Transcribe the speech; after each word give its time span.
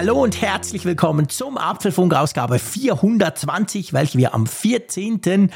Hallo 0.00 0.22
und 0.22 0.40
herzlich 0.40 0.86
willkommen 0.86 1.28
zum 1.28 1.58
Apfelfunk 1.58 2.14
Ausgabe 2.14 2.58
420, 2.58 3.92
welche 3.92 4.16
wir 4.16 4.32
am 4.32 4.46
14. 4.46 5.50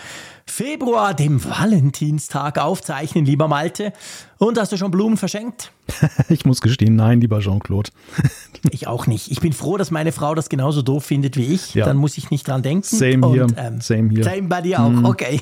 Februar, 0.45 1.15
dem 1.15 1.43
Valentinstag, 1.43 2.59
aufzeichnen, 2.59 3.25
lieber 3.25 3.49
Malte. 3.49 3.95
Und 4.37 4.59
hast 4.61 4.71
du 4.71 4.77
schon 4.77 4.91
Blumen 4.91 5.17
verschenkt? 5.17 5.73
ich 6.29 6.45
muss 6.45 6.61
gestehen, 6.61 6.95
nein, 6.95 7.23
lieber 7.23 7.41
Jean-Claude. 7.41 7.89
ich 8.71 8.87
auch 8.87 9.07
nicht. 9.07 9.31
Ich 9.31 9.41
bin 9.41 9.55
froh, 9.55 9.79
dass 9.79 9.91
meine 9.91 10.13
Frau 10.13 10.35
das 10.35 10.51
genauso 10.51 10.83
doof 10.83 11.07
findet 11.07 11.39
wie 11.39 11.47
ich. 11.47 11.73
Ja. 11.73 11.87
Dann 11.87 11.97
muss 11.97 12.19
ich 12.19 12.31
nicht 12.31 12.47
dran 12.47 12.61
denken. 12.61 12.85
Same 12.85 13.27
hier. 13.31 13.47
Ähm, 13.57 13.81
same 13.81 14.11
hier. 14.11 14.25
Same 14.25 14.49
bei 14.49 14.61
dir 14.61 14.81
auch. 14.81 14.91
Mm. 14.91 15.07
Okay. 15.07 15.41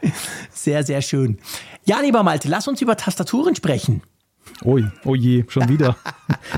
sehr, 0.54 0.84
sehr 0.84 1.02
schön. 1.02 1.36
Ja, 1.84 2.00
lieber 2.00 2.22
Malte, 2.22 2.48
lass 2.48 2.66
uns 2.66 2.80
über 2.80 2.96
Tastaturen 2.96 3.54
sprechen. 3.54 4.00
Ui, 4.64 4.86
oh 5.04 5.14
je, 5.14 5.44
schon 5.48 5.68
wieder. 5.68 5.96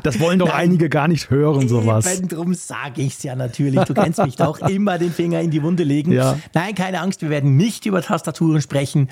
Das 0.03 0.19
wollen 0.19 0.39
doch 0.39 0.49
Nein, 0.49 0.71
einige 0.71 0.89
gar 0.89 1.07
nicht 1.07 1.31
hören, 1.31 1.69
sowas. 1.69 2.19
Eben 2.19 2.29
drum 2.29 2.55
sage 2.55 3.03
ich 3.03 3.15
es 3.15 3.23
ja 3.23 3.37
natürlich. 3.37 3.81
Du 3.83 3.95
kennst 3.95 4.23
mich 4.23 4.35
doch 4.35 4.59
immer 4.69 4.99
den 4.99 5.13
Finger 5.13 5.41
in 5.41 5.51
die 5.51 5.63
Wunde 5.63 5.85
legen. 5.85 6.13
Ja. 6.13 6.39
Nein, 6.55 6.75
keine 6.75 7.01
Angst, 7.01 7.23
wir 7.23 7.31
werden 7.31 7.57
nicht 7.57 7.87
über 7.87 8.03
Tastaturen 8.03 8.61
sprechen. 8.63 9.09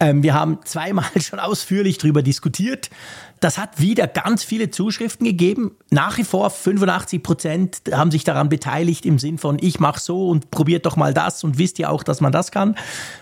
Ähm, 0.00 0.22
wir 0.22 0.34
haben 0.34 0.58
zweimal 0.64 1.04
schon 1.20 1.38
ausführlich 1.38 1.98
darüber 1.98 2.22
diskutiert. 2.22 2.90
Das 3.38 3.56
hat 3.56 3.80
wieder 3.80 4.06
ganz 4.06 4.44
viele 4.44 4.70
Zuschriften 4.70 5.24
gegeben. 5.26 5.72
Nach 5.90 6.18
wie 6.18 6.24
vor 6.24 6.50
85 6.50 7.22
Prozent 7.22 7.82
haben 7.92 8.10
sich 8.10 8.24
daran 8.24 8.50
beteiligt 8.50 9.06
im 9.06 9.18
Sinn 9.18 9.38
von, 9.38 9.58
ich 9.60 9.80
mache 9.80 9.98
so 9.98 10.28
und 10.28 10.50
probiert 10.50 10.84
doch 10.84 10.96
mal 10.96 11.14
das 11.14 11.42
und 11.42 11.56
wisst 11.56 11.78
ihr 11.78 11.90
auch, 11.90 12.02
dass 12.02 12.20
man 12.20 12.32
das 12.32 12.50
kann. 12.50 12.76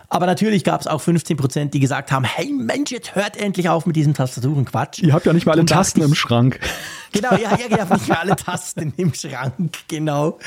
Aber 0.09 0.27
natürlich 0.27 0.65
gab 0.65 0.81
es 0.81 0.89
auch 0.89 1.01
15 1.01 1.37
Prozent, 1.37 1.75
die 1.75 1.81
gesagt 1.81 2.11
haben, 2.11 2.25
hey 2.25 2.53
Mensch, 2.53 2.91
jetzt 2.91 3.15
hört 3.15 3.37
endlich 3.37 3.69
auf 3.69 3.87
mit 3.87 3.95
diesem 3.95 4.15
Tastaturenquatsch. 4.15 5.01
Ihr 5.01 5.13
habt 5.13 5.27
ja 5.27 5.33
nicht 5.33 5.47
mal 5.47 5.53
alle 5.53 5.65
Tasten 5.65 6.01
ich, 6.01 6.07
im 6.07 6.15
Schrank. 6.15 6.61
Genau, 7.11 7.33
ja, 7.33 7.57
ja, 7.59 7.69
ihr 7.71 7.79
habt 7.79 7.91
nicht 7.91 8.09
mal 8.09 8.17
alle 8.17 8.37
Tasten 8.37 8.93
im 8.99 9.15
Schrank, 9.15 9.79
genau. 9.89 10.39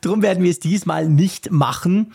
Darum 0.00 0.22
werden 0.22 0.42
wir 0.42 0.50
es 0.50 0.60
diesmal 0.60 1.10
nicht 1.10 1.50
machen. 1.50 2.14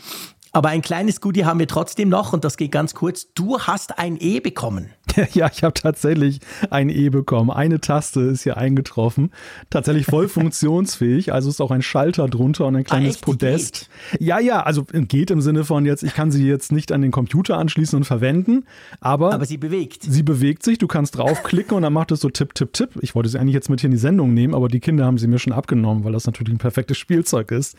Aber 0.54 0.70
ein 0.70 0.82
kleines 0.82 1.22
Goodie 1.22 1.46
haben 1.46 1.60
wir 1.60 1.68
trotzdem 1.68 2.10
noch 2.10 2.34
und 2.34 2.44
das 2.44 2.58
geht 2.58 2.72
ganz 2.72 2.94
kurz. 2.94 3.28
Du 3.34 3.60
hast 3.60 3.98
ein 3.98 4.18
E 4.20 4.40
bekommen. 4.40 4.92
Ja, 5.34 5.50
ich 5.52 5.64
habe 5.64 5.74
tatsächlich 5.74 6.40
ein 6.70 6.90
E 6.90 7.10
bekommen. 7.10 7.52
Eine 7.52 7.80
Taste 7.80 8.22
ist 8.22 8.44
hier 8.44 8.58
eingetroffen. 8.58 9.32
Tatsächlich 9.70 10.06
voll 10.06 10.28
funktionsfähig. 10.30 11.34
Also 11.34 11.50
ist 11.50 11.62
auch 11.62 11.72
ein 11.72 11.82
Schalter 11.82 12.28
drunter 12.28 12.66
und 12.66 12.76
ein 12.76 12.84
kleines 12.84 13.18
ah, 13.18 13.26
Podest. 13.26 13.90
Geht? 14.12 14.22
Ja, 14.22 14.40
ja, 14.40 14.64
also 14.64 14.86
geht 14.86 15.32
im 15.32 15.42
Sinne 15.42 15.64
von 15.64 15.86
jetzt, 15.86 16.04
ich 16.04 16.14
kann 16.14 16.32
sie 16.32 16.48
jetzt 16.48 16.72
nicht 16.72 16.92
an 16.92 17.02
den 17.02 17.12
Computer 17.12 17.58
anschließen 17.58 17.98
und 17.98 18.04
verwenden, 18.06 18.66
aber. 19.00 19.34
Aber 19.34 19.46
sie 19.46 19.58
bewegt. 19.58 20.04
Sie 20.04 20.24
bewegt 20.24 20.64
sich. 20.64 20.78
Du 20.78 20.88
kannst 20.88 21.18
draufklicken 21.18 21.76
und 21.76 21.84
dann 21.84 21.94
macht 21.94 22.12
es 22.12 22.22
so 22.22 22.30
Tipp, 22.30 22.56
Tipp, 22.56 22.74
Tipp. 22.74 22.92
Ich 23.02 23.16
wollte 23.16 23.30
sie 23.30 23.40
eigentlich 23.40 23.56
jetzt 23.56 23.70
mit 23.70 23.82
hier 23.82 23.88
in 23.88 23.92
die 23.92 23.98
Sendung 23.98 24.34
nehmen, 24.34 24.54
aber 24.54 24.68
die 24.68 24.80
Kinder 24.80 25.06
haben 25.06 25.18
sie 25.18 25.28
mir 25.28 25.40
schon 25.40 25.54
abgenommen, 25.54 26.04
weil 26.04 26.14
das 26.14 26.26
natürlich 26.26 26.54
ein 26.54 26.60
perfektes 26.60 26.98
Spielzeug 26.98 27.52
ist. 27.52 27.76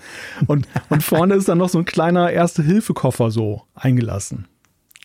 Und, 0.46 0.68
und 0.90 1.02
vorne 1.02 1.34
ist 1.34 1.48
dann 1.48 1.58
noch 1.58 1.68
so 1.68 1.78
ein 1.78 1.84
kleiner 1.84 2.30
erste 2.30 2.61
Erste-Hilfe-Koffer 2.62 3.30
so 3.30 3.62
eingelassen. 3.74 4.46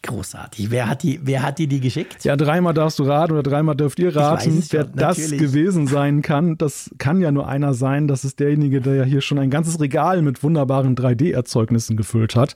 Großartig. 0.04 0.70
Wer 0.70 0.88
hat 0.88 1.04
die, 1.04 1.20
wer 1.24 1.42
hat 1.42 1.58
die, 1.58 1.68
die 1.68 1.80
geschickt? 1.80 2.24
Ja, 2.24 2.38
dreimal 2.38 2.74
darfst 2.74 3.00
du 3.00 3.04
raten 3.04 3.34
oder 3.34 3.44
dreimal 3.44 3.76
dürft 3.76 4.00
ihr 4.00 4.16
raten, 4.16 4.64
wer 4.70 4.84
schon, 4.84 4.96
das 4.96 5.18
gewesen 5.32 5.88
sein 5.88 6.22
kann. 6.22 6.58
Das 6.58 6.92
kann 6.98 7.20
ja 7.20 7.32
nur 7.32 7.48
einer 7.48 7.74
sein. 7.74 8.08
Das 8.08 8.24
ist 8.24 8.40
derjenige, 8.40 8.80
der 8.80 8.96
ja 8.96 9.04
hier 9.04 9.22
schon 9.22 9.40
ein 9.40 9.50
ganzes 9.50 9.80
Regal 9.82 10.22
mit 10.22 10.44
wunderbaren 10.44 10.96
3D-Erzeugnissen 10.96 11.98
gefüllt 11.98 12.36
hat. 12.36 12.56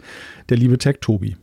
Der 0.49 0.57
liebe 0.57 0.77
Tech 0.77 0.97
Tobi. 1.01 1.35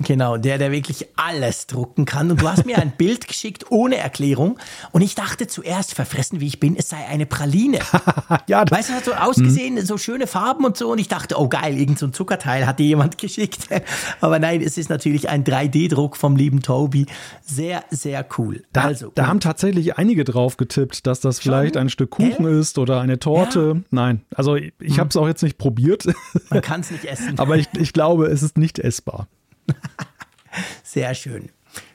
Genau, 0.00 0.36
der, 0.36 0.58
der 0.58 0.70
wirklich 0.70 1.08
alles 1.16 1.66
drucken 1.66 2.04
kann. 2.04 2.30
Und 2.30 2.40
du 2.40 2.48
hast 2.48 2.64
mir 2.64 2.78
ein 2.78 2.92
Bild 2.96 3.26
geschickt 3.26 3.66
ohne 3.70 3.96
Erklärung. 3.96 4.58
Und 4.92 5.02
ich 5.02 5.16
dachte 5.16 5.48
zuerst, 5.48 5.94
verfressen 5.94 6.40
wie 6.40 6.46
ich 6.46 6.60
bin, 6.60 6.76
es 6.76 6.88
sei 6.88 7.04
eine 7.08 7.26
Praline. 7.26 7.80
ja, 8.46 8.64
weißt 8.68 8.90
du, 8.90 8.92
hat 8.94 9.04
so 9.04 9.12
ausgesehen, 9.12 9.74
mhm. 9.74 9.80
so 9.80 9.98
schöne 9.98 10.28
Farben 10.28 10.64
und 10.64 10.76
so. 10.76 10.92
Und 10.92 10.98
ich 10.98 11.08
dachte, 11.08 11.38
oh 11.38 11.48
geil, 11.48 11.76
irgend 11.76 11.98
so 11.98 12.06
ein 12.06 12.12
Zuckerteil 12.12 12.66
hat 12.66 12.78
dir 12.78 12.86
jemand 12.86 13.18
geschickt. 13.18 13.68
Aber 14.20 14.38
nein, 14.38 14.62
es 14.62 14.78
ist 14.78 14.88
natürlich 14.88 15.28
ein 15.28 15.42
3D-Druck 15.42 16.16
vom 16.16 16.36
lieben 16.36 16.62
Toby. 16.62 17.06
Sehr, 17.42 17.82
sehr 17.90 18.24
cool. 18.38 18.62
Da, 18.72 18.82
also, 18.82 19.10
da 19.16 19.26
haben 19.26 19.40
tatsächlich 19.40 19.98
einige 19.98 20.22
drauf 20.22 20.56
getippt, 20.56 21.08
dass 21.08 21.20
das 21.20 21.40
vielleicht 21.40 21.76
ein 21.76 21.88
Stück 21.88 22.10
Kuchen 22.10 22.46
äh? 22.46 22.60
ist 22.60 22.78
oder 22.78 23.00
eine 23.00 23.18
Torte. 23.18 23.72
Ja. 23.74 23.82
Nein, 23.90 24.22
also 24.34 24.54
ich, 24.54 24.72
ich 24.80 24.92
hm. 24.92 24.98
habe 24.98 25.08
es 25.08 25.16
auch 25.16 25.26
jetzt 25.26 25.42
nicht 25.42 25.58
probiert. 25.58 26.06
Man 26.50 26.62
kann 26.62 26.82
es 26.82 26.90
nicht 26.92 27.04
essen. 27.04 27.34
Aber 27.38 27.56
ich, 27.56 27.66
ich 27.76 27.92
glaube, 27.92 28.26
es 28.26 28.42
ist 28.42 28.58
nicht 28.58 28.78
essbar. 28.78 29.26
Sehr 30.82 31.14
schön. 31.14 31.50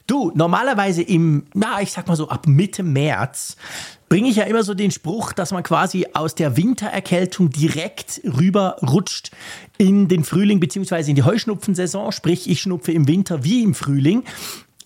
Du, 0.06 0.31
normalerweise 0.35 1.01
im, 1.01 1.45
na, 1.53 1.81
ich 1.81 1.91
sag 1.91 2.07
mal 2.07 2.16
so 2.16 2.28
ab 2.28 2.45
Mitte 2.45 2.84
März 2.84 3.56
bringe 4.09 4.29
ich 4.29 4.35
ja 4.35 4.44
immer 4.44 4.63
so 4.63 4.73
den 4.73 4.91
Spruch, 4.91 5.34
dass 5.34 5.51
man 5.51 5.63
quasi 5.63 6.06
aus 6.13 6.35
der 6.35 6.56
Wintererkältung 6.56 7.50
direkt 7.50 8.22
rüber 8.25 8.78
rutscht 8.84 9.31
in 9.79 10.07
den 10.07 10.23
Frühling 10.23 10.59
beziehungsweise 10.59 11.09
in 11.09 11.16
die 11.16 11.23
Heuschnupfensaison. 11.23 12.11
Sprich, 12.11 12.47
ich 12.47 12.61
schnupfe 12.61 12.91
im 12.91 13.07
Winter 13.07 13.44
wie 13.44 13.63
im 13.63 13.73
Frühling. 13.73 14.23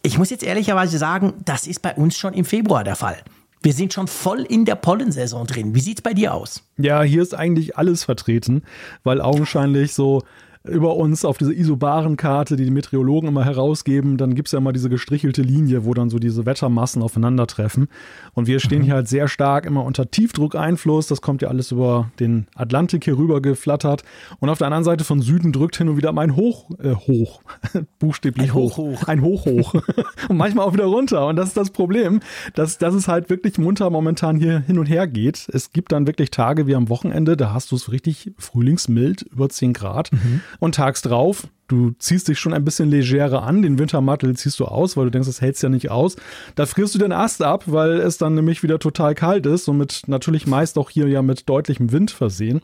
Ich 0.02 0.18
muss 0.18 0.30
jetzt 0.30 0.44
ehrlicherweise 0.44 0.98
sagen, 0.98 1.34
das 1.44 1.68
ist 1.68 1.82
bei 1.82 1.94
uns 1.96 2.16
schon 2.16 2.34
im 2.34 2.46
Februar 2.46 2.86
der 2.86 2.96
Fall. 2.96 3.18
Wir 3.62 3.74
sind 3.74 3.92
schon 3.92 4.08
voll 4.08 4.44
in 4.44 4.64
der 4.64 4.76
Pollensaison 4.76 5.46
drin. 5.46 5.76
Wie 5.76 5.82
sieht 5.82 5.98
es 5.98 6.02
bei 6.04 6.14
dir 6.14 6.34
aus? 6.34 6.64
Ja, 6.78 7.02
hier 7.02 7.22
ist 7.22 7.34
eigentlich 7.34 7.76
alles 7.76 8.06
vertreten, 8.06 8.64
weil 9.04 9.20
augenscheinlich 9.20 9.94
so 9.94 10.24
über 10.68 10.96
uns 10.96 11.26
auf 11.26 11.38
diese 11.38 11.54
Isobaren-Karte, 11.54 12.56
die 12.56 12.66
die 12.66 12.72
Meteorologen 12.72 13.30
immer 13.30 13.46
herausgeben, 13.46 14.18
dann 14.18 14.36
gibt 14.36 14.48
es 14.48 14.52
ja 14.52 14.60
immer 14.60 14.74
diese 14.74 14.90
gestrichelte 14.90 15.42
Linie, 15.42 15.86
wo 15.86 15.94
dann 15.94 16.10
so 16.10 16.20
diese 16.20 16.46
Wettermassen 16.46 17.02
aufeinandertreffen. 17.02 17.88
Und 18.34 18.48
wir 18.48 18.60
stehen 18.60 18.80
mhm. 18.80 18.86
hier 18.86 18.94
halt 18.96 19.08
sehr 19.08 19.28
stark 19.28 19.66
immer 19.66 19.84
unter 19.84 20.10
Tiefdruckeinfluss. 20.10 21.08
Das 21.08 21.22
kommt 21.22 21.42
ja 21.42 21.50
alles 21.50 21.72
über 21.72 22.12
den 22.20 22.48
Atlantik 22.56 23.06
hier 23.06 23.18
rüber 23.18 23.42
geflattert. 23.42 24.04
Und 24.40 24.50
auf 24.50 24.58
der 24.58 24.68
anderen 24.68 24.84
Seite 24.84 25.04
von 25.04 25.22
Süden 25.22 25.52
drückt 25.52 25.78
hin 25.78 25.90
und 25.90 25.98
wieder 25.98 26.12
mein 26.12 26.36
Hoch, 26.36 26.70
äh, 26.82 26.94
hoch, 26.94 27.42
buchstäblich 28.00 28.50
ein 28.50 28.54
hoch, 28.54 28.78
hoch. 28.78 29.04
Ein 29.08 29.22
Hoch, 29.22 29.46
hoch. 29.46 29.74
und 30.30 30.38
manchmal 30.38 30.66
auch 30.66 30.74
wieder 30.74 30.86
runter. 30.86 31.28
Und 31.28 31.36
das 31.36 31.50
ist 31.50 31.58
das 31.58 31.72
Problem, 31.72 32.20
dass, 32.56 32.78
dass 32.78 32.94
es 32.94 33.08
halt 33.08 33.30
wirklich 33.30 33.58
munter 33.58 33.90
momentan 33.90 34.38
hier 34.38 34.60
hin 34.60 34.80
und 34.80 34.88
her 34.88 35.08
geht. 35.08 35.48
Es 35.54 35.72
gibt 35.72 35.92
dann 35.92 36.08
wirklich 36.08 36.32
Tage 36.32 36.68
wie 36.68 36.76
am 36.76 36.90
Wochenende, 36.90 37.38
da 37.38 37.54
hast 37.54 37.72
du 37.72 37.76
es 37.76 37.92
richtig 37.92 38.32
frühlingsmild, 38.38 39.24
über 39.32 39.50
10 39.50 39.74
Grad. 39.74 40.12
Mhm 40.12 40.42
und 40.60 40.76
tags 40.76 41.02
drauf, 41.02 41.48
du 41.68 41.92
ziehst 42.00 42.28
dich 42.28 42.40
schon 42.40 42.54
ein 42.54 42.66
bisschen 42.66 42.90
legerer 42.90 43.44
an, 43.44 43.62
den 43.62 43.78
Wintermantel 43.80 44.36
ziehst 44.36 44.60
du 44.60 44.66
aus, 44.66 44.98
weil 44.98 45.06
du 45.06 45.12
denkst, 45.12 45.28
das 45.28 45.42
hältst 45.42 45.64
ja 45.64 45.70
nicht 45.70 45.92
aus. 45.92 46.16
Da 46.56 46.66
frierst 46.66 46.96
du 46.96 47.00
den 47.00 47.12
Ast 47.12 47.44
ab, 47.44 47.64
weil 47.68 48.00
es 48.00 48.18
dann 48.18 48.36
nämlich 48.36 48.64
wieder 48.64 48.80
total 48.80 49.16
kalt 49.16 49.46
ist 49.46 49.68
und 49.68 49.78
mit 49.78 50.04
natürlich 50.08 50.48
meist 50.48 50.78
auch 50.78 50.90
hier 50.90 51.08
ja 51.08 51.22
mit 51.22 51.50
deutlichem 51.50 51.92
Wind 51.92 52.12
versehen. 52.12 52.62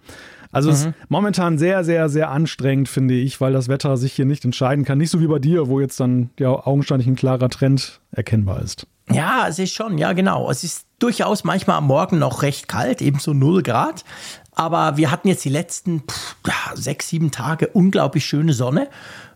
Also 0.51 0.69
mhm. 0.69 0.73
es 0.75 0.85
ist 0.85 0.93
momentan 1.09 1.57
sehr, 1.57 1.83
sehr, 1.83 2.07
sehr 2.09 2.29
anstrengend, 2.29 2.87
finde 2.87 3.15
ich, 3.15 3.41
weil 3.41 3.53
das 3.53 3.67
Wetter 3.67 3.97
sich 3.97 4.13
hier 4.13 4.25
nicht 4.25 4.45
entscheiden 4.45 4.85
kann. 4.85 4.99
Nicht 4.99 5.09
so 5.09 5.19
wie 5.19 5.27
bei 5.27 5.39
dir, 5.39 5.67
wo 5.67 5.79
jetzt 5.79 5.99
dann 5.99 6.29
ja 6.39 6.49
augenscheinlich 6.49 7.07
ein 7.07 7.15
klarer 7.15 7.49
Trend 7.49 7.99
erkennbar 8.11 8.61
ist. 8.61 8.87
Ja, 9.11 9.47
es 9.49 9.59
ist 9.59 9.73
schon, 9.73 9.97
ja 9.97 10.13
genau. 10.13 10.49
Es 10.49 10.63
ist 10.63 10.85
durchaus 10.99 11.43
manchmal 11.43 11.77
am 11.77 11.87
Morgen 11.87 12.19
noch 12.19 12.41
recht 12.41 12.69
kalt, 12.69 13.01
eben 13.01 13.19
so 13.19 13.33
0 13.33 13.63
Grad. 13.63 14.05
Aber 14.55 14.97
wir 14.97 15.11
hatten 15.11 15.27
jetzt 15.27 15.43
die 15.45 15.49
letzten 15.49 16.01
pff, 16.01 16.35
sechs, 16.75 17.09
sieben 17.09 17.31
Tage 17.31 17.67
unglaublich 17.67 18.25
schöne 18.25 18.53
Sonne. 18.53 18.89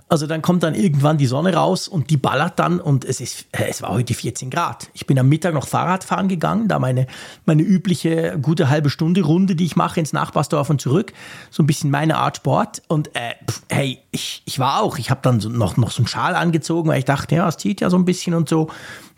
Also 0.10 0.26
dann 0.26 0.42
kommt 0.42 0.64
dann 0.64 0.74
irgendwann 0.74 1.18
die 1.18 1.26
Sonne 1.26 1.54
raus 1.54 1.90
und 1.90 2.10
die 2.10 2.16
ballert 2.16 2.60
dann 2.60 2.80
und 2.80 3.04
es 3.04 3.20
ist, 3.20 3.46
äh, 3.52 3.66
es 3.68 3.82
war 3.82 3.90
heute 3.90 4.14
14 4.14 4.50
Grad. 4.50 4.90
Ich 4.94 5.06
bin 5.06 5.20
am 5.20 5.28
Mittag 5.28 5.54
noch 5.54 5.68
Fahrrad 5.68 6.06
fahren 6.06 6.30
gegangen, 6.30 6.70
da 6.70 6.80
meine, 6.80 7.08
meine 7.46 7.62
übliche 7.62 8.40
gute 8.42 8.70
halbe 8.70 8.90
Stunde 8.90 9.22
Runde, 9.22 9.56
die 9.56 9.66
ich 9.66 9.76
mache 9.76 10.00
ins 10.00 10.14
Nachbarsdorf 10.14 10.70
und 10.70 10.80
zurück. 10.80 11.12
So 11.50 11.62
ein 11.62 11.68
bisschen 11.68 11.92
meine 11.92 12.16
Art 12.18 12.38
Sport. 12.38 12.82
Und 12.88 13.10
äh, 13.18 13.34
pff, 13.50 13.64
hey, 13.70 14.00
ich, 14.12 14.44
ich 14.46 14.60
war 14.60 14.82
auch, 14.82 14.98
ich 14.98 15.10
habe 15.10 15.20
dann 15.24 15.42
so 15.42 15.50
noch, 15.50 15.76
noch 15.76 15.92
so 15.92 16.00
einen 16.00 16.08
Schal 16.08 16.36
angezogen, 16.36 16.88
weil 16.88 17.00
ich 17.00 17.06
dachte, 17.06 17.36
ja, 17.36 17.48
es 17.50 17.58
zieht 17.58 17.82
ja 17.82 17.90
so 17.90 17.98
ein 17.98 18.06
bisschen 18.06 18.34
und 18.34 18.48
so 18.48 18.70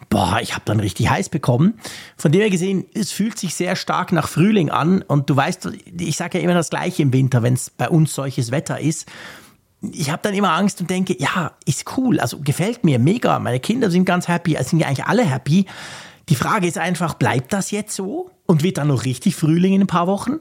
boah, 0.09 0.39
ich 0.41 0.53
habe 0.53 0.63
dann 0.65 0.79
richtig 0.79 1.09
heiß 1.09 1.29
bekommen. 1.29 1.79
Von 2.17 2.31
dem 2.31 2.41
her 2.41 2.49
gesehen, 2.49 2.85
es 2.93 3.11
fühlt 3.11 3.37
sich 3.37 3.53
sehr 3.53 3.75
stark 3.75 4.11
nach 4.11 4.27
Frühling 4.27 4.69
an. 4.69 5.01
Und 5.03 5.29
du 5.29 5.35
weißt, 5.35 5.69
ich 5.99 6.17
sage 6.17 6.39
ja 6.39 6.43
immer 6.43 6.55
das 6.55 6.69
Gleiche 6.69 7.03
im 7.03 7.13
Winter, 7.13 7.43
wenn 7.43 7.53
es 7.53 7.69
bei 7.69 7.89
uns 7.89 8.13
solches 8.13 8.51
Wetter 8.51 8.79
ist. 8.79 9.07
Ich 9.81 10.09
habe 10.09 10.21
dann 10.21 10.33
immer 10.33 10.51
Angst 10.53 10.81
und 10.81 10.89
denke, 10.89 11.15
ja, 11.17 11.53
ist 11.65 11.97
cool, 11.97 12.19
also 12.19 12.39
gefällt 12.39 12.83
mir 12.83 12.99
mega. 12.99 13.39
Meine 13.39 13.59
Kinder 13.59 13.89
sind 13.89 14.05
ganz 14.05 14.27
happy, 14.27 14.57
also 14.57 14.71
sind 14.71 14.79
ja 14.79 14.87
eigentlich 14.87 15.05
alle 15.05 15.23
happy. 15.23 15.67
Die 16.27 16.35
Frage 16.35 16.67
ist 16.67 16.77
einfach, 16.77 17.13
bleibt 17.13 17.53
das 17.53 17.71
jetzt 17.71 17.95
so 17.95 18.29
und 18.45 18.61
wird 18.61 18.77
dann 18.77 18.89
noch 18.89 19.05
richtig 19.05 19.35
Frühling 19.35 19.73
in 19.73 19.81
ein 19.81 19.87
paar 19.87 20.07
Wochen? 20.07 20.39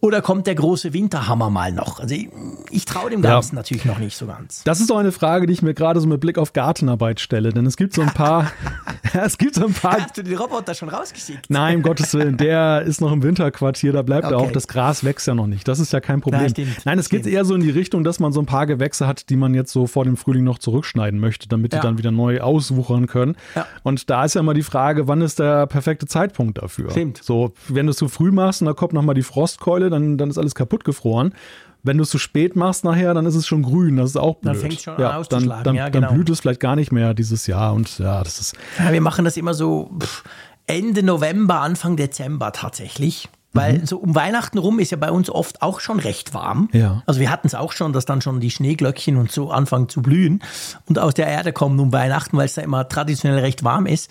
Oder 0.00 0.22
kommt 0.22 0.46
der 0.46 0.54
große 0.54 0.92
Winterhammer 0.92 1.50
mal 1.50 1.72
noch? 1.72 1.98
Also 1.98 2.14
ich, 2.14 2.28
ich 2.70 2.84
traue 2.84 3.10
dem 3.10 3.20
Ganzen 3.20 3.56
ja. 3.56 3.60
natürlich 3.60 3.84
noch 3.84 3.98
nicht 3.98 4.16
so 4.16 4.26
ganz. 4.26 4.62
Das 4.62 4.80
ist 4.80 4.92
auch 4.92 4.98
eine 4.98 5.10
Frage, 5.10 5.46
die 5.48 5.52
ich 5.52 5.60
mir 5.62 5.74
gerade 5.74 6.00
so 6.00 6.06
mit 6.06 6.20
Blick 6.20 6.38
auf 6.38 6.52
Gartenarbeit 6.52 7.18
stelle. 7.18 7.52
Denn 7.52 7.66
es 7.66 7.76
gibt 7.76 7.94
so 7.94 8.02
ein 8.02 8.14
paar, 8.14 8.52
es 9.12 9.38
gibt 9.38 9.56
so 9.56 9.66
ein 9.66 9.72
paar. 9.72 10.00
Hast 10.00 10.16
du 10.16 10.22
den 10.22 10.38
Roboter 10.38 10.74
schon 10.74 10.88
rausgeschickt? 10.88 11.46
Nein, 11.50 11.78
um 11.78 11.82
Gottes 11.82 12.14
Willen, 12.14 12.36
der 12.36 12.82
ist 12.82 13.00
noch 13.00 13.10
im 13.10 13.24
Winterquartier, 13.24 13.92
da 13.92 14.02
bleibt 14.02 14.24
er 14.30 14.36
Okay. 14.38 14.46
auch. 14.48 14.52
Das 14.52 14.68
Gras 14.68 15.02
wächst 15.02 15.26
ja 15.26 15.34
noch 15.34 15.48
nicht. 15.48 15.66
Das 15.66 15.80
ist 15.80 15.92
ja 15.92 15.98
kein 15.98 16.20
Problem. 16.20 16.42
Ja, 16.42 16.48
stimmt, 16.50 16.84
Nein, 16.84 16.98
es 17.00 17.08
geht 17.08 17.22
stimmt. 17.22 17.34
eher 17.34 17.44
so 17.44 17.56
in 17.56 17.62
die 17.62 17.70
Richtung, 17.70 18.04
dass 18.04 18.20
man 18.20 18.32
so 18.32 18.38
ein 18.40 18.46
paar 18.46 18.66
Gewächse 18.66 19.08
hat, 19.08 19.28
die 19.30 19.36
man 19.36 19.52
jetzt 19.54 19.72
so 19.72 19.88
vor 19.88 20.04
dem 20.04 20.16
Frühling 20.16 20.44
noch 20.44 20.58
zurückschneiden 20.58 21.18
möchte, 21.18 21.48
damit 21.48 21.72
die 21.72 21.76
Ja. 21.76 21.82
dann 21.82 21.98
wieder 21.98 22.12
neu 22.12 22.40
auswuchern 22.40 23.08
können. 23.08 23.34
Ja. 23.56 23.66
Und 23.82 24.10
da 24.10 24.24
ist 24.24 24.34
ja 24.34 24.42
immer 24.42 24.54
die 24.54 24.62
Frage, 24.62 25.08
wann 25.08 25.22
ist 25.22 25.40
der 25.40 25.66
perfekte 25.66 26.06
Zeitpunkt 26.06 26.58
dafür? 26.58 26.90
Stimmt. 26.92 27.18
So, 27.20 27.52
wenn 27.66 27.86
du 27.86 27.90
es 27.90 27.96
zu 27.96 28.08
früh 28.08 28.30
machst 28.30 28.62
und 28.62 28.66
da 28.66 28.74
kommt 28.74 28.92
nochmal 28.92 29.16
die 29.16 29.22
Frostkeule, 29.24 29.87
dann, 29.90 30.18
dann 30.18 30.30
ist 30.30 30.38
alles 30.38 30.54
kaputt 30.54 30.84
gefroren. 30.84 31.34
Wenn 31.82 31.96
du 31.96 32.02
es 32.02 32.10
zu 32.10 32.18
spät 32.18 32.56
machst 32.56 32.84
nachher, 32.84 33.14
dann 33.14 33.24
ist 33.24 33.36
es 33.36 33.46
schon 33.46 33.62
grün. 33.62 33.96
Das 33.96 34.10
ist 34.10 34.16
auch 34.16 34.36
blöd. 34.36 34.54
Dann 34.54 34.60
fängt's 34.60 34.82
schon 34.82 34.94
an 34.94 35.00
ja, 35.00 35.08
dann, 35.08 35.20
auszuschlagen. 35.20 35.64
dann, 35.64 35.74
Ja, 35.76 35.88
genau. 35.88 36.08
dann 36.08 36.16
blüht 36.16 36.28
es 36.30 36.40
vielleicht 36.40 36.60
gar 36.60 36.76
nicht 36.76 36.90
mehr 36.90 37.14
dieses 37.14 37.46
Jahr. 37.46 37.72
Und 37.72 37.98
ja, 37.98 38.22
das 38.22 38.40
ist 38.40 38.56
Ja, 38.78 38.92
wir 38.92 39.00
machen 39.00 39.24
das 39.24 39.36
immer 39.36 39.54
so 39.54 39.90
pff, 40.00 40.24
Ende 40.66 41.02
November, 41.02 41.60
Anfang 41.60 41.96
Dezember 41.96 42.52
tatsächlich. 42.52 43.28
Weil 43.54 43.86
so 43.86 43.98
um 43.98 44.14
Weihnachten 44.14 44.58
rum 44.58 44.78
ist 44.78 44.90
ja 44.90 44.98
bei 44.98 45.10
uns 45.10 45.30
oft 45.30 45.62
auch 45.62 45.80
schon 45.80 45.98
recht 45.98 46.34
warm. 46.34 46.68
Ja. 46.72 47.02
Also 47.06 47.18
wir 47.18 47.30
hatten 47.30 47.46
es 47.46 47.54
auch 47.54 47.72
schon, 47.72 47.92
dass 47.92 48.04
dann 48.04 48.20
schon 48.20 48.40
die 48.40 48.50
Schneeglöckchen 48.50 49.16
und 49.16 49.32
so 49.32 49.50
anfangen 49.50 49.88
zu 49.88 50.02
blühen 50.02 50.42
und 50.86 50.98
aus 50.98 51.14
der 51.14 51.26
Erde 51.26 51.52
kommen 51.52 51.80
um 51.80 51.92
Weihnachten, 51.92 52.36
weil 52.36 52.44
es 52.44 52.54
da 52.54 52.62
immer 52.62 52.88
traditionell 52.88 53.40
recht 53.40 53.64
warm 53.64 53.86
ist. 53.86 54.10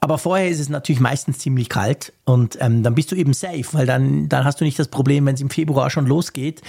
Aber 0.00 0.18
vorher 0.18 0.48
ist 0.48 0.60
es 0.60 0.68
natürlich 0.68 1.00
meistens 1.00 1.38
ziemlich 1.38 1.68
kalt 1.68 2.12
und 2.24 2.56
ähm, 2.60 2.82
dann 2.84 2.94
bist 2.94 3.10
du 3.10 3.16
eben 3.16 3.34
safe, 3.34 3.64
weil 3.72 3.84
dann, 3.86 4.28
dann 4.28 4.44
hast 4.44 4.60
du 4.60 4.64
nicht 4.64 4.78
das 4.78 4.88
Problem, 4.88 5.26
wenn 5.26 5.34
es 5.34 5.40
im 5.40 5.50
Februar 5.50 5.90
schon 5.90 6.06
losgeht. 6.06 6.62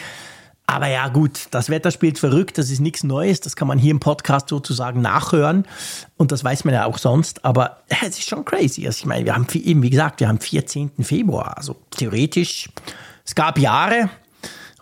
Aber 0.65 0.87
ja, 0.87 1.07
gut, 1.09 1.47
das 1.51 1.69
Wetter 1.69 1.89
spielt 1.91 2.19
verrückt, 2.19 2.59
das 2.59 2.69
ist 2.69 2.79
nichts 2.79 3.03
Neues, 3.03 3.39
das 3.39 3.55
kann 3.55 3.67
man 3.67 3.79
hier 3.79 3.89
im 3.91 3.99
Podcast 3.99 4.49
sozusagen 4.49 5.01
nachhören 5.01 5.65
und 6.17 6.31
das 6.31 6.43
weiß 6.43 6.63
man 6.63 6.73
ja 6.75 6.85
auch 6.85 6.97
sonst, 6.99 7.43
aber 7.43 7.77
es 8.03 8.19
ist 8.19 8.29
schon 8.29 8.45
crazy. 8.45 8.85
Also 8.85 8.97
ich 8.99 9.05
meine, 9.05 9.25
wir 9.25 9.35
haben 9.35 9.47
eben, 9.53 9.81
wie 9.83 9.89
gesagt, 9.89 10.19
wir 10.19 10.27
haben 10.27 10.39
14. 10.39 10.91
Februar, 11.01 11.57
also 11.57 11.75
theoretisch, 11.91 12.69
es 13.25 13.33
gab 13.35 13.57
Jahre, 13.59 14.09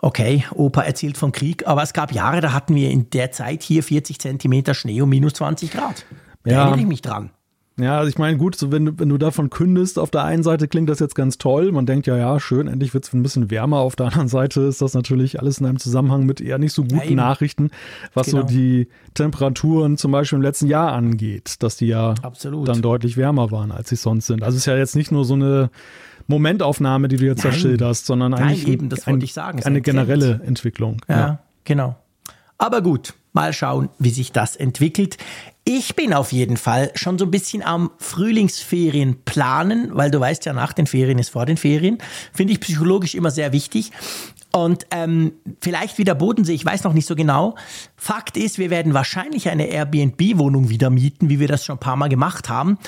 okay, 0.02 0.44
Opa 0.54 0.82
erzählt 0.82 1.16
vom 1.18 1.32
Krieg, 1.32 1.66
aber 1.66 1.82
es 1.82 1.92
gab 1.94 2.12
Jahre, 2.12 2.40
da 2.40 2.52
hatten 2.52 2.74
wir 2.74 2.90
in 2.90 3.08
der 3.10 3.32
Zeit 3.32 3.62
hier 3.62 3.82
40 3.82 4.18
Zentimeter 4.18 4.74
Schnee 4.74 5.00
und 5.02 5.08
minus 5.10 5.34
20 5.34 5.70
Grad. 5.70 6.04
Da 6.44 6.50
Ja. 6.50 6.60
erinnere 6.62 6.80
ich 6.80 6.86
mich 6.86 7.02
dran. 7.02 7.30
Ja, 7.80 7.98
also 7.98 8.08
ich 8.08 8.18
meine, 8.18 8.36
gut, 8.38 8.56
so 8.56 8.72
wenn, 8.72 8.86
du, 8.86 8.92
wenn 8.98 9.08
du 9.08 9.18
davon 9.18 9.50
kündest, 9.50 9.98
auf 10.00 10.10
der 10.10 10.24
einen 10.24 10.42
Seite 10.42 10.66
klingt 10.66 10.90
das 10.90 10.98
jetzt 10.98 11.14
ganz 11.14 11.38
toll. 11.38 11.70
Man 11.70 11.86
denkt 11.86 12.08
ja, 12.08 12.16
ja, 12.16 12.40
schön, 12.40 12.66
endlich 12.66 12.92
wird 12.92 13.04
es 13.06 13.12
ein 13.12 13.22
bisschen 13.22 13.50
wärmer. 13.52 13.78
Auf 13.78 13.94
der 13.94 14.06
anderen 14.06 14.26
Seite 14.28 14.62
ist 14.62 14.82
das 14.82 14.94
natürlich 14.94 15.38
alles 15.40 15.58
in 15.58 15.66
einem 15.66 15.78
Zusammenhang 15.78 16.26
mit 16.26 16.40
eher 16.40 16.58
nicht 16.58 16.72
so 16.72 16.82
guten 16.82 17.00
eben. 17.02 17.14
Nachrichten, 17.14 17.70
was 18.14 18.26
Genau. 18.30 18.40
so 18.40 18.46
die 18.48 18.88
Temperaturen 19.14 19.96
zum 19.96 20.10
Beispiel 20.10 20.36
im 20.36 20.42
letzten 20.42 20.66
Jahr 20.66 20.92
angeht, 20.92 21.62
dass 21.62 21.76
die 21.76 21.86
ja 21.86 22.14
Absolut. 22.22 22.66
dann 22.66 22.82
deutlich 22.82 23.16
wärmer 23.16 23.50
waren, 23.52 23.70
als 23.70 23.90
sie 23.90 23.96
sonst 23.96 24.26
sind. 24.26 24.42
Also 24.42 24.56
es 24.56 24.62
ist 24.62 24.66
ja 24.66 24.76
jetzt 24.76 24.96
nicht 24.96 25.12
nur 25.12 25.24
so 25.24 25.34
eine 25.34 25.70
Momentaufnahme, 26.26 27.08
die 27.08 27.16
du 27.16 27.26
jetzt 27.26 27.44
da 27.44 27.50
Nein. 27.50 27.58
schilderst, 27.58 28.06
sondern 28.06 28.32
Nein, 28.32 28.42
eigentlich 28.42 28.68
eben, 28.68 28.88
das 28.88 29.06
wollte 29.06 29.24
ich 29.24 29.32
sagen, 29.32 29.58
es 29.58 29.62
ist 29.62 29.66
eine 29.66 29.78
ein 29.78 29.82
Trend. 29.84 29.96
generelle 30.08 30.40
Entwicklung. 30.44 30.98
Ja, 31.08 31.38
genau. 31.64 31.96
Aber 32.58 32.82
gut, 32.82 33.14
mal 33.32 33.52
schauen, 33.52 33.88
wie 33.98 34.10
sich 34.10 34.32
das 34.32 34.56
entwickelt. 34.56 35.16
Ich 35.64 35.94
bin 35.94 36.14
auf 36.14 36.32
jeden 36.32 36.56
Fall 36.56 36.90
schon 36.94 37.18
so 37.18 37.26
ein 37.26 37.30
bisschen 37.30 37.62
am 37.62 37.90
Frühlingsferien 37.98 39.22
planen, 39.24 39.90
weil 39.92 40.10
du 40.10 40.18
weißt 40.18 40.46
ja, 40.46 40.54
nach 40.54 40.72
den 40.72 40.86
Ferien 40.86 41.18
ist 41.18 41.28
vor 41.28 41.44
den 41.44 41.58
Ferien. 41.58 41.98
Finde 42.32 42.54
ich 42.54 42.60
psychologisch 42.60 43.14
immer 43.14 43.30
sehr 43.30 43.52
wichtig. 43.52 43.92
Und 44.50 44.86
ähm, 44.90 45.32
vielleicht 45.60 45.98
wieder 45.98 46.14
Bodensee, 46.14 46.54
ich 46.54 46.64
weiß 46.64 46.84
noch 46.84 46.94
nicht 46.94 47.06
so 47.06 47.14
genau. 47.14 47.54
Fakt 47.96 48.38
ist, 48.38 48.58
wir 48.58 48.70
werden 48.70 48.94
wahrscheinlich 48.94 49.50
eine 49.50 49.66
Airbnb-Wohnung 49.66 50.70
wieder 50.70 50.88
mieten, 50.88 51.28
wie 51.28 51.38
wir 51.38 51.48
das 51.48 51.66
schon 51.66 51.76
ein 51.76 51.80
paar 51.80 51.96
Mal 51.96 52.08
gemacht 52.08 52.48
haben. 52.48 52.78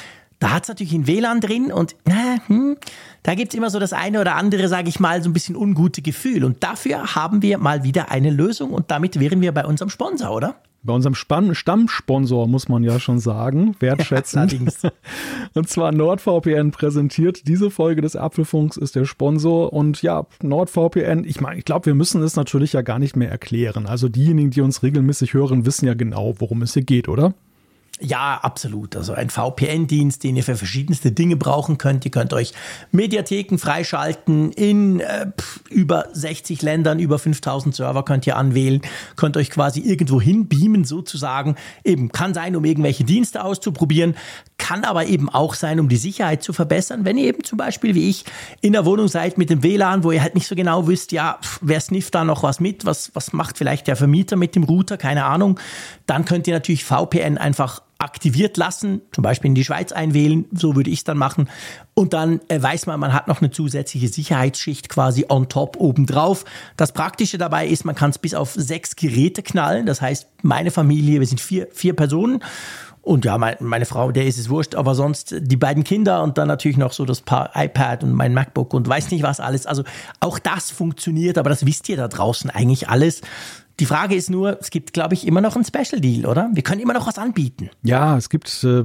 Da 0.40 0.52
hat 0.52 0.62
es 0.62 0.68
natürlich 0.70 0.94
ein 0.94 1.06
WLAN 1.06 1.40
drin 1.40 1.70
und 1.70 1.94
na, 2.06 2.38
hm, 2.46 2.76
da 3.22 3.34
gibt 3.34 3.52
es 3.52 3.58
immer 3.58 3.68
so 3.68 3.78
das 3.78 3.92
eine 3.92 4.22
oder 4.22 4.36
andere, 4.36 4.68
sage 4.68 4.88
ich 4.88 4.98
mal, 4.98 5.22
so 5.22 5.28
ein 5.28 5.34
bisschen 5.34 5.54
ungute 5.54 6.00
Gefühl. 6.00 6.44
Und 6.44 6.64
dafür 6.64 7.14
haben 7.14 7.42
wir 7.42 7.58
mal 7.58 7.84
wieder 7.84 8.10
eine 8.10 8.30
Lösung 8.30 8.70
und 8.70 8.90
damit 8.90 9.20
wären 9.20 9.42
wir 9.42 9.52
bei 9.52 9.66
unserem 9.66 9.90
Sponsor, 9.90 10.34
oder? 10.34 10.56
Bei 10.82 10.94
unserem 10.94 11.14
Spann 11.14 11.54
Stammsponsor 11.54 12.48
muss 12.48 12.70
man 12.70 12.82
ja 12.82 12.98
schon 12.98 13.18
sagen, 13.18 13.76
wertschätzend. 13.80 14.54
allerdings. 14.54 14.80
und 15.54 15.68
zwar 15.68 15.92
NordVPN 15.92 16.70
präsentiert 16.70 17.46
diese 17.46 17.70
Folge 17.70 18.00
des 18.00 18.16
Apfelfunks 18.16 18.78
ist 18.78 18.96
der 18.96 19.04
Sponsor 19.04 19.74
und 19.74 20.00
ja, 20.00 20.24
NordVPN, 20.42 21.24
ich 21.24 21.42
meine, 21.42 21.58
ich 21.58 21.66
glaube, 21.66 21.84
wir 21.84 21.94
müssen 21.94 22.22
es 22.22 22.34
natürlich 22.34 22.72
ja 22.72 22.80
gar 22.80 22.98
nicht 22.98 23.14
mehr 23.14 23.30
erklären. 23.30 23.86
Also 23.86 24.08
diejenigen, 24.08 24.48
die 24.48 24.62
uns 24.62 24.82
regelmäßig 24.82 25.34
hören, 25.34 25.66
wissen 25.66 25.86
ja 25.86 25.92
genau, 25.92 26.32
worum 26.38 26.62
es 26.62 26.72
hier 26.72 26.82
geht, 26.84 27.10
oder? 27.10 27.34
Ja, 28.02 28.40
absolut. 28.42 28.96
Also 28.96 29.12
ein 29.12 29.28
VPN-Dienst, 29.28 30.24
den 30.24 30.34
ihr 30.36 30.42
für 30.42 30.56
verschiedenste 30.56 31.12
Dinge 31.12 31.36
brauchen 31.36 31.76
könnt. 31.76 32.06
Ihr 32.06 32.10
könnt 32.10 32.32
euch 32.32 32.54
Mediatheken 32.92 33.58
freischalten 33.58 34.52
in 34.52 35.00
äh, 35.00 35.26
über 35.68 36.06
60 36.12 36.62
Ländern, 36.62 36.98
über 36.98 37.18
5000 37.18 37.74
Server 37.74 38.02
könnt 38.02 38.26
ihr 38.26 38.36
anwählen, 38.36 38.80
könnt 39.16 39.36
euch 39.36 39.50
quasi 39.50 39.80
irgendwo 39.80 40.18
hinbeamen 40.18 40.84
sozusagen. 40.84 41.56
Eben 41.84 42.10
kann 42.10 42.32
sein, 42.32 42.56
um 42.56 42.64
irgendwelche 42.64 43.04
Dienste 43.04 43.44
auszuprobieren, 43.44 44.14
kann 44.56 44.84
aber 44.84 45.06
eben 45.06 45.28
auch 45.28 45.54
sein, 45.54 45.78
um 45.78 45.90
die 45.90 45.96
Sicherheit 45.96 46.42
zu 46.42 46.54
verbessern. 46.54 47.04
Wenn 47.04 47.18
ihr 47.18 47.26
eben 47.26 47.44
zum 47.44 47.58
Beispiel 47.58 47.94
wie 47.94 48.08
ich 48.08 48.24
in 48.62 48.72
der 48.72 48.86
Wohnung 48.86 49.08
seid 49.08 49.36
mit 49.36 49.50
dem 49.50 49.62
WLAN, 49.62 50.04
wo 50.04 50.10
ihr 50.10 50.22
halt 50.22 50.34
nicht 50.34 50.46
so 50.46 50.54
genau 50.54 50.86
wisst, 50.86 51.12
ja, 51.12 51.38
pf, 51.42 51.58
wer 51.60 51.80
snifft 51.80 52.14
da 52.14 52.24
noch 52.24 52.42
was 52.42 52.60
mit, 52.60 52.86
was, 52.86 53.14
was 53.14 53.34
macht 53.34 53.58
vielleicht 53.58 53.88
der 53.88 53.96
Vermieter 53.96 54.36
mit 54.36 54.54
dem 54.54 54.62
Router, 54.62 54.96
keine 54.96 55.26
Ahnung, 55.26 55.60
dann 56.06 56.24
könnt 56.24 56.46
ihr 56.46 56.54
natürlich 56.54 56.84
VPN 56.84 57.36
einfach 57.36 57.82
aktiviert 58.00 58.56
lassen, 58.56 59.02
zum 59.12 59.22
Beispiel 59.22 59.48
in 59.48 59.54
die 59.54 59.64
Schweiz 59.64 59.92
einwählen, 59.92 60.46
so 60.52 60.74
würde 60.74 60.90
ich 60.90 61.00
es 61.00 61.04
dann 61.04 61.18
machen. 61.18 61.48
Und 61.94 62.14
dann 62.14 62.40
äh, 62.48 62.60
weiß 62.60 62.86
man, 62.86 62.98
man 62.98 63.12
hat 63.12 63.28
noch 63.28 63.40
eine 63.40 63.50
zusätzliche 63.50 64.08
Sicherheitsschicht 64.08 64.88
quasi 64.88 65.26
on 65.28 65.48
top 65.48 65.76
obendrauf. 65.78 66.44
Das 66.76 66.92
Praktische 66.92 67.36
dabei 67.36 67.66
ist, 67.66 67.84
man 67.84 67.94
kann 67.94 68.10
es 68.10 68.18
bis 68.18 68.34
auf 68.34 68.52
sechs 68.54 68.96
Geräte 68.96 69.42
knallen. 69.42 69.86
Das 69.86 70.00
heißt, 70.00 70.26
meine 70.42 70.70
Familie, 70.70 71.20
wir 71.20 71.26
sind 71.26 71.40
vier, 71.40 71.68
vier 71.72 71.94
Personen. 71.94 72.42
Und 73.02 73.24
ja, 73.24 73.38
mein, 73.38 73.56
meine 73.60 73.86
Frau, 73.86 74.12
der 74.12 74.26
ist 74.26 74.38
es 74.38 74.50
wurscht, 74.50 74.74
aber 74.74 74.94
sonst 74.94 75.34
die 75.38 75.56
beiden 75.56 75.84
Kinder 75.84 76.22
und 76.22 76.36
dann 76.36 76.48
natürlich 76.48 76.76
noch 76.76 76.92
so 76.92 77.04
das 77.04 77.22
Paar 77.22 77.50
iPad 77.54 78.04
und 78.04 78.12
mein 78.12 78.34
MacBook 78.34 78.74
und 78.74 78.86
weiß 78.86 79.10
nicht 79.10 79.22
was 79.22 79.40
alles. 79.40 79.66
Also 79.66 79.84
auch 80.20 80.38
das 80.38 80.70
funktioniert, 80.70 81.38
aber 81.38 81.48
das 81.48 81.64
wisst 81.64 81.88
ihr 81.88 81.96
da 81.96 82.08
draußen 82.08 82.50
eigentlich 82.50 82.88
alles. 82.88 83.22
Die 83.80 83.86
Frage 83.86 84.14
ist 84.14 84.28
nur, 84.28 84.60
es 84.60 84.70
gibt, 84.70 84.92
glaube 84.92 85.14
ich, 85.14 85.26
immer 85.26 85.40
noch 85.40 85.56
einen 85.56 85.64
Special 85.64 86.02
Deal, 86.02 86.26
oder? 86.26 86.50
Wir 86.52 86.62
können 86.62 86.82
immer 86.82 86.92
noch 86.92 87.06
was 87.06 87.16
anbieten. 87.16 87.70
Ja, 87.82 88.18
es 88.18 88.28
gibt 88.28 88.62
äh, 88.62 88.84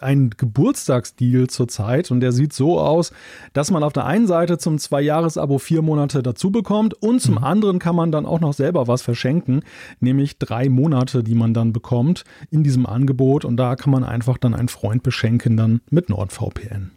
einen 0.00 0.30
Geburtstagsdeal 0.36 1.46
zurzeit 1.46 2.10
und 2.10 2.20
der 2.20 2.30
sieht 2.30 2.52
so 2.52 2.78
aus, 2.78 3.10
dass 3.54 3.70
man 3.70 3.82
auf 3.82 3.94
der 3.94 4.04
einen 4.04 4.26
Seite 4.26 4.58
zum 4.58 4.78
Zwei-Jahres-Abo 4.78 5.56
vier 5.56 5.80
Monate 5.80 6.22
dazu 6.22 6.50
bekommt 6.50 6.92
und 6.92 7.20
zum 7.20 7.38
anderen 7.38 7.78
kann 7.78 7.96
man 7.96 8.12
dann 8.12 8.26
auch 8.26 8.40
noch 8.40 8.52
selber 8.52 8.86
was 8.86 9.00
verschenken, 9.00 9.62
nämlich 10.00 10.38
drei 10.38 10.68
Monate, 10.68 11.24
die 11.24 11.34
man 11.34 11.54
dann 11.54 11.72
bekommt 11.72 12.24
in 12.50 12.62
diesem 12.62 12.84
Angebot 12.84 13.46
und 13.46 13.56
da 13.56 13.76
kann 13.76 13.92
man 13.92 14.04
einfach 14.04 14.36
dann 14.36 14.54
einen 14.54 14.68
Freund 14.68 15.02
beschenken 15.02 15.56
dann 15.56 15.80
mit 15.88 16.10
NordVPN. 16.10 16.90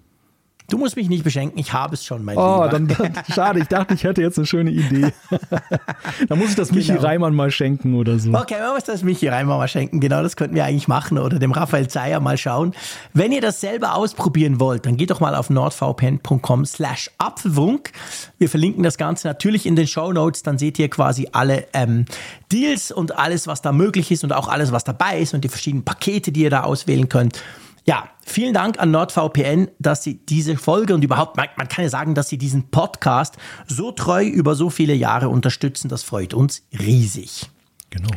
Du 0.69 0.77
musst 0.77 0.97
mich 0.97 1.07
nicht 1.07 1.23
beschenken, 1.23 1.57
ich 1.59 1.71
habe 1.71 1.93
es 1.93 2.03
schon, 2.03 2.25
mein 2.25 2.37
Oh, 2.37 2.55
Lieber. 2.65 2.69
dann, 2.69 2.87
dann 2.89 3.13
schade, 3.33 3.59
ich 3.61 3.67
dachte, 3.69 3.93
ich 3.93 4.03
hätte 4.03 4.21
jetzt 4.21 4.37
eine 4.37 4.45
schöne 4.45 4.69
Idee. 4.71 5.13
da 6.27 6.35
muss 6.35 6.49
ich 6.49 6.55
das 6.55 6.71
Michi 6.73 6.91
Genau. 6.91 7.01
Reimann 7.03 7.33
mal 7.33 7.51
schenken 7.51 7.93
oder 7.95 8.19
so. 8.19 8.33
Okay, 8.33 8.55
wir 8.59 8.73
müssen 8.73 8.87
das 8.87 9.01
Michi 9.01 9.29
Reimer 9.29 9.57
mal 9.57 9.69
schenken. 9.69 10.01
Genau, 10.01 10.21
das 10.21 10.35
könnten 10.35 10.55
wir 10.55 10.65
eigentlich 10.65 10.89
machen 10.89 11.17
oder 11.19 11.39
dem 11.39 11.53
Raphael 11.53 11.87
Zeyer 11.87 12.19
mal 12.19 12.37
schauen. 12.37 12.73
Wenn 13.13 13.31
ihr 13.31 13.39
das 13.39 13.61
selber 13.61 13.95
ausprobieren 13.95 14.59
wollt, 14.59 14.85
dann 14.85 14.97
geht 14.97 15.09
doch 15.09 15.21
mal 15.21 15.35
auf 15.35 15.49
nordvpn.com 15.49 16.65
slash 16.65 17.11
Apfelwunk. 17.17 17.91
Wir 18.37 18.49
verlinken 18.49 18.83
das 18.83 18.97
Ganze 18.97 19.27
natürlich 19.27 19.65
in 19.65 19.77
den 19.77 19.87
Show 19.87 20.11
Notes. 20.11 20.43
Dann 20.43 20.57
seht 20.57 20.77
ihr 20.79 20.89
quasi 20.89 21.29
alle 21.31 21.65
ähm, 21.73 22.03
Deals 22.51 22.91
und 22.91 23.17
alles, 23.17 23.47
was 23.47 23.61
da 23.61 23.71
möglich 23.71 24.11
ist 24.11 24.25
und 24.25 24.33
auch 24.33 24.49
alles, 24.49 24.73
was 24.73 24.83
dabei 24.83 25.19
ist 25.19 25.33
und 25.33 25.45
die 25.45 25.49
verschiedenen 25.49 25.85
Pakete, 25.85 26.33
die 26.33 26.41
ihr 26.41 26.49
da 26.49 26.63
auswählen 26.63 27.07
könnt. 27.07 27.41
Ja, 27.87 28.09
vielen 28.25 28.53
Dank 28.53 28.79
an 28.79 28.91
NordVPN, 28.91 29.69
dass 29.79 30.03
Sie 30.03 30.15
diese 30.25 30.57
Folge 30.57 30.93
und 30.93 31.05
überhaupt, 31.05 31.37
man, 31.37 31.47
man 31.55 31.69
kann 31.69 31.85
ja 31.85 31.89
sagen, 31.89 32.15
dass 32.15 32.27
Sie 32.27 32.37
diesen 32.37 32.69
Podcast 32.69 33.37
so 33.65 33.93
treu 33.93 34.25
über 34.25 34.55
so 34.55 34.69
viele 34.69 34.93
Jahre 34.93 35.29
unterstützen. 35.29 35.87
Das 35.87 36.03
freut 36.03 36.33
uns 36.33 36.63
riesig. 36.77 37.49
Genau. 37.89 38.09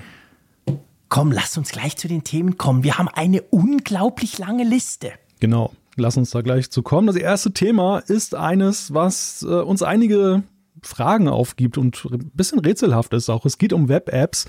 Komm, 1.08 1.30
lass 1.30 1.56
uns 1.56 1.70
gleich 1.70 1.96
zu 1.96 2.08
den 2.08 2.24
Themen 2.24 2.58
kommen. 2.58 2.82
Wir 2.82 2.98
haben 2.98 3.06
eine 3.06 3.42
unglaublich 3.42 4.38
lange 4.38 4.64
Liste. 4.64 5.12
Genau, 5.38 5.72
lass 5.94 6.16
uns 6.16 6.30
da 6.30 6.40
gleich 6.40 6.72
zu 6.72 6.82
kommen. 6.82 7.06
Das 7.06 7.14
erste 7.14 7.52
Thema 7.52 8.00
ist 8.00 8.34
eines, 8.34 8.92
was 8.92 9.42
äh, 9.42 9.54
uns 9.54 9.84
einige 9.84 10.42
Fragen 10.82 11.28
aufgibt 11.28 11.78
und 11.78 12.04
ein 12.10 12.32
bisschen 12.34 12.58
rätselhaft 12.58 13.12
ist 13.12 13.30
auch. 13.30 13.46
Es 13.46 13.56
geht 13.56 13.72
um 13.72 13.88
Web-Apps 13.88 14.46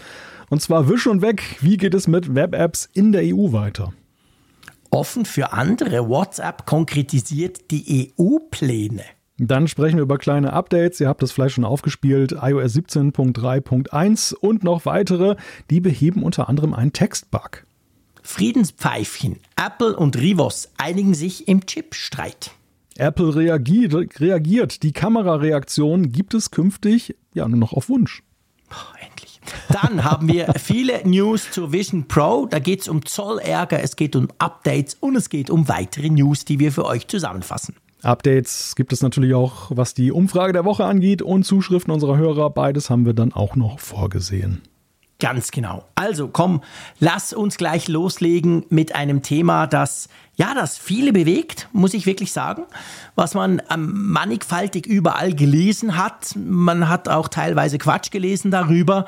und 0.50 0.64
zwar 0.64 0.90
wisch 0.90 1.06
und 1.06 1.22
weg. 1.22 1.44
Wie 1.62 1.78
geht 1.78 1.94
es 1.94 2.08
mit 2.08 2.34
Web-Apps 2.34 2.90
in 2.94 3.12
der 3.12 3.22
EU 3.24 3.52
weiter? 3.52 3.94
Offen 4.92 5.26
für 5.26 5.54
andere. 5.54 6.08
WhatsApp 6.10 6.66
konkretisiert 6.66 7.72
die 7.72 8.14
EU-Pläne. 8.20 9.04
Dann 9.38 9.68
sprechen 9.68 9.96
wir 9.96 10.04
über 10.04 10.18
kleine 10.18 10.54
Updates. 10.54 11.00
Ihr 11.00 11.08
habt 11.08 11.24
das 11.24 11.32
vielleicht 11.32 11.56
schon 11.56 11.66
aufgespielt. 11.66 12.34
iOS 12.34 12.76
17.3.1 12.76 14.36
und 14.36 14.64
noch 14.64 14.86
weitere. 14.86 15.38
Die 15.70 15.80
beheben 15.80 16.24
unter 16.24 16.50
anderem 16.50 16.74
einen 16.74 16.94
Textbug. 16.94 17.66
Friedenspfeifchen. 18.22 19.40
Apple 19.56 19.96
und 19.96 20.18
Rivos 20.18 20.70
einigen 20.78 21.14
sich 21.14 21.48
im 21.48 21.66
Chipstreit. 21.66 22.52
Apple 22.98 23.34
reagiert, 23.34 24.20
reagiert. 24.20 24.84
Die 24.84 24.92
Kamerareaktion 24.92 26.12
gibt 26.12 26.34
es 26.34 26.52
künftig 26.52 27.16
ja 27.34 27.48
nur 27.48 27.58
noch 27.58 27.74
auf 27.74 27.90
Wunsch. 27.90 28.24
Dann 29.70 30.04
haben 30.04 30.28
wir 30.28 30.54
viele 30.58 31.08
News 31.08 31.52
zur 31.52 31.72
Vision 31.72 32.08
Pro. 32.08 32.48
Da 32.50 32.60
geht 32.60 32.82
es 32.82 32.88
um 32.88 33.06
Zollärger, 33.06 33.82
es 33.82 33.96
geht 33.96 34.16
um 34.16 34.28
Updates 34.38 34.96
und 35.00 35.16
es 35.16 35.30
geht 35.30 35.50
um 35.50 35.68
weitere 35.68 36.10
News, 36.10 36.46
die 36.46 36.60
wir 36.60 36.72
für 36.72 36.86
euch 36.86 37.08
zusammenfassen. 37.08 37.76
Updates 38.04 38.76
gibt 38.76 38.94
es 38.94 39.02
natürlich 39.02 39.34
auch, 39.36 39.70
was 39.70 39.94
die 39.94 40.12
Umfrage 40.12 40.54
der 40.54 40.66
Woche 40.66 40.86
angeht 40.86 41.22
und 41.22 41.44
Zuschriften 41.44 41.94
unserer 41.94 42.18
Hörer. 42.18 42.50
Beides 42.50 42.90
haben 42.90 43.06
wir 43.06 43.14
dann 43.14 43.32
auch 43.32 43.56
noch 43.56 43.80
vorgesehen. 43.80 44.62
Ganz 45.22 45.52
genau. 45.52 45.86
Also 45.94 46.28
komm, 46.28 46.62
lass 47.00 47.32
uns 47.32 47.58
gleich 47.58 47.88
loslegen 47.88 48.66
mit 48.70 48.96
einem 48.96 49.22
Thema, 49.22 49.68
das 49.68 50.10
ja, 50.36 50.56
das 50.56 50.80
viele 50.80 51.14
bewegt, 51.14 51.70
muss 51.72 51.94
ich 51.94 52.08
wirklich 52.08 52.32
sagen, 52.32 52.64
was 53.14 53.36
man 53.36 53.62
ähm, 53.70 54.12
mannigfaltig 54.12 54.88
überall 54.88 55.36
gelesen 55.36 55.96
hat. 55.96 56.36
Man 56.36 56.90
hat 56.90 57.08
auch 57.08 57.28
teilweise 57.28 57.78
Quatsch 57.78 58.10
gelesen 58.10 58.50
darüber. 58.50 59.06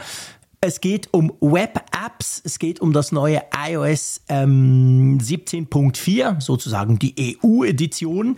Es 0.61 0.79
geht 0.79 1.09
um 1.11 1.33
Web-Apps, 1.41 2.43
es 2.45 2.59
geht 2.59 2.79
um 2.79 2.93
das 2.93 3.11
neue 3.11 3.41
iOS 3.67 4.21
ähm, 4.29 5.17
17.4, 5.19 6.39
sozusagen 6.39 6.99
die 6.99 7.37
EU-Edition. 7.43 8.37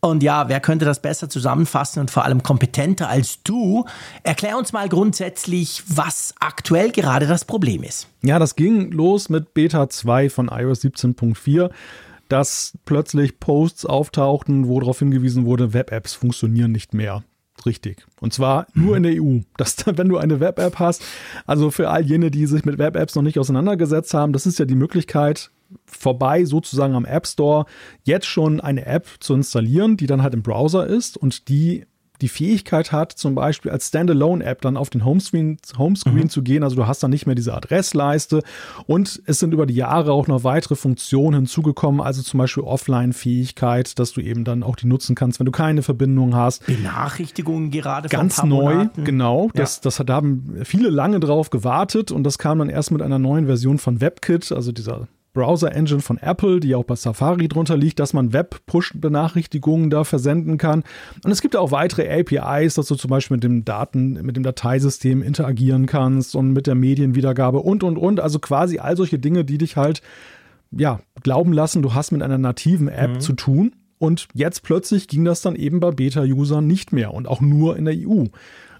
Und 0.00 0.22
ja, 0.22 0.48
wer 0.48 0.60
könnte 0.60 0.84
das 0.84 1.02
besser 1.02 1.28
zusammenfassen 1.28 2.00
und 2.00 2.10
vor 2.10 2.24
allem 2.24 2.42
kompetenter 2.42 3.08
als 3.08 3.42
du? 3.42 3.84
Erklär 4.22 4.56
uns 4.56 4.72
mal 4.72 4.88
grundsätzlich, 4.88 5.82
was 5.86 6.34
aktuell 6.40 6.90
gerade 6.90 7.26
das 7.26 7.44
Problem 7.44 7.82
ist. 7.82 8.08
Ja, 8.22 8.38
das 8.38 8.56
ging 8.56 8.90
los 8.92 9.28
mit 9.28 9.52
Beta 9.52 9.88
2 9.90 10.30
von 10.30 10.48
iOS 10.48 10.82
17.4 10.82 11.70
dass 12.30 12.78
plötzlich 12.84 13.40
Posts 13.40 13.86
auftauchten, 13.86 14.68
wo 14.68 14.78
darauf 14.78 15.00
hingewiesen 15.00 15.46
wurde, 15.46 15.74
Web-Apps 15.74 16.14
funktionieren 16.14 16.70
nicht 16.70 16.94
mehr. 16.94 17.24
Richtig. 17.66 18.06
Und 18.20 18.32
zwar 18.32 18.66
nur 18.72 18.96
in 18.96 19.02
der 19.02 19.20
EU. 19.20 19.40
Dass 19.56 19.76
wenn 19.86 20.08
du 20.08 20.16
eine 20.16 20.40
Web-App 20.40 20.78
hast, 20.78 21.02
also 21.46 21.70
für 21.70 21.90
all 21.90 22.02
jene, 22.02 22.30
die 22.30 22.46
sich 22.46 22.64
mit 22.64 22.78
Web-Apps 22.78 23.14
noch 23.14 23.22
nicht 23.22 23.38
auseinandergesetzt 23.38 24.14
haben, 24.14 24.32
das 24.32 24.46
ist 24.46 24.58
ja 24.58 24.64
die 24.64 24.76
Möglichkeit, 24.76 25.50
vorbei 25.86 26.44
sozusagen 26.44 26.94
am 26.94 27.04
App 27.04 27.26
Store 27.26 27.66
jetzt 28.04 28.26
schon 28.26 28.60
eine 28.60 28.86
App 28.86 29.06
zu 29.20 29.34
installieren, 29.34 29.96
die 29.96 30.06
dann 30.06 30.22
halt 30.22 30.34
im 30.34 30.42
Browser 30.42 30.86
ist 30.86 31.16
und 31.16 31.48
die 31.48 31.84
die 32.20 32.28
Fähigkeit 32.28 32.92
hat, 32.92 33.12
zum 33.12 33.34
Beispiel 33.34 33.70
als 33.70 33.88
Standalone-App 33.88 34.60
dann 34.60 34.76
auf 34.76 34.90
den 34.90 35.04
Homescreen, 35.04 35.58
Homescreen 35.78 36.24
mhm. 36.24 36.28
zu 36.28 36.42
gehen. 36.42 36.62
Also 36.62 36.76
du 36.76 36.86
hast 36.86 37.02
dann 37.02 37.10
nicht 37.10 37.26
mehr 37.26 37.34
diese 37.34 37.54
Adressleiste 37.54 38.42
und 38.86 39.22
es 39.26 39.38
sind 39.38 39.54
über 39.54 39.66
die 39.66 39.74
Jahre 39.74 40.12
auch 40.12 40.26
noch 40.26 40.44
weitere 40.44 40.76
Funktionen 40.76 41.36
hinzugekommen, 41.36 42.00
also 42.00 42.22
zum 42.22 42.38
Beispiel 42.38 42.62
Offline-Fähigkeit, 42.62 43.98
dass 43.98 44.12
du 44.12 44.20
eben 44.20 44.44
dann 44.44 44.62
auch 44.62 44.76
die 44.76 44.86
nutzen 44.86 45.14
kannst, 45.14 45.38
wenn 45.40 45.46
du 45.46 45.52
keine 45.52 45.82
Verbindung 45.82 46.34
hast. 46.34 46.66
Benachrichtigungen 46.66 47.70
gerade 47.70 48.08
ganz 48.08 48.42
neu, 48.42 48.74
Monaten. 48.74 49.04
genau. 49.04 49.46
Ja. 49.46 49.62
Das, 49.62 49.80
das 49.80 50.02
da 50.04 50.14
haben 50.14 50.60
viele 50.64 50.90
lange 50.90 51.20
drauf 51.20 51.50
gewartet 51.50 52.10
und 52.10 52.24
das 52.24 52.38
kam 52.38 52.58
dann 52.58 52.68
erst 52.68 52.90
mit 52.90 53.02
einer 53.02 53.18
neuen 53.18 53.46
Version 53.46 53.78
von 53.78 54.00
WebKit, 54.00 54.52
also 54.52 54.72
dieser 54.72 55.08
Browser-Engine 55.32 56.00
von 56.00 56.18
Apple, 56.18 56.60
die 56.60 56.74
auch 56.74 56.84
bei 56.84 56.96
Safari 56.96 57.48
drunter 57.48 57.76
liegt, 57.76 57.98
dass 58.00 58.12
man 58.12 58.32
Web-Push-Benachrichtigungen 58.32 59.90
da 59.90 60.04
versenden 60.04 60.58
kann. 60.58 60.82
Und 61.24 61.30
es 61.30 61.40
gibt 61.40 61.56
auch 61.56 61.70
weitere 61.70 62.08
APIs, 62.08 62.74
dass 62.74 62.86
du 62.86 62.96
zum 62.96 63.10
Beispiel 63.10 63.36
mit 63.36 63.44
dem 63.44 63.64
Daten, 63.64 64.14
mit 64.24 64.36
dem 64.36 64.42
Dateisystem 64.42 65.22
interagieren 65.22 65.86
kannst 65.86 66.34
und 66.34 66.52
mit 66.52 66.66
der 66.66 66.74
Medienwiedergabe 66.74 67.60
und, 67.60 67.84
und, 67.84 67.96
und. 67.96 68.20
Also 68.20 68.38
quasi 68.38 68.78
all 68.78 68.96
solche 68.96 69.18
Dinge, 69.18 69.44
die 69.44 69.58
dich 69.58 69.76
halt, 69.76 70.02
ja, 70.70 71.00
glauben 71.22 71.52
lassen, 71.52 71.82
du 71.82 71.94
hast 71.94 72.10
mit 72.10 72.22
einer 72.22 72.38
nativen 72.38 72.88
App 72.88 73.14
mhm. 73.14 73.20
zu 73.20 73.32
tun. 73.34 73.76
Und 73.98 74.28
jetzt 74.32 74.62
plötzlich 74.62 75.08
ging 75.08 75.24
das 75.24 75.42
dann 75.42 75.56
eben 75.56 75.78
bei 75.78 75.90
Beta-Usern 75.90 76.66
nicht 76.66 76.92
mehr 76.92 77.12
und 77.12 77.28
auch 77.28 77.40
nur 77.40 77.76
in 77.76 77.84
der 77.84 77.94
EU. 77.96 78.24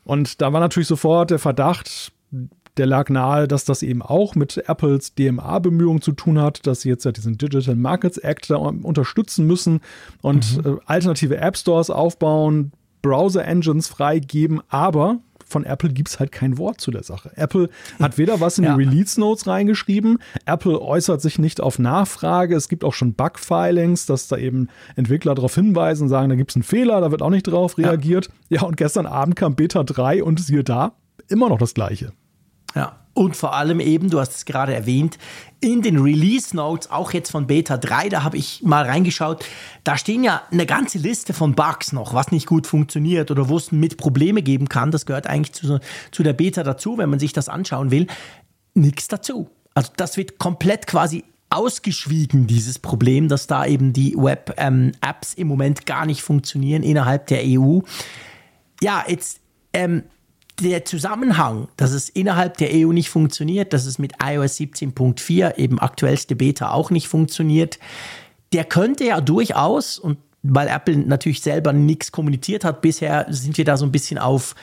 Und 0.03 0.41
da 0.41 0.53
war 0.53 0.61
natürlich 0.61 0.89
sofort 0.89 1.31
der 1.31 1.39
Verdacht, 1.39 2.13
der 2.77 2.87
lag 2.87 3.11
nahe, 3.11 3.49
dass 3.49 3.65
das 3.65 3.83
eben 3.83 4.03
auch 4.03 4.35
mit 4.35 4.57
Apples 4.69 5.15
DMA-Bemühungen 5.15 6.03
zu 6.03 6.13
tun 6.13 6.41
hat, 6.41 6.67
dass 6.67 6.83
sie 6.83 6.89
jetzt 6.89 7.05
ja 7.05 7.13
diesen 7.13 7.39
Digital 7.39 7.77
Markets 7.77 8.19
Act 8.19 8.51
da 8.51 8.57
unterstützen 8.57 9.47
müssen 9.47 9.81
und 10.23 10.65
mhm. 10.65 10.75
äh, 10.75 10.77
alternative 10.87 11.37
App 11.39 11.57
Stores 11.57 11.91
aufbauen, 11.91 12.73
Browser-Engines 13.03 13.89
freigeben, 13.89 14.61
aber 14.69 15.19
von 15.47 15.65
Apple 15.65 15.91
gibt 15.91 16.09
es 16.09 16.21
halt 16.21 16.31
kein 16.31 16.59
Wort 16.59 16.81
zu 16.81 16.93
der 16.93 17.03
Sache. 17.03 17.33
Apple 17.35 17.71
hat 17.99 18.19
weder 18.19 18.41
was 18.41 18.59
in 18.59 18.65
ja. 18.65 18.77
die 18.77 18.85
Release 18.85 19.19
Notes 19.19 19.49
reingeschrieben, 19.49 20.19
Apple 20.47 20.81
äußert 20.81 21.21
sich 21.21 21.39
nicht 21.39 21.61
auf 21.61 21.79
Nachfrage, 21.79 22.55
es 22.55 22.69
gibt 22.69 22.85
auch 22.85 22.95
schon 22.95 23.15
Bug-Filings, 23.15 24.07
dass 24.07 24.29
da 24.29 24.37
eben 24.37 24.69
Entwickler 24.95 25.35
darauf 25.35 25.55
hinweisen, 25.55 26.09
sagen, 26.09 26.29
da 26.29 26.37
gibt 26.37 26.53
es 26.53 26.57
einen 26.57 26.63
Fehler, 26.63 27.01
da 27.01 27.11
wird 27.11 27.23
auch 27.23 27.31
nicht 27.31 27.49
drauf 27.49 27.79
reagiert. 27.79 28.31
Ja. 28.49 28.61
ja, 28.61 28.67
und 28.67 28.77
gestern 28.77 29.07
Abend 29.07 29.35
kam 29.35 29.57
Beta 29.57 29.83
3 29.83 30.23
und 30.23 30.41
siehe 30.41 30.63
da, 30.63 30.93
immer 31.29 31.49
noch 31.49 31.59
das 31.59 31.75
gleiche. 31.75 32.13
Ja. 32.75 32.97
Und 33.13 33.37
vor 33.37 33.55
allem 33.55 33.81
eben, 33.81 34.09
du 34.09 34.21
hast 34.21 34.35
es 34.35 34.45
gerade 34.45 34.73
erwähnt, 34.73 35.19
in 35.61 35.83
den 35.83 35.99
Release 35.99 36.55
Notes, 36.57 36.91
auch 36.91 37.13
jetzt 37.13 37.31
von 37.31 37.47
Beta 37.47 37.77
3, 37.77 38.09
da 38.09 38.23
habe 38.23 38.37
ich 38.37 38.63
mal 38.63 38.85
reingeschaut, 38.85 39.45
da 39.85 39.99
stehen 39.99 40.25
ja 40.25 40.43
eine 40.51 40.65
ganze 40.65 40.99
Liste 40.99 41.35
von 41.35 41.55
Bugs 41.55 41.93
noch, 41.93 42.15
was 42.15 42.31
nicht 42.31 42.47
gut 42.47 42.67
funktioniert 42.67 43.31
oder 43.31 43.49
wo 43.49 43.57
es 43.57 43.73
mit 43.73 43.97
Probleme 43.97 44.43
geben 44.43 44.69
kann. 44.69 44.91
Das 44.91 45.07
gehört 45.07 45.27
eigentlich 45.27 45.53
zu, 45.53 45.81
zu 46.13 46.23
der 46.23 46.33
Beta 46.33 46.63
dazu, 46.63 46.99
wenn 46.99 47.11
man 47.11 47.19
sich 47.19 47.33
das 47.33 47.49
anschauen 47.49 47.91
will. 47.91 48.07
Nichts 48.75 49.09
dazu. 49.09 49.51
Also 49.75 49.93
das 49.97 50.17
wird 50.17 50.39
komplett 50.39 50.87
quasi 50.87 51.25
ausgeschwiegen, 51.51 52.47
dieses 52.47 52.79
Problem, 52.79 53.29
dass 53.29 53.49
da 53.49 53.67
eben 53.67 53.93
die 53.93 54.15
Web-Apps 54.17 55.35
ähm, 55.35 55.41
im 55.41 55.49
Moment 55.49 55.85
gar 55.85 56.07
nicht 56.07 56.23
funktionieren 56.23 56.85
innerhalb 56.85 57.27
der 57.27 57.43
EU. 57.45 57.81
Ja, 58.81 59.05
jetzt 59.07 59.41
ähm, 59.73 60.05
der 60.61 60.85
Zusammenhang, 60.85 61.69
dass 61.77 61.93
es 61.93 62.09
innerhalb 62.09 62.57
der 62.59 62.71
EU 62.73 62.93
nicht 62.93 63.11
funktioniert, 63.11 63.73
dass 63.73 63.87
es 63.87 63.99
mit 63.99 64.15
iOS 64.23 64.59
17.4 64.59 65.57
eben 65.57 65.79
aktuellste 65.79 66.37
Beta 66.37 66.71
auch 66.71 66.91
nicht 66.91 67.09
funktioniert, 67.09 67.79
der 68.53 68.65
könnte 68.65 69.05
ja 69.05 69.21
durchaus 69.21 69.99
und 69.99 70.19
weil 70.43 70.69
Apple 70.69 70.97
natürlich 70.97 71.43
selber 71.43 71.73
nichts 71.73 72.13
kommuniziert 72.13 72.65
hat. 72.65 72.81
Bisher 72.81 73.27
sind 73.29 73.59
wir 73.59 73.65
da 73.65 73.77
so 73.77 73.85
ein 73.85 73.93
bisschen 73.93 74.19
auf 74.19 74.55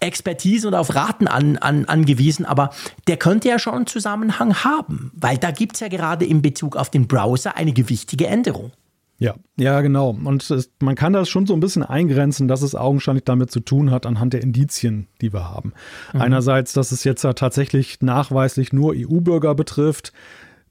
Expertise 0.00 0.68
und 0.68 0.74
auf 0.74 0.94
Raten 0.94 1.26
an, 1.26 1.58
an, 1.58 1.86
angewiesen, 1.86 2.44
aber 2.44 2.70
der 3.08 3.16
könnte 3.16 3.48
ja 3.48 3.58
schon 3.58 3.74
einen 3.74 3.86
Zusammenhang 3.86 4.62
haben, 4.62 5.10
weil 5.14 5.38
da 5.38 5.50
gibt 5.50 5.74
es 5.74 5.80
ja 5.80 5.88
gerade 5.88 6.24
in 6.24 6.42
Bezug 6.42 6.76
auf 6.76 6.90
den 6.90 7.08
Browser 7.08 7.56
eine 7.56 7.72
gewichtige 7.72 8.28
Änderung. 8.28 8.70
Ja, 9.18 9.34
ja, 9.56 9.80
genau. 9.80 10.10
Und 10.10 10.50
es, 10.50 10.70
man 10.80 10.96
kann 10.96 11.12
das 11.12 11.28
schon 11.28 11.46
so 11.46 11.54
ein 11.54 11.60
bisschen 11.60 11.84
eingrenzen, 11.84 12.48
dass 12.48 12.62
es 12.62 12.74
augenscheinlich 12.74 13.24
damit 13.24 13.50
zu 13.50 13.60
tun 13.60 13.90
hat, 13.90 14.06
anhand 14.06 14.32
der 14.32 14.42
Indizien, 14.42 15.06
die 15.20 15.32
wir 15.32 15.48
haben. 15.48 15.72
Mhm. 16.12 16.20
Einerseits, 16.20 16.72
dass 16.72 16.90
es 16.90 17.04
jetzt 17.04 17.22
ja 17.22 17.32
tatsächlich 17.32 18.00
nachweislich 18.00 18.72
nur 18.72 18.94
EU-Bürger 18.96 19.54
betrifft. 19.54 20.12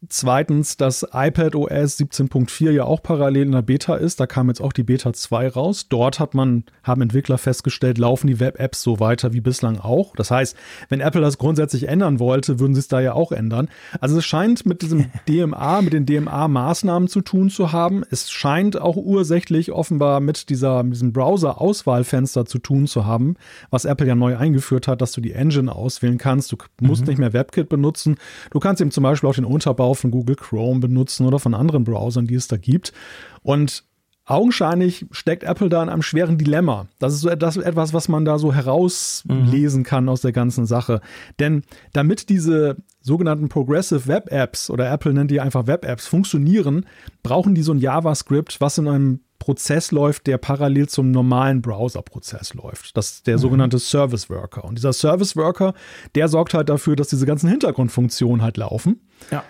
Zweitens, 0.10 0.76
dass 0.76 1.04
iPad 1.14 1.56
OS 1.56 1.98
17.4 1.98 2.72
ja 2.72 2.84
auch 2.84 3.02
parallel 3.02 3.44
in 3.44 3.52
der 3.54 3.62
Beta 3.62 3.96
ist. 3.96 4.20
Da 4.20 4.28
kam 4.28 4.50
jetzt 4.50 4.60
auch 4.60 4.74
die 4.74 4.84
Beta 4.84 5.14
2 5.14 5.50
raus. 5.50 5.88
Dort 5.88 6.20
hat 6.20 6.34
man, 6.34 6.66
haben 6.84 7.02
Entwickler 7.02 7.38
festgestellt, 7.38 7.98
laufen 7.98 8.28
die 8.28 8.40
Web-Apps 8.40 8.82
so 8.82 9.00
weiter 9.00 9.32
wie 9.32 9.40
bislang 9.40 9.80
auch. 9.80 10.14
Das 10.16 10.30
heißt, 10.30 10.58
wenn 10.90 11.00
Apple 11.00 11.22
das 11.22 11.38
grundsätzlich 11.38 11.88
ändern 11.88 12.20
wollte, 12.20 12.60
würden 12.60 12.74
sie 12.74 12.80
es 12.80 12.90
da 12.90 13.00
ja 13.00 13.14
auch 13.14 13.32
ändern. 13.32 13.70
Also 14.02 14.18
es 14.18 14.26
scheint 14.26 14.66
mit 14.66 14.82
diesem 14.82 15.06
DMA, 15.30 15.82
mit 15.82 15.94
den 15.94 16.06
DMA-Maßnahmen 16.06 17.08
zu 17.08 17.22
tun 17.22 17.50
zu 17.50 17.72
haben. 17.72 18.04
Es 18.10 18.30
scheint 18.30 18.80
auch 18.80 18.98
ursächlich 18.98 19.72
offenbar 19.72 20.20
mit 20.20 20.50
dieser, 20.50 20.84
mit 20.84 20.96
diesem 20.96 21.14
Browser-Auswahlfenster 21.14 22.46
zu 22.46 22.60
tun 22.60 22.88
zu 22.88 23.06
haben, 23.06 23.36
was 23.70 23.86
Apple 23.86 24.08
ja 24.08 24.16
neu 24.16 24.36
eingeführt 24.36 24.90
hat, 24.90 25.02
dass 25.02 25.14
du 25.14 25.22
die 25.22 25.32
Engine 25.32 25.74
auswählen 25.74 26.18
kannst. 26.18 26.52
Du 26.52 26.58
musst 26.82 27.04
mhm. 27.04 27.08
nicht 27.08 27.20
mehr 27.20 27.32
WebKit 27.32 27.70
benutzen. 27.70 28.18
Du 28.52 28.60
kannst 28.60 28.82
eben 28.82 28.92
zum 28.92 29.04
Beispiel 29.04 29.30
auch 29.30 29.36
den 29.36 29.46
Unterbau 29.46 29.93
von 29.96 30.12
Google 30.12 30.36
Chrome 30.36 30.80
benutzen 30.80 31.26
oder 31.26 31.40
von 31.40 31.54
anderen 31.54 31.84
Browsern, 31.84 32.28
die 32.28 32.36
es 32.36 32.48
da 32.48 32.58
gibt. 32.58 32.94
Und 33.42 33.84
augenscheinlich 34.26 35.06
steckt 35.12 35.44
Apple 35.44 35.70
da 35.70 35.84
in 35.84 35.90
einem 35.90 36.02
schweren 36.02 36.38
Dilemma. 36.38 36.88
Das 37.00 37.14
ist 37.14 37.22
so 37.22 37.30
etwas, 37.30 37.94
was 37.94 38.08
man 38.08 38.24
da 38.26 38.40
so 38.40 38.54
herauslesen 38.54 39.82
mhm. 39.82 39.86
kann 39.86 40.10
aus 40.10 40.22
der 40.22 40.32
ganzen 40.32 40.66
Sache. 40.66 41.02
Denn 41.40 41.64
damit 41.92 42.30
diese 42.30 42.78
sogenannten 43.02 43.50
Progressive 43.50 44.08
Web 44.08 44.32
Apps 44.32 44.70
oder 44.70 44.90
Apple 44.90 45.14
nennt 45.14 45.30
die 45.30 45.42
einfach 45.42 45.68
Web 45.68 45.86
Apps 45.86 46.08
funktionieren, 46.08 46.86
brauchen 47.22 47.54
die 47.54 47.64
so 47.64 47.74
ein 47.74 47.80
JavaScript, 47.80 48.62
was 48.62 48.78
in 48.78 48.88
einem 48.88 49.20
Prozess 49.40 49.92
läuft, 49.92 50.26
der 50.28 50.38
parallel 50.38 50.88
zum 50.88 51.12
normalen 51.12 51.62
Browser-Prozess 51.62 52.54
läuft. 52.54 52.96
Das 52.96 53.12
ist 53.12 53.28
der 53.28 53.36
mhm. 53.36 53.42
sogenannte 53.42 53.78
Service 53.78 54.30
Worker. 54.30 54.64
Und 54.64 54.78
dieser 54.78 54.94
Service 54.94 55.36
Worker, 55.36 55.74
der 56.16 56.30
sorgt 56.30 56.54
halt 56.54 56.70
dafür, 56.70 56.96
dass 56.96 57.10
diese 57.10 57.26
ganzen 57.26 57.50
Hintergrundfunktionen 57.50 58.42
halt 58.42 58.56
laufen. 58.56 59.02
Ja. 59.32 59.44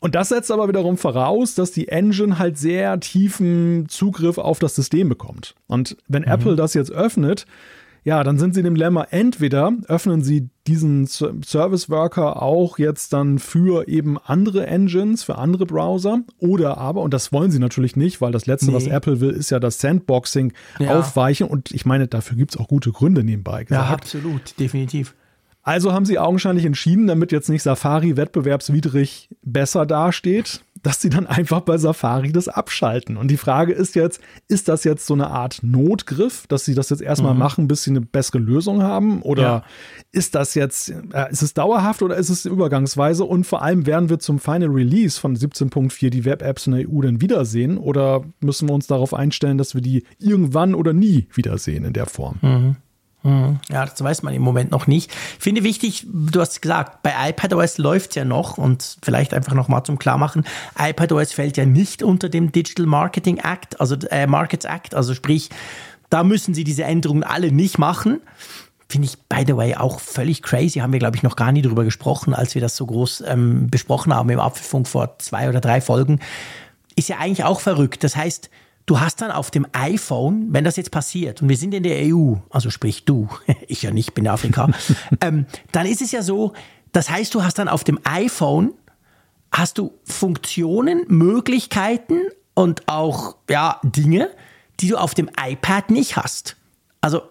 Und 0.00 0.14
das 0.14 0.30
setzt 0.30 0.50
aber 0.50 0.66
wiederum 0.66 0.96
voraus, 0.96 1.54
dass 1.54 1.72
die 1.72 1.88
Engine 1.88 2.38
halt 2.38 2.58
sehr 2.58 2.98
tiefen 3.00 3.86
Zugriff 3.88 4.38
auf 4.38 4.58
das 4.58 4.74
System 4.74 5.08
bekommt. 5.08 5.54
Und 5.66 5.96
wenn 6.08 6.22
mhm. 6.22 6.28
Apple 6.28 6.56
das 6.56 6.74
jetzt 6.74 6.90
öffnet, 6.90 7.46
ja, 8.02 8.24
dann 8.24 8.38
sind 8.38 8.54
sie 8.54 8.60
in 8.60 8.64
dem 8.64 8.74
Dilemma, 8.76 9.06
entweder 9.10 9.72
öffnen 9.86 10.22
sie 10.22 10.48
diesen 10.66 11.06
Service 11.06 11.90
Worker 11.90 12.40
auch 12.40 12.78
jetzt 12.78 13.12
dann 13.12 13.38
für 13.38 13.88
eben 13.88 14.16
andere 14.18 14.66
Engines, 14.66 15.22
für 15.22 15.36
andere 15.36 15.66
Browser 15.66 16.20
oder 16.38 16.78
aber, 16.78 17.02
und 17.02 17.12
das 17.12 17.30
wollen 17.32 17.50
sie 17.50 17.58
natürlich 17.58 17.96
nicht, 17.96 18.22
weil 18.22 18.32
das 18.32 18.46
Letzte, 18.46 18.68
nee. 18.68 18.74
was 18.74 18.86
Apple 18.86 19.20
will, 19.20 19.30
ist 19.30 19.50
ja 19.50 19.60
das 19.60 19.80
Sandboxing 19.80 20.54
ja. 20.78 20.98
aufweichen 20.98 21.46
und 21.46 21.72
ich 21.72 21.84
meine, 21.84 22.08
dafür 22.08 22.38
gibt 22.38 22.54
es 22.54 22.60
auch 22.60 22.68
gute 22.68 22.90
Gründe 22.90 23.22
nebenbei 23.22 23.64
gesagt. 23.64 23.88
Ja, 23.88 23.94
absolut, 23.94 24.58
definitiv. 24.58 25.14
Also 25.70 25.92
haben 25.92 26.04
sie 26.04 26.18
augenscheinlich 26.18 26.64
entschieden, 26.64 27.06
damit 27.06 27.30
jetzt 27.30 27.48
nicht 27.48 27.62
Safari 27.62 28.16
wettbewerbswidrig 28.16 29.28
besser 29.44 29.86
dasteht, 29.86 30.64
dass 30.82 31.00
sie 31.00 31.10
dann 31.10 31.28
einfach 31.28 31.60
bei 31.60 31.78
Safari 31.78 32.32
das 32.32 32.48
abschalten. 32.48 33.16
Und 33.16 33.28
die 33.28 33.36
Frage 33.36 33.72
ist 33.72 33.94
jetzt, 33.94 34.20
ist 34.48 34.66
das 34.66 34.82
jetzt 34.82 35.06
so 35.06 35.14
eine 35.14 35.28
Art 35.28 35.60
Notgriff, 35.62 36.48
dass 36.48 36.64
sie 36.64 36.74
das 36.74 36.90
jetzt 36.90 37.02
erstmal 37.02 37.34
mhm. 37.34 37.38
machen, 37.38 37.68
bis 37.68 37.84
sie 37.84 37.90
eine 37.90 38.00
bessere 38.00 38.38
Lösung 38.38 38.82
haben? 38.82 39.22
Oder 39.22 39.42
ja. 39.42 39.64
ist 40.10 40.34
das 40.34 40.56
jetzt, 40.56 40.90
äh, 41.12 41.30
ist 41.30 41.42
es 41.42 41.54
dauerhaft 41.54 42.02
oder 42.02 42.16
ist 42.16 42.30
es 42.30 42.46
übergangsweise? 42.46 43.24
Und 43.24 43.44
vor 43.44 43.62
allem 43.62 43.86
werden 43.86 44.08
wir 44.08 44.18
zum 44.18 44.40
Final 44.40 44.70
Release 44.70 45.20
von 45.20 45.36
17.4 45.36 46.10
die 46.10 46.24
Web-Apps 46.24 46.66
in 46.66 46.72
der 46.72 46.88
EU 46.90 47.00
denn 47.02 47.20
wiedersehen? 47.20 47.78
Oder 47.78 48.24
müssen 48.40 48.68
wir 48.68 48.74
uns 48.74 48.88
darauf 48.88 49.14
einstellen, 49.14 49.56
dass 49.56 49.76
wir 49.76 49.82
die 49.82 50.02
irgendwann 50.18 50.74
oder 50.74 50.92
nie 50.92 51.28
wiedersehen 51.32 51.84
in 51.84 51.92
der 51.92 52.06
Form? 52.06 52.38
Mhm. 52.42 52.76
Ja, 53.22 53.84
das 53.84 54.02
weiß 54.02 54.22
man 54.22 54.32
im 54.32 54.40
Moment 54.40 54.70
noch 54.70 54.86
nicht. 54.86 55.10
Ich 55.10 55.44
finde 55.44 55.62
wichtig, 55.62 56.06
du 56.10 56.40
hast 56.40 56.62
gesagt, 56.62 57.02
bei 57.02 57.12
iPadOS 57.30 57.76
läuft 57.76 58.16
ja 58.16 58.24
noch 58.24 58.56
und 58.56 58.96
vielleicht 59.02 59.34
einfach 59.34 59.52
nochmal 59.52 59.82
zum 59.82 59.98
Klarmachen, 59.98 60.44
iPadOS 60.78 61.32
fällt 61.32 61.58
ja 61.58 61.66
nicht 61.66 62.02
unter 62.02 62.30
dem 62.30 62.50
Digital 62.50 62.86
Marketing 62.86 63.36
Act, 63.36 63.78
also 63.78 63.96
äh, 64.10 64.26
Markets 64.26 64.64
Act, 64.64 64.94
also 64.94 65.12
sprich, 65.14 65.50
da 66.08 66.24
müssen 66.24 66.54
sie 66.54 66.64
diese 66.64 66.84
Änderungen 66.84 67.22
alle 67.22 67.52
nicht 67.52 67.78
machen. 67.78 68.20
Finde 68.88 69.06
ich, 69.06 69.18
by 69.28 69.44
the 69.46 69.56
way, 69.56 69.76
auch 69.76 70.00
völlig 70.00 70.42
crazy. 70.42 70.80
Haben 70.80 70.92
wir, 70.92 70.98
glaube 70.98 71.16
ich, 71.16 71.22
noch 71.22 71.36
gar 71.36 71.52
nie 71.52 71.62
drüber 71.62 71.84
gesprochen, 71.84 72.34
als 72.34 72.56
wir 72.56 72.62
das 72.62 72.74
so 72.74 72.86
groß 72.86 73.22
ähm, 73.26 73.70
besprochen 73.70 74.12
haben 74.12 74.28
im 74.30 74.40
Apfelfunk 74.40 74.88
vor 74.88 75.16
zwei 75.18 75.48
oder 75.48 75.60
drei 75.60 75.80
Folgen. 75.80 76.18
Ist 76.96 77.08
ja 77.08 77.18
eigentlich 77.18 77.44
auch 77.44 77.60
verrückt. 77.60 78.02
Das 78.02 78.16
heißt, 78.16 78.50
Du 78.86 79.00
hast 79.00 79.20
dann 79.20 79.30
auf 79.30 79.50
dem 79.50 79.66
iPhone, 79.72 80.48
wenn 80.50 80.64
das 80.64 80.76
jetzt 80.76 80.90
passiert, 80.90 81.42
und 81.42 81.48
wir 81.48 81.56
sind 81.56 81.74
in 81.74 81.82
der 81.82 81.98
EU, 82.06 82.34
also 82.50 82.70
sprich 82.70 83.04
du, 83.04 83.28
ich 83.68 83.82
ja 83.82 83.90
nicht, 83.90 84.14
bin 84.14 84.24
in 84.24 84.30
Afrika, 84.30 84.68
ähm, 85.20 85.46
dann 85.72 85.86
ist 85.86 86.02
es 86.02 86.12
ja 86.12 86.22
so, 86.22 86.52
das 86.92 87.08
heißt, 87.08 87.34
du 87.34 87.44
hast 87.44 87.58
dann 87.58 87.68
auf 87.68 87.84
dem 87.84 88.00
iPhone, 88.04 88.72
hast 89.52 89.78
du 89.78 89.92
Funktionen, 90.04 91.04
Möglichkeiten 91.08 92.20
und 92.54 92.88
auch 92.88 93.36
ja, 93.48 93.80
Dinge, 93.84 94.30
die 94.80 94.88
du 94.88 94.96
auf 94.96 95.14
dem 95.14 95.30
iPad 95.40 95.90
nicht 95.90 96.16
hast. 96.16 96.56
Also, 97.02 97.22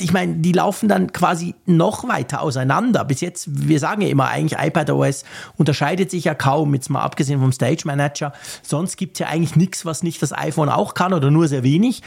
ich 0.00 0.12
meine, 0.12 0.36
die 0.36 0.52
laufen 0.52 0.88
dann 0.88 1.12
quasi 1.12 1.56
noch 1.66 2.06
weiter 2.06 2.42
auseinander. 2.42 3.04
Bis 3.04 3.20
jetzt, 3.20 3.68
wir 3.68 3.80
sagen 3.80 4.02
ja 4.02 4.08
immer 4.08 4.28
eigentlich, 4.28 4.60
iPadOS 4.60 5.24
unterscheidet 5.56 6.12
sich 6.12 6.24
ja 6.24 6.34
kaum, 6.34 6.74
jetzt 6.74 6.90
mal 6.90 7.02
abgesehen 7.02 7.40
vom 7.40 7.50
Stage 7.50 7.82
Manager. 7.86 8.32
Sonst 8.62 8.96
gibt 8.96 9.16
es 9.16 9.20
ja 9.20 9.26
eigentlich 9.26 9.56
nichts, 9.56 9.84
was 9.84 10.04
nicht 10.04 10.22
das 10.22 10.32
iPhone 10.32 10.68
auch 10.68 10.94
kann 10.94 11.12
oder 11.12 11.32
nur 11.32 11.48
sehr 11.48 11.64
wenig. 11.64 12.02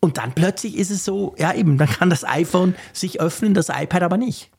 Und 0.00 0.18
dann 0.18 0.32
plötzlich 0.32 0.76
ist 0.76 0.90
es 0.90 1.04
so, 1.04 1.34
ja 1.38 1.52
eben, 1.52 1.78
dann 1.78 1.88
kann 1.88 2.10
das 2.10 2.24
iPhone 2.24 2.74
sich 2.92 3.20
öffnen, 3.20 3.54
das 3.54 3.68
iPad 3.68 4.02
aber 4.02 4.16
nicht. 4.16 4.50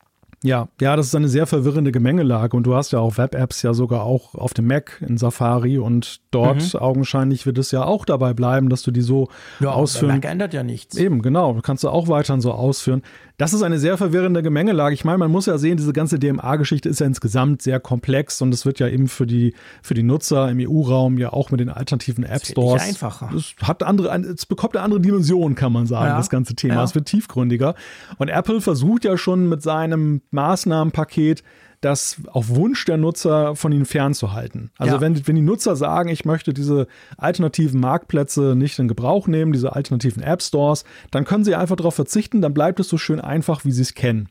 Ja, 0.42 0.68
ja, 0.80 0.96
das 0.96 1.08
ist 1.08 1.14
eine 1.14 1.28
sehr 1.28 1.46
verwirrende 1.46 1.92
Gemengelage 1.92 2.56
und 2.56 2.62
du 2.62 2.74
hast 2.74 2.92
ja 2.92 2.98
auch 2.98 3.18
Web-Apps 3.18 3.60
ja 3.60 3.74
sogar 3.74 4.04
auch 4.04 4.34
auf 4.34 4.54
dem 4.54 4.66
Mac 4.66 5.02
in 5.06 5.18
Safari 5.18 5.78
und 5.78 6.20
dort 6.30 6.72
mhm. 6.72 6.80
augenscheinlich 6.80 7.44
wird 7.44 7.58
es 7.58 7.72
ja 7.72 7.84
auch 7.84 8.06
dabei 8.06 8.32
bleiben, 8.32 8.70
dass 8.70 8.82
du 8.82 8.90
die 8.90 9.02
so 9.02 9.28
ja, 9.60 9.70
ausführen. 9.70 10.14
Mac 10.14 10.24
ändert 10.24 10.54
ja 10.54 10.62
nichts. 10.62 10.96
Eben, 10.96 11.20
genau, 11.20 11.58
kannst 11.62 11.84
du 11.84 11.90
auch 11.90 12.08
weiterhin 12.08 12.40
so 12.40 12.52
ausführen. 12.52 13.02
Das 13.40 13.54
ist 13.54 13.62
eine 13.62 13.78
sehr 13.78 13.96
verwirrende 13.96 14.42
Gemengelage. 14.42 14.92
Ich 14.92 15.06
meine, 15.06 15.16
man 15.16 15.30
muss 15.30 15.46
ja 15.46 15.56
sehen, 15.56 15.78
diese 15.78 15.94
ganze 15.94 16.18
DMA-Geschichte 16.18 16.90
ist 16.90 17.00
ja 17.00 17.06
insgesamt 17.06 17.62
sehr 17.62 17.80
komplex 17.80 18.42
und 18.42 18.52
es 18.52 18.66
wird 18.66 18.80
ja 18.80 18.86
eben 18.86 19.08
für 19.08 19.26
die, 19.26 19.54
für 19.80 19.94
die 19.94 20.02
Nutzer 20.02 20.50
im 20.50 20.58
EU-Raum 20.60 21.16
ja 21.16 21.32
auch 21.32 21.50
mit 21.50 21.58
den 21.58 21.70
alternativen 21.70 22.24
App 22.24 22.44
Stores. 22.44 22.82
einfacher. 22.82 23.30
Es 23.34 23.54
hat 23.62 23.82
andere, 23.82 24.14
es 24.14 24.44
bekommt 24.44 24.76
eine 24.76 24.84
andere 24.84 25.00
Dimension, 25.00 25.54
kann 25.54 25.72
man 25.72 25.86
sagen, 25.86 26.08
ja. 26.08 26.16
das 26.18 26.28
ganze 26.28 26.54
Thema. 26.54 26.74
Ja. 26.74 26.84
Es 26.84 26.94
wird 26.94 27.06
tiefgründiger. 27.06 27.76
Und 28.18 28.28
Apple 28.28 28.60
versucht 28.60 29.06
ja 29.06 29.16
schon 29.16 29.48
mit 29.48 29.62
seinem 29.62 30.20
Maßnahmenpaket 30.32 31.42
das 31.80 32.16
auf 32.26 32.50
Wunsch 32.50 32.84
der 32.84 32.98
Nutzer 32.98 33.56
von 33.56 33.72
ihnen 33.72 33.86
fernzuhalten. 33.86 34.70
Also 34.76 34.96
ja. 34.96 35.00
wenn, 35.00 35.26
wenn 35.26 35.36
die 35.36 35.42
Nutzer 35.42 35.76
sagen, 35.76 36.10
ich 36.10 36.24
möchte 36.24 36.52
diese 36.52 36.86
alternativen 37.16 37.80
Marktplätze 37.80 38.54
nicht 38.54 38.78
in 38.78 38.88
Gebrauch 38.88 39.26
nehmen, 39.26 39.52
diese 39.52 39.74
alternativen 39.74 40.22
App 40.22 40.42
Stores, 40.42 40.84
dann 41.10 41.24
können 41.24 41.44
sie 41.44 41.54
einfach 41.54 41.76
darauf 41.76 41.94
verzichten, 41.94 42.42
dann 42.42 42.52
bleibt 42.52 42.80
es 42.80 42.88
so 42.88 42.98
schön 42.98 43.20
einfach, 43.20 43.64
wie 43.64 43.72
sie 43.72 43.82
es 43.82 43.94
kennen. 43.94 44.28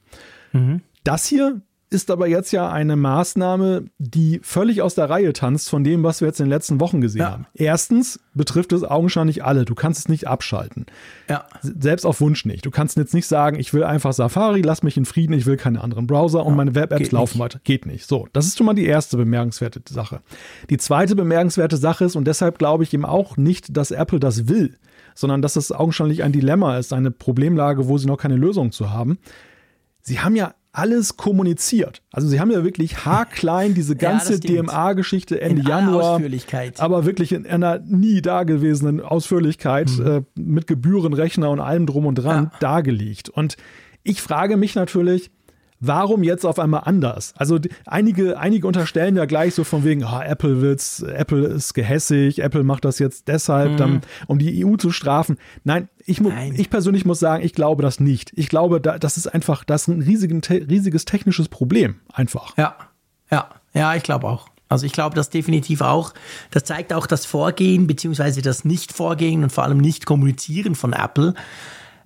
Mhm. 0.53 0.81
Das 1.03 1.25
hier 1.25 1.61
ist 1.91 2.11
aber 2.11 2.27
jetzt 2.27 2.51
ja 2.51 2.69
eine 2.69 2.95
Maßnahme, 2.95 3.85
die 3.97 4.39
völlig 4.43 4.81
aus 4.83 4.93
der 4.93 5.09
Reihe 5.09 5.33
tanzt 5.33 5.69
von 5.69 5.83
dem, 5.83 6.03
was 6.03 6.21
wir 6.21 6.27
jetzt 6.27 6.39
in 6.39 6.45
den 6.45 6.51
letzten 6.51 6.79
Wochen 6.79 7.01
gesehen 7.01 7.21
ja. 7.21 7.31
haben. 7.31 7.47
Erstens 7.55 8.19
betrifft 8.35 8.73
es 8.73 8.83
augenscheinlich 8.83 9.43
alle. 9.43 9.65
Du 9.65 9.73
kannst 9.73 9.99
es 10.01 10.07
nicht 10.07 10.27
abschalten. 10.27 10.85
Ja. 11.27 11.45
Selbst 11.61 12.05
auf 12.05 12.21
Wunsch 12.21 12.45
nicht. 12.45 12.65
Du 12.65 12.71
kannst 12.71 12.95
jetzt 12.97 13.15
nicht 13.15 13.25
sagen, 13.25 13.59
ich 13.59 13.73
will 13.73 13.83
einfach 13.83 14.13
Safari, 14.13 14.61
lass 14.61 14.83
mich 14.83 14.97
in 14.97 15.05
Frieden, 15.05 15.33
ich 15.33 15.47
will 15.47 15.57
keine 15.57 15.81
anderen 15.81 16.05
Browser 16.05 16.45
und 16.45 16.55
meine 16.55 16.75
Web-Apps 16.75 17.11
laufen 17.11 17.39
weiter. 17.39 17.59
Geht 17.63 17.87
nicht. 17.87 18.07
So, 18.07 18.27
das 18.33 18.45
ist 18.45 18.57
schon 18.57 18.67
mal 18.67 18.75
die 18.75 18.85
erste 18.85 19.17
bemerkenswerte 19.17 19.81
Sache. 19.91 20.21
Die 20.69 20.77
zweite 20.77 21.15
bemerkenswerte 21.15 21.77
Sache 21.77 22.05
ist, 22.05 22.15
und 22.15 22.25
deshalb 22.25 22.59
glaube 22.59 22.83
ich 22.83 22.93
eben 22.93 23.05
auch 23.05 23.35
nicht, 23.35 23.75
dass 23.75 23.89
Apple 23.89 24.19
das 24.19 24.47
will, 24.47 24.77
sondern 25.15 25.41
dass 25.41 25.55
es 25.55 25.71
augenscheinlich 25.71 26.23
ein 26.23 26.33
Dilemma 26.33 26.77
ist, 26.77 26.93
eine 26.93 27.09
Problemlage, 27.09 27.87
wo 27.87 27.97
sie 27.97 28.05
noch 28.05 28.17
keine 28.17 28.35
Lösung 28.35 28.71
zu 28.71 28.91
haben. 28.91 29.17
Sie 30.01 30.19
haben 30.19 30.35
ja 30.35 30.53
alles 30.71 31.17
kommuniziert. 31.17 32.01
Also 32.11 32.27
sie 32.27 32.39
haben 32.39 32.51
ja 32.51 32.63
wirklich 32.63 33.05
haarklein 33.05 33.73
diese 33.73 33.95
ganze 33.97 34.33
ja, 34.33 34.39
DMA-Geschichte 34.61 35.41
Ende 35.41 35.61
in 35.61 35.67
Januar, 35.67 36.21
aber 36.77 37.05
wirklich 37.05 37.31
in 37.31 37.45
einer 37.47 37.79
nie 37.79 38.21
dagewesenen 38.21 39.01
Ausführlichkeit 39.01 39.89
mhm. 39.97 40.07
äh, 40.07 40.21
mit 40.35 40.67
Gebührenrechner 40.67 41.49
und 41.49 41.59
allem 41.59 41.85
drum 41.85 42.05
und 42.05 42.15
dran 42.15 42.51
ja. 42.51 42.59
dargelegt. 42.59 43.29
Und 43.29 43.57
ich 44.03 44.21
frage 44.21 44.57
mich 44.57 44.75
natürlich, 44.75 45.31
warum 45.79 46.23
jetzt 46.23 46.45
auf 46.45 46.59
einmal 46.59 46.81
anders? 46.85 47.33
Also 47.37 47.59
einige, 47.85 48.37
einige 48.37 48.67
unterstellen 48.67 49.15
ja 49.15 49.25
gleich 49.25 49.55
so 49.55 49.63
von 49.63 49.83
wegen, 49.83 50.03
oh, 50.03 50.19
Apple 50.21 50.61
wird's, 50.61 51.01
Apple 51.01 51.47
ist 51.47 51.73
gehässig, 51.73 52.41
Apple 52.41 52.63
macht 52.63 52.85
das 52.85 52.99
jetzt 52.99 53.27
deshalb, 53.27 53.73
mhm. 53.73 53.77
dann, 53.77 54.01
um 54.27 54.39
die 54.39 54.65
EU 54.65 54.75
zu 54.75 54.91
strafen. 54.91 55.37
Nein, 55.63 55.89
ich, 56.05 56.21
Nein. 56.21 56.53
ich 56.55 56.69
persönlich 56.69 57.05
muss 57.05 57.19
sagen, 57.19 57.43
ich 57.43 57.53
glaube 57.53 57.83
das 57.83 57.99
nicht. 57.99 58.31
Ich 58.35 58.49
glaube, 58.49 58.81
da, 58.81 58.99
das 58.99 59.17
ist 59.17 59.27
einfach, 59.27 59.63
das 59.63 59.83
ist 59.83 59.87
ein 59.87 60.01
riesigen, 60.01 60.41
riesiges 60.43 61.05
technisches 61.05 61.47
Problem. 61.49 61.95
Einfach. 62.13 62.57
Ja, 62.57 62.75
ja, 63.31 63.49
ja, 63.73 63.95
ich 63.95 64.03
glaube 64.03 64.27
auch. 64.27 64.49
Also 64.69 64.85
ich 64.85 64.91
glaube 64.91 65.15
das 65.15 65.31
definitiv 65.31 65.81
auch. 65.81 66.13
Das 66.51 66.63
zeigt 66.63 66.93
auch 66.93 67.07
das 67.07 67.25
Vorgehen 67.25 67.87
beziehungsweise 67.87 68.41
das 68.43 68.65
Nicht-Vorgehen 68.65 69.43
und 69.43 69.51
vor 69.51 69.63
allem 69.63 69.79
Nicht-Kommunizieren 69.79 70.75
von 70.75 70.93
Apple. 70.93 71.33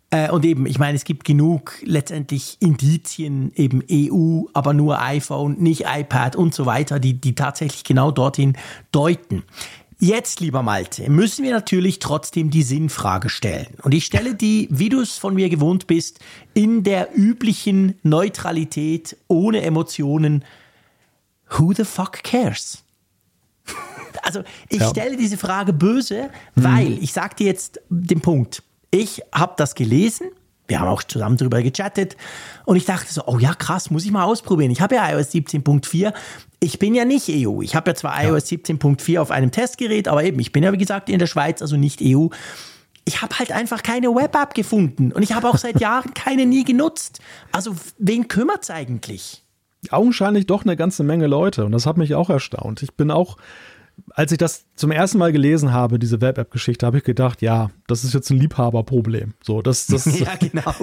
Äh, 0.10 0.30
und 0.30 0.46
eben, 0.46 0.66
ich 0.66 0.80
meine, 0.80 0.96
es 0.96 1.04
gibt 1.04 1.24
genug 1.24 1.76
letztendlich 1.84 2.58
Indizien, 2.60 3.52
eben 3.56 3.84
EU, 3.92 4.44
aber 4.54 4.74
nur 4.74 5.02
iPhone, 5.02 5.58
nicht 5.60 5.86
iPad 5.88 6.36
und 6.36 6.54
so 6.54 6.66
weiter, 6.66 7.00
die, 7.00 7.20
die 7.20 7.36
tatsächlich 7.36 7.84
genau 7.84 8.12
dorthin 8.12 8.58
deuten. 8.92 9.44
Jetzt, 10.06 10.42
lieber 10.42 10.64
Malte, 10.64 11.10
müssen 11.10 11.46
wir 11.46 11.54
natürlich 11.54 12.00
trotzdem 12.00 12.50
die 12.50 12.64
Sinnfrage 12.64 13.30
stellen. 13.30 13.68
Und 13.84 13.94
ich 13.94 14.04
stelle 14.04 14.36
die, 14.36 14.68
wie 14.70 14.90
du 14.90 15.00
es 15.00 15.18
von 15.18 15.34
mir 15.34 15.48
gewohnt 15.48 15.88
bist, 15.88 16.20
in 16.54 16.84
der 16.84 17.18
üblichen 17.18 17.96
Neutralität, 18.04 19.16
ohne 19.30 19.62
Emotionen. 19.62 20.44
Who 21.52 21.72
the 21.74 21.86
fuck 21.86 22.24
cares? 22.24 22.84
Also, 24.22 24.44
ich 24.70 24.80
ja. 24.80 24.90
stelle 24.90 25.18
diese 25.18 25.38
Frage 25.38 25.74
böse, 25.74 26.30
weil 26.56 26.86
hm. 26.86 26.98
ich 27.02 27.12
sage 27.12 27.36
dir 27.36 27.48
jetzt 27.48 27.82
den 27.90 28.22
Punkt. 28.22 28.62
Ich 28.94 29.24
habe 29.34 29.56
das 29.58 29.74
gelesen. 29.74 30.28
Wir 30.68 30.80
haben 30.80 30.88
auch 30.88 31.02
zusammen 31.02 31.36
darüber 31.36 31.64
gechattet. 31.64 32.16
Und 32.64 32.76
ich 32.76 32.86
dachte 32.86 33.12
so, 33.12 33.24
oh 33.26 33.40
ja, 33.40 33.56
krass, 33.56 33.90
muss 33.90 34.06
ich 34.06 34.12
mal 34.12 34.24
ausprobieren. 34.24 34.70
Ich 34.70 34.82
habe 34.82 34.94
ja 34.94 35.10
iOS 35.10 35.32
17.4. 35.32 36.14
Ich 36.60 36.78
bin 36.78 36.94
ja 36.94 37.04
nicht 37.04 37.28
EU. 37.28 37.64
Ich 37.64 37.76
habe 37.76 37.90
ja 37.90 37.96
zwar 37.96 38.22
ja. 38.22 38.30
iOS 38.30 38.46
17.4 38.46 39.20
auf 39.20 39.32
einem 39.32 39.50
Testgerät, 39.50 40.08
aber 40.08 40.24
eben, 40.24 40.40
ich 40.40 40.52
bin 40.52 40.64
ja 40.64 40.72
wie 40.72 40.78
gesagt 40.78 41.10
in 41.10 41.18
der 41.18 41.26
Schweiz, 41.26 41.64
also 41.64 41.76
nicht 41.76 42.02
EU. 42.04 42.28
Ich 43.04 43.24
habe 43.24 43.40
halt 43.40 43.52
einfach 43.52 43.82
keine 43.82 44.10
Web-App 44.10 44.54
gefunden. 44.54 45.12
Und 45.12 45.24
ich 45.24 45.34
habe 45.34 45.50
auch 45.50 45.58
seit 45.58 45.80
Jahren 45.82 46.14
keine 46.14 46.46
nie 46.46 46.64
genutzt. 46.64 47.20
Also, 47.52 47.76
wen 47.98 48.28
kümmert 48.28 48.62
es 48.62 48.70
eigentlich? 48.70 49.44
Augenscheinlich 49.90 50.46
doch 50.46 50.66
eine 50.66 50.76
ganze 50.76 51.02
Menge 51.02 51.26
Leute. 51.26 51.66
Und 51.66 51.72
das 51.72 51.88
hat 51.88 51.98
mich 51.98 52.14
auch 52.14 52.30
erstaunt. 52.30 52.84
Ich 52.84 52.94
bin 52.94 53.10
auch 53.10 53.38
als 54.16 54.32
ich 54.32 54.38
das 54.38 54.66
zum 54.76 54.92
ersten 54.92 55.18
Mal 55.18 55.32
gelesen 55.32 55.74
habe, 55.74 55.98
diese 55.98 56.22
Web-App-Geschichte, 56.22 56.86
habe 56.86 56.98
ich 56.98 57.04
gedacht, 57.04 57.42
ja, 57.42 57.72
das 57.88 58.04
ist 58.04 58.14
jetzt 58.14 58.30
ein 58.30 58.38
Liebhaberproblem. 58.38 59.34
So, 59.42 59.62
das, 59.62 59.88
das, 59.88 60.06
ja, 60.20 60.36
genau. 60.40 60.74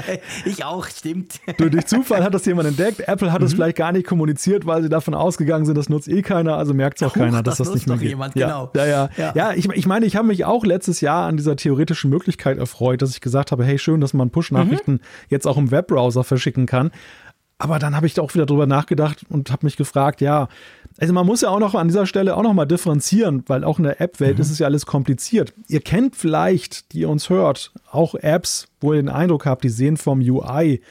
ich 0.44 0.64
auch, 0.64 0.86
stimmt. 0.86 1.40
durch 1.58 1.86
Zufall 1.86 2.24
hat 2.24 2.32
das 2.34 2.46
jemand 2.46 2.68
entdeckt. 2.68 3.00
Apple 3.00 3.32
hat 3.32 3.42
es 3.42 3.52
mhm. 3.52 3.56
vielleicht 3.56 3.76
gar 3.76 3.92
nicht 3.92 4.06
kommuniziert, 4.06 4.64
weil 4.66 4.82
sie 4.82 4.88
davon 4.88 5.14
ausgegangen 5.14 5.66
sind, 5.66 5.76
das 5.76 5.88
nutzt 5.88 6.08
eh 6.08 6.22
keiner, 6.22 6.56
also 6.56 6.72
merkt 6.72 7.00
es 7.00 7.06
auch 7.06 7.14
Huch, 7.14 7.20
keiner, 7.20 7.42
dass 7.42 7.58
das, 7.58 7.68
das 7.68 7.74
nicht 7.74 7.86
mehr 7.88 7.98
geht. 7.98 8.10
Jemand, 8.10 8.34
ja, 8.36 8.46
genau. 8.46 8.70
ja, 8.74 8.86
ja, 8.86 9.10
ja. 9.16 9.32
ja 9.34 9.52
ich, 9.52 9.68
ich 9.68 9.86
meine, 9.86 10.06
ich 10.06 10.16
habe 10.16 10.26
mich 10.26 10.44
auch 10.44 10.64
letztes 10.64 11.00
Jahr 11.00 11.26
an 11.26 11.36
dieser 11.36 11.56
theoretischen 11.56 12.10
Möglichkeit 12.10 12.58
erfreut, 12.58 13.02
dass 13.02 13.10
ich 13.10 13.20
gesagt 13.20 13.52
habe, 13.52 13.64
hey, 13.64 13.78
schön, 13.78 14.00
dass 14.00 14.14
man 14.14 14.30
Push-Nachrichten 14.30 14.92
mhm. 14.92 15.00
jetzt 15.28 15.46
auch 15.46 15.58
im 15.58 15.70
Webbrowser 15.70 16.24
verschicken 16.24 16.66
kann. 16.66 16.90
Aber 17.58 17.80
dann 17.80 17.96
habe 17.96 18.06
ich 18.06 18.14
da 18.14 18.22
auch 18.22 18.32
wieder 18.34 18.46
drüber 18.46 18.66
nachgedacht 18.66 19.24
und 19.28 19.50
habe 19.50 19.66
mich 19.66 19.76
gefragt, 19.76 20.20
ja, 20.20 20.48
also 21.00 21.12
man 21.14 21.26
muss 21.26 21.42
ja 21.42 21.50
auch 21.50 21.60
noch 21.60 21.74
an 21.74 21.88
dieser 21.88 22.06
Stelle 22.06 22.36
auch 22.36 22.42
noch 22.42 22.52
mal 22.52 22.66
differenzieren, 22.66 23.44
weil 23.46 23.62
auch 23.64 23.78
in 23.78 23.84
der 23.84 24.00
App-Welt 24.00 24.36
mhm. 24.36 24.42
ist 24.42 24.50
es 24.50 24.58
ja 24.58 24.66
alles 24.66 24.84
kompliziert. 24.84 25.54
Ihr 25.68 25.80
kennt 25.80 26.16
vielleicht, 26.16 26.92
die 26.92 27.00
ihr 27.00 27.08
uns 27.08 27.30
hört, 27.30 27.72
auch 27.90 28.14
Apps, 28.16 28.66
wo 28.80 28.92
ihr 28.92 29.00
den 29.00 29.08
Eindruck 29.08 29.46
habt, 29.46 29.62
die 29.62 29.68
sehen 29.68 29.96
vom 29.96 30.20
UI 30.20 30.82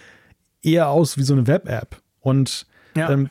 eher 0.62 0.90
aus 0.90 1.18
wie 1.18 1.24
so 1.24 1.34
eine 1.34 1.46
Web-App. 1.46 2.02
Und 2.22 2.68
ja. 2.96 3.10
ähm, 3.10 3.30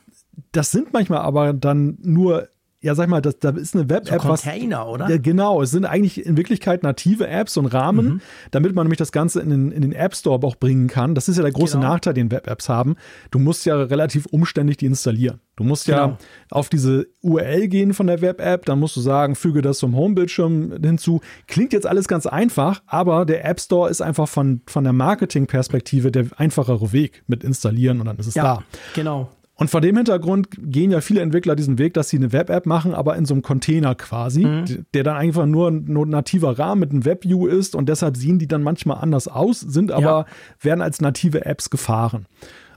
das 0.52 0.70
sind 0.70 0.92
manchmal 0.92 1.20
aber 1.20 1.54
dann 1.54 1.96
nur 2.02 2.48
ja, 2.86 2.94
sag 2.94 3.08
mal, 3.08 3.20
das, 3.20 3.40
da 3.40 3.50
ist 3.50 3.74
eine 3.74 3.90
Web-App. 3.90 4.22
So 4.22 4.28
Container, 4.28 4.82
was, 4.82 4.86
oder? 4.86 5.10
Ja, 5.10 5.18
genau. 5.18 5.60
Es 5.60 5.72
sind 5.72 5.84
eigentlich 5.84 6.24
in 6.24 6.36
Wirklichkeit 6.36 6.84
native 6.84 7.26
Apps 7.26 7.56
und 7.56 7.66
Rahmen, 7.66 8.06
mhm. 8.06 8.20
damit 8.52 8.76
man 8.76 8.86
nämlich 8.86 8.98
das 8.98 9.10
Ganze 9.10 9.40
in 9.40 9.50
den, 9.50 9.72
in 9.72 9.82
den 9.82 9.92
App 9.92 10.14
Store 10.14 10.40
auch 10.46 10.54
bringen 10.54 10.86
kann. 10.86 11.16
Das 11.16 11.28
ist 11.28 11.36
ja 11.36 11.42
der 11.42 11.50
große 11.50 11.78
genau. 11.78 11.88
Nachteil, 11.88 12.14
den 12.14 12.30
Web-Apps 12.30 12.68
haben. 12.68 12.94
Du 13.32 13.40
musst 13.40 13.66
ja 13.66 13.74
relativ 13.74 14.26
umständlich 14.26 14.76
die 14.76 14.86
installieren. 14.86 15.40
Du 15.56 15.64
musst 15.64 15.88
ja 15.88 16.04
genau. 16.04 16.18
auf 16.50 16.68
diese 16.68 17.08
URL 17.22 17.66
gehen 17.68 17.92
von 17.94 18.06
der 18.06 18.20
Web-App, 18.20 18.66
dann 18.66 18.78
musst 18.78 18.94
du 18.94 19.00
sagen, 19.00 19.34
füge 19.34 19.62
das 19.62 19.78
zum 19.78 19.96
Home-Bildschirm 19.96 20.74
hinzu. 20.80 21.22
Klingt 21.48 21.72
jetzt 21.72 21.86
alles 21.86 22.06
ganz 22.06 22.26
einfach, 22.26 22.82
aber 22.86 23.24
der 23.24 23.44
App 23.44 23.58
Store 23.58 23.90
ist 23.90 24.02
einfach 24.02 24.28
von, 24.28 24.60
von 24.66 24.84
der 24.84 24.92
Marketing-Perspektive 24.92 26.12
der 26.12 26.26
einfachere 26.36 26.92
Weg 26.92 27.24
mit 27.26 27.42
installieren 27.42 28.00
und 28.00 28.06
dann 28.06 28.18
ist 28.18 28.28
es 28.28 28.34
ja, 28.34 28.44
da. 28.44 28.64
Genau. 28.94 29.30
Und 29.58 29.70
vor 29.70 29.80
dem 29.80 29.96
Hintergrund 29.96 30.48
gehen 30.58 30.90
ja 30.90 31.00
viele 31.00 31.22
Entwickler 31.22 31.56
diesen 31.56 31.78
Weg, 31.78 31.94
dass 31.94 32.10
sie 32.10 32.18
eine 32.18 32.30
Web-App 32.30 32.66
machen, 32.66 32.94
aber 32.94 33.16
in 33.16 33.24
so 33.24 33.32
einem 33.32 33.42
Container 33.42 33.94
quasi, 33.94 34.44
mhm. 34.44 34.84
der 34.92 35.02
dann 35.02 35.16
einfach 35.16 35.46
nur 35.46 35.70
ein 35.70 35.84
nativer 35.86 36.58
Rahmen 36.58 36.80
mit 36.80 36.90
einem 36.90 37.06
Web-View 37.06 37.46
ist 37.46 37.74
und 37.74 37.88
deshalb 37.88 38.18
sehen 38.18 38.38
die 38.38 38.48
dann 38.48 38.62
manchmal 38.62 38.98
anders 38.98 39.28
aus, 39.28 39.60
sind 39.60 39.92
aber, 39.92 40.02
ja. 40.02 40.26
werden 40.60 40.82
als 40.82 41.00
native 41.00 41.46
Apps 41.46 41.70
gefahren. 41.70 42.26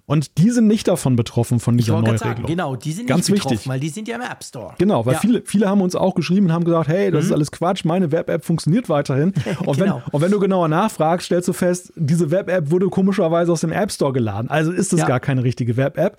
Und 0.09 0.39
die 0.39 0.49
sind 0.49 0.65
nicht 0.65 0.87
davon 0.87 1.15
betroffen 1.15 1.59
von 1.59 1.77
dieser 1.77 1.93
Neuregelung. 1.93 2.17
Sagen, 2.17 2.45
genau, 2.47 2.75
die 2.75 2.93
sind 2.93 3.05
Ganz 3.05 3.29
nicht 3.29 3.43
betroffen, 3.43 3.53
wichtig. 3.57 3.69
weil 3.69 3.79
die 3.79 3.89
sind 3.89 4.07
ja 4.07 4.15
im 4.15 4.23
App 4.23 4.43
Store. 4.43 4.73
Genau, 4.79 5.05
weil 5.05 5.13
ja. 5.13 5.19
viele, 5.19 5.43
viele 5.45 5.69
haben 5.69 5.81
uns 5.81 5.95
auch 5.95 6.15
geschrieben 6.15 6.47
und 6.47 6.51
haben 6.51 6.63
gesagt, 6.63 6.87
hey, 6.87 7.11
das 7.11 7.25
mhm. 7.25 7.27
ist 7.27 7.33
alles 7.33 7.51
Quatsch, 7.51 7.85
meine 7.85 8.11
Web-App 8.11 8.43
funktioniert 8.43 8.89
weiterhin. 8.89 9.33
Und, 9.65 9.77
genau. 9.77 10.01
wenn, 10.05 10.13
und 10.13 10.21
wenn 10.21 10.31
du 10.31 10.39
genauer 10.39 10.67
nachfragst, 10.67 11.27
stellst 11.27 11.47
du 11.47 11.53
fest, 11.53 11.93
diese 11.95 12.31
Web-App 12.31 12.71
wurde 12.71 12.87
komischerweise 12.87 13.51
aus 13.51 13.61
dem 13.61 13.71
App 13.71 13.91
Store 13.91 14.11
geladen. 14.11 14.49
Also 14.49 14.71
ist 14.71 14.93
es 14.93 15.01
ja. 15.01 15.05
gar 15.05 15.19
keine 15.19 15.43
richtige 15.43 15.77
Web-App. 15.77 16.17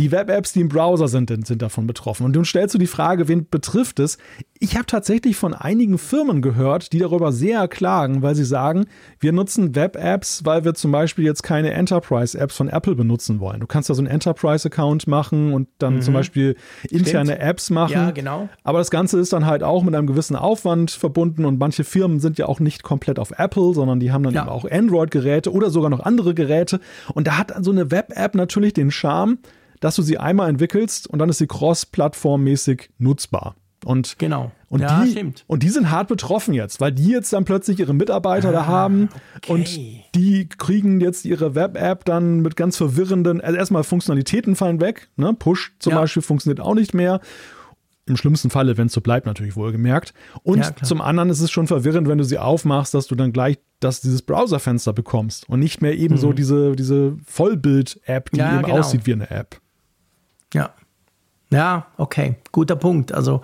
Die 0.00 0.10
Web-Apps, 0.10 0.52
die 0.52 0.60
im 0.60 0.68
Browser 0.68 1.06
sind, 1.06 1.30
sind 1.46 1.62
davon 1.62 1.86
betroffen. 1.86 2.24
Und 2.24 2.34
nun 2.34 2.44
stellst 2.44 2.74
du 2.74 2.78
die 2.78 2.88
Frage, 2.88 3.28
wen 3.28 3.48
betrifft 3.48 4.00
es? 4.00 4.18
Ich 4.58 4.74
habe 4.74 4.86
tatsächlich 4.86 5.36
von 5.36 5.54
einigen 5.54 5.98
Firmen 5.98 6.42
gehört, 6.42 6.92
die 6.92 6.98
darüber 6.98 7.30
sehr 7.30 7.68
klagen, 7.68 8.20
weil 8.20 8.34
sie 8.34 8.44
sagen, 8.44 8.86
wir 9.20 9.32
nutzen 9.32 9.76
Web-Apps, 9.76 10.44
weil 10.44 10.64
wir 10.64 10.74
zum 10.74 10.90
Beispiel 10.90 11.24
jetzt 11.24 11.44
keine 11.44 11.72
Enterprise-Apps 11.72 12.56
von 12.56 12.68
Apple 12.68 12.96
benutzen 12.96 13.38
wollen. 13.38 13.60
Du 13.60 13.68
kannst 13.68 13.88
da 13.88 13.94
so 13.94 14.00
einen 14.00 14.08
Enterprise-Account 14.08 15.06
machen 15.06 15.52
und 15.52 15.68
dann 15.78 15.96
mhm. 15.96 16.02
zum 16.02 16.14
Beispiel 16.14 16.56
interne 16.90 17.34
Stimmt. 17.34 17.48
Apps 17.48 17.70
machen. 17.70 17.92
Ja, 17.92 18.10
genau. 18.10 18.48
Aber 18.64 18.78
das 18.78 18.90
Ganze 18.90 19.20
ist 19.20 19.32
dann 19.32 19.46
halt 19.46 19.62
auch 19.62 19.84
mit 19.84 19.94
einem 19.94 20.08
gewissen 20.08 20.34
Aufwand 20.34 20.90
verbunden 20.90 21.44
und 21.44 21.60
manche 21.60 21.84
Firmen 21.84 22.18
sind 22.18 22.36
ja 22.36 22.46
auch 22.46 22.58
nicht 22.58 22.82
komplett 22.82 23.20
auf 23.20 23.32
Apple, 23.38 23.74
sondern 23.74 24.00
die 24.00 24.10
haben 24.10 24.24
dann 24.24 24.34
ja. 24.34 24.42
eben 24.42 24.50
auch 24.50 24.68
Android-Geräte 24.68 25.52
oder 25.52 25.70
sogar 25.70 25.90
noch 25.90 26.00
andere 26.00 26.34
Geräte. 26.34 26.80
Und 27.12 27.28
da 27.28 27.38
hat 27.38 27.52
so 27.60 27.70
eine 27.70 27.92
Web-App 27.92 28.34
natürlich 28.34 28.72
den 28.72 28.90
Charme, 28.90 29.38
dass 29.84 29.96
du 29.96 30.02
sie 30.02 30.16
einmal 30.16 30.48
entwickelst 30.48 31.06
und 31.06 31.18
dann 31.18 31.28
ist 31.28 31.36
sie 31.36 31.46
cross-plattformmäßig 31.46 32.88
nutzbar. 32.96 33.54
Und, 33.84 34.18
genau. 34.18 34.50
Und, 34.70 34.80
ja, 34.80 35.04
die, 35.04 35.10
stimmt. 35.10 35.44
und 35.46 35.62
die 35.62 35.68
sind 35.68 35.90
hart 35.90 36.08
betroffen 36.08 36.54
jetzt, 36.54 36.80
weil 36.80 36.90
die 36.90 37.10
jetzt 37.10 37.34
dann 37.34 37.44
plötzlich 37.44 37.78
ihre 37.78 37.92
Mitarbeiter 37.92 38.48
ah, 38.48 38.52
da 38.52 38.66
haben 38.66 39.10
okay. 39.36 39.52
und 39.52 40.14
die 40.14 40.48
kriegen 40.48 41.02
jetzt 41.02 41.26
ihre 41.26 41.54
Web-App 41.54 42.06
dann 42.06 42.40
mit 42.40 42.56
ganz 42.56 42.78
verwirrenden, 42.78 43.42
also 43.42 43.58
erstmal 43.58 43.84
Funktionalitäten 43.84 44.56
fallen 44.56 44.80
weg. 44.80 45.10
Ne? 45.16 45.34
Push 45.34 45.74
zum 45.80 45.92
ja. 45.92 46.00
Beispiel 46.00 46.22
funktioniert 46.22 46.60
auch 46.60 46.74
nicht 46.74 46.94
mehr. 46.94 47.20
Im 48.06 48.16
schlimmsten 48.16 48.48
Falle, 48.48 48.78
wenn 48.78 48.86
es 48.86 48.94
so 48.94 49.02
bleibt, 49.02 49.26
natürlich 49.26 49.54
wohlgemerkt. 49.54 50.14
Und 50.42 50.60
ja, 50.60 50.76
zum 50.82 51.02
anderen 51.02 51.28
ist 51.28 51.40
es 51.40 51.50
schon 51.50 51.66
verwirrend, 51.66 52.08
wenn 52.08 52.18
du 52.18 52.24
sie 52.24 52.38
aufmachst, 52.38 52.94
dass 52.94 53.06
du 53.06 53.16
dann 53.16 53.34
gleich 53.34 53.58
das, 53.80 54.00
dieses 54.00 54.22
Browserfenster 54.22 54.94
bekommst 54.94 55.46
und 55.46 55.60
nicht 55.60 55.82
mehr 55.82 55.94
eben 55.94 56.14
mhm. 56.14 56.18
so 56.18 56.32
diese, 56.32 56.74
diese 56.74 57.18
Vollbild-App, 57.26 58.30
die 58.30 58.40
eben 58.40 58.62
genau. 58.62 58.78
aussieht 58.78 59.06
wie 59.06 59.12
eine 59.12 59.30
App. 59.30 59.60
Ja. 60.54 60.70
Ja, 61.50 61.86
okay, 61.98 62.36
guter 62.50 62.74
Punkt. 62.74 63.12
Also 63.12 63.42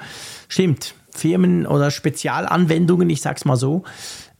stimmt, 0.48 0.94
Firmen 1.10 1.66
oder 1.66 1.90
Spezialanwendungen, 1.90 3.10
ich 3.10 3.20
sag's 3.20 3.44
mal 3.44 3.56
so. 3.56 3.84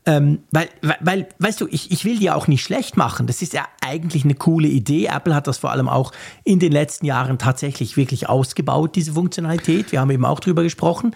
Ähm, 0.07 0.41
weil, 0.51 0.69
weil, 1.01 1.29
weißt 1.39 1.61
du, 1.61 1.69
ich, 1.71 1.91
ich 1.93 2.05
will 2.05 2.19
die 2.19 2.31
auch 2.31 2.49
nicht 2.49 2.65
schlecht 2.65 2.97
machen. 2.97 3.27
Das 3.27 3.43
ist 3.43 3.53
ja 3.53 3.67
eigentlich 3.85 4.25
eine 4.25 4.35
coole 4.35 4.67
Idee. 4.67 5.07
Apple 5.07 5.35
hat 5.35 5.47
das 5.47 5.59
vor 5.59 5.71
allem 5.71 5.89
auch 5.89 6.13
in 6.43 6.59
den 6.59 6.73
letzten 6.73 7.05
Jahren 7.05 7.39
tatsächlich 7.39 7.97
wirklich 7.99 8.29
ausgebaut, 8.29 8.97
diese 8.97 9.13
Funktionalität. 9.13 9.93
Wir 9.93 10.01
haben 10.01 10.11
eben 10.11 10.25
auch 10.25 10.41
drüber 10.41 10.63
gesprochen. 10.63 11.15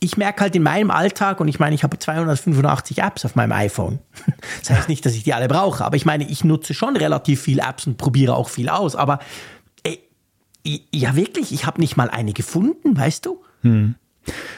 Ich 0.00 0.16
merke 0.16 0.42
halt 0.42 0.56
in 0.56 0.64
meinem 0.64 0.90
Alltag, 0.90 1.40
und 1.40 1.48
ich 1.48 1.60
meine, 1.60 1.74
ich 1.74 1.84
habe 1.84 1.98
285 1.98 2.98
Apps 2.98 3.24
auf 3.24 3.36
meinem 3.36 3.52
iPhone. 3.52 4.00
Das 4.60 4.70
heißt 4.70 4.88
nicht, 4.88 5.04
dass 5.06 5.14
ich 5.14 5.24
die 5.24 5.34
alle 5.34 5.46
brauche, 5.46 5.84
aber 5.84 5.96
ich 5.96 6.04
meine, 6.04 6.28
ich 6.28 6.42
nutze 6.42 6.74
schon 6.74 6.96
relativ 6.96 7.42
viele 7.42 7.62
Apps 7.62 7.86
und 7.86 7.96
probiere 7.96 8.34
auch 8.34 8.48
viel 8.48 8.68
aus. 8.68 8.96
Aber 8.96 9.18
ja, 10.64 11.16
wirklich, 11.16 11.52
ich 11.52 11.66
habe 11.66 11.80
nicht 11.80 11.96
mal 11.96 12.10
eine 12.10 12.32
gefunden, 12.32 12.96
weißt 12.96 13.26
du? 13.26 13.42
Hm. 13.62 13.94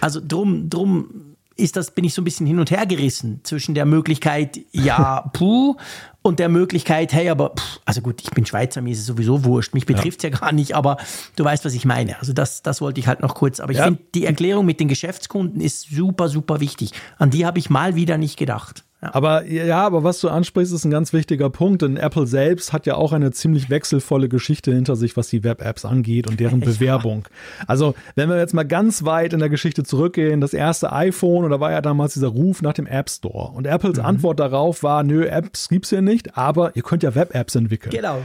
Also 0.00 0.20
drum, 0.24 0.70
drum 0.70 1.36
ist 1.56 1.76
das, 1.76 1.90
bin 1.90 2.04
ich 2.04 2.14
so 2.14 2.20
ein 2.20 2.24
bisschen 2.24 2.46
hin 2.46 2.58
und 2.58 2.70
her 2.70 2.86
gerissen 2.86 3.40
zwischen 3.42 3.74
der 3.74 3.86
Möglichkeit, 3.86 4.60
ja, 4.72 5.30
puh, 5.32 5.76
und 6.22 6.38
der 6.38 6.48
Möglichkeit, 6.48 7.12
hey, 7.12 7.30
aber, 7.30 7.54
pff, 7.56 7.80
also 7.84 8.02
gut, 8.02 8.20
ich 8.22 8.30
bin 8.30 8.44
Schweizer, 8.44 8.82
mir 8.82 8.92
ist 8.92 9.00
es 9.00 9.06
sowieso 9.06 9.44
wurscht, 9.44 9.74
mich 9.74 9.86
betrifft 9.86 10.18
es 10.18 10.24
ja. 10.24 10.30
ja. 10.30 10.38
gar 10.38 10.52
nicht, 10.52 10.74
aber 10.74 10.98
du 11.36 11.44
weißt, 11.44 11.64
was 11.64 11.72
ich 11.72 11.84
meine. 11.84 12.18
Also 12.18 12.32
das, 12.32 12.62
das 12.62 12.80
wollte 12.80 13.00
ich 13.00 13.06
halt 13.06 13.20
noch 13.20 13.34
kurz. 13.34 13.60
Aber 13.60 13.72
ich 13.72 13.78
ja. 13.78 13.84
finde, 13.84 14.00
die 14.14 14.26
Erklärung 14.26 14.66
mit 14.66 14.80
den 14.80 14.88
Geschäftskunden 14.88 15.60
ist 15.60 15.88
super, 15.88 16.28
super 16.28 16.60
wichtig. 16.60 16.90
An 17.18 17.30
die 17.30 17.46
habe 17.46 17.58
ich 17.58 17.70
mal 17.70 17.94
wieder 17.94 18.18
nicht 18.18 18.36
gedacht. 18.36 18.84
Aber 19.12 19.46
ja, 19.46 19.84
aber 19.84 20.04
was 20.04 20.20
du 20.20 20.28
ansprichst, 20.28 20.72
ist 20.72 20.84
ein 20.84 20.90
ganz 20.90 21.12
wichtiger 21.12 21.50
Punkt, 21.50 21.82
denn 21.82 21.96
Apple 21.96 22.26
selbst 22.26 22.72
hat 22.72 22.86
ja 22.86 22.94
auch 22.94 23.12
eine 23.12 23.30
ziemlich 23.32 23.70
wechselvolle 23.70 24.28
Geschichte 24.28 24.72
hinter 24.72 24.96
sich, 24.96 25.16
was 25.16 25.28
die 25.28 25.44
Web-Apps 25.44 25.84
angeht 25.84 26.28
und 26.28 26.40
deren 26.40 26.60
Bewerbung. 26.66 27.26
Also, 27.66 27.94
wenn 28.14 28.28
wir 28.28 28.38
jetzt 28.38 28.54
mal 28.54 28.64
ganz 28.64 29.04
weit 29.04 29.32
in 29.32 29.38
der 29.38 29.48
Geschichte 29.48 29.84
zurückgehen, 29.84 30.40
das 30.40 30.54
erste 30.54 30.92
iPhone, 30.92 31.44
oder 31.44 31.60
war 31.60 31.72
ja 31.72 31.80
damals 31.80 32.14
dieser 32.14 32.28
Ruf 32.28 32.62
nach 32.62 32.74
dem 32.74 32.86
App 32.86 33.10
Store. 33.10 33.52
Und 33.52 33.66
Apples 33.66 33.98
mhm. 33.98 34.04
Antwort 34.04 34.40
darauf 34.40 34.82
war, 34.82 35.02
nö, 35.02 35.24
Apps 35.26 35.68
gibt's 35.68 35.90
hier 35.90 36.02
nicht, 36.02 36.36
aber 36.36 36.74
ihr 36.74 36.82
könnt 36.82 37.02
ja 37.02 37.14
Web-Apps 37.14 37.54
entwickeln. 37.54 37.92
Genau. 37.92 38.18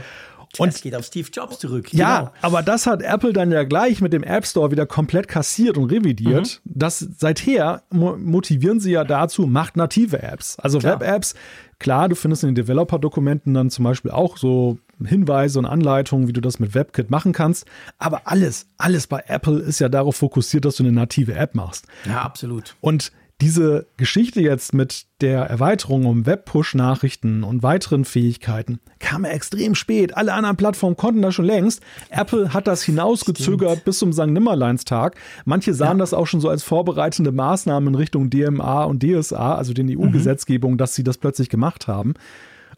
Und 0.58 0.68
es 0.68 0.82
geht 0.82 0.94
auf 0.94 1.06
Steve 1.06 1.28
Jobs 1.32 1.58
zurück. 1.58 1.92
Ja, 1.94 2.18
genau. 2.18 2.32
aber 2.42 2.62
das 2.62 2.86
hat 2.86 3.00
Apple 3.02 3.32
dann 3.32 3.50
ja 3.50 3.64
gleich 3.64 4.00
mit 4.00 4.12
dem 4.12 4.22
App 4.22 4.46
Store 4.46 4.70
wieder 4.70 4.84
komplett 4.84 5.26
kassiert 5.26 5.78
und 5.78 5.90
revidiert. 5.90 6.60
Mhm. 6.64 6.70
Das 6.74 6.98
seither 6.98 7.82
motivieren 7.90 8.78
sie 8.78 8.92
ja 8.92 9.04
dazu, 9.04 9.46
macht 9.46 9.76
native 9.76 10.22
Apps. 10.22 10.58
Also 10.58 10.82
Web-Apps, 10.82 11.34
klar, 11.78 12.08
du 12.08 12.14
findest 12.14 12.42
in 12.42 12.50
den 12.50 12.54
Developer-Dokumenten 12.56 13.54
dann 13.54 13.70
zum 13.70 13.84
Beispiel 13.84 14.10
auch 14.10 14.36
so 14.36 14.78
Hinweise 15.02 15.58
und 15.58 15.66
Anleitungen, 15.66 16.28
wie 16.28 16.32
du 16.32 16.40
das 16.40 16.60
mit 16.60 16.74
WebKit 16.74 17.10
machen 17.10 17.32
kannst. 17.32 17.66
Aber 17.98 18.22
alles, 18.26 18.66
alles 18.76 19.06
bei 19.06 19.24
Apple 19.26 19.58
ist 19.58 19.80
ja 19.80 19.88
darauf 19.88 20.16
fokussiert, 20.16 20.64
dass 20.64 20.76
du 20.76 20.84
eine 20.84 20.92
native 20.92 21.34
App 21.34 21.54
machst. 21.54 21.86
Ja, 22.06 22.22
absolut. 22.22 22.76
Und 22.80 23.10
diese 23.42 23.86
Geschichte 23.96 24.40
jetzt 24.40 24.72
mit 24.72 25.06
der 25.20 25.40
Erweiterung 25.40 26.06
um 26.06 26.26
Web-Push-Nachrichten 26.26 27.42
und 27.42 27.62
weiteren 27.64 28.04
Fähigkeiten 28.04 28.78
kam 29.00 29.24
extrem 29.24 29.74
spät. 29.74 30.16
Alle 30.16 30.32
anderen 30.32 30.56
Plattformen 30.56 30.96
konnten 30.96 31.22
das 31.22 31.34
schon 31.34 31.44
längst. 31.44 31.82
Apple 32.10 32.54
hat 32.54 32.68
das 32.68 32.84
hinausgezögert 32.84 33.72
Stimmt. 33.72 33.84
bis 33.84 33.98
zum 33.98 34.12
St. 34.12 34.28
Nimmerleinstag. 34.28 35.16
Manche 35.44 35.74
sahen 35.74 35.98
ja. 35.98 36.02
das 36.02 36.14
auch 36.14 36.26
schon 36.26 36.40
so 36.40 36.48
als 36.48 36.62
vorbereitende 36.62 37.32
Maßnahmen 37.32 37.88
in 37.88 37.94
Richtung 37.96 38.30
DMA 38.30 38.84
und 38.84 39.02
DSA, 39.02 39.56
also 39.56 39.72
den 39.72 39.90
EU-Gesetzgebung, 39.90 40.72
mhm. 40.72 40.78
dass 40.78 40.94
sie 40.94 41.02
das 41.02 41.18
plötzlich 41.18 41.48
gemacht 41.48 41.88
haben. 41.88 42.14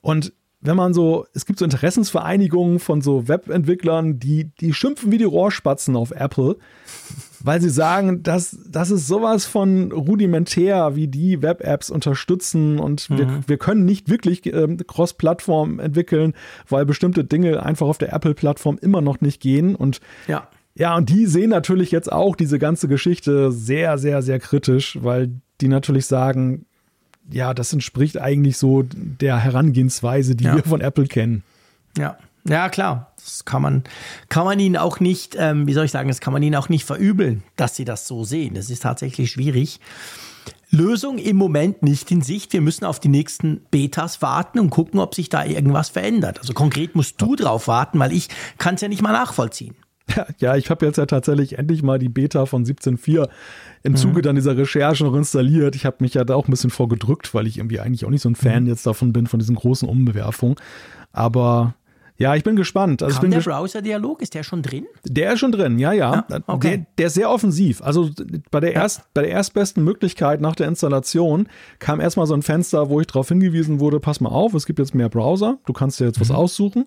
Und 0.00 0.32
wenn 0.64 0.76
man 0.76 0.94
so, 0.94 1.26
es 1.34 1.44
gibt 1.44 1.58
so 1.58 1.64
Interessensvereinigungen 1.66 2.78
von 2.78 3.02
so 3.02 3.28
Webentwicklern, 3.28 4.18
die, 4.18 4.50
die 4.60 4.72
schimpfen 4.72 5.12
wie 5.12 5.18
die 5.18 5.24
Rohrspatzen 5.24 5.94
auf 5.94 6.10
Apple, 6.10 6.56
weil 7.44 7.60
sie 7.60 7.68
sagen, 7.68 8.22
dass 8.22 8.58
das 8.66 8.90
ist 8.90 9.06
sowas 9.06 9.44
von 9.44 9.92
rudimentär, 9.92 10.96
wie 10.96 11.06
die 11.08 11.42
Web-Apps 11.42 11.90
unterstützen 11.90 12.80
und 12.80 13.08
mhm. 13.10 13.18
wir, 13.18 13.40
wir 13.46 13.58
können 13.58 13.84
nicht 13.84 14.08
wirklich 14.08 14.46
äh, 14.46 14.76
Cross-Plattform 14.86 15.78
entwickeln, 15.78 16.32
weil 16.68 16.86
bestimmte 16.86 17.22
Dinge 17.22 17.62
einfach 17.62 17.86
auf 17.86 17.98
der 17.98 18.12
Apple-Plattform 18.14 18.78
immer 18.80 19.02
noch 19.02 19.20
nicht 19.20 19.40
gehen 19.40 19.76
und 19.76 20.00
ja. 20.26 20.48
Ja, 20.76 20.96
und 20.96 21.08
die 21.08 21.26
sehen 21.26 21.50
natürlich 21.50 21.92
jetzt 21.92 22.10
auch 22.10 22.34
diese 22.34 22.58
ganze 22.58 22.88
Geschichte 22.88 23.52
sehr, 23.52 23.96
sehr, 23.96 24.22
sehr 24.22 24.40
kritisch, 24.40 24.98
weil 25.00 25.30
die 25.60 25.68
natürlich 25.68 26.06
sagen, 26.06 26.66
ja, 27.30 27.54
das 27.54 27.72
entspricht 27.72 28.20
eigentlich 28.20 28.58
so 28.58 28.84
der 28.84 29.38
Herangehensweise, 29.38 30.34
die 30.34 30.44
Ja. 30.44 30.56
wir 30.56 30.64
von 30.64 30.80
Apple 30.80 31.06
kennen. 31.06 31.44
Ja, 31.96 32.18
ja 32.46 32.68
klar. 32.68 33.12
Das 33.16 33.44
kann 33.44 33.62
man, 33.62 33.84
kann 34.28 34.44
man 34.44 34.58
ihnen 34.58 34.76
auch 34.76 35.00
nicht, 35.00 35.34
ähm, 35.38 35.66
wie 35.66 35.72
soll 35.72 35.86
ich 35.86 35.90
sagen, 35.90 36.08
das 36.08 36.20
kann 36.20 36.32
man 36.32 36.42
ihnen 36.42 36.56
auch 36.56 36.68
nicht 36.68 36.84
verübeln, 36.84 37.42
dass 37.56 37.74
sie 37.74 37.84
das 37.84 38.06
so 38.06 38.24
sehen. 38.24 38.54
Das 38.54 38.68
ist 38.68 38.82
tatsächlich 38.82 39.30
schwierig. 39.30 39.80
Lösung 40.70 41.18
im 41.18 41.36
Moment 41.36 41.82
nicht 41.82 42.10
in 42.10 42.20
Sicht. 42.20 42.52
Wir 42.52 42.60
müssen 42.60 42.84
auf 42.84 43.00
die 43.00 43.08
nächsten 43.08 43.60
Betas 43.70 44.20
warten 44.22 44.58
und 44.58 44.70
gucken, 44.70 45.00
ob 45.00 45.14
sich 45.14 45.28
da 45.28 45.44
irgendwas 45.44 45.88
verändert. 45.88 46.40
Also 46.40 46.52
konkret 46.52 46.94
musst 46.96 47.20
du 47.22 47.36
drauf 47.36 47.68
warten, 47.68 47.98
weil 47.98 48.12
ich 48.12 48.28
kann 48.58 48.74
es 48.74 48.80
ja 48.80 48.88
nicht 48.88 49.02
mal 49.02 49.12
nachvollziehen. 49.12 49.76
Ja, 50.14 50.26
ja 50.38 50.56
ich 50.56 50.70
habe 50.70 50.84
jetzt 50.84 50.98
ja 50.98 51.06
tatsächlich 51.06 51.58
endlich 51.58 51.82
mal 51.82 51.98
die 51.98 52.08
Beta 52.08 52.44
von 52.44 52.64
17.4 52.64 53.28
im 53.84 53.96
Zuge 53.96 54.22
dann 54.22 54.34
dieser 54.34 54.56
Recherche 54.56 55.04
noch 55.04 55.14
installiert. 55.14 55.76
Ich 55.76 55.86
habe 55.86 55.98
mich 56.00 56.14
ja 56.14 56.24
da 56.24 56.34
auch 56.34 56.48
ein 56.48 56.50
bisschen 56.50 56.70
vorgedrückt, 56.70 57.34
weil 57.34 57.46
ich 57.46 57.58
irgendwie 57.58 57.80
eigentlich 57.80 58.04
auch 58.04 58.10
nicht 58.10 58.22
so 58.22 58.28
ein 58.28 58.34
Fan 58.34 58.66
jetzt 58.66 58.86
davon 58.86 59.12
bin, 59.12 59.26
von 59.26 59.38
diesen 59.38 59.54
großen 59.54 59.88
Umbewerfungen. 59.88 60.56
Aber 61.12 61.74
ja, 62.16 62.34
ich 62.36 62.44
bin 62.44 62.54
gespannt. 62.56 63.02
Also 63.02 63.20
bin 63.20 63.30
der 63.32 63.40
ges- 63.40 63.44
Browser-Dialog? 63.44 64.22
Ist 64.22 64.34
der 64.34 64.42
schon 64.44 64.62
drin? 64.62 64.86
Der 65.04 65.32
ist 65.32 65.40
schon 65.40 65.50
drin, 65.52 65.78
ja, 65.78 65.92
ja. 65.92 66.24
Ja, 66.30 66.38
okay. 66.46 66.76
der, 66.78 66.86
der 66.98 67.06
ist 67.08 67.14
sehr 67.14 67.28
offensiv. 67.30 67.82
Also 67.82 68.10
bei 68.50 68.60
der, 68.60 68.72
erst, 68.74 69.02
bei 69.14 69.22
der 69.22 69.30
erstbesten 69.32 69.82
Möglichkeit 69.82 70.40
nach 70.40 70.54
der 70.54 70.68
Installation 70.68 71.48
kam 71.80 72.00
erstmal 72.00 72.26
so 72.26 72.34
ein 72.34 72.42
Fenster, 72.42 72.88
wo 72.88 73.00
ich 73.00 73.06
darauf 73.08 73.28
hingewiesen 73.28 73.80
wurde, 73.80 73.98
pass 74.00 74.20
mal 74.20 74.28
auf, 74.30 74.54
es 74.54 74.66
gibt 74.66 74.78
jetzt 74.78 74.94
mehr 74.94 75.08
Browser, 75.08 75.58
du 75.66 75.72
kannst 75.72 75.98
dir 75.98 76.04
jetzt 76.06 76.18
Mhm. 76.18 76.20
was 76.22 76.30
aussuchen. 76.30 76.86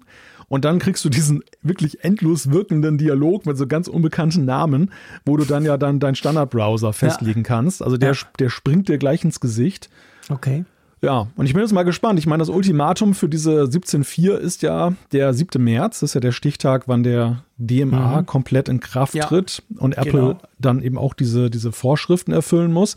Und 0.49 0.63
dann 0.63 0.79
kriegst 0.79 1.03
du 1.03 1.09
diesen 1.09 1.43
wirklich 1.61 2.05
endlos 2.05 2.49
wirkenden 2.51 2.97
Dialog 2.97 3.45
mit 3.45 3.57
so 3.57 3.67
ganz 3.67 3.89
unbekannten 3.89 4.45
Namen, 4.45 4.91
wo 5.25 5.35
du 5.35 5.43
dann 5.43 5.65
ja 5.65 5.75
dann 5.77 5.99
deinen 5.99 6.15
Standardbrowser 6.15 6.93
festlegen 6.93 7.43
kannst. 7.43 7.81
Also 7.83 7.97
der, 7.97 8.13
Ja. 8.13 8.19
der 8.39 8.49
springt 8.49 8.87
dir 8.87 8.97
gleich 8.97 9.25
ins 9.25 9.41
Gesicht. 9.41 9.89
Okay. 10.29 10.63
Ja, 11.01 11.27
und 11.35 11.45
ich 11.45 11.53
bin 11.53 11.61
jetzt 11.61 11.73
mal 11.73 11.83
gespannt. 11.83 12.17
Ich 12.17 12.25
meine, 12.25 12.41
das 12.41 12.49
Ultimatum 12.49 13.13
für 13.13 13.29
diese 13.29 13.63
17.4 13.63 14.31
ist 14.35 14.63
ja 14.63 14.93
der 15.11 15.33
7. 15.33 15.63
März. 15.63 15.99
Das 15.99 16.09
ist 16.09 16.13
ja 16.15 16.21
der 16.21 16.31
Stichtag, 16.31 16.87
wann 16.87 17.03
der 17.03 17.43
DMA 17.57 18.23
komplett 18.23 18.67
in 18.67 18.79
Kraft 18.79 19.13
Ja, 19.13 19.25
tritt 19.25 19.61
und 19.77 19.95
Apple 19.97 20.11
genau. 20.11 20.37
dann 20.59 20.81
eben 20.81 20.97
auch 20.97 21.13
diese, 21.13 21.49
diese 21.51 21.71
Vorschriften 21.71 22.31
erfüllen 22.31 22.73
muss. 22.73 22.95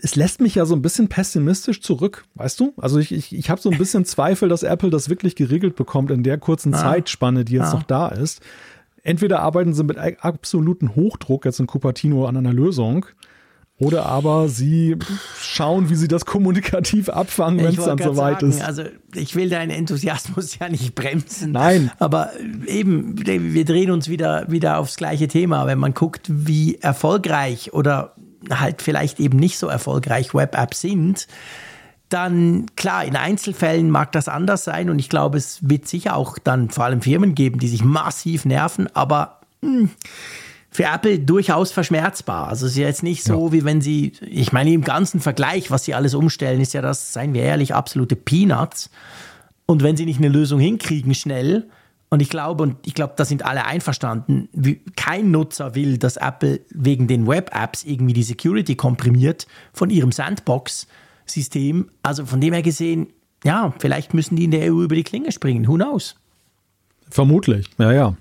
Es 0.00 0.14
lässt 0.14 0.40
mich 0.40 0.54
ja 0.56 0.64
so 0.66 0.76
ein 0.76 0.82
bisschen 0.82 1.08
pessimistisch 1.08 1.80
zurück, 1.80 2.24
weißt 2.34 2.60
du? 2.60 2.72
Also 2.76 2.98
ich, 2.98 3.12
ich, 3.12 3.34
ich 3.34 3.50
habe 3.50 3.60
so 3.60 3.70
ein 3.70 3.78
bisschen 3.78 4.04
Zweifel, 4.04 4.48
dass 4.48 4.62
Apple 4.62 4.90
das 4.90 5.08
wirklich 5.08 5.36
geregelt 5.36 5.74
bekommt 5.74 6.10
in 6.10 6.22
der 6.22 6.38
kurzen 6.38 6.72
Zeitspanne, 6.74 7.44
die 7.44 7.54
jetzt 7.54 7.72
Ah. 7.72 7.74
noch 7.74 7.82
da 7.82 8.08
ist. 8.08 8.40
Entweder 9.02 9.40
arbeiten 9.40 9.72
sie 9.72 9.84
mit 9.84 9.96
absolutem 10.22 10.94
Hochdruck 10.94 11.46
jetzt 11.46 11.60
in 11.60 11.66
Cupertino 11.66 12.26
an 12.26 12.36
einer 12.36 12.52
Lösung, 12.52 13.06
oder 13.80 14.06
aber 14.06 14.48
sie 14.48 14.96
schauen, 15.40 15.88
wie 15.88 15.94
sie 15.94 16.08
das 16.08 16.26
kommunikativ 16.26 17.08
abfangen, 17.08 17.64
wenn 17.64 17.78
es 17.78 17.84
dann 17.84 17.98
soweit 17.98 18.42
ist. 18.42 18.60
Also 18.60 18.82
ich 19.14 19.36
will 19.36 19.48
deinen 19.48 19.70
Enthusiasmus 19.70 20.58
ja 20.60 20.68
nicht 20.68 20.96
bremsen. 20.96 21.52
Nein. 21.52 21.92
Aber 21.98 22.30
eben, 22.66 23.24
wir 23.24 23.64
drehen 23.64 23.92
uns 23.92 24.08
wieder, 24.08 24.50
wieder 24.50 24.78
aufs 24.78 24.96
gleiche 24.96 25.28
Thema. 25.28 25.66
Wenn 25.66 25.78
man 25.78 25.94
guckt, 25.94 26.26
wie 26.28 26.76
erfolgreich 26.76 27.72
oder 27.72 28.14
halt 28.50 28.82
vielleicht 28.82 29.20
eben 29.20 29.38
nicht 29.38 29.58
so 29.58 29.68
erfolgreich 29.68 30.34
Web-Apps 30.34 30.80
sind, 30.80 31.28
dann 32.08 32.66
klar, 32.74 33.04
in 33.04 33.16
Einzelfällen 33.16 33.90
mag 33.90 34.12
das 34.12 34.28
anders 34.28 34.64
sein 34.64 34.90
und 34.90 34.98
ich 34.98 35.08
glaube, 35.08 35.38
es 35.38 35.68
wird 35.68 35.86
sicher 35.86 36.16
auch 36.16 36.38
dann 36.38 36.70
vor 36.70 36.84
allem 36.84 37.02
Firmen 37.02 37.34
geben, 37.34 37.58
die 37.58 37.68
sich 37.68 37.84
massiv 37.84 38.44
nerven, 38.44 38.88
aber 38.94 39.40
mh, 39.60 39.90
für 40.70 40.84
Apple 40.84 41.18
durchaus 41.18 41.72
verschmerzbar. 41.72 42.48
Also 42.48 42.66
es 42.66 42.72
ist 42.72 42.78
ja 42.78 42.86
jetzt 42.86 43.02
nicht 43.02 43.24
so, 43.24 43.52
wie 43.52 43.64
wenn 43.64 43.80
sie, 43.80 44.12
ich 44.20 44.52
meine, 44.52 44.72
im 44.72 44.84
ganzen 44.84 45.20
Vergleich, 45.20 45.70
was 45.70 45.84
sie 45.84 45.94
alles 45.94 46.14
umstellen, 46.14 46.60
ist 46.60 46.74
ja 46.74 46.82
das, 46.82 47.12
seien 47.12 47.34
wir 47.34 47.42
ehrlich, 47.42 47.74
absolute 47.74 48.16
Peanuts. 48.16 48.90
Und 49.66 49.82
wenn 49.82 49.96
sie 49.96 50.04
nicht 50.04 50.18
eine 50.18 50.28
Lösung 50.28 50.60
hinkriegen, 50.60 51.14
schnell, 51.14 51.68
und 52.10 52.20
ich 52.20 52.30
glaube, 52.30 52.62
und 52.62 52.76
ich 52.86 52.94
glaube, 52.94 53.14
da 53.16 53.24
sind 53.24 53.44
alle 53.44 53.66
einverstanden, 53.66 54.48
kein 54.96 55.30
Nutzer 55.30 55.74
will, 55.74 55.98
dass 55.98 56.16
Apple 56.16 56.60
wegen 56.70 57.06
den 57.06 57.26
Web-Apps 57.26 57.84
irgendwie 57.84 58.14
die 58.14 58.22
Security 58.22 58.76
komprimiert 58.76 59.46
von 59.74 59.90
ihrem 59.90 60.10
Sandbox-System. 60.10 61.90
Also 62.02 62.24
von 62.24 62.40
dem 62.40 62.54
her 62.54 62.62
gesehen, 62.62 63.08
ja, 63.44 63.74
vielleicht 63.78 64.14
müssen 64.14 64.36
die 64.36 64.44
in 64.44 64.52
der 64.52 64.72
EU 64.72 64.82
über 64.82 64.94
die 64.94 65.04
Klinge 65.04 65.32
springen. 65.32 65.68
Who 65.68 65.74
knows? 65.74 66.16
Vermutlich, 67.10 67.68
ja, 67.78 67.92
ja. 67.92 68.16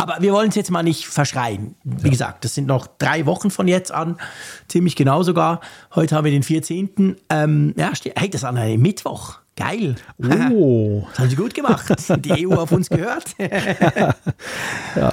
Aber 0.00 0.18
wir 0.20 0.32
wollen 0.32 0.48
es 0.50 0.54
jetzt 0.54 0.70
mal 0.70 0.84
nicht 0.84 1.06
verschreien. 1.08 1.74
Wie 1.82 2.08
gesagt, 2.10 2.44
das 2.44 2.54
sind 2.54 2.68
noch 2.68 2.86
drei 2.86 3.26
Wochen 3.26 3.50
von 3.50 3.66
jetzt 3.66 3.90
an, 3.90 4.16
ziemlich 4.68 4.94
genau 4.94 5.24
sogar. 5.24 5.60
Heute 5.94 6.14
haben 6.14 6.24
wir 6.24 6.30
den 6.30 6.44
14. 6.44 7.16
Ähm, 7.28 7.74
ja, 7.76 7.90
hey, 8.16 8.30
das 8.30 8.42
ist 8.42 8.44
an 8.44 8.56
einem 8.56 8.80
Mittwoch. 8.80 9.38
Geil. 9.56 9.96
Oh, 10.52 11.04
Das 11.10 11.18
haben 11.18 11.30
sie 11.30 11.36
gut 11.36 11.52
gemacht. 11.52 11.84
Die 12.24 12.46
EU 12.46 12.54
auf 12.54 12.70
uns 12.72 12.88
gehört. 12.88 13.34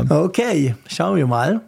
Okay, 0.10 0.76
schauen 0.88 1.18
wir 1.18 1.28
mal. 1.28 1.62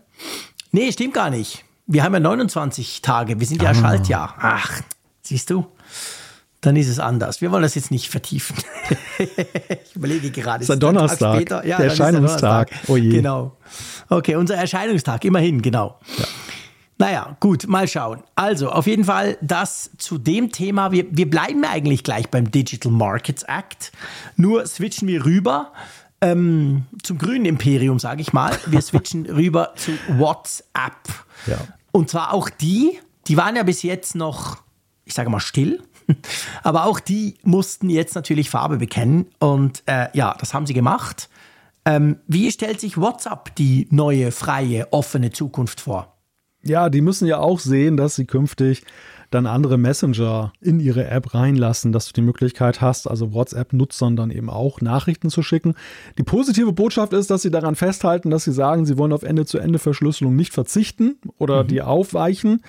Nee, 0.71 0.91
stimmt 0.91 1.13
gar 1.13 1.30
nicht. 1.30 1.63
Wir 1.88 2.03
haben 2.03 2.13
ja 2.13 2.19
29 2.19 3.01
Tage. 3.01 3.39
Wir 3.39 3.47
sind 3.47 3.62
ja 3.62 3.73
Schaltjahr. 3.73 4.36
Ach, 4.39 4.82
siehst 5.21 5.49
du? 5.49 5.65
Dann 6.62 6.76
ist 6.76 6.88
es 6.88 7.00
anders. 7.00 7.41
Wir 7.41 7.52
wollen 7.52 7.62
das 7.62 7.76
jetzt 7.76 7.91
nicht 7.91 8.10
vertiefen. 8.10 8.58
ich 9.20 9.96
überlege 9.96 10.32
gerade. 10.32 10.63
Ist 10.63 10.72
ein 10.72 10.78
es 10.78 10.78
ein 10.78 10.80
Tag 10.80 10.93
Donnerstag, 10.96 11.36
später? 11.36 11.65
Ja, 11.65 11.78
der 11.78 11.88
ist 11.88 12.00
Erscheinungstag. 12.00 12.70
Donnerstag. 12.70 12.89
Oh 12.89 12.98
je. 12.98 13.10
Genau. 13.12 13.58
Okay, 14.10 14.36
unser 14.36 14.56
Erscheinungstag, 14.56 15.24
immerhin, 15.26 15.62
genau. 15.62 16.00
Naja, 16.98 17.38
gut, 17.39 17.67
mal 17.67 17.88
schauen. 17.88 18.24
Also, 18.36 18.70
auf 18.72 18.88
jeden 18.88 19.04
Fall 19.04 19.38
das 19.41 19.91
zu 19.98 20.17
dem 20.17 20.52
Thema. 20.52 20.91
Wir, 20.91 21.06
wir 21.12 21.30
bleiben 21.30 21.63
eigentlich 21.63 22.04
gleich 22.04 22.30
beim 22.30 22.50
Digital 22.50 22.91
Markets 22.91 23.43
Act. 23.43 23.91
Nur 24.36 24.65
switchen 24.65 25.08
wir 25.08 25.26
rüber 25.26 25.74
ähm, 26.22 26.86
zum 27.04 27.20
grünen 27.20 27.46
Imperium, 27.46 28.00
sage 28.00 28.22
ich 28.22 28.34
mal. 28.34 28.58
Wir 28.65 28.82
switchen 28.82 29.28
rüber 29.28 29.74
zu 29.76 29.91
WhatsApp. 30.17 31.08
Ja. 31.46 31.60
Und 31.91 32.10
zwar 32.10 32.34
auch 32.34 32.50
die, 32.50 33.00
die 33.28 33.38
waren 33.38 33.56
ja 33.56 33.63
bis 33.63 33.84
jetzt 33.84 34.15
noch, 34.15 34.58
ich 35.06 35.13
sage 35.13 35.30
mal, 35.30 35.39
still. 35.39 35.84
Aber 36.63 36.86
auch 36.86 37.00
die 37.00 37.36
mussten 37.43 37.89
jetzt 37.89 38.15
natürlich 38.15 38.50
Farbe 38.50 38.78
bekennen. 38.78 39.28
Und 39.39 39.84
äh, 39.86 40.08
ja, 40.13 40.36
das 40.39 40.54
haben 40.54 40.65
sie 40.65 40.74
gemacht. 40.74 41.30
Ähm, 41.86 42.17
wie 42.28 42.52
stellt 42.52 42.80
sich 42.80 42.98
WhatsApp 42.98 43.56
die 43.56 43.88
neue, 43.91 44.32
freie, 44.32 44.91
offene 44.91 45.32
Zukunft 45.32 45.82
vor? 45.82 46.17
Ja, 46.63 46.89
die 46.89 47.02
müssen 47.02 47.28
ja 47.28 47.39
auch 47.39 47.60
sehen, 47.60 47.96
dass 47.96 48.15
sie 48.15 48.26
künftig 48.26 48.84
dann 49.30 49.46
andere 49.46 49.78
Messenger 49.78 50.54
in 50.62 50.80
ihre 50.80 51.08
App 51.08 51.34
reinlassen, 51.34 51.91
dass 51.91 52.08
du 52.08 52.13
die 52.13 52.22
Möglichkeit 52.22 52.82
hast, 52.82 53.08
also 53.08 53.34
WhatsApp-Nutzern 53.34 54.15
dann 54.15 54.32
eben 54.32 54.50
auch 54.50 54.80
Nachrichten 54.82 55.30
zu 55.30 55.43
schicken. 55.43 55.76
Die 56.17 56.24
positive 56.24 56.72
Botschaft 56.72 57.13
ist, 57.13 57.30
dass 57.30 57.41
sie 57.41 57.52
daran 57.52 57.76
festhalten, 57.76 58.30
dass 58.30 58.46
sie 58.46 58.54
sagen, 58.54 58.86
sie 58.86 58.98
wollen 58.98 59.12
auf 59.12 59.24
Ende-zu-Ende-Verschlüsselung 59.24 60.36
nicht 60.36 60.54
verzichten 60.54 61.17
oder 61.38 61.63
die 61.63 61.82
aufweichen. 61.82 62.62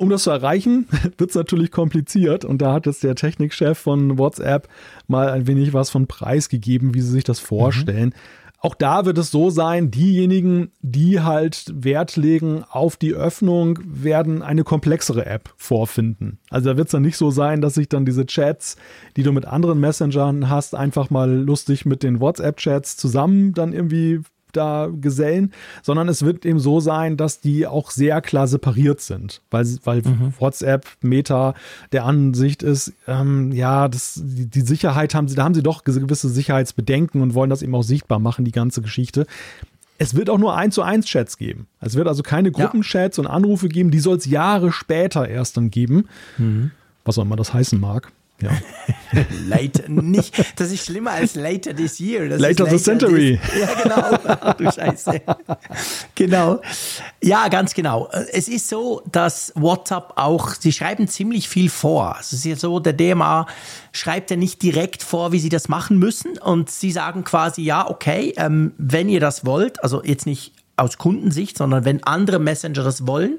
Um 0.00 0.08
das 0.08 0.22
zu 0.22 0.30
erreichen, 0.30 0.88
wird 1.18 1.28
es 1.28 1.36
natürlich 1.36 1.70
kompliziert 1.70 2.46
und 2.46 2.62
da 2.62 2.72
hat 2.72 2.86
jetzt 2.86 3.04
der 3.04 3.14
Technikchef 3.14 3.78
von 3.78 4.16
WhatsApp 4.16 4.66
mal 5.06 5.28
ein 5.28 5.46
wenig 5.46 5.74
was 5.74 5.90
von 5.90 6.06
Preis 6.06 6.48
gegeben, 6.48 6.94
wie 6.94 7.02
sie 7.02 7.10
sich 7.10 7.24
das 7.24 7.38
vorstellen. 7.38 8.14
Auch 8.62 8.74
da 8.74 9.04
wird 9.04 9.18
es 9.18 9.30
so 9.30 9.50
sein, 9.50 9.90
diejenigen, 9.90 10.72
die 10.80 11.20
halt 11.20 11.66
Wert 11.74 12.16
legen 12.16 12.64
auf 12.70 12.96
die 12.96 13.12
Öffnung, 13.12 13.78
werden 13.84 14.40
eine 14.40 14.64
komplexere 14.64 15.26
App 15.26 15.52
vorfinden. 15.58 16.38
Also 16.48 16.70
da 16.70 16.76
wird 16.78 16.88
es 16.88 16.92
dann 16.92 17.02
nicht 17.02 17.18
so 17.18 17.30
sein, 17.30 17.60
dass 17.60 17.74
sich 17.74 17.90
dann 17.90 18.06
diese 18.06 18.24
Chats, 18.24 18.76
die 19.18 19.22
du 19.22 19.32
mit 19.32 19.44
anderen 19.44 19.80
Messengern 19.80 20.48
hast, 20.48 20.74
einfach 20.74 21.10
mal 21.10 21.30
lustig 21.30 21.84
mit 21.84 22.02
den 22.02 22.20
WhatsApp-Chats 22.20 22.96
zusammen 22.96 23.52
dann 23.52 23.74
irgendwie 23.74 24.20
da 24.52 24.88
gesellen, 25.00 25.52
sondern 25.82 26.08
es 26.08 26.22
wird 26.24 26.44
eben 26.44 26.58
so 26.58 26.80
sein, 26.80 27.16
dass 27.16 27.40
die 27.40 27.66
auch 27.66 27.90
sehr 27.90 28.20
klar 28.20 28.46
separiert 28.46 29.00
sind, 29.00 29.40
weil, 29.50 29.66
weil 29.84 30.02
WhatsApp 30.38 30.86
Meta 31.00 31.54
der 31.92 32.04
Ansicht 32.04 32.62
ist, 32.62 32.92
ähm, 33.06 33.52
ja, 33.52 33.88
das, 33.88 34.20
die, 34.22 34.46
die 34.46 34.60
Sicherheit 34.60 35.14
haben 35.14 35.28
sie, 35.28 35.34
da 35.34 35.44
haben 35.44 35.54
sie 35.54 35.62
doch 35.62 35.84
gewisse 35.84 36.28
Sicherheitsbedenken 36.28 37.22
und 37.22 37.34
wollen 37.34 37.50
das 37.50 37.62
eben 37.62 37.74
auch 37.74 37.82
sichtbar 37.82 38.18
machen, 38.18 38.44
die 38.44 38.52
ganze 38.52 38.82
Geschichte. 38.82 39.26
Es 39.98 40.14
wird 40.14 40.30
auch 40.30 40.38
nur 40.38 40.56
eins 40.56 40.74
zu 40.74 40.82
eins 40.82 41.06
Chats 41.06 41.36
geben. 41.36 41.66
Es 41.80 41.94
wird 41.94 42.08
also 42.08 42.22
keine 42.22 42.50
Gruppenchats 42.52 43.18
und 43.18 43.26
Anrufe 43.26 43.68
geben, 43.68 43.90
die 43.90 43.98
soll 43.98 44.16
es 44.16 44.24
Jahre 44.24 44.72
später 44.72 45.28
erst 45.28 45.56
dann 45.58 45.70
geben, 45.70 46.06
was 47.04 47.18
auch 47.18 47.22
immer 47.22 47.36
das 47.36 47.52
heißen 47.52 47.78
mag. 47.78 48.10
Ja. 48.42 48.50
later, 49.46 49.88
nicht, 49.88 50.34
das 50.56 50.70
ist 50.70 50.86
schlimmer 50.86 51.12
als 51.12 51.34
later 51.34 51.74
this 51.74 51.98
year. 51.98 52.28
Das 52.28 52.40
later, 52.40 52.64
later 52.64 52.78
the 52.78 52.82
century. 52.82 53.40
This, 53.42 53.60
ja, 53.60 53.82
genau. 53.82 54.52
Du 54.54 54.70
Scheiße. 54.70 55.20
genau. 56.14 56.60
Ja, 57.22 57.48
ganz 57.48 57.74
genau. 57.74 58.08
Es 58.32 58.48
ist 58.48 58.68
so, 58.68 59.02
dass 59.10 59.52
WhatsApp 59.56 60.12
auch, 60.16 60.54
sie 60.54 60.72
schreiben 60.72 61.08
ziemlich 61.08 61.48
viel 61.48 61.70
vor. 61.70 62.16
Es 62.20 62.32
ist 62.32 62.44
ja 62.44 62.56
so, 62.56 62.78
der 62.78 62.92
DMA 62.92 63.46
schreibt 63.92 64.30
ja 64.30 64.36
nicht 64.36 64.62
direkt 64.62 65.02
vor, 65.02 65.32
wie 65.32 65.40
sie 65.40 65.48
das 65.48 65.68
machen 65.68 65.98
müssen. 65.98 66.38
Und 66.38 66.70
sie 66.70 66.92
sagen 66.92 67.24
quasi, 67.24 67.62
ja, 67.62 67.88
okay, 67.88 68.32
ähm, 68.36 68.72
wenn 68.78 69.08
ihr 69.08 69.20
das 69.20 69.44
wollt, 69.44 69.82
also 69.82 70.02
jetzt 70.04 70.26
nicht 70.26 70.52
aus 70.76 70.98
Kundensicht, 70.98 71.58
sondern 71.58 71.84
wenn 71.84 72.02
andere 72.04 72.38
Messenger 72.38 72.82
das 72.82 73.06
wollen, 73.06 73.38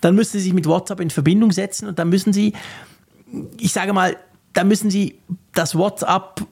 dann 0.00 0.14
müssen 0.14 0.32
sie 0.38 0.44
sich 0.44 0.52
mit 0.52 0.66
WhatsApp 0.66 1.00
in 1.00 1.10
Verbindung 1.10 1.52
setzen 1.52 1.88
und 1.88 1.98
dann 1.98 2.08
müssen 2.08 2.32
sie, 2.32 2.52
ich 3.58 3.72
sage 3.72 3.92
mal, 3.92 4.16
da 4.56 4.64
müssen 4.64 4.90
Sie 4.90 5.18
das 5.52 5.74
WhatsApp 5.74 6.46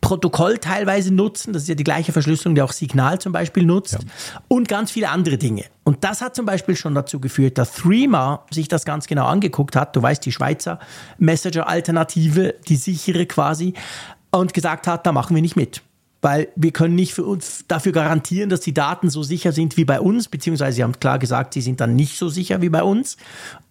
Protokoll 0.00 0.58
teilweise 0.58 1.12
nutzen. 1.12 1.52
Das 1.52 1.62
ist 1.62 1.68
ja 1.68 1.74
die 1.74 1.84
gleiche 1.84 2.12
Verschlüsselung, 2.12 2.54
die 2.54 2.62
auch 2.62 2.72
Signal 2.72 3.20
zum 3.20 3.32
Beispiel 3.32 3.64
nutzt. 3.64 3.92
Ja. 3.92 4.00
Und 4.48 4.66
ganz 4.66 4.90
viele 4.90 5.10
andere 5.10 5.36
Dinge. 5.36 5.64
Und 5.84 6.04
das 6.04 6.22
hat 6.22 6.34
zum 6.34 6.46
Beispiel 6.46 6.74
schon 6.74 6.94
dazu 6.94 7.20
geführt, 7.20 7.58
dass 7.58 7.72
Threema 7.72 8.46
sich 8.50 8.68
das 8.68 8.84
ganz 8.84 9.06
genau 9.06 9.26
angeguckt 9.26 9.76
hat. 9.76 9.94
Du 9.94 10.02
weißt, 10.02 10.24
die 10.24 10.32
Schweizer 10.32 10.78
Messenger-Alternative, 11.18 12.54
die 12.66 12.76
sichere 12.76 13.26
quasi, 13.26 13.74
und 14.30 14.54
gesagt 14.54 14.86
hat, 14.86 15.06
da 15.06 15.12
machen 15.12 15.34
wir 15.34 15.42
nicht 15.42 15.56
mit. 15.56 15.82
Weil 16.22 16.48
wir 16.56 16.72
können 16.72 16.94
nicht 16.94 17.12
für 17.12 17.24
uns 17.24 17.64
dafür 17.68 17.92
garantieren, 17.92 18.48
dass 18.48 18.60
die 18.60 18.74
Daten 18.74 19.10
so 19.10 19.22
sicher 19.22 19.52
sind 19.52 19.76
wie 19.76 19.84
bei 19.84 20.00
uns, 20.00 20.28
beziehungsweise 20.28 20.76
sie 20.76 20.82
haben 20.82 20.98
klar 20.98 21.18
gesagt, 21.18 21.54
sie 21.54 21.62
sind 21.62 21.80
dann 21.80 21.94
nicht 21.94 22.16
so 22.16 22.28
sicher 22.28 22.62
wie 22.62 22.68
bei 22.70 22.82
uns. 22.82 23.16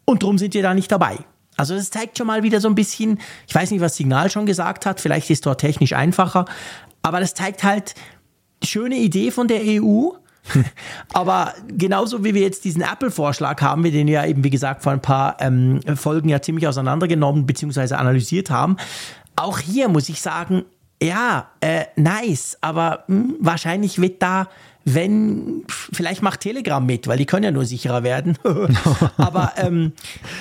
Und 0.06 0.24
darum 0.24 0.38
sind 0.38 0.54
wir 0.54 0.62
da 0.62 0.74
nicht 0.74 0.92
dabei. 0.92 1.18
Also 1.60 1.76
das 1.76 1.90
zeigt 1.90 2.18
schon 2.18 2.28
mal 2.28 2.42
wieder 2.42 2.62
so 2.62 2.70
ein 2.70 2.76
bisschen, 2.76 3.20
ich 3.46 3.54
weiß 3.54 3.72
nicht, 3.72 3.82
was 3.82 3.98
Signal 3.98 4.32
schon 4.32 4.46
gesagt 4.46 4.86
hat, 4.86 5.02
vielleicht 5.02 5.30
ist 5.30 5.46
dort 5.46 5.60
technisch 5.60 5.92
einfacher, 5.92 6.46
aber 7.02 7.20
das 7.20 7.34
zeigt 7.34 7.64
halt, 7.64 7.96
schöne 8.64 8.96
Idee 8.96 9.30
von 9.30 9.50
der 9.50 9.62
EU, 9.66 10.12
aber 11.14 11.54
genauso 11.68 12.24
wie 12.24 12.34
wir 12.34 12.42
jetzt 12.42 12.64
diesen 12.64 12.82
Apple-Vorschlag 12.82 13.62
haben, 13.62 13.84
wir 13.84 13.92
den 13.92 14.08
ja 14.08 14.26
eben, 14.26 14.44
wie 14.46 14.50
gesagt, 14.50 14.84
vor 14.84 14.94
ein 14.94 15.02
paar 15.02 15.36
ähm, 15.42 15.82
Folgen 15.96 16.30
ja 16.30 16.42
ziemlich 16.42 16.66
auseinandergenommen 16.66 17.46
bzw. 17.46 17.94
analysiert 17.96 18.50
haben, 18.50 18.78
auch 19.36 19.60
hier 19.60 19.90
muss 19.90 20.08
ich 20.08 20.22
sagen, 20.22 20.64
ja, 21.04 21.50
äh, 21.60 21.86
nice, 21.98 22.58
aber 22.62 23.04
mh, 23.08 23.16
hm, 23.16 23.36
wahrscheinlich 23.42 24.00
wird 24.00 24.22
da 24.22 24.48
wenn, 24.94 25.64
vielleicht 25.68 26.22
macht 26.22 26.42
Telegram 26.42 26.86
mit, 26.86 27.08
weil 27.08 27.18
die 27.18 27.26
können 27.26 27.44
ja 27.44 27.52
nur 27.52 27.66
sicherer 27.66 28.04
werden. 28.04 28.38
Aber 29.18 29.54
ähm, 29.58 29.94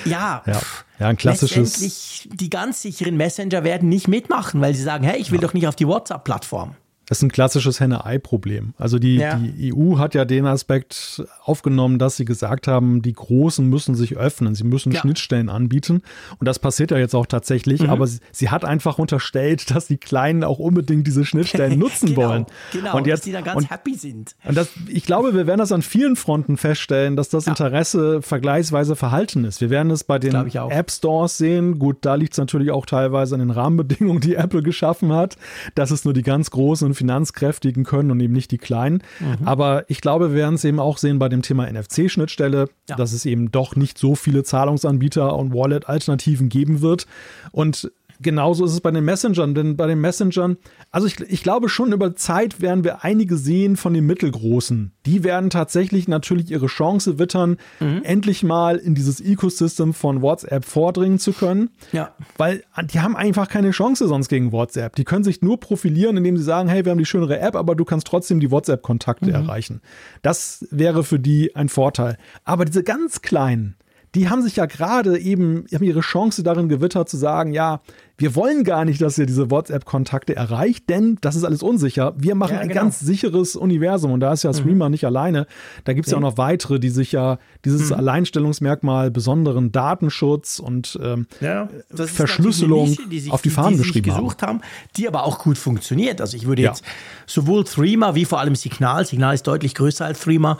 ja, 0.05 0.43
ja, 0.45 0.61
ja, 0.99 1.07
ein 1.07 1.17
klassisches. 1.17 2.27
die 2.31 2.49
ganz 2.49 2.81
sicheren 2.81 3.17
Messenger 3.17 3.63
werden 3.63 3.89
nicht 3.89 4.07
mitmachen, 4.07 4.61
weil 4.61 4.73
sie 4.75 4.83
sagen, 4.83 5.03
hey, 5.03 5.19
ich 5.19 5.31
will 5.31 5.39
ja. 5.39 5.47
doch 5.47 5.53
nicht 5.53 5.67
auf 5.67 5.75
die 5.75 5.87
WhatsApp-Plattform. 5.87 6.75
Das 7.09 7.17
ist 7.17 7.23
ein 7.23 7.31
klassisches 7.31 7.79
Henne-Ei-Problem. 7.79 8.75
Also 8.77 8.99
die, 8.99 9.15
ja. 9.15 9.33
die 9.35 9.73
EU 9.73 9.97
hat 9.97 10.13
ja 10.13 10.25
den 10.25 10.45
Aspekt 10.45 11.23
aufgenommen, 11.43 11.97
dass 11.97 12.17
sie 12.17 12.23
gesagt 12.23 12.67
haben, 12.67 13.01
die 13.01 13.13
Großen 13.13 13.67
müssen 13.67 13.95
sich 13.95 14.15
öffnen, 14.15 14.53
sie 14.53 14.63
müssen 14.63 14.91
ja. 14.91 14.99
Schnittstellen 14.99 15.49
anbieten. 15.49 16.03
Und 16.37 16.47
das 16.47 16.59
passiert 16.59 16.91
ja 16.91 16.99
jetzt 16.99 17.15
auch 17.15 17.25
tatsächlich, 17.25 17.81
mhm. 17.81 17.89
aber 17.89 18.05
sie, 18.05 18.19
sie, 18.31 18.49
hat 18.51 18.63
einfach 18.63 18.99
unterstellt, 18.99 19.71
dass 19.71 19.87
die 19.87 19.97
Kleinen 19.97 20.43
auch 20.43 20.59
unbedingt 20.59 21.07
diese 21.07 21.25
Schnittstellen 21.25 21.79
nutzen 21.79 22.09
genau, 22.09 22.29
wollen. 22.29 22.45
Genau, 22.73 22.97
und 22.97 23.07
jetzt, 23.07 23.21
dass 23.21 23.25
die 23.25 23.31
dann 23.31 23.43
ganz 23.43 23.57
und, 23.57 23.71
happy 23.71 23.95
sind. 23.95 24.35
Und 24.43 24.55
das, 24.55 24.69
ich 24.87 25.03
glaube, 25.03 25.33
wir 25.33 25.47
werden 25.47 25.59
das 25.59 25.71
an 25.71 25.81
vielen 25.81 26.15
Fronten 26.15 26.57
feststellen, 26.57 27.15
dass 27.15 27.29
das 27.29 27.47
ja. 27.47 27.53
Interesse 27.53 28.21
vergleichsweise 28.21 28.95
verhalten 28.95 29.45
ist. 29.45 29.61
Wir 29.61 29.71
werden 29.71 29.89
es 29.89 30.03
bei 30.03 30.19
den 30.19 30.35
App 30.35 30.91
Stores 30.91 31.39
sehen. 31.39 31.79
Gut, 31.79 31.97
da 32.01 32.13
liegt 32.13 32.33
es 32.33 32.37
natürlich 32.37 32.69
auch 32.69 32.85
teilweise 32.85 33.33
an 33.33 33.39
den 33.39 33.49
Rahmenbedingungen, 33.49 34.21
die 34.21 34.35
Apple 34.35 34.61
geschaffen 34.61 35.11
hat, 35.11 35.37
dass 35.73 35.89
es 35.89 36.05
nur 36.05 36.13
die 36.13 36.21
ganz 36.21 36.51
großen 36.51 36.85
und 36.85 36.98
Finanzkräftigen 36.99 37.83
können 37.85 38.11
und 38.11 38.19
eben 38.19 38.33
nicht 38.33 38.51
die 38.51 38.57
Kleinen. 38.57 39.01
Mhm. 39.19 39.47
Aber 39.47 39.85
ich 39.87 40.01
glaube, 40.01 40.31
wir 40.31 40.35
werden 40.35 40.55
es 40.55 40.65
eben 40.65 40.79
auch 40.79 40.97
sehen 40.97 41.17
bei 41.17 41.29
dem 41.29 41.41
Thema 41.41 41.71
NFC-Schnittstelle, 41.71 42.69
ja. 42.89 42.95
dass 42.95 43.13
es 43.13 43.25
eben 43.25 43.51
doch 43.51 43.75
nicht 43.75 43.97
so 43.97 44.15
viele 44.15 44.43
Zahlungsanbieter 44.43 45.35
und 45.35 45.53
Wallet-Alternativen 45.53 46.49
geben 46.49 46.81
wird. 46.81 47.07
Und 47.51 47.91
Genauso 48.21 48.65
ist 48.65 48.73
es 48.73 48.81
bei 48.81 48.91
den 48.91 49.05
Messengern, 49.05 49.55
denn 49.55 49.77
bei 49.77 49.87
den 49.87 50.01
Messengern, 50.01 50.57
also 50.91 51.07
ich, 51.07 51.21
ich 51.21 51.41
glaube 51.41 51.69
schon 51.69 51.93
über 51.93 52.15
Zeit 52.15 52.59
werden 52.61 52.83
wir 52.83 53.03
einige 53.05 53.37
sehen 53.37 53.77
von 53.77 53.93
den 53.93 54.05
mittelgroßen. 54.05 54.91
Die 55.05 55.23
werden 55.23 55.49
tatsächlich 55.49 56.09
natürlich 56.09 56.51
ihre 56.51 56.67
Chance 56.67 57.17
wittern, 57.17 57.57
mhm. 57.79 58.01
endlich 58.03 58.43
mal 58.43 58.75
in 58.75 58.93
dieses 58.93 59.21
Ecosystem 59.21 59.93
von 59.93 60.21
WhatsApp 60.21 60.65
vordringen 60.65 61.17
zu 61.17 61.31
können. 61.31 61.69
Ja. 61.93 62.13
Weil 62.37 62.63
die 62.91 62.99
haben 62.99 63.15
einfach 63.15 63.47
keine 63.47 63.71
Chance 63.71 64.07
sonst 64.07 64.27
gegen 64.27 64.51
WhatsApp. 64.51 64.95
Die 64.97 65.05
können 65.05 65.23
sich 65.23 65.41
nur 65.41 65.59
profilieren, 65.59 66.17
indem 66.17 66.35
sie 66.35 66.43
sagen, 66.43 66.67
hey, 66.67 66.83
wir 66.83 66.91
haben 66.91 66.99
die 66.99 67.05
schönere 67.05 67.39
App, 67.39 67.55
aber 67.55 67.75
du 67.75 67.85
kannst 67.85 68.05
trotzdem 68.07 68.41
die 68.41 68.51
WhatsApp-Kontakte 68.51 69.27
mhm. 69.27 69.35
erreichen. 69.35 69.81
Das 70.23 70.67
wäre 70.71 71.05
für 71.05 71.19
die 71.19 71.55
ein 71.55 71.69
Vorteil. 71.69 72.17
Aber 72.43 72.65
diese 72.65 72.83
ganz 72.83 73.21
kleinen, 73.21 73.75
die 74.15 74.29
haben 74.29 74.41
sich 74.41 74.55
ja 74.55 74.65
gerade 74.65 75.19
eben, 75.19 75.65
haben 75.73 75.83
ihre 75.83 76.01
Chance 76.01 76.43
darin 76.43 76.69
gewittert 76.69 77.09
zu 77.09 77.17
sagen, 77.17 77.53
ja, 77.53 77.81
wir 78.19 78.35
wollen 78.35 78.65
gar 78.65 78.83
nicht, 78.83 79.01
dass 79.01 79.17
ihr 79.17 79.25
diese 79.25 79.49
WhatsApp-Kontakte 79.49 80.35
erreicht, 80.35 80.89
denn 80.89 81.17
das 81.21 81.37
ist 81.37 81.45
alles 81.45 81.63
unsicher. 81.63 82.13
Wir 82.17 82.35
machen 82.35 82.55
ja, 82.55 82.59
ein 82.59 82.67
genau. 82.67 82.81
ganz 82.81 82.99
sicheres 82.99 83.55
Universum 83.55 84.11
und 84.11 84.19
da 84.19 84.33
ist 84.33 84.43
ja 84.43 84.53
Streamer 84.53 84.85
mhm. 84.85 84.91
nicht 84.91 85.05
alleine. 85.05 85.47
Da 85.85 85.93
gibt 85.93 86.05
es 86.05 86.11
ja. 86.11 86.17
ja. 86.17 86.19
auch 86.19 86.31
noch 86.31 86.37
weitere, 86.37 86.79
die 86.79 86.89
sich 86.89 87.13
ja 87.13 87.39
dieses 87.63 87.89
mhm. 87.89 87.95
Alleinstellungsmerkmal 87.95 89.09
besonderen 89.09 89.71
Datenschutz 89.71 90.59
und 90.59 90.99
ähm, 91.01 91.27
ja, 91.39 91.69
Verschlüsselung 91.93 92.89
Nische, 92.89 93.07
die 93.07 93.19
sich, 93.21 93.31
auf 93.31 93.41
die 93.41 93.49
Fahnen 93.49 93.73
die, 93.73 93.77
geschrieben 93.77 94.09
gesucht 94.09 94.41
haben. 94.41 94.59
haben. 94.59 94.69
Die 94.97 95.07
aber 95.07 95.23
auch 95.23 95.39
gut 95.39 95.57
funktioniert. 95.57 96.19
Also 96.19 96.35
ich 96.35 96.45
würde 96.45 96.61
jetzt 96.63 96.83
sowohl 97.25 97.63
Threema 97.63 98.15
wie 98.15 98.25
vor 98.25 98.41
allem 98.41 98.55
Signal, 98.55 99.05
Signal 99.05 99.33
ist 99.33 99.47
deutlich 99.47 99.75
größer 99.75 100.05
als 100.05 100.19
Threema, 100.19 100.57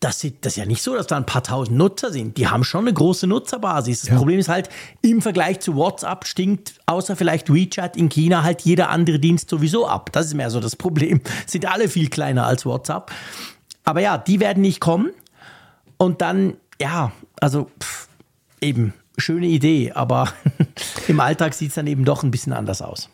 das, 0.00 0.22
ist, 0.22 0.36
das 0.42 0.52
ist 0.52 0.56
ja 0.56 0.64
nicht 0.64 0.82
so, 0.82 0.94
dass 0.94 1.08
da 1.08 1.16
ein 1.16 1.26
paar 1.26 1.42
tausend 1.42 1.76
Nutzer 1.76 2.12
sind. 2.12 2.36
Die 2.36 2.46
haben 2.46 2.62
schon 2.62 2.82
eine 2.82 2.92
große 2.92 3.26
Nutzerbasis. 3.26 4.02
Das 4.02 4.10
ja. 4.10 4.16
Problem 4.16 4.38
ist 4.38 4.48
halt, 4.48 4.68
im 5.02 5.20
Vergleich 5.20 5.60
zu 5.60 5.74
WhatsApp 5.74 6.26
stinkt 6.26 6.74
außer 6.86 7.16
vielleicht 7.16 7.52
WeChat 7.52 7.96
in 7.96 8.08
China 8.08 8.44
halt 8.44 8.62
jeder 8.62 8.90
andere 8.90 9.18
Dienst 9.18 9.50
sowieso 9.50 9.88
ab. 9.88 10.10
Das 10.12 10.26
ist 10.26 10.34
mehr 10.34 10.50
so 10.50 10.60
das 10.60 10.76
Problem. 10.76 11.20
Sind 11.46 11.66
alle 11.66 11.88
viel 11.88 12.08
kleiner 12.08 12.46
als 12.46 12.64
WhatsApp. 12.64 13.10
Aber 13.84 14.00
ja, 14.00 14.18
die 14.18 14.38
werden 14.38 14.60
nicht 14.60 14.80
kommen. 14.80 15.10
Und 15.96 16.20
dann, 16.20 16.56
ja, 16.80 17.10
also 17.40 17.68
pff, 17.82 18.08
eben, 18.60 18.94
schöne 19.16 19.46
Idee, 19.46 19.92
aber 19.92 20.32
im 21.08 21.18
Alltag 21.18 21.54
sieht 21.54 21.70
es 21.70 21.74
dann 21.74 21.88
eben 21.88 22.04
doch 22.04 22.22
ein 22.22 22.30
bisschen 22.30 22.52
anders 22.52 22.82
aus. 22.82 23.08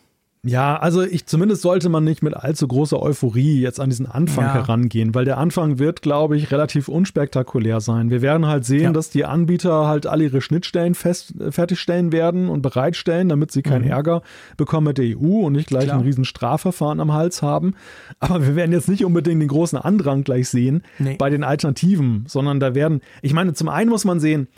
Ja, 0.47 0.77
also 0.77 1.03
ich 1.03 1.25
zumindest 1.25 1.63
sollte 1.63 1.89
man 1.89 2.05
nicht 2.05 2.23
mit 2.23 2.37
allzu 2.37 2.69
großer 2.69 3.01
Euphorie 3.01 3.63
jetzt 3.63 3.81
an 3.81 3.89
diesen 3.89 4.05
Anfang 4.05 4.45
ja. 4.45 4.55
herangehen, 4.55 5.15
weil 5.15 5.25
der 5.25 5.39
Anfang 5.39 5.79
wird, 5.79 6.03
glaube 6.03 6.37
ich, 6.37 6.51
relativ 6.51 6.89
unspektakulär 6.89 7.81
sein. 7.81 8.11
Wir 8.11 8.21
werden 8.21 8.47
halt 8.47 8.67
sehen, 8.67 8.83
ja. 8.83 8.93
dass 8.93 9.09
die 9.09 9.25
Anbieter 9.25 9.87
halt 9.87 10.07
alle 10.07 10.25
ihre 10.25 10.43
Schnittstellen 10.43 10.95
fest, 10.95 11.33
fertigstellen 11.49 12.13
werden 12.13 12.51
und 12.51 12.61
bereitstellen, 12.61 13.31
damit 13.31 13.53
sie 13.53 13.63
keinen 13.63 13.87
mhm. 13.87 13.91
Ärger 13.91 14.23
bekommen 14.59 14.89
mit 14.89 14.99
der 14.99 15.17
EU 15.17 15.47
und 15.47 15.55
nicht 15.55 15.69
gleich 15.69 15.85
Klar. 15.85 15.99
ein 15.99 16.05
riesen 16.05 16.27
Strafverfahren 16.27 17.01
am 17.01 17.15
Hals 17.15 17.41
haben. 17.41 17.75
Aber 18.21 18.47
wir 18.47 18.55
werden 18.55 18.73
jetzt 18.73 18.89
nicht 18.91 19.05
unbedingt 19.05 19.41
den 19.41 19.49
großen 19.49 19.79
Andrang 19.79 20.25
gleich 20.25 20.51
sehen 20.51 20.83
nee. 20.99 21.17
bei 21.17 21.31
den 21.31 21.43
Alternativen, 21.43 22.25
sondern 22.29 22.61
da 22.61 22.75
werden, 22.75 23.01
ich 23.23 23.33
meine, 23.33 23.55
zum 23.55 23.71
einen 23.71 23.89
muss 23.89 24.05
man 24.05 24.21
sehen, 24.21 24.49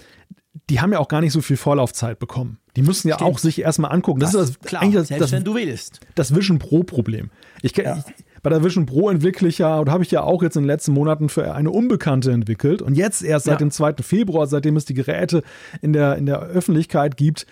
die 0.68 0.80
haben 0.80 0.92
ja 0.92 0.98
auch 0.98 1.08
gar 1.08 1.20
nicht 1.20 1.32
so 1.32 1.40
viel 1.40 1.56
Vorlaufzeit 1.56 2.18
bekommen. 2.18 2.58
Die 2.76 2.82
müssen 2.82 3.08
ja 3.08 3.16
Stimmt. 3.16 3.30
auch 3.30 3.38
sich 3.38 3.60
erstmal 3.60 3.92
angucken. 3.92 4.20
Das, 4.20 4.32
das 4.32 4.50
ist 4.50 4.58
das, 4.60 4.68
klar, 4.68 4.82
eigentlich 4.82 4.94
das, 4.94 5.08
selbst 5.08 5.22
das, 5.22 5.32
wenn 5.32 5.44
du 5.44 5.54
willst. 5.54 6.00
Das 6.14 6.34
Vision 6.34 6.58
Pro 6.58 6.82
Problem. 6.82 7.30
Ich, 7.62 7.76
ja. 7.76 7.96
ich, 7.96 8.24
bei 8.42 8.50
der 8.50 8.62
Vision 8.62 8.86
Pro 8.86 9.10
entwickle 9.10 9.48
ich 9.48 9.58
ja, 9.58 9.80
oder 9.80 9.92
habe 9.92 10.04
ich 10.04 10.10
ja 10.10 10.22
auch 10.22 10.42
jetzt 10.42 10.56
in 10.56 10.62
den 10.62 10.68
letzten 10.68 10.92
Monaten 10.92 11.28
für 11.28 11.54
eine 11.54 11.70
Unbekannte 11.70 12.30
entwickelt. 12.30 12.82
Und 12.82 12.94
jetzt 12.94 13.22
erst 13.22 13.46
seit 13.46 13.54
ja. 13.54 13.58
dem 13.58 13.70
2. 13.70 13.94
Februar, 14.02 14.46
seitdem 14.46 14.76
es 14.76 14.84
die 14.84 14.94
Geräte 14.94 15.42
in 15.82 15.92
der, 15.92 16.16
in 16.16 16.26
der 16.26 16.40
Öffentlichkeit 16.40 17.16
gibt, 17.16 17.46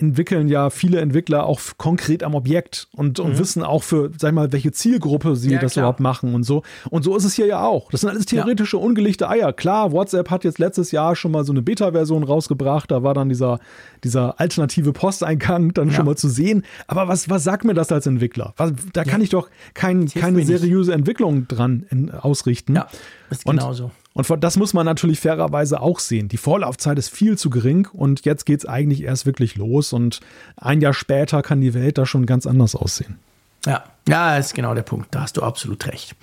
entwickeln 0.00 0.48
ja 0.48 0.70
viele 0.70 1.00
Entwickler 1.00 1.46
auch 1.46 1.60
konkret 1.76 2.22
am 2.22 2.34
Objekt 2.34 2.88
und, 2.92 3.18
und 3.20 3.34
mhm. 3.34 3.38
wissen 3.38 3.62
auch 3.62 3.82
für, 3.82 4.10
sag 4.18 4.30
ich 4.30 4.34
mal, 4.34 4.52
welche 4.52 4.72
Zielgruppe 4.72 5.36
sie 5.36 5.52
ja, 5.52 5.58
das 5.58 5.72
klar. 5.72 5.84
überhaupt 5.84 6.00
machen 6.00 6.34
und 6.34 6.44
so. 6.44 6.62
Und 6.90 7.02
so 7.02 7.16
ist 7.16 7.24
es 7.24 7.34
hier 7.34 7.46
ja 7.46 7.64
auch. 7.64 7.90
Das 7.90 8.02
sind 8.02 8.10
alles 8.10 8.26
theoretische, 8.26 8.76
ja. 8.76 8.82
ungelegte 8.82 9.28
Eier. 9.28 9.52
Klar, 9.52 9.92
WhatsApp 9.92 10.30
hat 10.30 10.44
jetzt 10.44 10.58
letztes 10.58 10.90
Jahr 10.90 11.16
schon 11.16 11.32
mal 11.32 11.44
so 11.44 11.52
eine 11.52 11.62
Beta-Version 11.62 12.22
rausgebracht. 12.22 12.90
Da 12.90 13.02
war 13.02 13.14
dann 13.14 13.28
dieser, 13.28 13.58
dieser 14.04 14.40
alternative 14.40 14.92
Posteingang 14.92 15.74
dann 15.74 15.88
ja. 15.88 15.94
schon 15.94 16.06
mal 16.06 16.16
zu 16.16 16.28
sehen. 16.28 16.64
Aber 16.86 17.08
was, 17.08 17.28
was 17.28 17.44
sagt 17.44 17.64
mir 17.64 17.74
das 17.74 17.92
als 17.92 18.06
Entwickler? 18.06 18.54
Was, 18.56 18.72
da 18.92 19.04
kann 19.04 19.20
ich 19.20 19.30
doch 19.30 19.48
kein, 19.74 20.06
keine 20.06 20.44
seriöse 20.44 20.92
Entwicklung 20.92 21.48
dran 21.48 21.84
in, 21.90 22.10
ausrichten. 22.10 22.76
Ja, 22.76 22.88
ist 23.30 23.44
genauso. 23.44 23.84
Und 23.84 23.92
und 24.14 24.42
das 24.42 24.56
muss 24.56 24.74
man 24.74 24.84
natürlich 24.84 25.20
fairerweise 25.20 25.80
auch 25.80 26.00
sehen. 26.00 26.28
Die 26.28 26.38
Vorlaufzeit 26.38 26.98
ist 26.98 27.08
viel 27.10 27.38
zu 27.38 27.50
gering 27.50 27.86
und 27.92 28.24
jetzt 28.24 28.46
geht 28.46 28.60
es 28.60 28.66
eigentlich 28.66 29.02
erst 29.02 29.26
wirklich 29.26 29.56
los 29.56 29.92
und 29.92 30.20
ein 30.56 30.80
Jahr 30.80 30.94
später 30.94 31.42
kann 31.42 31.60
die 31.60 31.74
Welt 31.74 31.98
da 31.98 32.06
schon 32.06 32.26
ganz 32.26 32.46
anders 32.46 32.74
aussehen. 32.74 33.18
Ja, 33.64 33.84
ja, 34.08 34.36
ist 34.36 34.54
genau 34.54 34.74
der 34.74 34.82
Punkt. 34.82 35.14
Da 35.14 35.22
hast 35.22 35.36
du 35.36 35.42
absolut 35.42 35.86
recht. 35.86 36.16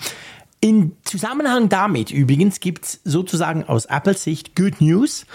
In 0.61 0.93
Zusammenhang 1.03 1.69
damit 1.69 2.11
übrigens 2.11 2.59
gibt 2.59 2.85
es 2.85 2.99
sozusagen 3.03 3.63
aus 3.65 3.85
Apples 3.85 4.23
Sicht 4.23 4.55
Good 4.55 4.81
News. 4.81 5.25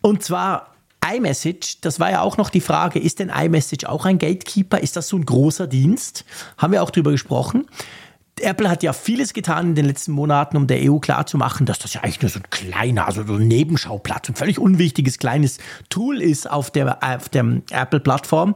Und 0.00 0.22
zwar 0.22 0.74
iMessage, 1.14 1.80
das 1.80 2.00
war 2.00 2.10
ja 2.10 2.22
auch 2.22 2.36
noch 2.36 2.50
die 2.50 2.60
Frage, 2.60 2.98
ist 2.98 3.18
denn 3.18 3.30
iMessage 3.30 3.84
auch 3.86 4.04
ein 4.04 4.18
Gatekeeper? 4.18 4.80
Ist 4.80 4.96
das 4.96 5.08
so 5.08 5.16
ein 5.16 5.24
großer 5.24 5.66
Dienst? 5.66 6.24
Haben 6.56 6.72
wir 6.72 6.82
auch 6.82 6.90
drüber 6.90 7.10
gesprochen. 7.10 7.66
Apple 8.42 8.68
hat 8.68 8.82
ja 8.82 8.92
vieles 8.92 9.32
getan 9.32 9.68
in 9.68 9.74
den 9.74 9.84
letzten 9.84 10.12
Monaten, 10.12 10.56
um 10.56 10.66
der 10.66 10.78
EU 10.82 10.98
klarzumachen, 10.98 11.66
dass 11.66 11.78
das 11.78 11.94
ja 11.94 12.02
eigentlich 12.02 12.22
nur 12.22 12.30
so 12.30 12.40
ein 12.40 12.50
kleiner, 12.50 13.06
also 13.06 13.24
so 13.24 13.34
ein 13.34 13.48
Nebenschauplatz, 13.48 14.28
ein 14.28 14.34
völlig 14.34 14.58
unwichtiges 14.58 15.18
kleines 15.18 15.58
Tool 15.88 16.20
ist 16.20 16.50
auf 16.50 16.70
der, 16.70 17.02
auf 17.02 17.28
der 17.28 17.62
Apple-Plattform. 17.70 18.54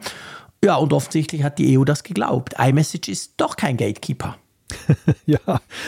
Ja, 0.64 0.76
und 0.76 0.92
offensichtlich 0.92 1.42
hat 1.42 1.58
die 1.58 1.78
EU 1.78 1.84
das 1.84 2.04
geglaubt. 2.04 2.54
iMessage 2.58 3.08
ist 3.08 3.34
doch 3.36 3.56
kein 3.56 3.76
Gatekeeper. 3.76 4.38
ja, 5.26 5.38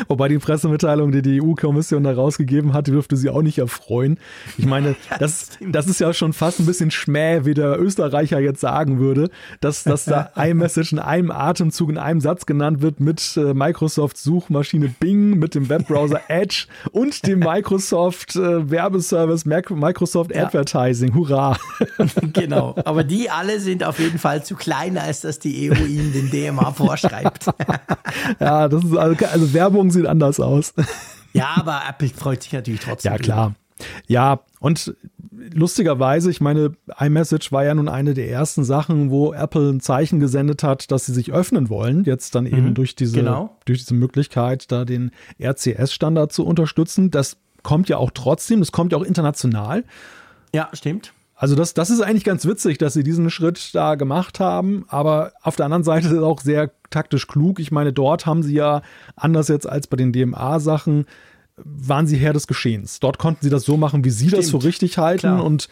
wobei 0.09 0.29
die 0.29 0.39
Pressemitteilung, 0.39 1.13
die 1.13 1.23
die 1.23 1.43
EU-Kommission 1.43 2.05
da 2.05 2.13
rausgegeben 2.13 2.73
hat, 2.73 2.87
dürfte 2.89 3.17
sie 3.17 3.31
auch 3.31 3.43
nicht 3.43 3.59
erfreuen. 3.59 4.19
Ich 4.59 4.67
meine, 4.67 4.97
das, 5.19 5.51
das 5.61 5.87
ist 5.87 6.01
ja 6.01 6.13
schon 6.13 6.33
fast 6.33 6.61
ein 6.61 6.67
bisschen 6.67 6.91
Schmäh, 6.91 7.45
wie 7.45 7.55
der 7.55 7.81
Österreicher 7.81 8.39
jetzt 8.41 8.61
sagen 8.61 8.99
würde, 8.99 9.31
dass, 9.61 9.85
dass 9.85 10.05
da 10.05 10.31
iMessage 10.37 10.93
in 10.93 10.99
einem 10.99 11.31
Atemzug, 11.31 11.91
in 11.91 11.99
einem 11.99 12.21
Satz 12.21 12.47
genannt 12.47 12.83
wird 12.83 13.01
mit 13.01 13.37
äh, 13.37 13.55
Microsoft 13.55 14.19
Suchmaschine 14.19 14.95
Bing, 15.01 15.39
mit 15.39 15.55
dem 15.55 15.69
Webbrowser 15.69 16.21
Edge 16.29 16.67
und 16.93 17.27
dem 17.27 17.41
Microsoft 17.41 18.37
äh, 18.37 18.71
Werbeservice 18.71 19.45
Microsoft 19.45 20.35
ja. 20.35 20.45
Advertising. 20.45 21.15
Hurra! 21.15 21.57
genau, 22.33 22.75
aber 22.85 23.05
die 23.05 23.31
alle 23.31 23.61
sind 23.61 23.85
auf 23.85 23.99
jeden 23.99 24.19
Fall 24.19 24.45
zu 24.45 24.55
klein, 24.55 24.99
als 24.99 25.21
dass 25.21 25.39
die 25.39 25.71
EU 25.71 25.75
ihnen 25.85 26.13
den 26.13 26.31
DMA 26.31 26.73
vorschreibt. 26.73 27.47
ja, 28.41 28.69
das 28.69 28.76
ist 28.85 28.97
also, 28.97 29.27
also 29.27 29.53
Werbung 29.53 29.91
sieht 29.91 30.07
anders 30.07 30.41
aus. 30.41 30.75
Ja, 31.33 31.49
aber 31.57 31.83
Apple 31.87 32.09
freut 32.09 32.43
sich 32.43 32.53
natürlich 32.53 32.81
trotzdem. 32.81 33.13
Ja, 33.13 33.19
klar. 33.19 33.55
Ja, 34.07 34.41
und 34.59 34.97
lustigerweise, 35.53 36.31
ich 36.31 36.41
meine, 36.41 36.73
iMessage 36.99 37.53
war 37.53 37.65
ja 37.65 37.75
nun 37.75 37.89
eine 37.89 38.15
der 38.15 38.31
ersten 38.31 38.65
Sachen, 38.65 39.11
wo 39.11 39.33
Apple 39.33 39.71
ein 39.71 39.81
Zeichen 39.81 40.19
gesendet 40.21 40.63
hat, 40.63 40.91
dass 40.91 41.07
sie 41.07 41.13
sich 41.13 41.33
öffnen 41.33 41.69
wollen. 41.69 42.05
Jetzt 42.05 42.35
dann 42.35 42.47
eben 42.47 42.69
mhm, 42.69 42.75
durch, 42.75 42.95
diese, 42.95 43.17
genau. 43.17 43.57
durch 43.65 43.81
diese 43.81 43.95
Möglichkeit, 43.95 44.73
da 44.73 44.85
den 44.85 45.11
RCS-Standard 45.41 46.33
zu 46.33 46.47
unterstützen. 46.47 47.11
Das 47.11 47.37
kommt 47.63 47.89
ja 47.89 47.99
auch 47.99 48.11
trotzdem, 48.13 48.61
das 48.61 48.73
kommt 48.73 48.93
ja 48.93 48.99
auch 48.99 49.05
international. 49.05 49.85
Ja, 50.55 50.71
stimmt. 50.73 51.13
Also 51.39 51.55
das, 51.55 51.75
das 51.75 51.91
ist 51.91 52.01
eigentlich 52.01 52.25
ganz 52.25 52.47
witzig, 52.47 52.79
dass 52.79 52.95
sie 52.95 53.03
diesen 53.03 53.29
Schritt 53.29 53.75
da 53.75 53.95
gemacht 53.95 54.41
haben, 54.41 54.87
aber 54.89 55.33
auf 55.43 55.55
der 55.55 55.67
anderen 55.67 55.85
Seite 55.85 56.07
ist 56.07 56.15
es 56.15 56.23
auch 56.23 56.41
sehr 56.41 56.71
taktisch 56.89 57.27
klug. 57.27 57.61
Ich 57.61 57.71
meine, 57.71 57.93
dort 57.93 58.25
haben 58.25 58.43
sie 58.43 58.55
ja, 58.55 58.81
anders 59.17 59.49
jetzt 59.49 59.69
als 59.69 59.87
bei 59.87 59.99
den 59.99 60.15
DMA-Sachen, 60.15 61.05
waren 61.65 62.07
sie 62.07 62.17
Herr 62.17 62.35
des 62.35 62.47
Geschehens. 62.47 63.01
Dort 63.01 63.19
konnten 63.19 63.41
sie 63.43 63.51
das 63.51 63.65
so 63.65 63.77
machen, 63.77 64.05
wie 64.05 64.11
sie 64.11 64.29
Stimmt. 64.29 64.43
das 64.43 64.51
für 64.51 64.63
richtig 64.63 64.99
halten 64.99 65.21
Klar. 65.21 65.45
und 65.45 65.69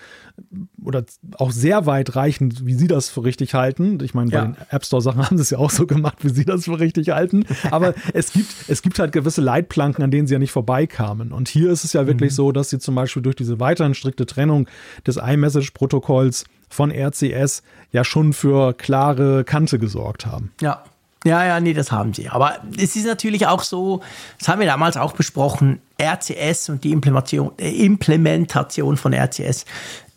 oder 0.83 1.05
auch 1.39 1.53
sehr 1.53 1.87
weitreichend, 1.87 2.67
wie 2.67 2.75
sie 2.75 2.89
das 2.89 3.09
für 3.09 3.23
richtig 3.23 3.55
halten. 3.55 3.99
Ich 4.03 4.15
meine, 4.15 4.31
bei 4.31 4.37
ja. 4.37 4.45
den 4.47 4.57
App 4.71 4.85
Store 4.85 5.03
Sachen 5.03 5.23
haben 5.27 5.37
sie 5.37 5.43
es 5.43 5.51
ja 5.51 5.59
auch 5.59 5.71
so 5.71 5.87
gemacht, 5.87 6.19
wie 6.23 6.31
sie 6.31 6.45
das 6.45 6.65
für 6.65 6.81
richtig 6.81 7.11
halten. 7.11 7.45
Aber 7.71 7.95
es 8.15 8.33
gibt, 8.33 8.53
es 8.69 8.83
gibt 8.83 8.99
halt 8.99 9.13
gewisse 9.13 9.43
Leitplanken, 9.43 10.03
an 10.03 10.11
denen 10.11 10.27
sie 10.27 10.33
ja 10.33 10.39
nicht 10.39 10.53
vorbeikamen. 10.53 11.33
Und 11.33 11.49
hier 11.49 11.71
ist 11.71 11.85
es 11.85 11.93
ja 11.93 12.07
wirklich 12.07 12.33
mhm. 12.33 12.37
so, 12.37 12.53
dass 12.53 12.71
sie 12.71 12.79
zum 12.79 12.95
Beispiel 12.95 13.23
durch 13.23 13.37
diese 13.37 13.61
weiterhin 13.61 13.95
strikte 13.95 14.27
Trennung 14.27 14.69
des 15.07 15.19
iMessage-Protokolls 15.19 16.45
von 16.69 16.91
RCS 16.91 17.63
ja 17.93 18.05
schon 18.05 18.33
für 18.33 18.73
klare 18.73 19.45
Kante 19.45 19.79
gesorgt 19.79 20.27
haben. 20.27 20.51
Ja, 20.61 20.83
ja, 21.25 21.45
ja, 21.45 21.61
nee, 21.61 21.73
das 21.73 21.91
haben 21.91 22.13
sie. 22.13 22.29
Aber 22.29 22.59
es 22.79 22.97
ist 22.97 23.07
natürlich 23.07 23.47
auch 23.47 23.63
so, 23.63 24.03
das 24.39 24.49
haben 24.49 24.61
wir 24.61 24.67
damals 24.67 24.97
auch 24.97 25.13
besprochen, 25.13 25.81
RCS 26.01 26.69
und 26.69 26.85
die 26.85 26.93
Implementation, 26.93 27.53
äh, 27.59 27.71
Implementation 27.71 28.97
von 28.97 29.15
RCS 29.15 29.65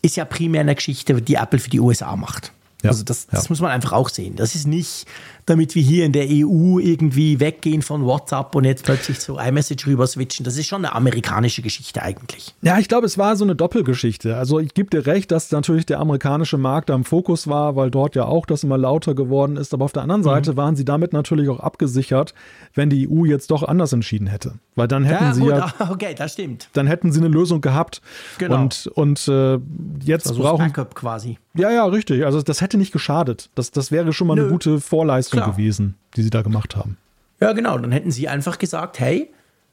ist 0.02 0.16
ja 0.16 0.24
primär 0.24 0.60
eine 0.60 0.74
Geschichte, 0.74 1.20
die 1.20 1.34
Apple 1.34 1.58
für 1.58 1.70
die 1.70 1.80
USA 1.80 2.14
macht. 2.14 2.52
Ja, 2.82 2.90
also 2.90 3.02
das, 3.02 3.26
das 3.26 3.44
ja. 3.44 3.48
muss 3.48 3.60
man 3.60 3.70
einfach 3.70 3.92
auch 3.92 4.08
sehen. 4.08 4.36
Das 4.36 4.54
ist 4.54 4.66
nicht, 4.66 5.06
damit 5.48 5.74
wir 5.74 5.82
hier 5.82 6.04
in 6.04 6.12
der 6.12 6.26
EU 6.28 6.78
irgendwie 6.78 7.40
weggehen 7.40 7.82
von 7.82 8.04
WhatsApp 8.04 8.54
und 8.54 8.64
jetzt 8.64 8.84
plötzlich 8.84 9.18
zu 9.18 9.38
iMessage 9.38 9.86
rüber 9.86 10.06
switchen. 10.06 10.44
Das 10.44 10.56
ist 10.56 10.66
schon 10.66 10.84
eine 10.84 10.94
amerikanische 10.94 11.62
Geschichte 11.62 12.02
eigentlich. 12.02 12.54
Ja, 12.62 12.78
ich 12.78 12.88
glaube, 12.88 13.06
es 13.06 13.16
war 13.16 13.36
so 13.36 13.44
eine 13.44 13.56
Doppelgeschichte. 13.56 14.36
Also 14.36 14.58
ich 14.58 14.74
gebe 14.74 14.90
dir 14.90 15.06
recht, 15.06 15.30
dass 15.30 15.50
natürlich 15.50 15.86
der 15.86 16.00
amerikanische 16.00 16.58
Markt 16.58 16.90
da 16.90 16.94
im 16.94 17.04
Fokus 17.04 17.48
war, 17.48 17.76
weil 17.76 17.90
dort 17.90 18.14
ja 18.14 18.26
auch 18.26 18.46
das 18.46 18.64
immer 18.64 18.76
lauter 18.76 19.14
geworden 19.14 19.56
ist. 19.56 19.72
Aber 19.72 19.84
auf 19.84 19.92
der 19.92 20.02
anderen 20.02 20.22
Seite 20.22 20.52
mhm. 20.52 20.56
waren 20.56 20.76
sie 20.76 20.84
damit 20.84 21.12
natürlich 21.12 21.48
auch 21.48 21.60
abgesichert, 21.60 22.34
wenn 22.74 22.90
die 22.90 23.08
EU 23.08 23.24
jetzt 23.24 23.50
doch 23.50 23.62
anders 23.62 23.92
entschieden 23.92 24.26
hätte. 24.26 24.54
Weil 24.74 24.88
dann 24.88 25.04
hätten 25.04 25.24
ja, 25.24 25.34
sie 25.34 25.40
gut, 25.40 25.50
ja. 25.50 25.72
Okay, 25.90 26.14
das 26.16 26.34
stimmt. 26.34 26.68
Dann 26.74 26.86
hätten 26.86 27.10
sie 27.10 27.20
eine 27.20 27.28
Lösung 27.28 27.60
gehabt. 27.60 28.02
Genau. 28.38 28.60
Und, 28.62 28.86
und 28.94 29.26
äh, 29.28 29.58
jetzt 30.04 30.28
also 30.28 30.42
brauchen. 30.42 30.66
Backup 30.66 30.94
quasi. 30.94 31.38
Ja, 31.54 31.70
ja, 31.70 31.84
richtig. 31.86 32.24
Also 32.24 32.40
das 32.40 32.60
hätte 32.60 32.78
nicht 32.78 32.92
geschadet. 32.92 33.50
Das, 33.54 33.72
das 33.72 33.90
wäre 33.90 34.12
schon 34.12 34.28
mal 34.28 34.36
Nö. 34.36 34.42
eine 34.42 34.52
gute 34.52 34.80
Vorleistung 34.80 35.37
Klar. 35.42 35.52
gewesen, 35.52 35.96
die 36.16 36.22
sie 36.22 36.30
da 36.30 36.42
gemacht 36.42 36.76
haben. 36.76 36.96
Ja, 37.40 37.52
genau. 37.52 37.78
Dann 37.78 37.92
hätten 37.92 38.10
sie 38.10 38.28
einfach 38.28 38.58
gesagt, 38.58 38.98
hey, 39.00 39.30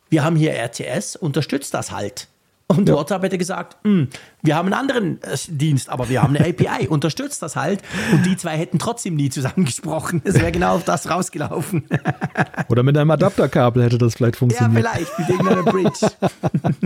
wir 0.09 0.24
haben 0.24 0.36
hier 0.36 0.53
RTS, 0.53 1.16
unterstützt 1.16 1.74
das 1.74 1.91
halt. 1.91 2.28
Und 2.68 2.89
ja. 2.89 2.95
WhatsApp 2.95 3.22
hätte 3.22 3.38
gesagt, 3.38 3.78
hm, 3.84 4.07
wir 4.41 4.55
haben 4.55 4.66
einen 4.66 4.74
anderen 4.74 5.22
äh, 5.22 5.38
Dienst, 5.49 5.88
aber 5.88 6.09
wir 6.09 6.24
haben 6.24 6.36
eine 6.36 6.47
API, 6.47 6.88
unterstützt 6.89 7.43
das 7.43 7.55
halt. 7.55 7.84
Und 8.11 8.26
die 8.26 8.38
zwei 8.38 8.57
hätten 8.57 8.80
trotzdem 8.80 9.16
nie 9.16 9.30
zusammengesprochen. 9.30 10.24
Es 10.26 10.36
wäre 10.36 10.51
genau 10.51 10.76
auf 10.76 10.84
das 10.84 11.07
rausgelaufen. 11.07 11.88
Oder 12.68 12.82
mit 12.82 12.97
einem 12.97 13.11
Adapterkabel 13.11 13.84
hätte 13.84 13.99
das 13.99 14.16
vielleicht 14.16 14.38
funktioniert. 14.38 14.84
Ja, 14.84 14.91
vielleicht, 14.93 15.20
mit 15.20 15.30
irgendeiner 15.30 15.63
Bridge. 15.63 16.11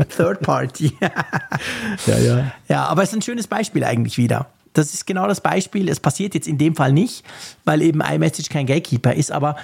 Third 0.18 0.42
Party. 0.42 0.92
ja, 2.08 2.18
ja. 2.18 2.52
Ja, 2.68 2.86
aber 2.86 3.04
es 3.04 3.10
ist 3.10 3.16
ein 3.16 3.22
schönes 3.22 3.48
Beispiel 3.48 3.86
eigentlich 3.86 4.18
wieder. 4.18 4.48
Das 4.74 4.93
ist 4.93 5.05
genau 5.05 5.28
das 5.28 5.41
Beispiel. 5.41 5.89
Es 5.89 5.99
passiert 5.99 6.34
jetzt 6.34 6.47
in 6.47 6.57
dem 6.57 6.76
Fall 6.76 6.93
nicht, 6.93 7.24
weil 7.65 7.82
eben 7.82 8.01
iMessage 8.01 8.49
kein 8.49 8.65
Gatekeeper 8.65 9.13
ist, 9.13 9.32
aber 9.32 9.55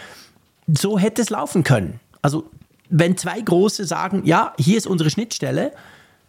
so 0.67 0.97
hätte 0.97 1.21
es 1.21 1.29
laufen 1.29 1.63
können. 1.63 1.99
Also, 2.21 2.49
wenn 2.89 3.17
zwei 3.17 3.39
große 3.39 3.85
sagen, 3.85 4.23
ja, 4.25 4.53
hier 4.57 4.77
ist 4.77 4.87
unsere 4.87 5.09
Schnittstelle, 5.09 5.71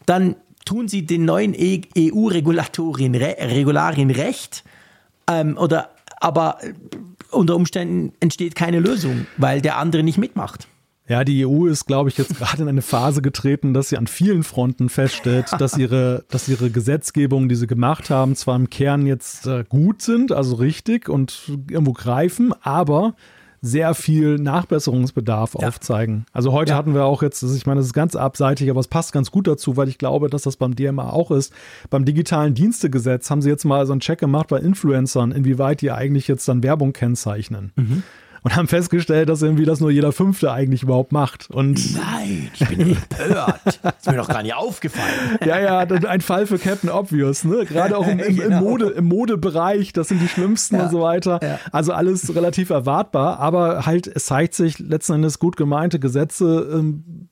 dann 0.04 0.36
tun 0.64 0.88
sie 0.88 1.06
den 1.06 1.24
neuen 1.24 1.54
EU-Regularien 1.54 3.14
Regularien 3.14 4.10
recht, 4.10 4.64
ähm, 5.28 5.56
oder, 5.56 5.90
aber 6.20 6.58
unter 7.30 7.56
Umständen 7.56 8.12
entsteht 8.20 8.54
keine 8.54 8.80
Lösung, 8.80 9.26
weil 9.36 9.60
der 9.60 9.78
andere 9.78 10.02
nicht 10.02 10.18
mitmacht. 10.18 10.68
Ja, 11.09 11.22
die 11.22 11.46
EU 11.46 11.66
ist, 11.66 11.86
glaube 11.86 12.11
ich, 12.11 12.18
jetzt 12.18 12.36
gerade 12.38 12.62
in 12.62 12.68
eine 12.68 12.82
Phase 12.82 13.22
getreten, 13.22 13.74
dass 13.74 13.90
sie 13.90 13.96
an 13.96 14.07
vielen 14.07 14.42
Fronten 14.42 14.88
feststellt, 14.88 15.46
dass 15.59 15.76
ihre, 15.78 16.24
dass 16.30 16.48
ihre 16.48 16.70
Gesetzgebungen, 16.70 17.48
die 17.48 17.54
sie 17.54 17.66
gemacht 17.66 18.11
haben, 18.11 18.34
zwar 18.34 18.57
im 18.57 18.70
Kern 18.70 19.07
jetzt 19.07 19.46
äh, 19.46 19.64
gut 19.68 20.02
sind, 20.02 20.32
also 20.32 20.57
richtig 20.57 21.09
und 21.09 21.52
irgendwo 21.70 21.92
greifen, 21.92 22.52
aber 22.61 23.14
sehr 23.62 23.94
viel 23.94 24.36
Nachbesserungsbedarf 24.36 25.57
ja. 25.59 25.68
aufzeigen. 25.68 26.26
Also 26.32 26.52
heute 26.52 26.72
ja. 26.72 26.78
hatten 26.78 26.94
wir 26.94 27.04
auch 27.04 27.22
jetzt, 27.22 27.42
ich 27.42 27.66
meine, 27.66 27.78
das 27.78 27.86
ist 27.86 27.92
ganz 27.92 28.14
abseitig, 28.14 28.70
aber 28.70 28.80
es 28.80 28.88
passt 28.88 29.12
ganz 29.12 29.30
gut 29.30 29.46
dazu, 29.46 29.76
weil 29.76 29.88
ich 29.88 29.98
glaube, 29.98 30.28
dass 30.28 30.42
das 30.42 30.57
beim 30.57 30.76
DMA 30.76 31.11
auch 31.11 31.30
ist. 31.30 31.52
Beim 31.88 32.04
digitalen 32.04 32.54
Dienstegesetz 32.54 33.30
haben 33.30 33.42
sie 33.42 33.48
jetzt 33.48 33.64
mal 33.64 33.86
so 33.86 33.92
einen 33.92 34.00
Check 34.00 34.18
gemacht 34.18 34.48
bei 34.48 34.59
Influencern, 34.59 35.32
inwieweit 35.32 35.80
die 35.80 35.90
eigentlich 35.90 36.28
jetzt 36.28 36.48
dann 36.48 36.62
Werbung 36.62 36.92
kennzeichnen. 36.92 37.72
Mhm 37.76 38.02
und 38.47 38.55
haben 38.55 38.68
festgestellt, 38.68 39.28
dass 39.28 39.42
irgendwie 39.42 39.64
das 39.64 39.80
nur 39.80 39.90
jeder 39.90 40.12
Fünfte 40.12 40.53
eigentlich 40.53 40.84
überhaupt 40.84 41.11
macht. 41.11 41.51
Und 41.51 41.97
Nein, 41.97 42.49
ich 42.55 42.68
bin 42.68 42.80
empört. 42.92 43.61
ist 43.99 44.09
mir 44.09 44.18
doch 44.18 44.28
gar 44.28 44.44
nicht 44.44 44.55
aufgefallen. 44.55 45.36
ja, 45.44 45.59
ja, 45.59 45.78
ein 45.80 46.20
Fall 46.20 46.47
für 46.47 46.57
Captain 46.57 46.88
Obvious, 46.88 47.42
ne? 47.42 47.64
Gerade 47.64 47.99
auch 47.99 48.07
im, 48.07 48.20
im, 48.20 48.36
genau. 48.36 48.59
im, 48.59 48.62
Mode, 48.62 48.86
im 48.90 49.07
Modebereich, 49.07 49.92
das 49.92 50.07
sind 50.07 50.22
die 50.22 50.28
schlimmsten 50.28 50.76
ja. 50.76 50.84
und 50.84 50.92
so 50.92 51.01
weiter. 51.01 51.40
Ja. 51.42 51.59
Also 51.72 51.92
alles 51.92 52.36
relativ 52.36 52.70
erwartbar, 52.70 53.40
aber 53.40 53.84
halt, 53.84 54.07
es 54.07 54.26
zeigt 54.26 54.55
sich 54.55 54.78
letzten 54.78 55.14
Endes 55.14 55.40
gut 55.40 55.57
gemeinte 55.57 55.99
Gesetze 55.99 56.70
ähm, 56.72 57.28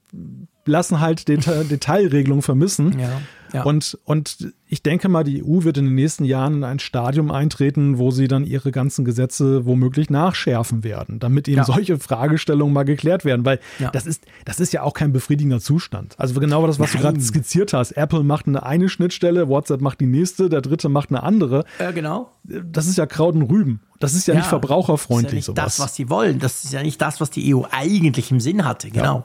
lassen 0.66 0.98
halt 0.98 1.28
Deta 1.28 1.62
Detailregelungen 1.62 2.42
vermissen. 2.42 2.98
Ja. 2.98 3.20
Ja. 3.54 3.62
Und, 3.62 3.96
und 4.04 4.52
ich 4.66 4.82
denke 4.82 5.08
mal, 5.08 5.22
die 5.22 5.44
EU 5.44 5.62
wird 5.62 5.78
in 5.78 5.84
den 5.84 5.94
nächsten 5.94 6.24
Jahren 6.24 6.54
in 6.54 6.64
ein 6.64 6.80
Stadium 6.80 7.30
eintreten, 7.30 7.98
wo 7.98 8.10
sie 8.10 8.26
dann 8.26 8.44
ihre 8.44 8.72
ganzen 8.72 9.04
Gesetze 9.04 9.64
womöglich 9.64 10.10
nachschärfen 10.10 10.82
werden, 10.82 11.20
damit 11.20 11.46
eben 11.46 11.58
ja. 11.58 11.64
solche 11.64 12.00
Fragestellungen 12.00 12.74
mal 12.74 12.82
geklärt 12.82 13.24
werden, 13.24 13.44
weil 13.44 13.60
ja. 13.78 13.92
das, 13.92 14.06
ist, 14.06 14.24
das 14.44 14.58
ist 14.58 14.72
ja 14.72 14.82
auch 14.82 14.92
kein 14.92 15.12
befriedigender 15.12 15.60
Zustand. 15.60 16.18
Also 16.18 16.38
genau 16.40 16.66
das, 16.66 16.80
was 16.80 16.92
Nein. 16.92 17.02
du 17.02 17.08
gerade 17.08 17.20
skizziert 17.20 17.72
hast. 17.72 17.92
Apple 17.92 18.24
macht 18.24 18.48
eine, 18.48 18.64
eine 18.64 18.88
Schnittstelle, 18.88 19.48
WhatsApp 19.48 19.80
macht 19.80 20.00
die 20.00 20.06
nächste, 20.06 20.48
der 20.48 20.60
dritte 20.60 20.88
macht 20.88 21.10
eine 21.10 21.22
andere. 21.22 21.64
Ja, 21.78 21.92
genau. 21.92 22.32
Das 22.42 22.88
ist 22.88 22.98
ja 22.98 23.06
Kraut 23.06 23.36
und 23.36 23.42
Rüben. 23.42 23.80
Das 24.00 24.14
ist 24.14 24.26
ja, 24.26 24.34
nicht 24.34 24.46
verbraucherfreundlich. 24.46 25.46
Das 25.46 25.48
ist 25.48 25.48
ja 25.48 25.52
nicht 25.54 25.58
sowas. 25.60 25.76
das, 25.76 25.80
was 25.80 25.94
sie 25.94 26.10
wollen. 26.10 26.40
Das 26.40 26.64
ist 26.64 26.72
ja 26.72 26.82
nicht 26.82 27.00
das, 27.00 27.20
was 27.20 27.30
die 27.30 27.54
EU 27.54 27.62
eigentlich 27.70 28.32
im 28.32 28.40
Sinn 28.40 28.64
hatte. 28.64 28.90
Genau. 28.90 29.24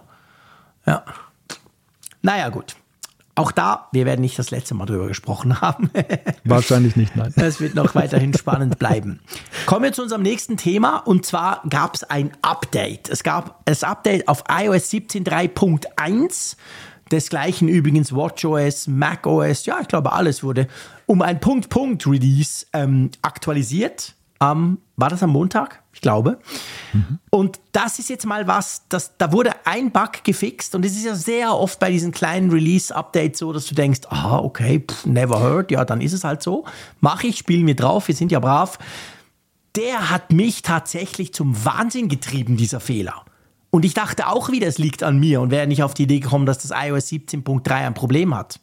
Ja. 0.85 1.03
Naja, 2.21 2.49
gut. 2.49 2.75
Auch 3.39 3.53
da, 3.53 3.87
wir 3.93 4.05
werden 4.05 4.19
nicht 4.19 4.37
das 4.37 4.51
letzte 4.51 4.73
Mal 4.73 4.85
drüber 4.85 5.07
gesprochen 5.07 5.61
haben. 5.61 5.89
Wahrscheinlich 6.43 6.97
nicht, 6.97 7.15
nein. 7.15 7.33
Es 7.37 7.61
wird 7.61 7.73
noch 7.73 7.95
weiterhin 7.95 8.33
spannend 8.33 8.77
bleiben. 8.79 9.21
Kommen 9.65 9.83
wir 9.85 9.93
zu 9.93 10.01
unserem 10.01 10.23
nächsten 10.23 10.57
Thema 10.57 10.97
und 10.97 11.25
zwar 11.25 11.61
gab 11.69 11.95
es 11.95 12.03
ein 12.03 12.31
Update. 12.41 13.07
Es 13.07 13.23
gab 13.23 13.63
das 13.63 13.85
Update 13.85 14.27
auf 14.27 14.43
iOS 14.49 14.91
17.3.1. 14.91 16.57
Desgleichen 17.13 17.69
übrigens 17.69 18.13
WatchOS, 18.13 18.87
macOS, 18.87 19.65
ja, 19.65 19.77
ich 19.79 19.87
glaube, 19.87 20.11
alles 20.11 20.43
wurde 20.43 20.67
um 21.05 21.21
ein 21.21 21.39
Punkt-Punkt-Release 21.39 22.65
ähm, 22.73 23.09
aktualisiert. 23.21 24.15
Am, 24.39 24.77
war 24.95 25.09
das 25.09 25.21
am 25.21 25.31
Montag? 25.31 25.83
Ich 25.91 25.99
glaube. 25.99 26.39
Mhm. 26.93 27.19
Und 27.29 27.59
das 27.73 27.99
ist 27.99 28.09
jetzt 28.09 28.25
mal 28.25 28.47
was, 28.47 28.83
das, 28.87 29.17
da 29.17 29.33
wurde 29.33 29.51
ein 29.65 29.91
Bug 29.91 30.23
gefixt 30.23 30.75
und 30.75 30.85
es 30.85 30.93
ist 30.93 31.03
ja 31.03 31.15
sehr 31.15 31.53
oft 31.53 31.77
bei 31.79 31.91
diesen 31.91 32.11
kleinen 32.11 32.49
Release-Updates 32.49 33.39
so, 33.39 33.51
dass 33.51 33.65
du 33.65 33.75
denkst, 33.75 34.01
ah, 34.09 34.37
okay, 34.37 34.79
pff, 34.79 35.05
never 35.05 35.41
heard, 35.41 35.71
ja, 35.71 35.83
dann 35.83 35.99
ist 35.99 36.13
es 36.13 36.23
halt 36.23 36.41
so. 36.41 36.65
Mach 37.01 37.23
ich, 37.23 37.37
spielen 37.37 37.67
wir 37.67 37.75
drauf, 37.75 38.07
wir 38.07 38.15
sind 38.15 38.31
ja 38.31 38.39
brav. 38.39 38.79
Der 39.75 40.09
hat 40.09 40.31
mich 40.31 40.61
tatsächlich 40.61 41.33
zum 41.33 41.65
Wahnsinn 41.65 42.07
getrieben, 42.07 42.55
dieser 42.55 42.79
Fehler. 42.79 43.25
Und 43.71 43.85
ich 43.85 43.93
dachte 43.93 44.27
auch 44.27 44.49
wieder, 44.49 44.67
es 44.67 44.77
liegt 44.77 45.03
an 45.03 45.19
mir 45.19 45.41
und 45.41 45.51
wäre 45.51 45.67
nicht 45.67 45.83
auf 45.83 45.93
die 45.93 46.03
Idee 46.03 46.19
gekommen, 46.19 46.45
dass 46.45 46.59
das 46.59 46.71
iOS 46.71 47.09
17.3 47.09 47.71
ein 47.71 47.93
Problem 47.93 48.33
hat. 48.33 48.59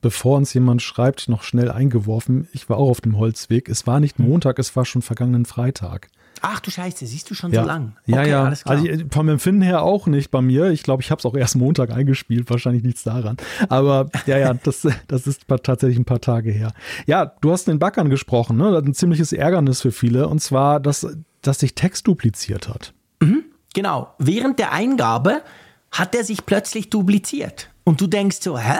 Bevor 0.00 0.36
uns 0.36 0.54
jemand 0.54 0.80
schreibt, 0.80 1.28
noch 1.28 1.42
schnell 1.42 1.70
eingeworfen, 1.70 2.46
ich 2.52 2.70
war 2.70 2.76
auch 2.76 2.88
auf 2.88 3.00
dem 3.00 3.16
Holzweg. 3.18 3.68
Es 3.68 3.86
war 3.86 3.98
nicht 3.98 4.18
Montag, 4.18 4.58
es 4.60 4.76
war 4.76 4.84
schon 4.84 5.02
vergangenen 5.02 5.44
Freitag. 5.44 6.08
Ach 6.40 6.60
du 6.60 6.70
Scheiße, 6.70 7.06
siehst 7.06 7.30
du 7.30 7.34
schon 7.34 7.52
ja. 7.52 7.62
so 7.62 7.66
lang? 7.66 7.96
Ja, 8.06 8.20
okay, 8.20 8.30
ja. 8.30 8.52
Also 8.64 8.84
ich, 8.84 9.06
vom 9.10 9.28
Empfinden 9.28 9.62
her 9.62 9.82
auch 9.82 10.06
nicht 10.06 10.30
bei 10.30 10.40
mir. 10.40 10.70
Ich 10.70 10.82
glaube, 10.82 11.02
ich 11.02 11.10
habe 11.10 11.18
es 11.18 11.26
auch 11.26 11.34
erst 11.34 11.56
Montag 11.56 11.90
eingespielt. 11.90 12.48
Wahrscheinlich 12.48 12.84
nichts 12.84 13.02
daran. 13.02 13.36
Aber 13.68 14.08
ja, 14.26 14.38
ja, 14.38 14.54
das, 14.62 14.86
das 15.08 15.26
ist 15.26 15.42
tatsächlich 15.48 15.98
ein 15.98 16.04
paar 16.04 16.20
Tage 16.20 16.50
her. 16.50 16.72
Ja, 17.06 17.26
du 17.40 17.50
hast 17.50 17.66
den 17.66 17.78
Bug 17.78 17.98
angesprochen. 17.98 18.56
Ne? 18.56 18.70
Das 18.70 18.82
ist 18.82 18.88
ein 18.88 18.94
ziemliches 18.94 19.32
Ärgernis 19.32 19.80
für 19.80 19.92
viele. 19.92 20.28
Und 20.28 20.40
zwar, 20.40 20.80
dass, 20.80 21.06
dass 21.42 21.58
sich 21.58 21.74
Text 21.74 22.06
dupliziert 22.06 22.68
hat. 22.68 22.94
Mhm. 23.20 23.44
Genau, 23.74 24.14
während 24.18 24.58
der 24.58 24.72
Eingabe 24.72 25.42
hat 25.90 26.14
er 26.14 26.24
sich 26.24 26.46
plötzlich 26.46 26.90
dupliziert. 26.90 27.70
Und 27.84 28.00
du 28.00 28.06
denkst 28.06 28.38
so, 28.40 28.58
hä? 28.58 28.78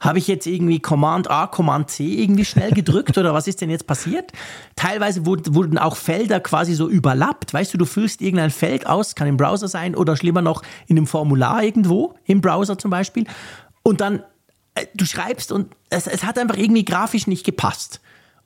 Habe 0.00 0.18
ich 0.18 0.26
jetzt 0.28 0.46
irgendwie 0.46 0.80
Command 0.80 1.30
A, 1.30 1.46
Command 1.46 1.90
C 1.90 2.04
irgendwie 2.22 2.46
schnell 2.46 2.72
gedrückt 2.72 3.18
oder 3.18 3.34
was 3.34 3.46
ist 3.46 3.60
denn 3.60 3.68
jetzt 3.68 3.86
passiert? 3.86 4.32
Teilweise 4.74 5.26
wurden 5.26 5.76
auch 5.76 5.96
Felder 5.96 6.40
quasi 6.40 6.74
so 6.74 6.88
überlappt. 6.88 7.52
Weißt 7.52 7.74
du, 7.74 7.78
du 7.78 7.84
füllst 7.84 8.22
irgendein 8.22 8.50
Feld 8.50 8.86
aus, 8.86 9.14
kann 9.14 9.28
im 9.28 9.36
Browser 9.36 9.68
sein 9.68 9.94
oder 9.94 10.16
schlimmer 10.16 10.40
noch 10.40 10.62
in 10.86 10.96
einem 10.96 11.06
Formular 11.06 11.62
irgendwo, 11.62 12.14
im 12.24 12.40
Browser 12.40 12.78
zum 12.78 12.90
Beispiel. 12.90 13.26
Und 13.82 14.00
dann, 14.00 14.22
äh, 14.74 14.86
du 14.94 15.04
schreibst 15.04 15.52
und 15.52 15.74
es, 15.90 16.06
es 16.06 16.24
hat 16.24 16.38
einfach 16.38 16.56
irgendwie 16.56 16.84
grafisch 16.86 17.26
nicht 17.26 17.44
gepasst. 17.44 18.00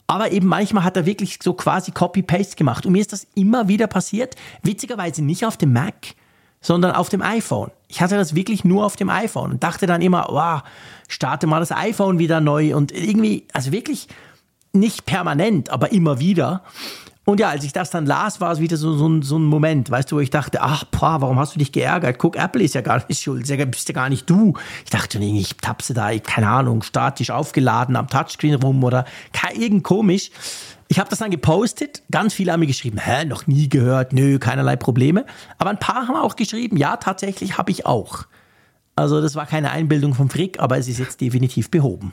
Aber 0.07 0.33
eben 0.33 0.49
manchmal 0.49 0.85
hat 0.85 0.97
er 0.97 1.07
wirklich 1.07 1.39
so 1.43 1.55
quasi 1.55 1.93
Copy-Paste 1.93 2.57
gemacht. 2.57 2.85
Und 2.85 2.93
mir 2.93 3.01
ist 3.01 3.13
das 3.13 3.27
immer 3.35 3.69
wieder 3.69 3.87
passiert. 3.87 4.35
Witzigerweise 4.63 5.23
nicht 5.23 5.47
auf 5.47 5.57
dem 5.57 5.73
Mac, 5.73 6.15
sondern 6.61 6.93
auf 6.93 7.09
dem 7.09 7.23
iPhone. 7.23 7.71
Ich 7.89 8.01
hatte 8.01 8.17
das 8.17 8.35
wirklich 8.35 8.65
nur 8.65 8.85
auf 8.85 8.97
dem 8.97 9.09
iPhone 9.09 9.53
und 9.53 9.63
dachte 9.63 9.87
dann 9.87 10.03
immer, 10.03 10.27
wow, 10.29 10.63
starte 11.09 11.47
mal 11.47 11.61
das 11.61 11.73
iPhone 11.73 12.19
wieder 12.19 12.41
neu 12.41 12.75
und 12.77 12.93
irgendwie, 12.93 13.47
also 13.53 13.73
wirklich 13.73 14.09
nicht 14.73 15.07
permanent, 15.07 15.71
aber 15.71 15.93
immer 15.93 16.19
wieder. 16.19 16.63
Und 17.27 17.41
ja, 17.41 17.49
als 17.49 17.65
ich 17.65 17.73
das 17.73 17.91
dann 17.91 18.05
las, 18.05 18.41
war 18.43 18.53
es 18.53 18.61
wieder 18.61 18.77
so, 18.77 18.95
so, 18.97 19.23
so 19.23 19.39
ein 19.39 19.45
Moment, 19.45 19.91
weißt 19.91 20.13
du, 20.13 20.17
wo 20.17 20.21
ich 20.21 20.29
dachte, 20.29 20.61
ach, 20.61 20.85
boah, 20.85 21.23
warum 21.23 21.39
hast 21.39 21.55
du 21.55 21.59
dich 21.59 21.73
geärgert? 21.73 22.19
Guck, 22.19 22.37
Apple 22.37 22.63
ist 22.63 22.75
ja 22.75 22.83
gar 22.83 23.03
nicht 23.09 23.23
schuld, 23.23 23.47
bist 23.71 23.89
ja 23.89 23.95
gar 23.95 24.11
nicht 24.11 24.29
du. 24.29 24.55
Ich 24.85 24.91
dachte, 24.91 25.19
nee, 25.19 25.41
ich 25.41 25.57
tapse 25.57 25.95
da, 25.95 26.17
keine 26.19 26.49
Ahnung, 26.49 26.83
statisch 26.83 27.31
aufgeladen 27.31 27.97
am 27.97 28.09
Touchscreen 28.09 28.57
rum 28.57 28.85
oder 28.85 29.07
irgend 29.55 29.85
komisch. 29.85 30.31
Ich 30.89 30.99
habe 30.99 31.09
das 31.09 31.21
dann 31.21 31.31
gepostet, 31.31 32.03
ganz 32.11 32.35
viele 32.35 32.53
haben 32.53 32.61
mir 32.61 32.67
geschrieben, 32.67 32.99
hä, 32.99 33.25
noch 33.25 33.47
nie 33.47 33.71
gehört, 33.71 34.13
nö, 34.13 34.39
keinerlei 34.39 34.77
Probleme. 34.77 35.25
Aber 35.57 35.71
ein 35.71 35.79
paar 35.79 36.07
haben 36.07 36.17
auch 36.17 36.37
geschrieben, 36.37 36.77
ja, 36.77 36.99
tatsächlich 36.99 37.57
habe 37.57 37.71
ich 37.71 37.87
auch. 37.87 38.27
Also 38.97 39.21
das 39.21 39.35
war 39.35 39.47
keine 39.47 39.71
Einbildung 39.71 40.15
vom 40.15 40.31
Frick, 40.31 40.61
aber 40.61 40.79
es 40.79 40.89
ist 40.89 40.99
jetzt 40.99 41.21
definitiv 41.21 41.71
behoben. 41.71 42.13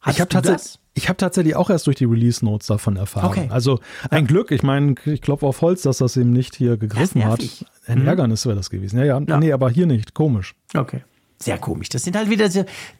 Hast 0.00 0.14
ich 0.14 0.20
habe 0.20 0.28
tatsächlich, 0.30 0.78
ich 0.94 1.08
habe 1.08 1.16
tatsächlich 1.18 1.56
auch 1.56 1.68
erst 1.68 1.86
durch 1.86 1.96
die 1.96 2.06
Release 2.06 2.44
Notes 2.44 2.68
davon 2.68 2.96
erfahren. 2.96 3.26
Okay. 3.26 3.48
Also 3.50 3.80
ein 4.10 4.24
ja. 4.24 4.28
Glück. 4.28 4.50
Ich 4.50 4.62
meine, 4.62 4.94
ich 5.04 5.20
klopfe 5.20 5.46
auf 5.46 5.60
Holz, 5.60 5.82
dass 5.82 5.98
das 5.98 6.16
eben 6.16 6.32
nicht 6.32 6.56
hier 6.56 6.76
gegriffen 6.76 7.24
hat. 7.24 7.42
Ein 7.86 8.00
mhm. 8.00 8.08
Ärgernis 8.08 8.46
wäre 8.46 8.56
das 8.56 8.70
gewesen. 8.70 8.98
Ja, 8.98 9.04
ja, 9.04 9.20
ja. 9.20 9.38
Nee, 9.38 9.52
aber 9.52 9.68
hier 9.68 9.86
nicht. 9.86 10.14
Komisch. 10.14 10.54
Okay. 10.74 11.04
Sehr 11.38 11.58
komisch. 11.58 11.88
Das 11.88 12.02
sind 12.02 12.16
halt 12.16 12.30
wieder 12.30 12.48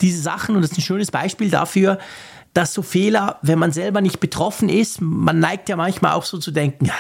diese 0.01 0.21
Sachen 0.21 0.57
und 0.57 0.63
das 0.63 0.73
ist 0.73 0.79
ein 0.79 0.83
schönes 0.83 1.11
Beispiel 1.11 1.51
dafür, 1.51 1.99
dass 2.53 2.75
so 2.75 2.83
Fehler, 2.83 3.39
wenn 3.43 3.59
man 3.59 3.71
selber 3.71 4.01
nicht 4.01 4.19
betroffen 4.19 4.69
ist, 4.69 5.01
man 5.01 5.39
neigt 5.39 5.69
ja 5.69 5.77
manchmal 5.77 6.13
auch 6.13 6.25
so 6.25 6.39
zu 6.39 6.51
denken, 6.51 6.91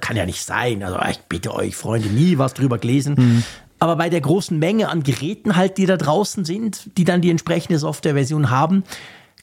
kann 0.00 0.16
ja 0.16 0.24
nicht 0.24 0.42
sein. 0.44 0.82
Also 0.82 0.98
ich 1.10 1.18
bitte 1.28 1.54
euch, 1.54 1.76
Freunde, 1.76 2.08
nie 2.08 2.38
was 2.38 2.54
drüber 2.54 2.78
gelesen. 2.78 3.14
Mhm. 3.18 3.44
Aber 3.84 3.96
bei 3.96 4.08
der 4.08 4.22
großen 4.22 4.58
Menge 4.58 4.88
an 4.88 5.02
Geräten 5.02 5.56
halt, 5.56 5.76
die 5.76 5.84
da 5.84 5.98
draußen 5.98 6.46
sind, 6.46 6.96
die 6.96 7.04
dann 7.04 7.20
die 7.20 7.28
entsprechende 7.28 7.78
Softwareversion 7.78 8.48
haben, 8.48 8.82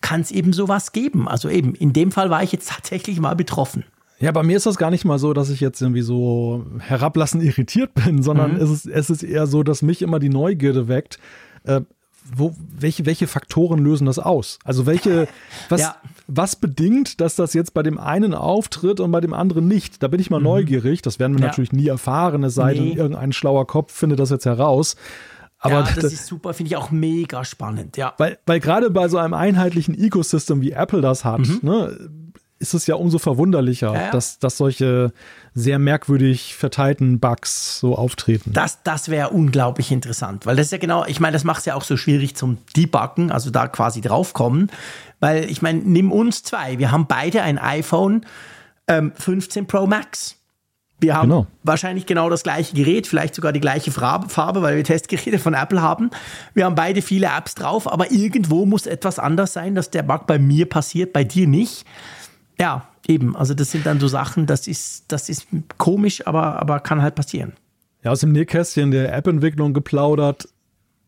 kann 0.02 0.22
es 0.22 0.32
eben 0.32 0.52
sowas 0.52 0.94
geben. 0.94 1.28
Also 1.28 1.48
eben, 1.48 1.76
in 1.76 1.94
dem 1.94 2.12
Fall 2.12 2.32
war 2.32 2.42
ich 2.42 2.52
jetzt 2.52 2.68
tatsächlich 2.72 3.20
mal 3.20 3.36
betroffen. 3.36 3.84
Ja, 4.18 4.32
bei 4.32 4.42
mir 4.42 4.58
ist 4.58 4.66
das 4.66 4.78
gar 4.78 4.90
nicht 4.90 5.06
mal 5.06 5.20
so, 5.20 5.34
dass 5.34 5.52
ich 5.52 5.60
jetzt 5.60 5.80
irgendwie 5.80 6.02
so 6.02 6.66
herablassend 6.80 7.44
irritiert 7.44 7.94
bin, 7.94 8.24
sondern 8.24 8.56
mhm. 8.56 8.62
es, 8.62 8.72
ist, 8.72 8.88
es 8.88 9.12
ist 9.12 9.22
eher 9.22 9.46
so, 9.46 9.62
dass 9.62 9.84
mich 9.84 10.02
immer 10.02 10.18
die 10.18 10.30
Neugierde 10.30 10.88
weckt. 10.88 11.20
Äh, 11.64 11.82
wo, 12.36 12.56
welche, 12.78 13.06
welche 13.06 13.28
Faktoren 13.28 13.80
lösen 13.80 14.06
das 14.06 14.20
aus? 14.20 14.60
Also 14.64 14.86
welche, 14.86 15.28
was, 15.70 15.82
ja. 15.82 15.96
was 16.28 16.56
bedingt, 16.56 17.22
dass 17.22 17.36
das 17.36 17.54
jetzt 17.54 17.74
bei 17.74 17.84
dem 17.84 18.00
einen 18.00 18.34
auftritt 18.34 19.00
und 19.00 19.12
bei 19.12 19.22
dem 19.22 19.34
anderen 19.34 19.68
nicht? 19.68 20.02
Da 20.04 20.08
bin 20.08 20.20
ich 20.20 20.30
mal 20.30 20.40
mhm. 20.40 20.46
neugierig. 20.46 21.02
Das 21.02 21.20
werden 21.20 21.34
wir 21.34 21.42
ja. 21.42 21.48
natürlich 21.48 21.72
nie 21.74 21.88
erfahren, 21.88 22.44
es 22.44 22.56
sei 22.56 22.74
denn, 22.74 22.86
nee. 22.86 22.94
irgendein 22.94 23.34
schlauer 23.34 23.68
Kopf 23.68 23.94
findet 23.94 24.20
das 24.20 24.30
jetzt 24.30 24.46
heraus. 24.46 24.96
Aber 25.60 25.76
ja, 25.76 25.82
das, 25.82 25.96
das 25.96 26.14
ist 26.14 26.28
super, 26.28 26.54
finde 26.54 26.70
ich 26.70 26.76
auch 26.76 26.92
mega 26.92 27.46
spannend, 27.46 27.98
ja. 27.98 28.14
Weil, 28.18 28.40
weil 28.46 28.60
gerade 28.60 28.90
bei 28.90 29.08
so 29.08 29.18
einem 29.18 29.34
einheitlichen 29.34 29.98
Ecosystem 29.98 30.62
wie 30.62 30.72
Apple 30.72 31.02
das 31.02 31.24
hat, 31.24 31.40
mhm. 31.40 31.60
ne, 31.62 32.10
ist 32.62 32.74
es 32.74 32.88
ja 32.88 32.96
umso 32.96 33.20
verwunderlicher, 33.20 33.94
ja, 33.94 34.02
ja. 34.04 34.12
Dass, 34.12 34.40
dass 34.40 34.58
solche 34.58 35.12
sehr 35.54 35.80
merkwürdig 35.80 36.56
verteilten 36.56 37.20
Bugs 37.20 37.80
so 37.80 37.96
auftreten. 37.96 38.54
Das, 38.54 38.84
das 38.84 39.10
wäre 39.10 39.32
unglaublich 39.32 39.92
interessant, 39.92 40.46
weil 40.46 40.56
das 40.56 40.68
ist 40.68 40.72
ja 40.72 40.78
genau, 40.78 41.04
ich 41.06 41.20
meine, 41.20 41.34
das 41.34 41.44
macht 41.44 41.60
es 41.60 41.66
ja 41.66 41.76
auch 41.76 41.84
so 41.84 41.98
schwierig 41.98 42.36
zum 42.36 42.60
Debuggen, 42.78 43.32
also 43.32 43.50
da 43.50 43.68
quasi 43.68 44.00
draufkommen, 44.00 44.72
weil 45.20 45.50
ich 45.50 45.62
meine, 45.62 45.80
nimm 45.80 46.12
uns 46.12 46.44
zwei, 46.44 46.78
wir 46.78 46.92
haben 46.92 47.08
beide 47.08 47.42
ein 47.42 47.58
iPhone 47.58 48.26
ähm, 48.88 49.12
15 49.16 49.68
Pro 49.68 49.88
Max. 49.88 50.38
Wir 51.00 51.16
haben 51.16 51.30
genau. 51.30 51.48
wahrscheinlich 51.64 52.06
genau 52.06 52.30
das 52.30 52.44
gleiche 52.44 52.76
Gerät, 52.76 53.08
vielleicht 53.08 53.34
sogar 53.34 53.52
die 53.52 53.60
gleiche 53.60 53.92
Farbe, 53.92 54.62
weil 54.62 54.76
wir 54.78 54.84
Testgeräte 54.84 55.40
von 55.40 55.56
Apple 55.56 55.82
haben. 55.82 56.12
Wir 56.54 56.66
haben 56.66 56.76
beide 56.76 57.02
viele 57.02 57.26
Apps 57.26 57.56
drauf, 57.56 57.92
aber 57.92 58.12
irgendwo 58.12 58.68
muss 58.68 58.86
etwas 58.86 59.18
anders 59.18 59.52
sein, 59.52 59.74
dass 59.74 59.90
der 59.90 60.04
Bug 60.04 60.28
bei 60.28 60.38
mir 60.38 60.70
passiert, 60.70 61.12
bei 61.12 61.24
dir 61.24 61.48
nicht. 61.48 61.86
Ja, 62.60 62.88
eben. 63.08 63.36
Also 63.36 63.54
das 63.54 63.72
sind 63.72 63.86
dann 63.86 64.00
so 64.00 64.08
Sachen, 64.08 64.46
das 64.46 64.68
ist, 64.68 65.12
das 65.12 65.28
ist 65.30 65.48
komisch, 65.78 66.26
aber, 66.28 66.62
aber 66.62 66.80
kann 66.80 67.02
halt 67.02 67.16
passieren. 67.16 67.52
Ja, 68.04 68.12
aus 68.12 68.20
dem 68.22 68.32
Nähkästchen 68.32 68.92
der 68.92 69.14
App-Entwicklung 69.14 69.74
geplaudert. 69.74 70.48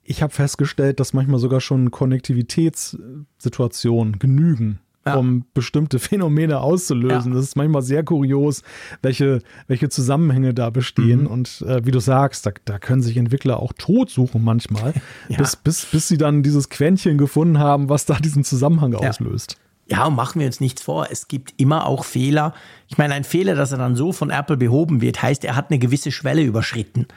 Ich 0.04 0.22
habe 0.22 0.34
festgestellt, 0.34 1.00
dass 1.00 1.14
manchmal 1.14 1.40
sogar 1.40 1.62
schon 1.62 1.92
Konnektivitätssituationen 1.92 4.20
genügen, 4.20 4.80
ja. 5.06 5.16
um 5.16 5.46
bestimmte 5.54 6.00
Phänomene 6.00 6.60
auszulösen. 6.60 7.32
Ja. 7.32 7.38
Das 7.38 7.46
ist 7.46 7.56
manchmal 7.56 7.82
sehr 7.82 8.04
kurios, 8.04 8.64
welche, 9.02 9.40
welche 9.68 9.88
Zusammenhänge 9.90 10.54
da 10.54 10.70
bestehen. 10.70 11.22
Mhm. 11.22 11.28
Und 11.28 11.64
äh, 11.68 11.84
wie 11.86 11.92
du 11.92 12.00
sagst, 12.00 12.46
da, 12.46 12.52
da, 12.66 12.80
können 12.80 13.02
sich 13.02 13.16
Entwickler 13.18 13.60
auch 13.60 13.74
tot 13.78 14.12
suchen 14.12 14.44
manchmal, 14.44 14.94
ja. 15.30 15.38
bis, 15.38 15.56
bis, 15.56 15.86
bis 15.86 16.10
sie 16.10 16.18
dann 16.18 16.44
dieses 16.44 16.68
Quäntchen 16.70 17.18
gefunden 17.18 17.58
haben, 17.58 17.90
was 17.90 18.06
da 18.06 18.16
diesen 18.16 18.44
Zusammenhang 18.44 18.94
auslöst. 18.94 19.58
Ja, 19.88 20.06
und 20.06 20.16
machen 20.16 20.40
wir 20.40 20.48
uns 20.48 20.62
nichts 20.62 20.82
vor, 20.82 21.08
es 21.12 21.28
gibt 21.28 21.54
immer 21.58 21.86
auch 21.86 22.06
Fehler. 22.06 22.54
Ich 22.88 22.98
meine, 22.98 23.14
ein 23.14 23.26
Fehler, 23.26 23.56
dass 23.56 23.72
er 23.72 23.78
dann 23.78 23.96
so 23.96 24.14
von 24.14 24.30
Apple 24.30 24.58
behoben 24.58 25.02
wird, 25.02 25.22
heißt, 25.22 25.44
er 25.44 25.56
hat 25.56 25.70
eine 25.70 25.80
gewisse 25.80 26.12
Schwelle 26.12 26.42
überschritten. 26.42 27.08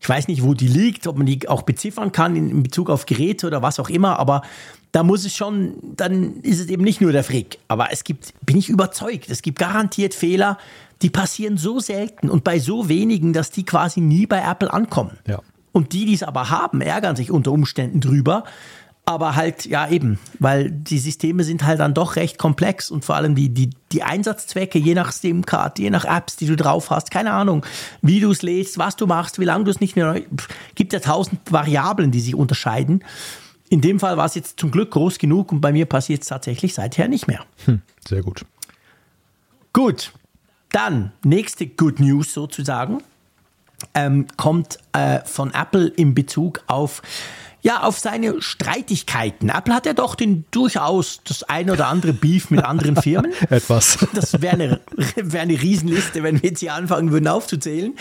Ich 0.00 0.08
weiß 0.08 0.28
nicht, 0.28 0.42
wo 0.42 0.54
die 0.54 0.68
liegt, 0.68 1.06
ob 1.06 1.16
man 1.16 1.26
die 1.26 1.48
auch 1.48 1.62
beziffern 1.62 2.12
kann 2.12 2.36
in, 2.36 2.62
Bezug 2.62 2.90
auf 2.90 3.06
Geräte 3.06 3.46
oder 3.46 3.62
was 3.62 3.80
auch 3.80 3.88
immer, 3.88 4.18
aber 4.18 4.42
da 4.92 5.02
muss 5.02 5.24
es 5.24 5.34
schon, 5.34 5.74
dann 5.96 6.40
ist 6.42 6.60
es 6.60 6.68
eben 6.68 6.84
nicht 6.84 7.00
nur 7.00 7.10
der 7.10 7.24
Frick. 7.24 7.58
Aber 7.68 7.90
es 7.90 8.04
gibt, 8.04 8.34
bin 8.44 8.56
ich 8.56 8.68
überzeugt, 8.68 9.30
es 9.30 9.42
gibt 9.42 9.58
garantiert 9.58 10.14
Fehler, 10.14 10.58
die 11.02 11.10
passieren 11.10 11.56
so 11.56 11.80
selten 11.80 12.28
und 12.30 12.44
bei 12.44 12.58
so 12.58 12.88
wenigen, 12.88 13.32
dass 13.32 13.50
die 13.50 13.64
quasi 13.64 14.00
nie 14.00 14.26
bei 14.26 14.40
Apple 14.40 14.72
ankommen. 14.72 15.18
Ja. 15.26 15.40
Und 15.72 15.92
die, 15.92 16.06
die 16.06 16.14
es 16.14 16.22
aber 16.22 16.50
haben, 16.50 16.80
ärgern 16.80 17.16
sich 17.16 17.32
unter 17.32 17.50
Umständen 17.50 18.00
drüber. 18.00 18.44
Aber 19.06 19.36
halt, 19.36 19.66
ja, 19.66 19.88
eben, 19.90 20.18
weil 20.38 20.70
die 20.70 20.98
Systeme 20.98 21.44
sind 21.44 21.64
halt 21.64 21.80
dann 21.80 21.92
doch 21.92 22.16
recht 22.16 22.38
komplex 22.38 22.90
und 22.90 23.04
vor 23.04 23.16
allem 23.16 23.34
die, 23.34 23.50
die, 23.50 23.68
die 23.92 24.02
Einsatzzwecke, 24.02 24.78
je 24.78 24.94
nach 24.94 25.12
SIM-Card, 25.12 25.78
je 25.78 25.90
nach 25.90 26.06
Apps, 26.06 26.36
die 26.36 26.46
du 26.46 26.56
drauf 26.56 26.88
hast, 26.88 27.10
keine 27.10 27.32
Ahnung, 27.32 27.66
wie 28.00 28.20
du 28.20 28.30
es 28.30 28.40
lädst, 28.40 28.78
was 28.78 28.96
du 28.96 29.06
machst, 29.06 29.38
wie 29.38 29.44
lange 29.44 29.64
du 29.64 29.70
es 29.70 29.80
nicht 29.80 29.94
mehr, 29.94 30.22
gibt 30.74 30.94
ja 30.94 31.00
tausend 31.00 31.40
Variablen, 31.50 32.12
die 32.12 32.20
sich 32.20 32.34
unterscheiden. 32.34 33.04
In 33.68 33.82
dem 33.82 34.00
Fall 34.00 34.16
war 34.16 34.24
es 34.24 34.34
jetzt 34.36 34.58
zum 34.58 34.70
Glück 34.70 34.92
groß 34.92 35.18
genug 35.18 35.52
und 35.52 35.60
bei 35.60 35.72
mir 35.72 35.84
passiert 35.84 36.22
es 36.22 36.28
tatsächlich 36.28 36.72
seither 36.72 37.08
nicht 37.08 37.26
mehr. 37.26 37.44
Hm, 37.66 37.82
sehr 38.08 38.22
gut. 38.22 38.46
Gut, 39.74 40.12
dann 40.70 41.12
nächste 41.22 41.66
Good 41.66 42.00
News 42.00 42.32
sozusagen 42.32 43.02
ähm, 43.92 44.26
kommt 44.36 44.78
äh, 44.92 45.20
von 45.24 45.52
Apple 45.52 45.88
in 45.88 46.14
Bezug 46.14 46.62
auf 46.68 47.02
ja, 47.64 47.82
auf 47.82 47.98
seine 47.98 48.42
Streitigkeiten. 48.42 49.48
Apple 49.48 49.74
hat 49.74 49.86
ja 49.86 49.94
doch 49.94 50.14
den 50.16 50.44
durchaus 50.50 51.22
das 51.24 51.44
ein 51.44 51.70
oder 51.70 51.88
andere 51.88 52.12
Beef 52.12 52.50
mit 52.50 52.62
anderen 52.62 52.94
Firmen. 52.96 53.32
Etwas. 53.48 53.98
Das 54.12 54.42
wäre 54.42 54.54
eine, 54.54 54.80
wär 55.16 55.40
eine 55.40 55.60
Riesenliste, 55.60 56.22
wenn 56.22 56.42
wir 56.42 56.50
jetzt 56.50 56.60
hier 56.60 56.74
anfangen 56.74 57.10
würden 57.10 57.26
aufzuzählen. 57.26 57.94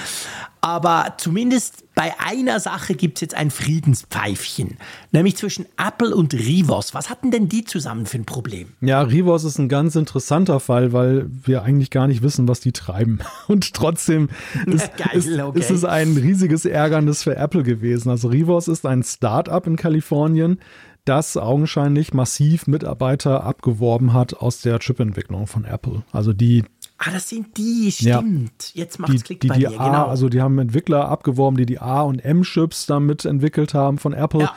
Aber 0.59 1.13
zumindest 1.17 1.82
bei 1.95 2.13
einer 2.19 2.59
Sache 2.59 2.95
gibt 2.95 3.17
es 3.17 3.21
jetzt 3.21 3.35
ein 3.35 3.51
Friedenspfeifchen, 3.51 4.77
nämlich 5.11 5.37
zwischen 5.37 5.65
Apple 5.77 6.15
und 6.15 6.33
Rivos. 6.33 6.93
Was 6.93 7.09
hatten 7.09 7.29
denn 7.29 7.49
die 7.49 7.65
zusammen 7.65 8.05
für 8.05 8.17
ein 8.17 8.25
Problem? 8.25 8.69
Ja, 8.81 9.01
Rivos 9.01 9.43
ist 9.43 9.59
ein 9.59 9.69
ganz 9.69 9.95
interessanter 9.95 10.59
Fall, 10.59 10.91
weil 10.91 11.29
wir 11.43 11.63
eigentlich 11.63 11.91
gar 11.91 12.07
nicht 12.07 12.23
wissen, 12.23 12.47
was 12.47 12.61
die 12.61 12.71
treiben. 12.71 13.19
Und 13.47 13.73
trotzdem 13.73 14.29
ist, 14.65 14.97
Geil, 14.97 15.09
ist, 15.13 15.39
okay. 15.39 15.59
ist 15.59 15.69
es 15.69 15.85
ein 15.85 16.17
riesiges 16.17 16.65
Ärgernis 16.65 17.23
für 17.23 17.35
Apple 17.35 17.63
gewesen. 17.63 18.09
Also 18.09 18.29
Rivos 18.29 18.67
ist 18.67 18.85
ein 18.85 19.03
Start-up 19.03 19.67
in 19.67 19.75
Kalifornien, 19.75 20.59
das 21.05 21.37
augenscheinlich 21.37 22.13
massiv 22.13 22.65
Mitarbeiter 22.65 23.43
abgeworben 23.43 24.13
hat 24.13 24.33
aus 24.35 24.61
der 24.61 24.79
Chipentwicklung 24.79 25.47
von 25.47 25.65
Apple. 25.65 26.03
Also 26.11 26.33
die 26.33 26.63
Ah, 27.05 27.11
das 27.11 27.27
sind 27.29 27.57
die, 27.57 27.91
stimmt. 27.91 28.71
Ja. 28.73 28.83
Jetzt 28.83 28.99
macht's 28.99 29.23
Klick 29.23 29.41
die, 29.41 29.47
bei 29.47 29.55
die 29.57 29.67
mir, 29.67 29.79
A, 29.79 29.85
genau. 29.87 30.05
Also 30.05 30.29
die 30.29 30.41
haben 30.41 30.57
Entwickler 30.59 31.09
abgeworben, 31.09 31.57
die 31.57 31.65
die 31.65 31.79
A- 31.79 32.01
und 32.01 32.19
M-Chips 32.19 32.85
damit 32.85 33.25
entwickelt 33.25 33.73
haben 33.73 33.97
von 33.97 34.13
Apple. 34.13 34.41
Ja. 34.41 34.55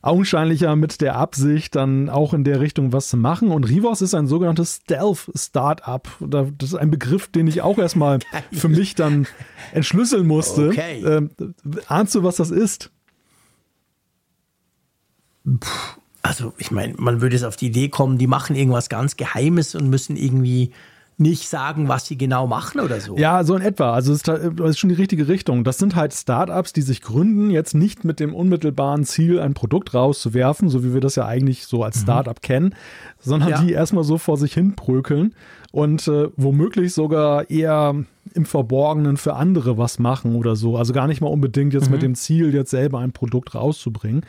Augenscheinlich 0.00 0.60
ja 0.60 0.76
mit 0.76 1.00
der 1.00 1.16
Absicht, 1.16 1.74
dann 1.74 2.08
auch 2.08 2.32
in 2.32 2.44
der 2.44 2.60
Richtung 2.60 2.92
was 2.92 3.08
zu 3.08 3.16
machen. 3.16 3.50
Und 3.50 3.64
Rivos 3.64 4.00
ist 4.00 4.14
ein 4.14 4.26
sogenanntes 4.26 4.80
Stealth-Startup. 4.84 6.08
Das 6.20 6.48
ist 6.60 6.74
ein 6.74 6.90
Begriff, 6.90 7.28
den 7.28 7.48
ich 7.48 7.62
auch 7.62 7.78
erstmal 7.78 8.20
für 8.52 8.68
mich 8.68 8.94
dann 8.94 9.26
entschlüsseln 9.72 10.26
musste. 10.26 10.68
Okay. 10.68 11.02
Ähm, 11.04 11.30
ahnst 11.88 12.14
du, 12.14 12.22
was 12.22 12.36
das 12.36 12.50
ist? 12.50 12.90
Also, 16.22 16.52
ich 16.58 16.70
meine, 16.70 16.94
man 16.98 17.20
würde 17.20 17.34
jetzt 17.34 17.44
auf 17.44 17.56
die 17.56 17.66
Idee 17.66 17.88
kommen, 17.88 18.18
die 18.18 18.26
machen 18.26 18.54
irgendwas 18.54 18.88
ganz 18.88 19.16
Geheimes 19.16 19.74
und 19.74 19.90
müssen 19.90 20.16
irgendwie 20.16 20.72
nicht 21.20 21.48
sagen, 21.48 21.88
was 21.88 22.06
sie 22.06 22.16
genau 22.16 22.46
machen 22.46 22.80
oder 22.80 23.00
so. 23.00 23.16
Ja, 23.16 23.42
so 23.42 23.56
in 23.56 23.62
etwa. 23.62 23.92
Also 23.92 24.12
es 24.12 24.22
ist 24.22 24.78
schon 24.78 24.88
die 24.88 24.94
richtige 24.94 25.26
Richtung. 25.26 25.64
Das 25.64 25.76
sind 25.78 25.96
halt 25.96 26.14
Startups, 26.14 26.72
die 26.72 26.82
sich 26.82 27.02
gründen, 27.02 27.50
jetzt 27.50 27.74
nicht 27.74 28.04
mit 28.04 28.20
dem 28.20 28.34
unmittelbaren 28.34 29.04
Ziel, 29.04 29.40
ein 29.40 29.52
Produkt 29.52 29.94
rauszuwerfen, 29.94 30.68
so 30.68 30.84
wie 30.84 30.94
wir 30.94 31.00
das 31.00 31.16
ja 31.16 31.26
eigentlich 31.26 31.66
so 31.66 31.82
als 31.82 31.96
mhm. 31.98 32.02
Startup 32.02 32.36
mhm. 32.36 32.42
kennen, 32.42 32.74
sondern 33.18 33.50
ja. 33.50 33.62
die 33.62 33.72
erstmal 33.72 34.04
so 34.04 34.16
vor 34.16 34.36
sich 34.36 34.54
hin 34.54 34.76
prökeln 34.76 35.34
und 35.72 36.06
äh, 36.06 36.28
womöglich 36.36 36.94
sogar 36.94 37.50
eher 37.50 37.94
im 38.34 38.44
Verborgenen 38.44 39.16
für 39.16 39.34
andere 39.34 39.76
was 39.76 39.98
machen 39.98 40.36
oder 40.36 40.54
so. 40.54 40.76
Also 40.76 40.92
gar 40.92 41.08
nicht 41.08 41.20
mal 41.20 41.28
unbedingt 41.28 41.74
jetzt 41.74 41.86
mhm. 41.86 41.92
mit 41.92 42.02
dem 42.02 42.14
Ziel, 42.14 42.54
jetzt 42.54 42.70
selber 42.70 43.00
ein 43.00 43.12
Produkt 43.12 43.54
rauszubringen. 43.54 44.22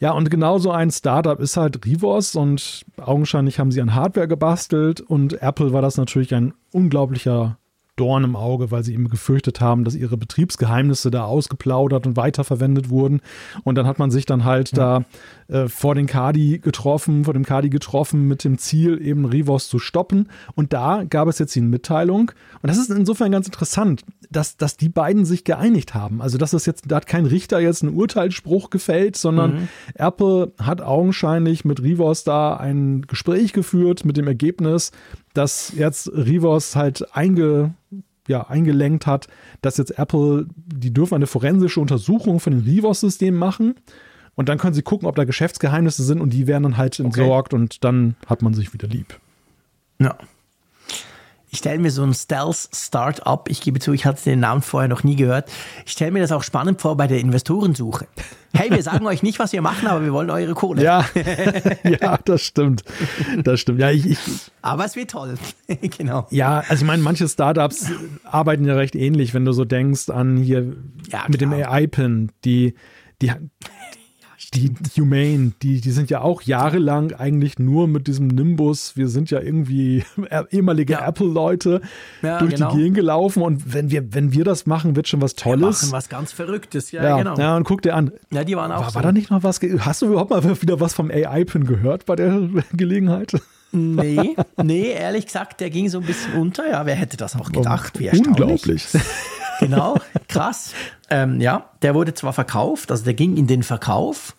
Ja, 0.00 0.12
und 0.12 0.30
genauso 0.30 0.70
ein 0.70 0.90
Startup 0.90 1.38
ist 1.38 1.58
halt 1.58 1.84
Rivos 1.84 2.34
und 2.34 2.86
augenscheinlich 2.96 3.58
haben 3.58 3.70
sie 3.70 3.82
an 3.82 3.94
Hardware 3.94 4.26
gebastelt 4.26 5.02
und 5.02 5.42
Apple 5.42 5.74
war 5.74 5.82
das 5.82 5.98
natürlich 5.98 6.34
ein 6.34 6.54
unglaublicher 6.72 7.58
Dorn 8.00 8.24
im 8.24 8.34
Auge, 8.34 8.70
weil 8.70 8.82
sie 8.82 8.94
eben 8.94 9.08
gefürchtet 9.08 9.60
haben, 9.60 9.84
dass 9.84 9.94
ihre 9.94 10.16
Betriebsgeheimnisse 10.16 11.10
da 11.10 11.24
ausgeplaudert 11.24 12.06
und 12.06 12.16
weiterverwendet 12.16 12.88
wurden. 12.88 13.20
Und 13.62 13.74
dann 13.74 13.86
hat 13.86 13.98
man 13.98 14.10
sich 14.10 14.24
dann 14.24 14.44
halt 14.44 14.72
ja. 14.72 15.04
da 15.48 15.54
äh, 15.54 15.68
vor 15.68 15.94
den 15.94 16.06
Kadi 16.06 16.58
getroffen, 16.58 17.24
vor 17.24 17.34
dem 17.34 17.44
Kadi 17.44 17.68
getroffen 17.68 18.26
mit 18.26 18.42
dem 18.42 18.56
Ziel, 18.56 19.00
eben 19.04 19.26
Rivos 19.26 19.68
zu 19.68 19.78
stoppen. 19.78 20.28
Und 20.54 20.72
da 20.72 21.04
gab 21.08 21.28
es 21.28 21.38
jetzt 21.38 21.54
die 21.54 21.60
Mitteilung. 21.60 22.32
Und 22.62 22.68
das 22.68 22.78
ist 22.78 22.90
insofern 22.90 23.32
ganz 23.32 23.46
interessant, 23.46 24.02
dass, 24.30 24.56
dass 24.56 24.78
die 24.78 24.88
beiden 24.88 25.26
sich 25.26 25.44
geeinigt 25.44 25.94
haben. 25.94 26.22
Also, 26.22 26.38
dass 26.38 26.52
das 26.52 26.64
jetzt, 26.64 26.84
da 26.90 26.96
hat 26.96 27.06
kein 27.06 27.26
Richter 27.26 27.60
jetzt 27.60 27.82
einen 27.82 27.94
Urteilsspruch 27.94 28.70
gefällt, 28.70 29.16
sondern 29.16 29.52
mhm. 29.52 29.68
Apple 29.94 30.52
hat 30.58 30.80
augenscheinlich 30.80 31.64
mit 31.66 31.82
Rivos 31.82 32.24
da 32.24 32.56
ein 32.56 33.02
Gespräch 33.02 33.52
geführt 33.52 34.04
mit 34.06 34.16
dem 34.16 34.26
Ergebnis, 34.26 34.92
dass 35.34 35.72
jetzt 35.76 36.08
Rivos 36.12 36.76
halt 36.76 37.14
einge, 37.14 37.74
ja, 38.28 38.48
eingelenkt 38.48 39.06
hat, 39.06 39.28
dass 39.62 39.76
jetzt 39.76 39.98
Apple, 39.98 40.46
die 40.56 40.92
dürfen 40.92 41.14
eine 41.14 41.26
forensische 41.26 41.80
Untersuchung 41.80 42.40
von 42.40 42.52
dem 42.52 42.62
Rivos-System 42.62 43.36
machen. 43.36 43.74
Und 44.36 44.48
dann 44.48 44.58
können 44.58 44.74
sie 44.74 44.82
gucken, 44.82 45.06
ob 45.06 45.16
da 45.16 45.24
Geschäftsgeheimnisse 45.24 46.02
sind 46.02 46.20
und 46.20 46.32
die 46.32 46.46
werden 46.46 46.62
dann 46.62 46.76
halt 46.76 46.98
entsorgt 46.98 47.52
okay. 47.52 47.62
und 47.62 47.84
dann 47.84 48.16
hat 48.26 48.42
man 48.42 48.54
sich 48.54 48.72
wieder 48.72 48.88
lieb. 48.88 49.20
Ja. 49.98 50.16
Ich 51.52 51.58
stelle 51.58 51.80
mir 51.80 51.90
so 51.90 52.04
ein 52.04 52.14
Stealth-Startup, 52.14 53.48
ich 53.48 53.60
gebe 53.60 53.80
zu, 53.80 53.92
ich 53.92 54.06
hatte 54.06 54.22
den 54.22 54.38
Namen 54.38 54.62
vorher 54.62 54.88
noch 54.88 55.02
nie 55.02 55.16
gehört. 55.16 55.50
Ich 55.84 55.92
stelle 55.92 56.12
mir 56.12 56.20
das 56.20 56.30
auch 56.30 56.44
spannend 56.44 56.80
vor 56.80 56.96
bei 56.96 57.08
der 57.08 57.18
Investorensuche. 57.18 58.06
Hey, 58.52 58.70
wir 58.70 58.82
sagen 58.84 59.04
euch 59.08 59.24
nicht, 59.24 59.40
was 59.40 59.52
wir 59.52 59.60
machen, 59.60 59.88
aber 59.88 60.04
wir 60.04 60.12
wollen 60.12 60.30
eure 60.30 60.54
Kohle. 60.54 60.82
Ja, 60.82 61.04
ja 61.82 62.18
das 62.24 62.42
stimmt. 62.42 62.84
Das 63.42 63.58
stimmt. 63.58 63.80
Ja, 63.80 63.90
ich, 63.90 64.06
ich, 64.06 64.18
aber 64.62 64.84
es 64.84 64.94
wird 64.94 65.10
toll. 65.10 65.34
genau. 65.98 66.28
Ja, 66.30 66.60
also 66.68 66.84
ich 66.84 66.86
meine, 66.86 67.02
manche 67.02 67.28
Startups 67.28 67.90
arbeiten 68.24 68.64
ja 68.64 68.74
recht 68.74 68.94
ähnlich, 68.94 69.34
wenn 69.34 69.44
du 69.44 69.52
so 69.52 69.64
denkst 69.64 70.08
an 70.08 70.36
hier 70.36 70.76
ja, 71.10 71.24
mit 71.28 71.40
dem 71.40 71.52
AI-Pin, 71.52 72.30
die, 72.44 72.74
die, 73.22 73.32
die 74.54 74.72
Humane, 74.96 75.52
die, 75.62 75.80
die 75.80 75.90
sind 75.92 76.10
ja 76.10 76.22
auch 76.22 76.42
jahrelang 76.42 77.12
eigentlich 77.12 77.58
nur 77.58 77.86
mit 77.86 78.08
diesem 78.08 78.26
Nimbus, 78.26 78.96
wir 78.96 79.08
sind 79.08 79.30
ja 79.30 79.40
irgendwie 79.40 80.04
ehemalige 80.50 80.94
ja. 80.94 81.06
Apple-Leute 81.06 81.80
ja, 82.22 82.38
durch 82.38 82.54
genau. 82.54 82.72
die 82.72 82.78
Gegend 82.78 82.96
gelaufen 82.96 83.42
und 83.42 83.72
wenn 83.72 83.90
wir, 83.90 84.12
wenn 84.12 84.32
wir 84.32 84.44
das 84.44 84.66
machen, 84.66 84.96
wird 84.96 85.06
schon 85.06 85.20
was 85.20 85.34
Tolles. 85.34 85.82
Wir 85.82 85.86
machen 85.86 85.92
was 85.92 86.08
ganz 86.08 86.32
Verrücktes, 86.32 86.90
ja, 86.90 87.02
ja 87.02 87.18
genau. 87.18 87.36
Ja, 87.36 87.56
und 87.56 87.64
guck 87.64 87.82
dir 87.82 87.94
an. 87.94 88.12
Ja, 88.32 88.42
die 88.42 88.56
waren 88.56 88.72
auch 88.72 88.82
war, 88.82 88.90
so. 88.90 88.94
war 88.96 89.02
da 89.02 89.12
nicht 89.12 89.30
noch 89.30 89.42
was, 89.44 89.60
hast 89.60 90.02
du 90.02 90.06
überhaupt 90.06 90.30
mal 90.30 90.62
wieder 90.62 90.80
was 90.80 90.94
vom 90.94 91.10
AI-Pin 91.10 91.64
gehört 91.64 92.06
bei 92.06 92.16
der 92.16 92.48
Gelegenheit? 92.72 93.32
Nee, 93.72 94.34
nee, 94.62 94.90
ehrlich 94.90 95.26
gesagt, 95.26 95.60
der 95.60 95.70
ging 95.70 95.88
so 95.88 95.98
ein 95.98 96.04
bisschen 96.04 96.34
unter. 96.34 96.68
Ja, 96.68 96.86
wer 96.86 96.96
hätte 96.96 97.16
das 97.16 97.36
auch 97.36 97.52
gedacht? 97.52 97.98
Wie 98.00 98.10
Unglaublich. 98.10 98.86
Genau, 99.60 99.96
krass. 100.26 100.72
Ähm, 101.10 101.40
ja, 101.40 101.70
der 101.82 101.94
wurde 101.94 102.14
zwar 102.14 102.32
verkauft, 102.32 102.90
also 102.90 103.04
der 103.04 103.14
ging 103.14 103.36
in 103.36 103.46
den 103.46 103.62
Verkauf. 103.62 104.36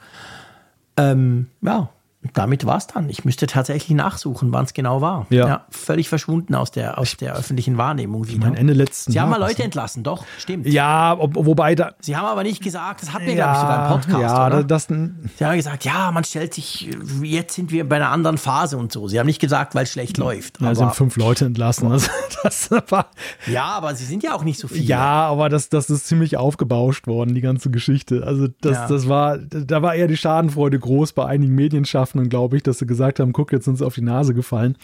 Ähm, 0.97 1.47
ja, 1.61 1.89
damit 2.33 2.65
war 2.65 2.77
es 2.77 2.87
dann. 2.87 3.09
Ich 3.09 3.25
müsste 3.25 3.47
tatsächlich 3.47 3.95
nachsuchen, 3.95 4.53
wann 4.53 4.65
es 4.65 4.73
genau 4.73 5.01
war. 5.01 5.25
Ja. 5.29 5.47
ja. 5.47 5.65
Völlig 5.71 6.07
verschwunden 6.07 6.53
aus 6.53 6.69
der, 6.69 6.99
aus 6.99 7.17
der 7.17 7.35
öffentlichen 7.35 7.77
Wahrnehmung 7.77 8.27
wieder. 8.27 8.45
Mein 8.45 8.55
Ende 8.55 8.73
letzten 8.73 9.11
Sie 9.11 9.19
haben 9.19 9.29
mal 9.29 9.39
Leute 9.39 9.59
ne? 9.59 9.65
entlassen, 9.65 10.03
doch, 10.03 10.23
stimmt. 10.37 10.67
Ja, 10.67 11.17
ob, 11.17 11.35
wobei 11.35 11.73
da. 11.73 11.93
Sie 11.99 12.15
haben 12.15 12.25
aber 12.25 12.43
nicht 12.43 12.61
gesagt, 12.61 13.01
das 13.01 13.13
hatten 13.13 13.25
wir, 13.25 13.33
ja, 13.33 13.45
glaube 13.45 13.53
ich, 13.53 13.61
sogar 13.61 13.85
im 13.85 14.01
Podcast. 14.01 14.35
Ja, 14.35 14.47
oder? 14.47 14.63
Das, 14.63 14.87
Sie 14.87 15.45
haben 15.45 15.55
gesagt, 15.55 15.83
ja, 15.83 16.11
man 16.11 16.23
stellt 16.23 16.53
sich, 16.53 16.89
jetzt 17.23 17.55
sind 17.55 17.71
wir 17.71 17.87
bei 17.89 17.95
einer 17.95 18.09
anderen 18.09 18.37
Phase 18.37 18.77
und 18.77 18.91
so. 18.91 19.07
Sie 19.07 19.19
haben 19.19 19.27
nicht 19.27 19.41
gesagt, 19.41 19.73
weil 19.73 19.83
es 19.83 19.91
schlecht 19.91 20.17
läuft. 20.17 20.61
Ja, 20.61 20.67
aber, 20.67 20.75
sind 20.75 20.95
fünf 20.95 21.17
Leute 21.17 21.45
entlassen. 21.45 21.91
Also, 21.91 22.09
das 22.43 22.69
war, 22.89 23.07
ja, 23.47 23.65
aber 23.65 23.95
sie 23.95 24.05
sind 24.05 24.21
ja 24.21 24.35
auch 24.35 24.43
nicht 24.43 24.59
so 24.59 24.67
viele. 24.67 24.83
Ja, 24.83 25.27
aber 25.27 25.49
das, 25.49 25.69
das 25.69 25.89
ist 25.89 26.05
ziemlich 26.05 26.37
aufgebauscht 26.37 27.07
worden, 27.07 27.33
die 27.33 27.41
ganze 27.41 27.71
Geschichte. 27.71 28.23
Also, 28.25 28.47
das, 28.61 28.73
ja. 28.73 28.87
das 28.87 29.09
war, 29.09 29.37
da 29.37 29.81
war 29.81 29.95
eher 29.95 30.07
die 30.07 30.17
Schadenfreude 30.17 30.77
groß 30.79 31.13
bei 31.13 31.25
einigen 31.25 31.55
Medienschaffenden, 31.55 32.10
glaube 32.29 32.57
ich, 32.57 32.63
dass 32.63 32.79
sie 32.79 32.85
gesagt 32.85 33.19
haben, 33.19 33.33
guck, 33.33 33.51
jetzt 33.51 33.65
sind 33.65 33.77
sie 33.77 33.85
auf 33.85 33.95
die 33.95 34.01
Nase 34.01 34.33
gefallen. 34.33 34.77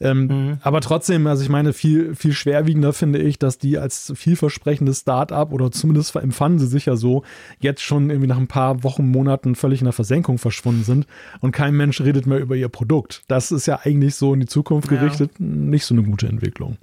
Ähm, 0.00 0.26
mhm. 0.26 0.58
Aber 0.62 0.80
trotzdem, 0.80 1.26
also 1.26 1.42
ich 1.42 1.48
meine, 1.48 1.72
viel, 1.72 2.14
viel 2.14 2.32
schwerwiegender 2.32 2.92
finde 2.92 3.20
ich, 3.20 3.38
dass 3.38 3.58
die 3.58 3.78
als 3.78 4.12
vielversprechendes 4.16 5.00
Start-up 5.00 5.52
oder 5.52 5.70
zumindest 5.70 6.14
empfanden 6.16 6.58
sie 6.58 6.66
sich 6.66 6.86
ja 6.86 6.96
so, 6.96 7.22
jetzt 7.60 7.82
schon 7.82 8.10
irgendwie 8.10 8.28
nach 8.28 8.38
ein 8.38 8.48
paar 8.48 8.82
Wochen, 8.82 9.08
Monaten 9.08 9.54
völlig 9.54 9.80
in 9.80 9.86
der 9.86 9.92
Versenkung 9.92 10.38
verschwunden 10.38 10.84
sind 10.84 11.06
und 11.40 11.52
kein 11.52 11.76
Mensch 11.76 12.00
redet 12.00 12.26
mehr 12.26 12.38
über 12.38 12.56
ihr 12.56 12.68
Produkt. 12.68 13.22
Das 13.28 13.52
ist 13.52 13.66
ja 13.66 13.80
eigentlich 13.82 14.14
so 14.14 14.34
in 14.34 14.40
die 14.40 14.46
Zukunft 14.46 14.88
gerichtet 14.88 15.32
ja. 15.38 15.46
nicht 15.46 15.84
so 15.84 15.94
eine 15.94 16.02
gute 16.02 16.26
Entwicklung. 16.26 16.78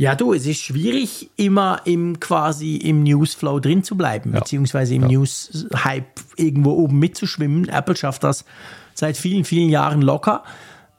Ja, 0.00 0.14
du, 0.14 0.32
es 0.32 0.46
ist 0.46 0.62
schwierig, 0.62 1.28
immer 1.36 1.82
im 1.84 2.20
quasi 2.20 2.76
im 2.76 3.02
Newsflow 3.02 3.60
drin 3.60 3.84
zu 3.84 3.98
bleiben, 3.98 4.32
ja. 4.32 4.38
beziehungsweise 4.38 4.94
im 4.94 5.02
ja. 5.02 5.08
News-Hype 5.08 6.20
irgendwo 6.36 6.70
oben 6.70 6.98
mitzuschwimmen. 6.98 7.68
Apple 7.68 7.94
schafft 7.94 8.24
das 8.24 8.46
seit 8.94 9.18
vielen, 9.18 9.44
vielen 9.44 9.68
Jahren 9.68 10.00
locker. 10.00 10.42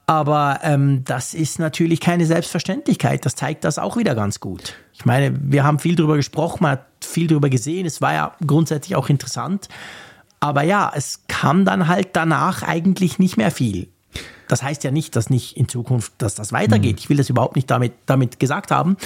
Aber 0.06 0.60
ähm, 0.62 1.04
das 1.04 1.34
ist 1.34 1.58
natürlich 1.58 2.00
keine 2.00 2.28
Selbstverständlichkeit. 2.28 3.26
Das 3.26 3.34
zeigt 3.34 3.64
das 3.64 3.80
auch 3.80 3.98
wieder 3.98 4.14
ganz 4.14 4.40
gut. 4.40 4.76
Ich 4.94 5.04
meine, 5.04 5.36
wir 5.42 5.64
haben 5.64 5.80
viel 5.80 5.96
darüber 5.96 6.18
gesprochen, 6.18 6.60
man 6.62 6.74
hat 6.74 6.86
viel 7.04 7.26
darüber 7.26 7.50
gesehen. 7.50 7.88
Es 7.88 8.02
war 8.02 8.14
ja 8.14 8.36
grundsätzlich 8.46 8.96
auch 8.96 9.10
interessant. 9.10 9.68
Aber 10.40 10.62
ja, 10.62 10.92
es 10.96 11.22
kam 11.28 11.66
dann 11.66 11.88
halt 11.88 12.10
danach 12.14 12.62
eigentlich 12.62 13.18
nicht 13.18 13.36
mehr 13.36 13.50
viel. 13.50 13.91
Das 14.52 14.64
heißt 14.64 14.84
ja 14.84 14.92
nicht, 14.92 15.16
dass 15.16 15.30
nicht 15.30 15.56
in 15.56 15.70
Zukunft, 15.70 16.12
dass 16.18 16.36
das 16.36 16.52
weitergeht. 16.52 16.98
Mhm. 16.98 17.00
Ich 17.00 17.10
will 17.10 17.16
das 17.16 17.30
überhaupt 17.30 17.56
nicht 17.56 17.72
damit, 17.72 17.94
damit 18.06 18.38
gesagt 18.38 18.70
haben. 18.70 18.98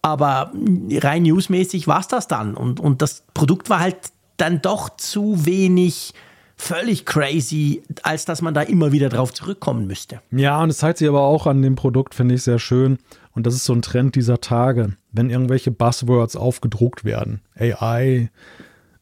Aber 0.00 0.52
rein 0.92 1.24
newsmäßig 1.24 1.88
war 1.88 1.98
es 1.98 2.06
das 2.06 2.28
dann. 2.28 2.54
Und, 2.54 2.78
und 2.78 3.02
das 3.02 3.24
Produkt 3.34 3.68
war 3.68 3.80
halt 3.80 3.96
dann 4.36 4.62
doch 4.62 4.90
zu 4.96 5.44
wenig 5.44 6.14
völlig 6.56 7.04
crazy, 7.04 7.82
als 8.04 8.26
dass 8.26 8.42
man 8.42 8.54
da 8.54 8.62
immer 8.62 8.92
wieder 8.92 9.08
drauf 9.08 9.34
zurückkommen 9.34 9.88
müsste. 9.88 10.22
Ja, 10.30 10.62
und 10.62 10.70
es 10.70 10.78
zeigt 10.78 10.98
sich 10.98 11.08
aber 11.08 11.22
auch 11.22 11.48
an 11.48 11.62
dem 11.62 11.74
Produkt, 11.74 12.14
finde 12.14 12.36
ich 12.36 12.44
sehr 12.44 12.60
schön. 12.60 12.98
Und 13.32 13.44
das 13.44 13.56
ist 13.56 13.64
so 13.64 13.72
ein 13.72 13.82
Trend 13.82 14.14
dieser 14.14 14.40
Tage, 14.40 14.92
wenn 15.10 15.30
irgendwelche 15.30 15.72
Buzzwords 15.72 16.36
aufgedruckt 16.36 17.04
werden. 17.04 17.40
AI, 17.58 18.30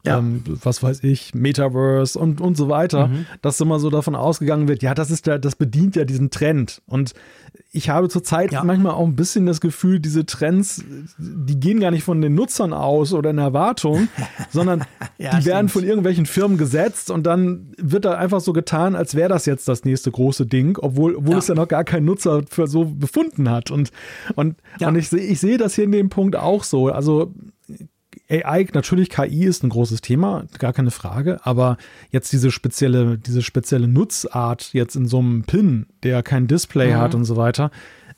ja. 0.05 0.19
ähm, 0.19 0.43
was 0.63 0.83
weiß 0.83 1.03
ich, 1.03 1.33
Metaverse 1.33 2.17
und, 2.17 2.41
und 2.41 2.55
so 2.55 2.69
weiter, 2.69 3.07
mhm. 3.07 3.25
dass 3.41 3.59
immer 3.59 3.79
so 3.79 3.89
davon 3.89 4.15
ausgegangen 4.15 4.67
wird, 4.67 4.83
ja, 4.83 4.93
das 4.93 5.11
ist 5.11 5.27
der, 5.27 5.39
das 5.39 5.55
bedient 5.55 5.95
ja 5.95 6.05
diesen 6.05 6.29
Trend. 6.29 6.81
Und 6.87 7.13
ich 7.71 7.89
habe 7.89 8.09
zurzeit 8.09 8.51
ja. 8.51 8.63
manchmal 8.63 8.93
auch 8.93 9.05
ein 9.05 9.15
bisschen 9.15 9.45
das 9.45 9.61
Gefühl, 9.61 9.99
diese 9.99 10.25
Trends, 10.25 10.83
die 11.17 11.59
gehen 11.59 11.79
gar 11.79 11.91
nicht 11.91 12.03
von 12.03 12.21
den 12.21 12.35
Nutzern 12.35 12.73
aus 12.73 13.13
oder 13.13 13.31
in 13.31 13.37
Erwartung, 13.37 14.07
sondern 14.49 14.85
ja, 15.17 15.31
die 15.31 15.41
stimmt. 15.41 15.45
werden 15.45 15.69
von 15.69 15.83
irgendwelchen 15.83 16.25
Firmen 16.25 16.57
gesetzt 16.57 17.11
und 17.11 17.25
dann 17.25 17.73
wird 17.77 18.05
da 18.05 18.13
einfach 18.13 18.39
so 18.39 18.53
getan, 18.53 18.95
als 18.95 19.15
wäre 19.15 19.29
das 19.29 19.45
jetzt 19.45 19.67
das 19.67 19.83
nächste 19.83 20.11
große 20.11 20.45
Ding, 20.45 20.77
obwohl, 20.81 21.15
obwohl 21.15 21.33
ja. 21.33 21.39
es 21.39 21.47
ja 21.47 21.55
noch 21.55 21.67
gar 21.67 21.83
kein 21.83 22.05
Nutzer 22.05 22.43
für 22.49 22.67
so 22.67 22.85
befunden 22.85 23.49
hat. 23.49 23.71
Und, 23.71 23.91
und, 24.35 24.55
und 24.79 24.95
ich, 24.95 25.11
ich 25.11 25.39
sehe 25.39 25.57
das 25.57 25.75
hier 25.75 25.83
in 25.83 25.91
dem 25.91 26.09
Punkt 26.09 26.35
auch 26.35 26.63
so. 26.63 26.89
Also 26.89 27.33
AI, 28.29 28.67
natürlich 28.73 29.09
KI 29.09 29.45
ist 29.45 29.63
ein 29.63 29.69
großes 29.69 30.01
Thema, 30.01 30.45
gar 30.57 30.73
keine 30.73 30.91
Frage, 30.91 31.39
aber 31.43 31.77
jetzt 32.09 32.33
diese 32.33 32.51
spezielle, 32.51 33.17
diese 33.17 33.41
spezielle 33.41 33.87
Nutzart 33.87 34.73
jetzt 34.73 34.95
in 34.95 35.07
so 35.07 35.19
einem 35.19 35.43
Pin, 35.43 35.87
der 36.03 36.23
kein 36.23 36.47
Display 36.47 36.93
mhm. 36.93 36.97
hat 36.97 37.15
und 37.15 37.25
so 37.25 37.37
weiter, 37.37 37.71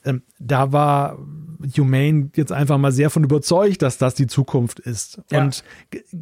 ähm, 0.06 0.22
da 0.40 0.72
war 0.72 1.18
Humane 1.78 2.30
jetzt 2.36 2.52
einfach 2.52 2.78
mal 2.78 2.92
sehr 2.92 3.10
von 3.10 3.24
überzeugt, 3.24 3.82
dass 3.82 3.98
das 3.98 4.16
die 4.16 4.28
Zukunft 4.28 4.80
ist. 4.80 5.22
Ja. 5.32 5.42
Und 5.42 5.64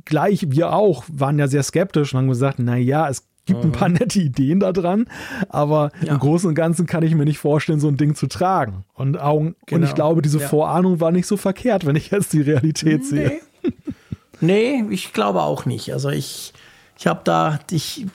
gleich 0.06 0.50
wir 0.50 0.74
auch 0.74 1.04
waren 1.12 1.38
ja 1.38 1.48
sehr 1.48 1.64
skeptisch 1.64 2.14
und 2.14 2.20
haben 2.20 2.30
gesagt, 2.30 2.58
na 2.60 2.78
ja, 2.78 3.10
es 3.10 3.28
gibt 3.46 3.64
mhm. 3.64 3.70
ein 3.70 3.72
paar 3.72 3.90
nette 3.90 4.20
Ideen 4.20 4.60
da 4.60 4.72
dran, 4.72 5.06
aber 5.50 5.92
ja. 6.02 6.14
im 6.14 6.20
Großen 6.20 6.50
und 6.50 6.56
Ganzen 6.56 6.86
kann 6.86 7.04
ich 7.04 7.14
mir 7.14 7.26
nicht 7.26 7.38
vorstellen, 7.38 7.80
so 7.80 7.88
ein 7.88 7.98
Ding 7.98 8.16
zu 8.16 8.28
tragen. 8.28 8.86
Und, 8.94 9.20
Augen, 9.20 9.56
genau. 9.66 9.78
und 9.78 9.84
ich 9.84 9.90
genau. 9.90 9.96
glaube, 9.96 10.22
diese 10.22 10.40
ja. 10.40 10.48
Vorahnung 10.48 11.00
war 11.00 11.12
nicht 11.12 11.28
so 11.28 11.38
verkehrt, 11.38 11.86
wenn 11.86 11.96
ich 11.96 12.12
jetzt 12.12 12.34
die 12.34 12.42
Realität 12.42 13.02
nee. 13.02 13.08
sehe. 13.08 13.40
Nee, 14.42 14.84
ich 14.90 15.14
glaube 15.14 15.42
auch 15.42 15.66
nicht. 15.66 15.92
Also 15.94 16.10
ich, 16.10 16.54
ich 16.98 17.08
habe 17.08 17.22
da, 17.24 17.60
ich 17.72 18.06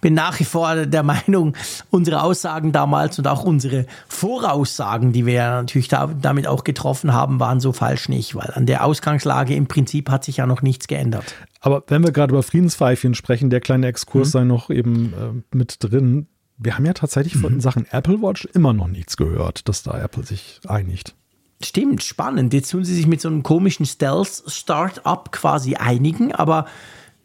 bin 0.00 0.14
nach 0.14 0.38
wie 0.38 0.44
vor 0.44 0.86
der 0.86 1.02
Meinung, 1.02 1.56
unsere 1.90 2.22
Aussagen 2.22 2.72
damals 2.72 3.18
und 3.18 3.26
auch 3.26 3.42
unsere 3.44 3.86
Voraussagen, 4.08 5.12
die 5.12 5.26
wir 5.26 5.42
natürlich 5.42 5.88
da, 5.88 6.06
damit 6.06 6.46
auch 6.46 6.62
getroffen 6.62 7.12
haben, 7.12 7.40
waren 7.40 7.58
so 7.58 7.72
falsch 7.72 8.08
nicht, 8.08 8.34
weil 8.34 8.50
an 8.54 8.66
der 8.66 8.84
Ausgangslage 8.84 9.54
im 9.54 9.66
Prinzip 9.66 10.10
hat 10.10 10.24
sich 10.24 10.36
ja 10.36 10.46
noch 10.46 10.62
nichts 10.62 10.88
geändert. 10.88 11.34
Aber 11.60 11.82
wenn 11.86 12.04
wir 12.04 12.12
gerade 12.12 12.32
über 12.32 12.42
Friedenspfeifchen 12.42 13.14
sprechen, 13.14 13.48
der 13.48 13.60
kleine 13.60 13.86
Exkurs 13.86 14.28
mhm. 14.28 14.32
sei 14.32 14.44
noch 14.44 14.68
eben 14.68 15.14
äh, 15.14 15.56
mit 15.56 15.78
drin. 15.80 16.28
Wir 16.58 16.76
haben 16.76 16.84
ja 16.84 16.92
tatsächlich 16.92 17.36
von 17.36 17.54
mhm. 17.54 17.60
Sachen 17.60 17.86
Apple 17.90 18.20
Watch 18.20 18.44
immer 18.52 18.74
noch 18.74 18.86
nichts 18.86 19.16
gehört, 19.16 19.68
dass 19.68 19.82
da 19.82 19.98
Apple 19.98 20.24
sich 20.24 20.60
einigt. 20.68 21.16
Stimmt, 21.64 22.02
spannend. 22.02 22.52
Jetzt 22.52 22.70
tun 22.70 22.84
sie 22.84 22.94
sich 22.94 23.06
mit 23.06 23.20
so 23.20 23.28
einem 23.28 23.42
komischen 23.42 23.86
Stealth-Startup 23.86 25.30
quasi 25.32 25.76
einigen, 25.76 26.32
aber 26.32 26.66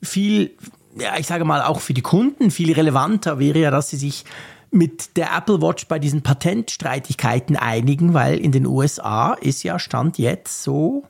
viel, 0.02 0.52
ja, 0.98 1.18
ich 1.18 1.28
sage 1.28 1.46
mal, 1.46 1.62
auch 1.62 1.80
für 1.80 1.94
die 1.94 2.02
Kunden 2.02 2.52
viel 2.52 2.74
relevanter 2.74 3.40
wäre 3.40 3.60
ja, 3.60 3.72
dass 3.72 3.90
sie 3.90 3.98
sich 3.98 4.26
mit 4.72 5.18
der 5.18 5.36
Apple 5.36 5.62
Watch 5.62 5.88
bei 5.88 6.00
diesen 6.00 6.22
Patentstreitigkeiten 6.22 7.56
einigen, 7.56 8.14
weil 8.14 8.38
in 8.38 8.52
den 8.52 8.66
USA 8.66 9.34
ist 9.34 9.64
ja 9.64 9.80
Stand 9.80 10.18
jetzt 10.18 10.64
so, 10.64 11.04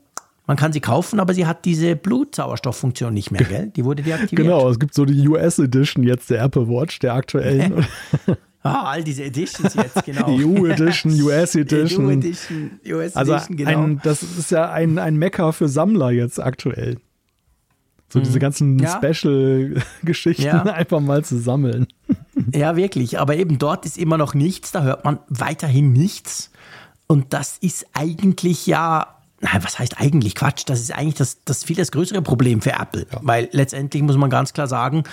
man 0.47 0.57
kann 0.57 0.73
sie 0.73 0.79
kaufen, 0.79 1.19
aber 1.19 1.33
sie 1.33 1.45
hat 1.45 1.65
diese 1.65 1.95
Blutsauerstofffunktion 1.95 3.13
nicht 3.13 3.31
mehr, 3.31 3.43
gell? 3.43 3.71
Die 3.75 3.85
wurde 3.85 4.01
deaktiviert. 4.01 4.47
Genau, 4.47 4.69
es 4.69 4.79
gibt 4.79 4.93
so 4.93 5.05
die 5.05 5.27
US 5.27 5.59
Edition 5.59 6.03
jetzt 6.03 6.29
der 6.29 6.41
Apple 6.41 6.67
Watch, 6.67 6.99
der 6.99 7.13
aktuellen. 7.13 7.85
Ah, 8.61 8.91
all 8.91 9.03
diese 9.03 9.23
Editions 9.23 9.73
jetzt, 9.73 10.03
genau. 10.03 10.27
EU 10.27 10.65
Edition, 10.65 11.13
US 11.21 11.55
Edition. 11.55 12.05
EU 12.05 12.09
Edition, 12.11 12.79
US 12.85 13.15
also 13.15 13.33
Edition, 13.33 13.57
genau. 13.57 13.83
Ein, 13.83 14.01
das 14.03 14.21
ist 14.21 14.51
ja 14.51 14.71
ein, 14.71 14.99
ein 14.99 15.15
Mecker 15.15 15.53
für 15.53 15.69
Sammler 15.69 16.11
jetzt 16.11 16.41
aktuell. 16.41 16.97
So 18.09 18.19
mhm. 18.19 18.23
diese 18.23 18.39
ganzen 18.39 18.79
ja. 18.79 18.97
Special-Geschichten 18.97 20.43
ja. 20.43 20.61
einfach 20.63 20.99
mal 20.99 21.23
zu 21.23 21.37
sammeln. 21.39 21.87
Ja, 22.53 22.75
wirklich. 22.75 23.19
Aber 23.19 23.35
eben 23.35 23.59
dort 23.59 23.85
ist 23.85 23.97
immer 23.97 24.17
noch 24.17 24.33
nichts, 24.33 24.71
da 24.71 24.83
hört 24.83 25.05
man 25.05 25.19
weiterhin 25.29 25.93
nichts. 25.93 26.51
Und 27.07 27.33
das 27.33 27.57
ist 27.59 27.85
eigentlich 27.93 28.67
ja 28.67 29.19
Nein, 29.41 29.63
was 29.63 29.79
heißt 29.79 29.99
eigentlich 29.99 30.35
Quatsch? 30.35 30.63
Das 30.65 30.81
ist 30.81 30.93
eigentlich 30.93 31.15
das, 31.15 31.43
das 31.45 31.63
viel 31.63 31.77
das 31.77 31.91
größere 31.91 32.21
Problem 32.21 32.61
für 32.61 32.73
Apple. 32.73 33.05
Ja. 33.11 33.19
Weil 33.21 33.47
letztendlich 33.51 34.03
muss 34.03 34.17
man 34.17 34.29
ganz 34.29 34.51
klar 34.51 34.67
sagen, 34.67 35.03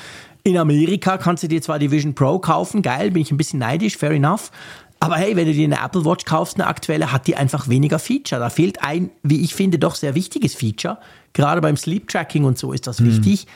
in 0.46 0.56
Amerika 0.56 1.18
kannst 1.18 1.42
du 1.42 1.48
dir 1.48 1.60
zwar 1.60 1.78
die 1.78 1.90
Vision 1.90 2.14
Pro 2.14 2.38
kaufen, 2.38 2.80
geil, 2.80 3.10
bin 3.10 3.22
ich 3.22 3.32
ein 3.32 3.36
bisschen 3.36 3.58
neidisch, 3.58 3.96
fair 3.96 4.12
enough. 4.12 4.52
Aber 5.00 5.16
hey, 5.16 5.36
wenn 5.36 5.46
du 5.46 5.52
dir 5.52 5.64
eine 5.64 5.84
Apple 5.84 6.04
Watch 6.04 6.24
kaufst, 6.24 6.54
eine 6.54 6.68
aktuelle, 6.68 7.12
hat 7.12 7.26
die 7.26 7.36
einfach 7.36 7.68
weniger 7.68 7.98
Feature. 7.98 8.40
Da 8.40 8.48
fehlt 8.48 8.82
ein, 8.82 9.10
wie 9.22 9.42
ich 9.42 9.54
finde, 9.54 9.78
doch 9.78 9.94
sehr 9.94 10.14
wichtiges 10.14 10.54
Feature. 10.54 10.98
Gerade 11.32 11.60
beim 11.60 11.76
Sleep 11.76 12.08
Tracking 12.08 12.44
und 12.44 12.56
so 12.58 12.72
ist 12.72 12.86
das 12.86 13.00
mhm. 13.00 13.06
wichtig. 13.06 13.46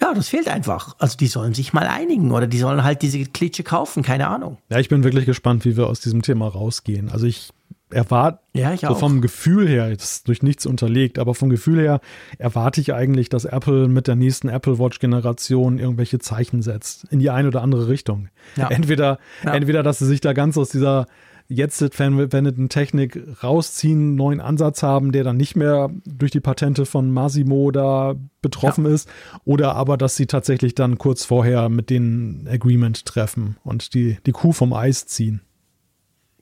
Ja, 0.00 0.14
das 0.14 0.28
fehlt 0.28 0.48
einfach. 0.48 0.94
Also 0.98 1.16
die 1.16 1.26
sollen 1.26 1.54
sich 1.54 1.72
mal 1.72 1.88
einigen 1.88 2.30
oder 2.30 2.46
die 2.46 2.58
sollen 2.58 2.84
halt 2.84 3.02
diese 3.02 3.24
Klitsche 3.24 3.64
kaufen, 3.64 4.02
keine 4.02 4.28
Ahnung. 4.28 4.58
Ja, 4.68 4.78
ich 4.78 4.88
bin 4.88 5.02
wirklich 5.02 5.26
gespannt, 5.26 5.64
wie 5.64 5.76
wir 5.76 5.88
aus 5.88 6.00
diesem 6.00 6.22
Thema 6.22 6.46
rausgehen. 6.46 7.10
Also 7.10 7.26
ich 7.26 7.48
erwarte, 7.90 8.40
ja, 8.54 8.76
so 8.76 8.94
vom 8.94 9.20
Gefühl 9.20 9.68
her, 9.68 9.88
jetzt 9.88 10.28
durch 10.28 10.42
nichts 10.42 10.66
unterlegt, 10.66 11.18
aber 11.18 11.34
vom 11.34 11.48
Gefühl 11.48 11.80
her 11.80 12.00
erwarte 12.38 12.80
ich 12.80 12.92
eigentlich, 12.92 13.28
dass 13.28 13.44
Apple 13.44 13.88
mit 13.88 14.06
der 14.06 14.16
nächsten 14.16 14.48
Apple 14.48 14.78
Watch 14.78 14.98
Generation 14.98 15.78
irgendwelche 15.78 16.18
Zeichen 16.18 16.62
setzt 16.62 17.04
in 17.10 17.18
die 17.18 17.30
eine 17.30 17.48
oder 17.48 17.62
andere 17.62 17.88
Richtung. 17.88 18.28
Ja. 18.56 18.68
Entweder, 18.68 19.18
ja. 19.44 19.54
entweder, 19.54 19.82
dass 19.82 19.98
sie 19.98 20.06
sich 20.06 20.20
da 20.20 20.32
ganz 20.32 20.58
aus 20.58 20.70
dieser 20.70 21.06
jetzt 21.48 21.82
verwendeten 21.94 22.68
Technik 22.68 23.18
rausziehen, 23.42 23.98
einen 23.98 24.14
neuen 24.16 24.40
Ansatz 24.40 24.82
haben, 24.82 25.12
der 25.12 25.24
dann 25.24 25.38
nicht 25.38 25.56
mehr 25.56 25.90
durch 26.04 26.30
die 26.30 26.40
Patente 26.40 26.84
von 26.84 27.10
Massimo 27.10 27.70
da 27.70 28.16
betroffen 28.42 28.84
ja. 28.84 28.92
ist, 28.92 29.08
oder 29.46 29.74
aber, 29.74 29.96
dass 29.96 30.14
sie 30.14 30.26
tatsächlich 30.26 30.74
dann 30.74 30.98
kurz 30.98 31.24
vorher 31.24 31.70
mit 31.70 31.88
denen 31.88 32.46
Agreement 32.46 33.06
treffen 33.06 33.56
und 33.64 33.94
die, 33.94 34.18
die 34.26 34.32
Kuh 34.32 34.52
vom 34.52 34.74
Eis 34.74 35.06
ziehen. 35.06 35.40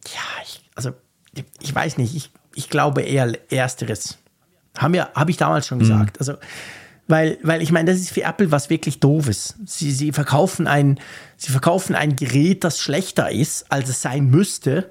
Ja, 0.07 0.43
ich, 0.43 0.69
also 0.75 0.91
ich 1.61 1.75
weiß 1.75 1.99
nicht, 1.99 2.15
ich, 2.15 2.31
ich 2.55 2.71
glaube 2.71 3.03
eher 3.03 3.33
Ersteres. 3.51 4.19
Haben 4.77 4.95
ja, 4.95 5.09
habe 5.15 5.31
ich 5.31 5.37
damals 5.37 5.67
schon 5.67 5.79
gesagt. 5.79 6.17
Mhm. 6.17 6.19
Also, 6.19 6.35
weil, 7.09 7.39
weil 7.43 7.63
ich 7.63 7.71
meine, 7.71 7.91
das 7.91 8.01
ist 8.01 8.11
für 8.11 8.23
Apple 8.23 8.51
was 8.51 8.69
wirklich 8.69 8.99
Doofes. 8.99 9.55
Sie, 9.65 9.93
sie, 9.93 10.13
verkaufen 10.13 10.67
ein, 10.67 10.99
sie 11.37 11.53
verkaufen 11.53 11.95
ein 11.95 12.17
Gerät, 12.17 12.65
das 12.65 12.81
schlechter 12.81 13.31
ist, 13.31 13.71
als 13.71 13.89
es 13.89 14.03
sein 14.03 14.29
müsste. 14.29 14.91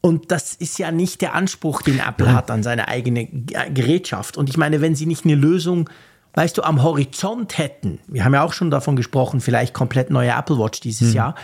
Und 0.00 0.30
das 0.30 0.54
ist 0.54 0.78
ja 0.78 0.90
nicht 0.90 1.22
der 1.22 1.34
Anspruch, 1.34 1.80
den 1.80 2.00
Apple 2.00 2.32
hat 2.32 2.50
an 2.50 2.62
seine 2.62 2.88
eigene 2.88 3.26
Gerätschaft. 3.26 4.36
Und 4.36 4.50
ich 4.50 4.56
meine, 4.56 4.80
wenn 4.80 4.94
sie 4.94 5.06
nicht 5.06 5.24
eine 5.24 5.34
Lösung, 5.34 5.88
weißt 6.34 6.58
du, 6.58 6.62
am 6.62 6.82
Horizont 6.82 7.56
hätten, 7.56 8.00
wir 8.08 8.24
haben 8.24 8.34
ja 8.34 8.42
auch 8.42 8.52
schon 8.52 8.70
davon 8.70 8.96
gesprochen, 8.96 9.40
vielleicht 9.40 9.72
komplett 9.72 10.10
neue 10.10 10.30
Apple 10.30 10.58
Watch 10.58 10.80
dieses 10.80 11.10
mhm. 11.10 11.14
Jahr, 11.14 11.34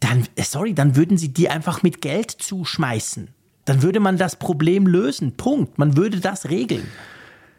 dann, 0.00 0.24
sorry, 0.38 0.72
dann 0.74 0.96
würden 0.96 1.18
sie 1.18 1.34
die 1.34 1.50
einfach 1.50 1.82
mit 1.82 2.00
Geld 2.00 2.30
zuschmeißen 2.30 3.28
dann 3.68 3.82
würde 3.82 4.00
man 4.00 4.16
das 4.16 4.36
Problem 4.36 4.86
lösen. 4.86 5.32
Punkt. 5.36 5.78
Man 5.78 5.96
würde 5.96 6.20
das 6.20 6.48
regeln. 6.48 6.86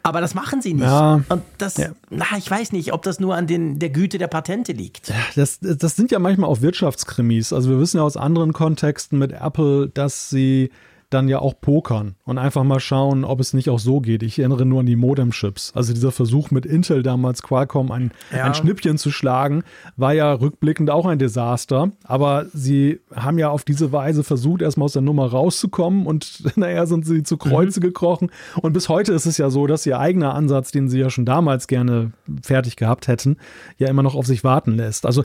Aber 0.02 0.20
das 0.20 0.34
machen 0.34 0.62
sie 0.62 0.74
nicht. 0.74 0.84
Ja, 0.84 1.22
und 1.28 1.42
das, 1.58 1.76
ja. 1.76 1.90
na, 2.08 2.24
ich 2.38 2.50
weiß 2.50 2.72
nicht, 2.72 2.92
ob 2.92 3.02
das 3.02 3.20
nur 3.20 3.36
an 3.36 3.46
den, 3.46 3.78
der 3.78 3.90
Güte 3.90 4.16
der 4.18 4.28
Patente 4.28 4.72
liegt. 4.72 5.12
Das, 5.36 5.58
das 5.60 5.94
sind 5.94 6.10
ja 6.10 6.18
manchmal 6.18 6.48
auch 6.48 6.62
Wirtschaftskrimis. 6.62 7.52
Also 7.52 7.68
wir 7.68 7.78
wissen 7.78 7.98
ja 7.98 8.02
aus 8.02 8.16
anderen 8.16 8.52
Kontexten 8.52 9.18
mit 9.18 9.32
Apple, 9.32 9.88
dass 9.88 10.30
sie 10.30 10.70
dann 11.10 11.28
ja 11.28 11.40
auch 11.40 11.60
pokern 11.60 12.14
und 12.24 12.38
einfach 12.38 12.62
mal 12.62 12.80
schauen, 12.80 13.24
ob 13.24 13.40
es 13.40 13.52
nicht 13.52 13.68
auch 13.68 13.80
so 13.80 14.00
geht. 14.00 14.22
Ich 14.22 14.38
erinnere 14.38 14.64
nur 14.64 14.80
an 14.80 14.86
die 14.86 14.96
Modem-Chips. 14.96 15.72
Also 15.74 15.92
dieser 15.92 16.12
Versuch 16.12 16.50
mit 16.52 16.64
Intel 16.64 17.02
damals 17.02 17.42
Qualcomm 17.42 17.90
ein, 17.90 18.12
ja. 18.32 18.44
ein 18.44 18.54
Schnippchen 18.54 18.96
zu 18.96 19.10
schlagen, 19.10 19.64
war 19.96 20.12
ja 20.12 20.32
rückblickend 20.32 20.88
auch 20.88 21.06
ein 21.06 21.18
Desaster. 21.18 21.90
Aber 22.04 22.46
sie 22.52 23.00
haben 23.14 23.38
ja 23.38 23.50
auf 23.50 23.64
diese 23.64 23.92
Weise 23.92 24.22
versucht, 24.22 24.62
erstmal 24.62 24.84
aus 24.84 24.92
der 24.92 25.02
Nummer 25.02 25.26
rauszukommen 25.26 26.06
und 26.06 26.42
naja, 26.56 26.86
sind 26.86 27.04
sie 27.04 27.24
zu 27.24 27.36
Kreuze 27.36 27.80
mhm. 27.80 27.84
gekrochen. 27.84 28.30
Und 28.62 28.72
bis 28.72 28.88
heute 28.88 29.12
ist 29.12 29.26
es 29.26 29.36
ja 29.36 29.50
so, 29.50 29.66
dass 29.66 29.84
ihr 29.86 29.98
eigener 29.98 30.34
Ansatz, 30.34 30.70
den 30.70 30.88
sie 30.88 31.00
ja 31.00 31.10
schon 31.10 31.24
damals 31.24 31.66
gerne 31.66 32.12
fertig 32.42 32.76
gehabt 32.76 33.08
hätten, 33.08 33.36
ja 33.78 33.88
immer 33.88 34.04
noch 34.04 34.14
auf 34.14 34.26
sich 34.26 34.44
warten 34.44 34.76
lässt. 34.76 35.06
Also 35.06 35.24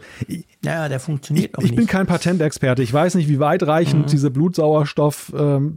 ja, 0.63 0.89
der 0.89 0.99
funktioniert 0.99 1.51
ich, 1.51 1.57
auch 1.57 1.61
nicht. 1.61 1.71
Ich 1.71 1.75
bin 1.75 1.85
kein 1.85 2.07
Patentexperte. 2.07 2.81
Ich 2.81 2.91
weiß 2.91 3.13
nicht, 3.15 3.29
wie 3.29 3.39
weitreichend 3.39 4.07
mhm. 4.07 4.09
diese 4.09 4.31
Blutsauerstoff 4.31 5.31
ähm, 5.37 5.74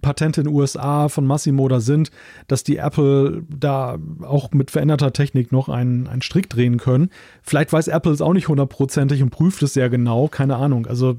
Patente 0.00 0.40
in 0.40 0.46
den 0.46 0.54
USA 0.54 1.08
von 1.08 1.26
Massimo 1.26 1.66
da 1.68 1.80
sind, 1.80 2.10
dass 2.46 2.64
die 2.64 2.76
Apple 2.76 3.44
da 3.48 3.98
auch 4.22 4.52
mit 4.52 4.70
veränderter 4.70 5.12
Technik 5.12 5.52
noch 5.52 5.68
einen, 5.68 6.06
einen 6.06 6.22
Strick 6.22 6.48
drehen 6.48 6.78
können. 6.78 7.10
Vielleicht 7.42 7.72
weiß 7.72 7.88
Apple 7.88 8.12
es 8.12 8.20
auch 8.20 8.32
nicht 8.32 8.48
hundertprozentig 8.48 9.22
und 9.22 9.30
prüft 9.30 9.62
es 9.62 9.74
sehr 9.74 9.90
genau, 9.90 10.28
keine 10.28 10.56
Ahnung. 10.56 10.86
Also 10.86 11.16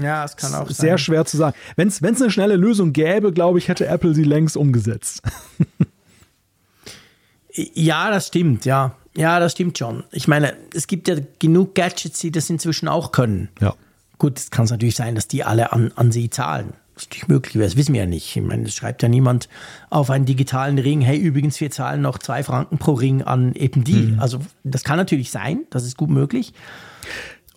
ja, 0.00 0.24
es 0.24 0.36
kann 0.36 0.54
auch 0.54 0.68
sehr 0.68 0.90
sein. 0.90 0.98
schwer 0.98 1.24
zu 1.24 1.36
sagen. 1.36 1.56
Wenn 1.76 1.88
es 1.88 2.02
eine 2.02 2.30
schnelle 2.30 2.56
Lösung 2.56 2.92
gäbe, 2.92 3.32
glaube 3.32 3.58
ich, 3.58 3.68
hätte 3.68 3.86
Apple 3.86 4.14
sie 4.14 4.24
längst 4.24 4.56
umgesetzt. 4.56 5.22
ja, 7.52 8.10
das 8.10 8.28
stimmt, 8.28 8.64
ja. 8.64 8.94
Ja, 9.16 9.40
das 9.40 9.52
stimmt 9.52 9.78
schon. 9.78 10.04
Ich 10.12 10.28
meine, 10.28 10.54
es 10.74 10.86
gibt 10.86 11.08
ja 11.08 11.16
genug 11.38 11.74
Gadgets, 11.74 12.20
die 12.20 12.30
das 12.30 12.50
inzwischen 12.50 12.86
auch 12.86 13.12
können. 13.12 13.48
Ja. 13.60 13.74
Gut, 14.18 14.38
es 14.38 14.50
kann 14.50 14.66
natürlich 14.66 14.96
sein, 14.96 15.14
dass 15.14 15.28
die 15.28 15.42
alle 15.44 15.72
an, 15.72 15.92
an 15.96 16.12
sie 16.12 16.28
zahlen. 16.28 16.74
Das 16.96 17.02
ist 17.04 17.10
natürlich 17.10 17.28
möglich, 17.28 17.62
das 17.62 17.76
wissen 17.76 17.92
wir 17.92 18.00
ja 18.00 18.06
nicht. 18.06 18.34
Ich 18.34 18.42
meine, 18.42 18.64
es 18.64 18.74
schreibt 18.74 19.02
ja 19.02 19.08
niemand 19.08 19.50
auf 19.90 20.08
einen 20.08 20.24
digitalen 20.24 20.78
Ring, 20.78 21.02
hey, 21.02 21.18
übrigens, 21.18 21.60
wir 21.60 21.70
zahlen 21.70 22.00
noch 22.00 22.18
zwei 22.18 22.42
Franken 22.42 22.78
pro 22.78 22.94
Ring 22.94 23.20
an 23.20 23.52
eben 23.52 23.84
die. 23.84 24.12
Mhm. 24.12 24.18
Also 24.18 24.40
das 24.64 24.82
kann 24.82 24.96
natürlich 24.96 25.30
sein, 25.30 25.66
das 25.68 25.84
ist 25.84 25.98
gut 25.98 26.08
möglich. 26.08 26.54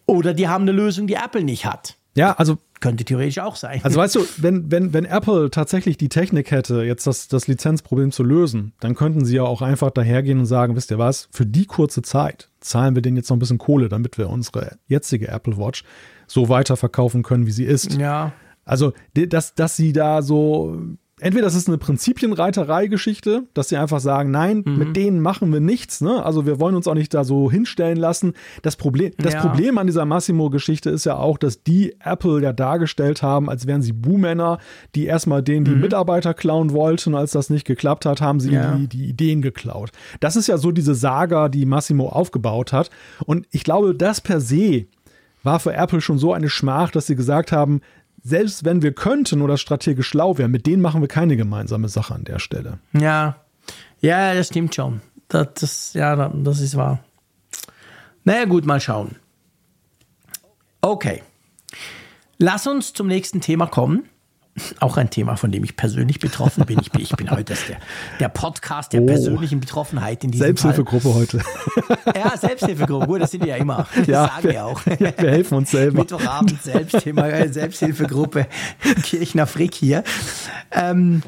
Oder 0.05 0.33
die 0.33 0.49
haben 0.49 0.63
eine 0.63 0.73
Lösung, 0.73 1.07
die 1.07 1.13
Apple 1.13 1.43
nicht 1.43 1.65
hat. 1.65 1.95
Ja, 2.15 2.33
also 2.33 2.57
könnte 2.81 3.05
theoretisch 3.05 3.39
auch 3.39 3.55
sein. 3.55 3.79
Also 3.81 3.97
weißt 3.97 4.15
du, 4.15 4.25
wenn, 4.37 4.69
wenn, 4.71 4.93
wenn 4.93 5.05
Apple 5.05 5.49
tatsächlich 5.51 5.95
die 5.95 6.09
Technik 6.09 6.51
hätte, 6.51 6.83
jetzt 6.83 7.07
das, 7.07 7.29
das 7.29 7.47
Lizenzproblem 7.47 8.11
zu 8.11 8.23
lösen, 8.23 8.73
dann 8.81 8.93
könnten 8.93 9.23
sie 9.23 9.37
ja 9.37 9.43
auch 9.43 9.61
einfach 9.61 9.91
dahergehen 9.91 10.39
und 10.39 10.47
sagen, 10.47 10.75
wisst 10.75 10.91
ihr 10.91 10.97
was, 10.97 11.29
für 11.31 11.45
die 11.45 11.65
kurze 11.65 12.01
Zeit 12.01 12.49
zahlen 12.59 12.95
wir 12.95 13.01
denen 13.01 13.15
jetzt 13.15 13.29
noch 13.29 13.37
ein 13.37 13.39
bisschen 13.39 13.57
Kohle, 13.57 13.87
damit 13.87 14.17
wir 14.17 14.29
unsere 14.29 14.77
jetzige 14.87 15.29
Apple 15.29 15.57
Watch 15.57 15.85
so 16.27 16.49
weiterverkaufen 16.49 17.23
können, 17.23 17.47
wie 17.47 17.51
sie 17.51 17.63
ist. 17.63 17.93
Ja. 17.93 18.33
Also, 18.69 18.93
dass, 19.13 19.55
dass 19.55 19.75
sie 19.75 19.93
da 19.93 20.21
so 20.21 20.77
entweder 21.19 21.45
das 21.45 21.55
ist 21.55 21.67
eine 21.67 21.77
Prinzipienreiterei-Geschichte, 21.77 23.43
dass 23.53 23.69
sie 23.69 23.77
einfach 23.77 23.99
sagen, 23.99 24.31
nein, 24.31 24.63
mhm. 24.65 24.77
mit 24.77 24.95
denen 24.95 25.19
machen 25.19 25.51
wir 25.51 25.59
nichts. 25.59 26.01
Ne? 26.01 26.23
Also 26.23 26.45
wir 26.45 26.59
wollen 26.59 26.75
uns 26.75 26.87
auch 26.87 26.93
nicht 26.93 27.13
da 27.13 27.23
so 27.23 27.51
hinstellen 27.51 27.97
lassen. 27.97 28.33
Das 28.61 28.75
Problem, 28.75 29.11
das 29.17 29.33
ja. 29.33 29.41
Problem 29.41 29.77
an 29.77 29.87
dieser 29.87 30.05
Massimo-Geschichte 30.05 30.89
ist 30.89 31.05
ja 31.05 31.17
auch, 31.17 31.37
dass 31.37 31.63
die 31.63 31.95
Apple 31.99 32.41
ja 32.41 32.53
dargestellt 32.53 33.21
haben, 33.21 33.49
als 33.49 33.67
wären 33.67 33.81
sie 33.81 33.93
Buhmänner, 33.93 34.59
die 34.95 35.05
erstmal 35.05 35.43
denen 35.43 35.65
die 35.65 35.71
mhm. 35.71 35.81
Mitarbeiter 35.81 36.33
klauen 36.33 36.71
wollten. 36.71 37.15
Als 37.15 37.31
das 37.31 37.49
nicht 37.49 37.65
geklappt 37.65 38.05
hat, 38.05 38.21
haben 38.21 38.39
sie 38.39 38.53
ja. 38.53 38.75
die, 38.75 38.87
die 38.87 39.09
Ideen 39.09 39.41
geklaut. 39.41 39.91
Das 40.19 40.35
ist 40.35 40.47
ja 40.47 40.57
so 40.57 40.71
diese 40.71 40.95
Saga, 40.95 41.49
die 41.49 41.65
Massimo 41.65 42.09
aufgebaut 42.09 42.71
hat. 42.71 42.89
Und 43.25 43.45
ich 43.51 43.63
glaube, 43.63 43.93
das 43.95 44.21
per 44.21 44.39
se 44.39 44.85
war 45.43 45.59
für 45.59 45.73
Apple 45.73 46.01
schon 46.01 46.17
so 46.17 46.33
eine 46.33 46.49
Schmach, 46.49 46.91
dass 46.91 47.07
sie 47.07 47.15
gesagt 47.15 47.51
haben, 47.51 47.81
selbst 48.23 48.65
wenn 48.65 48.81
wir 48.81 48.93
könnten 48.93 49.41
oder 49.41 49.57
strategisch 49.57 50.07
schlau 50.07 50.37
wären, 50.37 50.51
mit 50.51 50.65
denen 50.65 50.81
machen 50.81 51.01
wir 51.01 51.07
keine 51.07 51.37
gemeinsame 51.37 51.89
Sache 51.89 52.13
an 52.13 52.23
der 52.23 52.39
Stelle. 52.39 52.79
Ja, 52.93 53.37
ja, 54.01 54.33
das 54.33 54.47
stimmt 54.47 54.75
schon. 54.75 55.01
Das, 55.27 55.47
das, 55.55 55.93
ja, 55.93 56.29
das 56.29 56.59
ist 56.59 56.75
wahr. 56.75 57.03
Naja, 58.23 58.45
gut, 58.45 58.65
mal 58.65 58.79
schauen. 58.79 59.15
Okay. 60.81 61.21
Lass 62.37 62.67
uns 62.67 62.93
zum 62.93 63.07
nächsten 63.07 63.41
Thema 63.41 63.67
kommen 63.67 64.05
auch 64.79 64.97
ein 64.97 65.09
Thema, 65.09 65.35
von 65.35 65.51
dem 65.51 65.63
ich 65.63 65.75
persönlich 65.75 66.19
betroffen 66.19 66.65
bin. 66.65 66.79
Ich 66.79 66.91
bin, 66.91 67.01
ich 67.01 67.11
bin 67.11 67.29
heute 67.31 67.55
der, 67.67 67.77
der 68.19 68.29
Podcast 68.29 68.93
der 68.93 69.01
oh. 69.01 69.05
persönlichen 69.05 69.59
Betroffenheit 69.59 70.23
in 70.23 70.31
diesem 70.31 70.47
Selbsthilfegruppe 70.47 71.13
heute. 71.13 71.39
Ja, 72.15 72.37
Selbsthilfegruppe, 72.37 73.07
gut, 73.07 73.21
das 73.21 73.31
sind 73.31 73.43
wir 73.43 73.49
ja 73.49 73.57
immer. 73.57 73.87
Das 73.95 74.07
ja, 74.07 74.27
sagen 74.27 74.49
wir 74.49 74.65
auch. 74.65 74.81
Ja, 74.99 75.13
wir 75.17 75.31
helfen 75.31 75.55
uns 75.55 75.71
selber. 75.71 75.99
Mittwochabend 75.99 76.61
Selbstthema, 76.61 77.27
äh, 77.27 77.47
Selbsthilfegruppe 77.47 78.47
Kirchner 79.03 79.47
Frick 79.47 79.75
hier. 79.75 80.03
Ähm, 80.71 81.21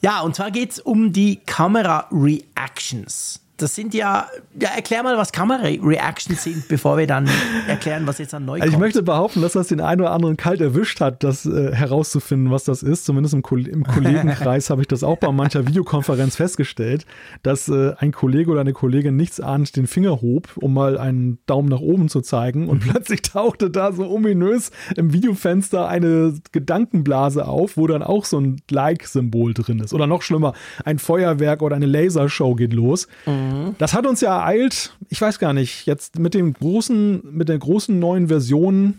ja, 0.00 0.20
und 0.20 0.34
zwar 0.36 0.50
geht 0.50 0.72
es 0.72 0.80
um 0.80 1.12
die 1.12 1.40
Kamera-Reactions 1.44 3.40
das 3.58 3.74
sind 3.74 3.92
ja, 3.92 4.28
ja, 4.58 4.68
erklär 4.70 5.02
mal, 5.02 5.16
was 5.16 5.32
Kamera-Reactions 5.32 6.42
sind, 6.42 6.68
bevor 6.68 6.96
wir 6.96 7.06
dann 7.06 7.28
erklären, 7.66 8.06
was 8.06 8.18
jetzt 8.18 8.32
an 8.32 8.44
neu 8.44 8.52
kommt. 8.52 8.62
Also 8.62 8.74
ich 8.74 8.78
möchte 8.78 9.02
behaupten, 9.02 9.42
dass 9.42 9.52
das 9.52 9.66
den 9.66 9.80
einen 9.80 10.00
oder 10.00 10.12
anderen 10.12 10.36
kalt 10.36 10.60
erwischt 10.60 11.00
hat, 11.00 11.24
das 11.24 11.44
äh, 11.44 11.74
herauszufinden, 11.74 12.52
was 12.52 12.64
das 12.64 12.82
ist. 12.82 13.04
Zumindest 13.04 13.34
im, 13.34 13.42
Ko 13.42 13.56
im 13.56 13.84
Kollegenkreis 13.84 14.70
habe 14.70 14.82
ich 14.82 14.88
das 14.88 15.02
auch 15.02 15.18
bei 15.18 15.30
mancher 15.32 15.66
Videokonferenz 15.66 16.36
festgestellt, 16.36 17.04
dass 17.42 17.68
äh, 17.68 17.94
ein 17.98 18.12
Kollege 18.12 18.50
oder 18.52 18.60
eine 18.60 18.72
Kollegin 18.72 19.16
nichts 19.16 19.40
ahnt 19.40 19.76
den 19.76 19.88
Finger 19.88 20.22
hob, 20.22 20.56
um 20.56 20.72
mal 20.72 20.96
einen 20.96 21.38
Daumen 21.46 21.68
nach 21.68 21.80
oben 21.80 22.08
zu 22.08 22.20
zeigen 22.20 22.68
und 22.68 22.86
mhm. 22.86 22.90
plötzlich 22.90 23.22
tauchte 23.22 23.70
da 23.70 23.92
so 23.92 24.08
ominös 24.08 24.70
im 24.96 25.12
Videofenster 25.12 25.88
eine 25.88 26.34
Gedankenblase 26.52 27.46
auf, 27.46 27.76
wo 27.76 27.88
dann 27.88 28.04
auch 28.04 28.24
so 28.24 28.38
ein 28.38 28.62
Like-Symbol 28.70 29.54
drin 29.54 29.80
ist. 29.80 29.92
Oder 29.92 30.06
noch 30.06 30.22
schlimmer, 30.22 30.52
ein 30.84 31.00
Feuerwerk 31.00 31.62
oder 31.62 31.74
eine 31.74 31.86
Lasershow 31.86 32.54
geht 32.54 32.72
los. 32.72 33.08
Mhm. 33.26 33.47
Mhm. 33.48 33.74
Das 33.78 33.94
hat 33.94 34.06
uns 34.06 34.20
ja 34.20 34.38
ereilt, 34.38 34.96
ich 35.08 35.20
weiß 35.20 35.38
gar 35.38 35.52
nicht, 35.52 35.86
jetzt 35.86 36.18
mit 36.18 36.34
dem 36.34 36.52
großen, 36.52 37.22
mit 37.30 37.48
der 37.48 37.58
großen 37.58 37.98
neuen 37.98 38.28
Version 38.28 38.98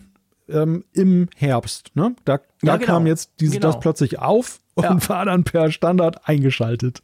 ähm, 0.49 0.83
im 0.93 1.29
Herbst. 1.35 1.91
Ne? 1.95 2.15
Da, 2.25 2.37
da 2.37 2.43
ja, 2.63 2.77
genau. 2.77 2.93
kam 2.93 3.07
jetzt 3.07 3.31
diese, 3.39 3.59
genau. 3.59 3.67
das 3.67 3.79
plötzlich 3.79 4.19
auf 4.19 4.59
und 4.75 4.83
ja. 4.83 5.09
war 5.09 5.25
dann 5.25 5.43
per 5.43 5.71
Standard 5.71 6.27
eingeschaltet. 6.27 7.01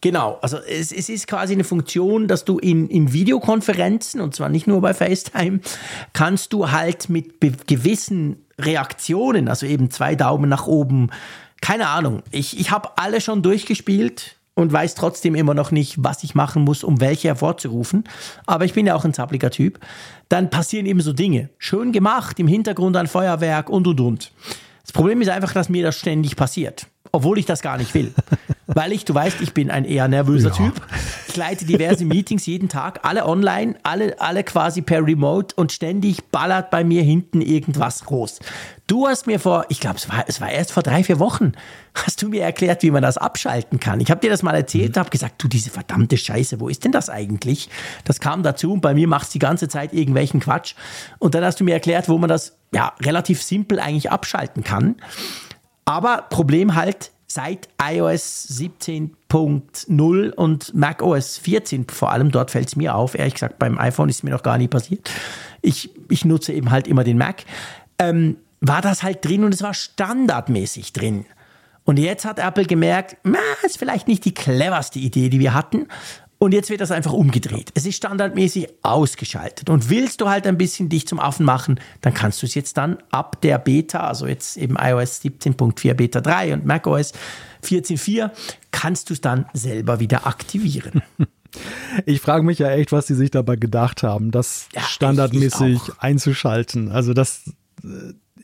Genau, 0.00 0.38
also 0.42 0.58
es, 0.58 0.92
es, 0.92 1.08
ist 1.08 1.26
quasi 1.28 1.52
eine 1.52 1.64
Funktion, 1.64 2.26
dass 2.26 2.44
du 2.44 2.58
in, 2.58 2.88
in 2.88 3.12
Videokonferenzen, 3.12 4.20
und 4.20 4.34
zwar 4.34 4.48
nicht 4.48 4.66
nur 4.66 4.80
bei 4.80 4.92
FaceTime, 4.94 5.60
kannst 6.12 6.52
du 6.52 6.70
halt 6.70 7.08
mit 7.08 7.40
gewissen 7.66 8.44
Reaktionen, 8.58 9.48
also 9.48 9.66
eben 9.66 9.90
zwei 9.90 10.16
Daumen 10.16 10.48
nach 10.48 10.66
oben, 10.66 11.10
keine 11.60 11.88
Ahnung, 11.88 12.22
ich, 12.30 12.58
ich 12.58 12.70
habe 12.70 12.98
alle 12.98 13.20
schon 13.20 13.42
durchgespielt, 13.42 14.37
und 14.58 14.72
weiß 14.72 14.96
trotzdem 14.96 15.36
immer 15.36 15.54
noch 15.54 15.70
nicht, 15.70 16.02
was 16.02 16.24
ich 16.24 16.34
machen 16.34 16.64
muss, 16.64 16.82
um 16.82 17.00
welche 17.00 17.28
hervorzurufen. 17.28 18.02
Aber 18.44 18.64
ich 18.64 18.74
bin 18.74 18.86
ja 18.86 18.96
auch 18.96 19.04
ein 19.04 19.14
zappliger 19.14 19.50
Typ. 19.50 19.78
Dann 20.28 20.50
passieren 20.50 20.84
eben 20.84 21.00
so 21.00 21.12
Dinge. 21.12 21.50
Schön 21.58 21.92
gemacht, 21.92 22.40
im 22.40 22.48
Hintergrund 22.48 22.96
ein 22.96 23.06
Feuerwerk 23.06 23.70
und 23.70 23.86
und 23.86 24.00
und. 24.00 24.32
Das 24.82 24.90
Problem 24.90 25.22
ist 25.22 25.28
einfach, 25.28 25.52
dass 25.52 25.68
mir 25.68 25.84
das 25.84 25.96
ständig 25.96 26.34
passiert 26.34 26.88
obwohl 27.12 27.38
ich 27.38 27.46
das 27.46 27.62
gar 27.62 27.78
nicht 27.78 27.94
will. 27.94 28.12
Weil 28.66 28.92
ich, 28.92 29.06
du 29.06 29.14
weißt, 29.14 29.40
ich 29.40 29.54
bin 29.54 29.70
ein 29.70 29.86
eher 29.86 30.08
nervöser 30.08 30.50
ja. 30.50 30.54
Typ. 30.54 30.74
Ich 31.26 31.36
leite 31.36 31.64
diverse 31.64 32.04
Meetings 32.04 32.44
jeden 32.44 32.68
Tag, 32.68 33.00
alle 33.02 33.26
online, 33.26 33.76
alle, 33.82 34.20
alle 34.20 34.44
quasi 34.44 34.82
per 34.82 35.04
Remote 35.04 35.54
und 35.56 35.72
ständig 35.72 36.26
ballert 36.26 36.70
bei 36.70 36.84
mir 36.84 37.02
hinten 37.02 37.40
irgendwas 37.40 38.04
groß. 38.04 38.40
Du 38.86 39.06
hast 39.06 39.26
mir 39.26 39.40
vor, 39.40 39.64
ich 39.68 39.80
glaube, 39.80 39.96
es 39.96 40.08
war, 40.08 40.24
es 40.26 40.40
war 40.40 40.50
erst 40.50 40.72
vor 40.72 40.82
drei, 40.82 41.02
vier 41.02 41.18
Wochen, 41.18 41.52
hast 41.94 42.22
du 42.22 42.28
mir 42.28 42.42
erklärt, 42.42 42.82
wie 42.82 42.90
man 42.90 43.02
das 43.02 43.18
abschalten 43.18 43.80
kann. 43.80 44.00
Ich 44.00 44.10
habe 44.10 44.20
dir 44.20 44.30
das 44.30 44.42
mal 44.42 44.54
erzählt, 44.54 44.96
mhm. 44.96 45.00
habe 45.00 45.10
gesagt, 45.10 45.42
du, 45.42 45.48
diese 45.48 45.70
verdammte 45.70 46.16
Scheiße, 46.16 46.60
wo 46.60 46.68
ist 46.68 46.84
denn 46.84 46.92
das 46.92 47.10
eigentlich? 47.10 47.68
Das 48.04 48.20
kam 48.20 48.42
dazu 48.42 48.72
und 48.72 48.80
bei 48.80 48.94
mir 48.94 49.08
macht 49.08 49.24
es 49.24 49.30
die 49.30 49.38
ganze 49.38 49.68
Zeit 49.68 49.92
irgendwelchen 49.92 50.40
Quatsch. 50.40 50.74
Und 51.18 51.34
dann 51.34 51.44
hast 51.44 51.60
du 51.60 51.64
mir 51.64 51.74
erklärt, 51.74 52.08
wo 52.08 52.18
man 52.18 52.28
das 52.28 52.56
ja 52.72 52.92
relativ 53.00 53.42
simpel 53.42 53.80
eigentlich 53.80 54.10
abschalten 54.10 54.62
kann. 54.62 54.96
Aber 55.88 56.26
Problem 56.28 56.74
halt, 56.74 57.12
seit 57.26 57.70
iOS 57.82 58.46
17.0 58.60 60.30
und 60.32 60.74
macOS 60.74 61.38
14 61.38 61.86
vor 61.88 62.12
allem, 62.12 62.30
dort 62.30 62.50
fällt 62.50 62.68
es 62.68 62.76
mir 62.76 62.94
auf, 62.94 63.18
ehrlich 63.18 63.32
gesagt, 63.32 63.58
beim 63.58 63.78
iPhone 63.78 64.10
ist 64.10 64.22
mir 64.22 64.32
noch 64.32 64.42
gar 64.42 64.58
nie 64.58 64.68
passiert. 64.68 65.10
Ich, 65.62 65.88
ich 66.10 66.26
nutze 66.26 66.52
eben 66.52 66.70
halt 66.70 66.88
immer 66.88 67.04
den 67.04 67.16
Mac. 67.16 67.42
Ähm, 67.98 68.36
war 68.60 68.82
das 68.82 69.02
halt 69.02 69.24
drin 69.24 69.44
und 69.44 69.54
es 69.54 69.62
war 69.62 69.72
standardmäßig 69.72 70.92
drin. 70.92 71.24
Und 71.84 71.98
jetzt 71.98 72.26
hat 72.26 72.38
Apple 72.38 72.66
gemerkt, 72.66 73.16
na, 73.24 73.38
ist 73.62 73.78
vielleicht 73.78 74.08
nicht 74.08 74.26
die 74.26 74.34
cleverste 74.34 74.98
Idee, 74.98 75.30
die 75.30 75.40
wir 75.40 75.54
hatten. 75.54 75.86
Und 76.38 76.54
jetzt 76.54 76.70
wird 76.70 76.80
das 76.80 76.92
einfach 76.92 77.12
umgedreht. 77.12 77.72
Es 77.74 77.84
ist 77.84 77.96
standardmäßig 77.96 78.68
ausgeschaltet. 78.82 79.68
Und 79.70 79.90
willst 79.90 80.20
du 80.20 80.28
halt 80.28 80.46
ein 80.46 80.56
bisschen 80.56 80.88
dich 80.88 81.06
zum 81.08 81.18
Affen 81.18 81.44
machen, 81.44 81.80
dann 82.00 82.14
kannst 82.14 82.42
du 82.42 82.46
es 82.46 82.54
jetzt 82.54 82.76
dann 82.76 82.98
ab 83.10 83.40
der 83.40 83.58
Beta, 83.58 84.06
also 84.06 84.26
jetzt 84.26 84.56
eben 84.56 84.76
iOS 84.76 85.20
17.4 85.22 85.94
Beta 85.94 86.20
3 86.20 86.54
und 86.54 86.64
macOS 86.64 87.12
14.4, 87.64 88.30
kannst 88.70 89.10
du 89.10 89.14
es 89.14 89.20
dann 89.20 89.46
selber 89.52 90.00
wieder 90.00 90.26
aktivieren. 90.26 91.02
Ich 92.04 92.20
frage 92.20 92.44
mich 92.44 92.58
ja 92.58 92.70
echt, 92.70 92.92
was 92.92 93.06
sie 93.06 93.14
sich 93.14 93.30
dabei 93.30 93.56
gedacht 93.56 94.02
haben, 94.02 94.30
das 94.30 94.68
ja, 94.74 94.82
standardmäßig 94.82 95.80
einzuschalten. 95.98 96.92
Also 96.92 97.14
das 97.14 97.50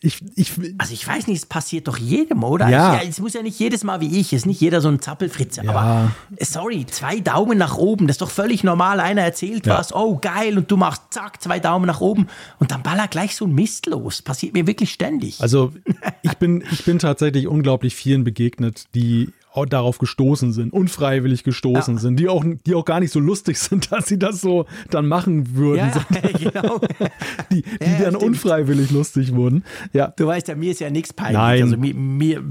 ich, 0.05 0.23
ich, 0.37 0.53
also 0.77 0.93
ich 0.93 1.07
weiß 1.07 1.27
nicht, 1.29 1.39
es 1.39 1.47
passiert 1.47 1.89
doch 1.89 1.97
jedem, 1.97 2.45
oder? 2.45 2.69
Ja. 2.69 3.01
Ich, 3.03 3.09
es 3.09 3.21
muss 3.21 3.33
ja 3.33 3.43
nicht 3.43 3.59
jedes 3.59 3.85
Mal 3.85 4.01
wie 4.01 4.21
ich, 4.21 4.33
es 4.33 4.43
ist 4.43 4.47
nicht 4.47 4.61
jeder 4.61 4.81
so 4.83 4.89
ein 4.89 5.01
Zappelfritze. 5.01 5.65
Ja. 5.65 5.71
Aber 5.71 6.13
äh, 6.37 6.45
sorry, 6.45 6.85
zwei 6.87 7.21
Daumen 7.21 7.57
nach 7.57 7.77
oben, 7.79 8.07
das 8.07 8.15
ist 8.15 8.21
doch 8.21 8.31
völlig 8.31 8.65
normal. 8.65 9.01
Einer 9.01 9.23
erzählt 9.23 9.67
ja. 9.67 9.79
was, 9.79 9.95
oh 9.95 10.19
geil, 10.19 10.59
und 10.59 10.71
du 10.71 10.77
machst 10.77 11.03
zack, 11.11 11.43
zwei 11.43 11.59
Daumen 11.59 11.87
nach 11.87 12.01
oben 12.01 12.27
und 12.59 12.71
dann 12.71 12.83
baller 12.83 13.09
gleich 13.09 13.35
so 13.35 13.47
ein 13.47 13.55
Mist 13.55 13.87
los. 13.87 14.21
Passiert 14.21 14.53
mir 14.53 14.67
wirklich 14.67 14.93
ständig. 14.93 15.41
Also 15.41 15.73
ich 16.23 16.35
bin, 16.35 16.63
ich 16.71 16.85
bin 16.85 16.99
tatsächlich 16.99 17.49
unglaublich 17.49 17.95
vielen 17.95 18.25
begegnet, 18.25 18.85
die 18.95 19.31
darauf 19.67 19.99
gestoßen 19.99 20.53
sind, 20.53 20.73
unfreiwillig 20.73 21.45
gestoßen 21.45 21.95
ja. 21.95 22.01
sind, 22.01 22.19
die 22.19 22.29
auch, 22.29 22.45
die 22.67 22.75
auch 22.75 22.85
gar 22.85 23.01
nicht 23.01 23.13
so 23.13 23.21
lustig 23.21 23.59
sind, 23.61 23.93
dass 23.93 24.07
sie 24.07 24.19
das 24.19 24.41
so 24.41 24.67
dann 24.91 25.07
machen 25.07 25.55
würden, 25.55 25.93
ja, 25.95 26.31
genau. 26.51 26.81
die, 27.53 27.63
die 27.63 27.69
ja, 27.81 27.99
dann 27.99 28.15
stimmt. 28.15 28.23
unfreiwillig 28.23 28.91
lustig 28.91 29.35
wurden. 29.35 29.65
Ja. 29.93 30.09
Du 30.17 30.27
weißt 30.27 30.49
ja, 30.49 30.57
mir 30.57 30.73
ist 30.73 30.81
ja 30.81 30.91
nichts 30.91 31.13
peinlich. 31.13 31.39
Nein. 31.39 31.63
Also 31.63 31.77
mir, 31.77 31.95
mir 31.95 32.43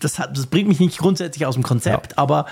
das, 0.00 0.18
hat, 0.18 0.36
das 0.36 0.46
bringt 0.46 0.68
mich 0.68 0.80
nicht 0.80 0.98
grundsätzlich 0.98 1.44
aus 1.46 1.54
dem 1.54 1.64
Konzept, 1.64 2.16
aber 2.16 2.46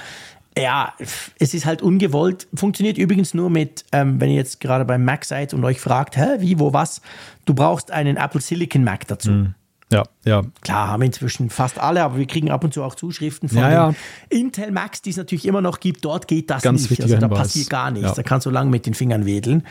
ja, 0.56 0.92
es 1.38 1.52
ist 1.54 1.66
halt 1.66 1.82
ungewollt. 1.82 2.46
Funktioniert 2.54 2.96
übrigens 2.96 3.34
nur 3.34 3.50
mit, 3.50 3.84
ähm, 3.92 4.20
wenn 4.20 4.30
ihr 4.30 4.36
jetzt 4.36 4.60
gerade 4.60 4.84
beim 4.84 5.04
Mac 5.04 5.24
seid 5.24 5.52
und 5.52 5.64
euch 5.64 5.80
fragt, 5.80 6.16
hä, 6.16 6.36
wie, 6.38 6.58
wo, 6.60 6.72
was, 6.72 7.00
du 7.44 7.54
brauchst 7.54 7.90
einen 7.90 8.16
Apple 8.16 8.40
Silicon 8.40 8.84
Mac 8.84 9.06
dazu. 9.08 9.30
Mhm. 9.30 9.54
Ja, 9.92 10.02
ja. 10.24 10.42
Klar, 10.62 10.88
haben 10.88 11.02
inzwischen 11.02 11.50
fast 11.50 11.78
alle, 11.78 12.02
aber 12.02 12.16
wir 12.18 12.26
kriegen 12.26 12.50
ab 12.50 12.64
und 12.64 12.74
zu 12.74 12.82
auch 12.82 12.94
Zuschriften 12.94 13.48
von 13.48 13.58
ja, 13.58 13.70
ja. 13.70 13.94
Intel 14.28 14.72
Max, 14.72 15.02
die 15.02 15.10
es 15.10 15.16
natürlich 15.16 15.46
immer 15.46 15.60
noch 15.60 15.80
gibt. 15.80 16.04
Dort 16.04 16.26
geht 16.26 16.50
das 16.50 16.62
Ganz 16.62 16.90
nicht. 16.90 17.02
Also 17.02 17.14
da 17.14 17.22
Hinweis. 17.22 17.38
passiert 17.38 17.70
gar 17.70 17.90
nichts. 17.90 18.08
Ja. 18.08 18.14
Da 18.14 18.22
kannst 18.22 18.46
du 18.46 18.50
lang 18.50 18.70
mit 18.70 18.86
den 18.86 18.94
Fingern 18.94 19.26
wedeln. 19.26 19.64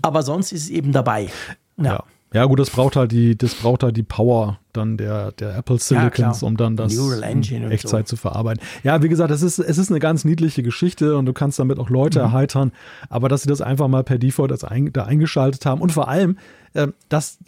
Aber 0.00 0.22
sonst 0.22 0.52
ist 0.52 0.64
es 0.64 0.70
eben 0.70 0.92
dabei. 0.92 1.28
Ja. 1.76 2.02
ja. 2.32 2.44
Gut, 2.46 2.60
das 2.60 2.70
braucht 2.70 2.96
halt 2.96 3.12
die, 3.12 3.36
das 3.36 3.54
braucht 3.54 3.82
halt 3.82 3.96
die 3.96 4.02
Power 4.02 4.58
dann 4.72 4.96
der, 4.96 5.32
der 5.32 5.56
Apple 5.56 5.78
Silicons, 5.78 6.42
um 6.42 6.56
dann 6.56 6.76
das 6.76 6.94
in 6.94 7.70
Echtzeit 7.70 8.08
so. 8.08 8.16
zu 8.16 8.20
verarbeiten. 8.20 8.62
Ja, 8.82 9.02
wie 9.02 9.08
gesagt, 9.08 9.30
es 9.30 9.42
ist, 9.42 9.58
es 9.58 9.76
ist 9.76 9.90
eine 9.90 10.00
ganz 10.00 10.24
niedliche 10.24 10.62
Geschichte 10.62 11.16
und 11.16 11.26
du 11.26 11.32
kannst 11.32 11.58
damit 11.58 11.78
auch 11.78 11.90
Leute 11.90 12.20
mhm. 12.20 12.26
erheitern, 12.26 12.72
aber 13.10 13.28
dass 13.28 13.42
sie 13.42 13.48
das 13.48 13.60
einfach 13.60 13.88
mal 13.88 14.02
per 14.02 14.18
Default 14.18 14.50
als 14.50 14.64
ein, 14.64 14.92
da 14.92 15.04
eingeschaltet 15.04 15.66
haben 15.66 15.82
und 15.82 15.92
vor 15.92 16.08
allem, 16.08 16.38
äh, 16.72 16.88
dass 17.10 17.38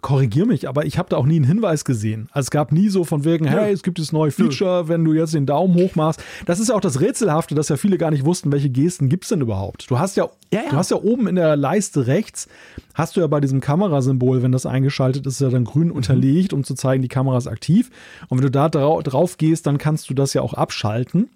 korrigier 0.00 0.46
mich, 0.46 0.68
aber 0.68 0.86
ich 0.86 0.98
habe 0.98 1.08
da 1.08 1.16
auch 1.16 1.26
nie 1.26 1.36
einen 1.36 1.44
Hinweis 1.44 1.84
gesehen. 1.84 2.28
Also 2.32 2.46
es 2.46 2.50
gab 2.50 2.70
nie 2.70 2.88
so 2.88 3.04
von 3.04 3.24
wegen, 3.24 3.44
ja. 3.44 3.52
hey, 3.52 3.72
es 3.72 3.82
gibt 3.82 3.98
das 3.98 4.12
neue 4.12 4.30
Feature, 4.30 4.88
wenn 4.88 5.04
du 5.04 5.12
jetzt 5.12 5.34
den 5.34 5.46
Daumen 5.46 5.74
hoch 5.74 5.96
machst. 5.96 6.22
Das 6.46 6.60
ist 6.60 6.68
ja 6.68 6.76
auch 6.76 6.80
das 6.80 7.00
Rätselhafte, 7.00 7.54
dass 7.54 7.68
ja 7.68 7.76
viele 7.76 7.98
gar 7.98 8.10
nicht 8.10 8.24
wussten, 8.24 8.52
welche 8.52 8.70
Gesten 8.70 9.08
gibt 9.08 9.24
es 9.24 9.30
denn 9.30 9.40
überhaupt. 9.40 9.90
Du 9.90 9.98
hast 9.98 10.16
ja, 10.16 10.28
ja, 10.52 10.62
ja, 10.62 10.70
du 10.70 10.76
hast 10.76 10.90
ja 10.90 10.96
oben 10.96 11.26
in 11.26 11.34
der 11.34 11.56
Leiste 11.56 12.06
rechts, 12.06 12.48
hast 12.94 13.16
du 13.16 13.20
ja 13.20 13.26
bei 13.26 13.40
diesem 13.40 13.60
Kamerasymbol, 13.60 14.42
wenn 14.42 14.52
das 14.52 14.66
eingeschaltet 14.66 15.26
ist, 15.26 15.40
ja 15.40 15.48
dann 15.48 15.64
grün 15.64 15.88
mhm. 15.88 15.94
unterlegt, 15.94 16.52
um 16.52 16.62
zu 16.62 16.74
zeigen, 16.74 17.02
die 17.02 17.08
Kamera 17.08 17.36
ist 17.36 17.48
aktiv. 17.48 17.90
Und 18.28 18.38
wenn 18.38 18.44
du 18.44 18.50
da 18.50 18.68
drauf 18.68 19.38
gehst, 19.38 19.66
dann 19.66 19.78
kannst 19.78 20.08
du 20.08 20.14
das 20.14 20.34
ja 20.34 20.42
auch 20.42 20.54
abschalten. 20.54 21.28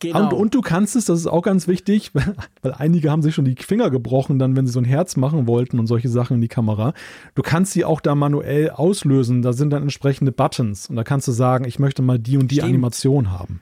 Genau. 0.00 0.28
Und, 0.28 0.32
und, 0.32 0.54
du 0.54 0.60
kannst 0.60 0.96
es, 0.96 1.06
das 1.06 1.20
ist 1.20 1.26
auch 1.26 1.42
ganz 1.42 1.66
wichtig, 1.66 2.12
weil 2.62 2.72
einige 2.72 3.10
haben 3.10 3.22
sich 3.22 3.34
schon 3.34 3.44
die 3.44 3.56
Finger 3.56 3.90
gebrochen, 3.90 4.38
dann, 4.38 4.56
wenn 4.56 4.66
sie 4.66 4.72
so 4.72 4.80
ein 4.80 4.84
Herz 4.84 5.16
machen 5.16 5.46
wollten 5.46 5.78
und 5.78 5.86
solche 5.86 6.08
Sachen 6.08 6.36
in 6.36 6.40
die 6.40 6.48
Kamera. 6.48 6.94
Du 7.34 7.42
kannst 7.42 7.72
sie 7.72 7.84
auch 7.84 8.00
da 8.00 8.14
manuell 8.14 8.70
auslösen. 8.70 9.42
Da 9.42 9.52
sind 9.52 9.70
dann 9.70 9.82
entsprechende 9.82 10.32
Buttons. 10.32 10.88
Und 10.88 10.96
da 10.96 11.04
kannst 11.04 11.26
du 11.28 11.32
sagen, 11.32 11.64
ich 11.64 11.78
möchte 11.78 12.02
mal 12.02 12.18
die 12.18 12.36
und 12.36 12.50
die 12.50 12.56
Stimmt. 12.56 12.70
Animation 12.70 13.30
haben. 13.30 13.60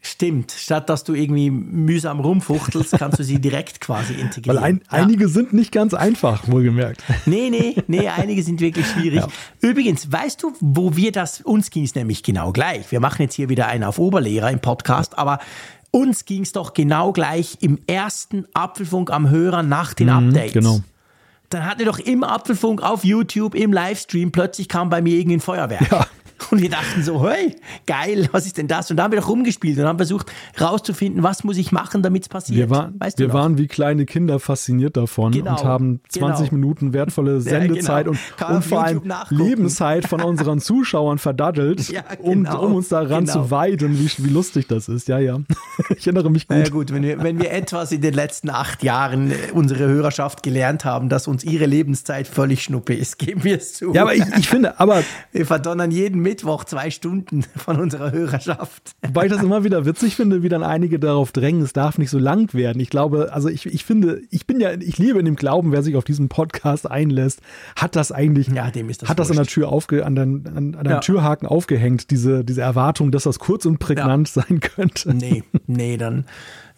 Stimmt, 0.00 0.52
statt 0.52 0.88
dass 0.88 1.02
du 1.02 1.12
irgendwie 1.12 1.50
mühsam 1.50 2.20
rumfuchtelst, 2.20 2.92
kannst 2.98 3.18
du 3.18 3.24
sie 3.24 3.40
direkt 3.40 3.80
quasi 3.80 4.14
integrieren. 4.14 4.56
Weil 4.56 4.64
ein, 4.64 4.80
ja. 4.84 5.02
einige 5.02 5.28
sind 5.28 5.52
nicht 5.52 5.72
ganz 5.72 5.92
einfach, 5.92 6.46
wohlgemerkt. 6.46 7.02
Nee, 7.26 7.50
nee, 7.50 7.76
nee, 7.88 8.08
einige 8.08 8.42
sind 8.44 8.60
wirklich 8.60 8.86
schwierig. 8.86 9.20
Ja. 9.20 9.28
Übrigens, 9.60 10.10
weißt 10.10 10.42
du, 10.42 10.52
wo 10.60 10.94
wir 10.94 11.10
das, 11.10 11.40
uns 11.40 11.70
ging 11.70 11.84
es 11.84 11.96
nämlich 11.96 12.22
genau 12.22 12.52
gleich. 12.52 12.92
Wir 12.92 13.00
machen 13.00 13.22
jetzt 13.22 13.34
hier 13.34 13.48
wieder 13.48 13.66
einen 13.66 13.82
auf 13.82 13.98
Oberlehrer 13.98 14.50
im 14.52 14.60
Podcast, 14.60 15.18
aber 15.18 15.40
uns 15.90 16.24
ging 16.24 16.42
es 16.42 16.52
doch 16.52 16.74
genau 16.74 17.12
gleich 17.12 17.58
im 17.60 17.78
ersten 17.86 18.46
Apfelfunk 18.54 19.10
am 19.10 19.30
Hörer 19.30 19.64
nach 19.64 19.94
den 19.94 20.08
mhm, 20.08 20.28
Updates. 20.28 20.52
Genau. 20.52 20.80
Dann 21.50 21.64
hatten 21.64 21.78
wir 21.80 21.86
doch 21.86 21.98
im 21.98 22.24
Apfelfunk 22.24 22.82
auf 22.82 23.04
YouTube, 23.04 23.54
im 23.54 23.72
Livestream, 23.72 24.30
plötzlich 24.32 24.68
kam 24.68 24.90
bei 24.90 25.00
mir 25.00 25.16
irgendwie 25.16 25.38
ein 25.38 25.40
Feuerwerk. 25.40 25.90
Ja. 25.90 26.06
Und 26.50 26.62
wir 26.62 26.70
dachten 26.70 27.02
so, 27.02 27.28
hey, 27.28 27.56
geil, 27.86 28.28
was 28.32 28.46
ist 28.46 28.58
denn 28.58 28.68
das? 28.68 28.90
Und 28.90 28.96
da 28.96 29.04
haben 29.04 29.12
wir 29.12 29.20
doch 29.20 29.28
rumgespielt 29.28 29.78
und 29.78 29.84
haben 29.84 29.98
versucht 29.98 30.30
rauszufinden, 30.60 31.22
was 31.22 31.44
muss 31.44 31.56
ich 31.56 31.72
machen, 31.72 32.02
damit 32.02 32.22
es 32.22 32.28
passiert. 32.28 32.58
Wir, 32.58 32.70
war, 32.70 32.92
weißt 32.98 33.18
wir 33.18 33.32
waren 33.32 33.58
wie 33.58 33.66
kleine 33.66 34.06
Kinder 34.06 34.38
fasziniert 34.38 34.96
davon 34.96 35.32
genau, 35.32 35.52
und 35.52 35.64
haben 35.64 36.00
20 36.08 36.50
genau. 36.50 36.60
Minuten 36.60 36.92
wertvolle 36.92 37.40
Sendezeit 37.40 38.06
ja, 38.06 38.12
genau. 38.12 38.48
und, 38.48 38.56
und 38.56 38.64
vor 38.64 38.84
allem 38.84 39.02
Lebenszeit 39.30 40.06
von 40.06 40.20
unseren 40.20 40.60
Zuschauern 40.68 41.18
verdaddelt, 41.18 41.88
ja, 41.88 42.02
um, 42.20 42.44
genau. 42.44 42.64
um, 42.64 42.74
uns 42.76 42.88
daran 42.88 43.26
zu 43.26 43.38
genau. 43.38 43.50
weiden, 43.50 43.98
wie, 43.98 44.10
wie 44.24 44.30
lustig 44.30 44.68
das 44.68 44.88
ist. 44.88 45.08
Ja, 45.08 45.18
ja. 45.18 45.38
Ich 45.96 46.06
erinnere 46.06 46.30
mich 46.30 46.46
gut. 46.46 46.56
Ja, 46.56 46.68
gut, 46.68 46.92
wenn 46.92 47.02
wir, 47.02 47.22
wenn 47.22 47.40
wir 47.40 47.50
etwas 47.50 47.92
in 47.92 48.00
den 48.00 48.14
letzten 48.14 48.50
acht 48.50 48.82
Jahren 48.82 49.30
äh, 49.30 49.34
unsere 49.52 49.86
Hörerschaft 49.86 50.42
gelernt 50.42 50.84
haben, 50.84 51.08
dass 51.08 51.26
uns 51.26 51.44
ihre 51.44 51.66
Lebenszeit 51.66 52.26
völlig 52.26 52.62
schnuppe 52.62 52.94
ist, 52.94 53.18
geben 53.18 53.44
wir 53.44 53.56
es 53.56 53.74
zu. 53.74 53.92
Ja, 53.92 54.02
aber 54.02 54.14
ich, 54.14 54.24
ich 54.36 54.48
finde, 54.48 54.78
aber 54.78 55.02
wir 55.32 55.46
verdonnern 55.46 55.90
jeden 55.90 56.20
Mittwoch 56.28 56.64
zwei 56.64 56.90
Stunden 56.90 57.42
von 57.56 57.80
unserer 57.80 58.12
Hörerschaft. 58.12 58.94
Wobei 59.02 59.26
ich 59.26 59.32
das 59.32 59.42
immer 59.42 59.64
wieder 59.64 59.86
witzig 59.86 60.14
finde, 60.14 60.42
wie 60.42 60.50
dann 60.50 60.62
einige 60.62 60.98
darauf 60.98 61.32
drängen, 61.32 61.62
es 61.62 61.72
darf 61.72 61.96
nicht 61.96 62.10
so 62.10 62.18
lang 62.18 62.52
werden. 62.52 62.80
Ich 62.80 62.90
glaube, 62.90 63.32
also 63.32 63.48
ich, 63.48 63.64
ich 63.64 63.84
finde, 63.84 64.20
ich 64.30 64.46
bin 64.46 64.60
ja, 64.60 64.72
ich 64.72 64.98
lebe 64.98 65.18
in 65.18 65.24
dem 65.24 65.36
Glauben, 65.36 65.72
wer 65.72 65.82
sich 65.82 65.96
auf 65.96 66.04
diesen 66.04 66.28
Podcast 66.28 66.90
einlässt, 66.90 67.40
hat 67.76 67.96
das 67.96 68.12
eigentlich, 68.12 68.48
ja, 68.48 68.70
dem 68.70 68.90
ist 68.90 69.00
das 69.00 69.08
hat 69.08 69.16
wurscht. 69.16 69.30
das 69.30 69.38
an 69.38 69.42
der 69.42 69.50
Tür 69.50 69.70
aufge, 69.70 70.04
an 70.04 70.14
den, 70.16 70.46
an, 70.46 70.74
an 70.74 70.84
ja. 70.84 71.00
Türhaken 71.00 71.48
aufgehängt, 71.48 72.10
diese, 72.10 72.44
diese 72.44 72.60
Erwartung, 72.60 73.10
dass 73.10 73.22
das 73.22 73.38
kurz 73.38 73.64
und 73.64 73.78
prägnant 73.78 74.28
ja. 74.34 74.42
sein 74.42 74.60
könnte. 74.60 75.14
Nee, 75.14 75.44
nee, 75.66 75.96
dann, 75.96 76.26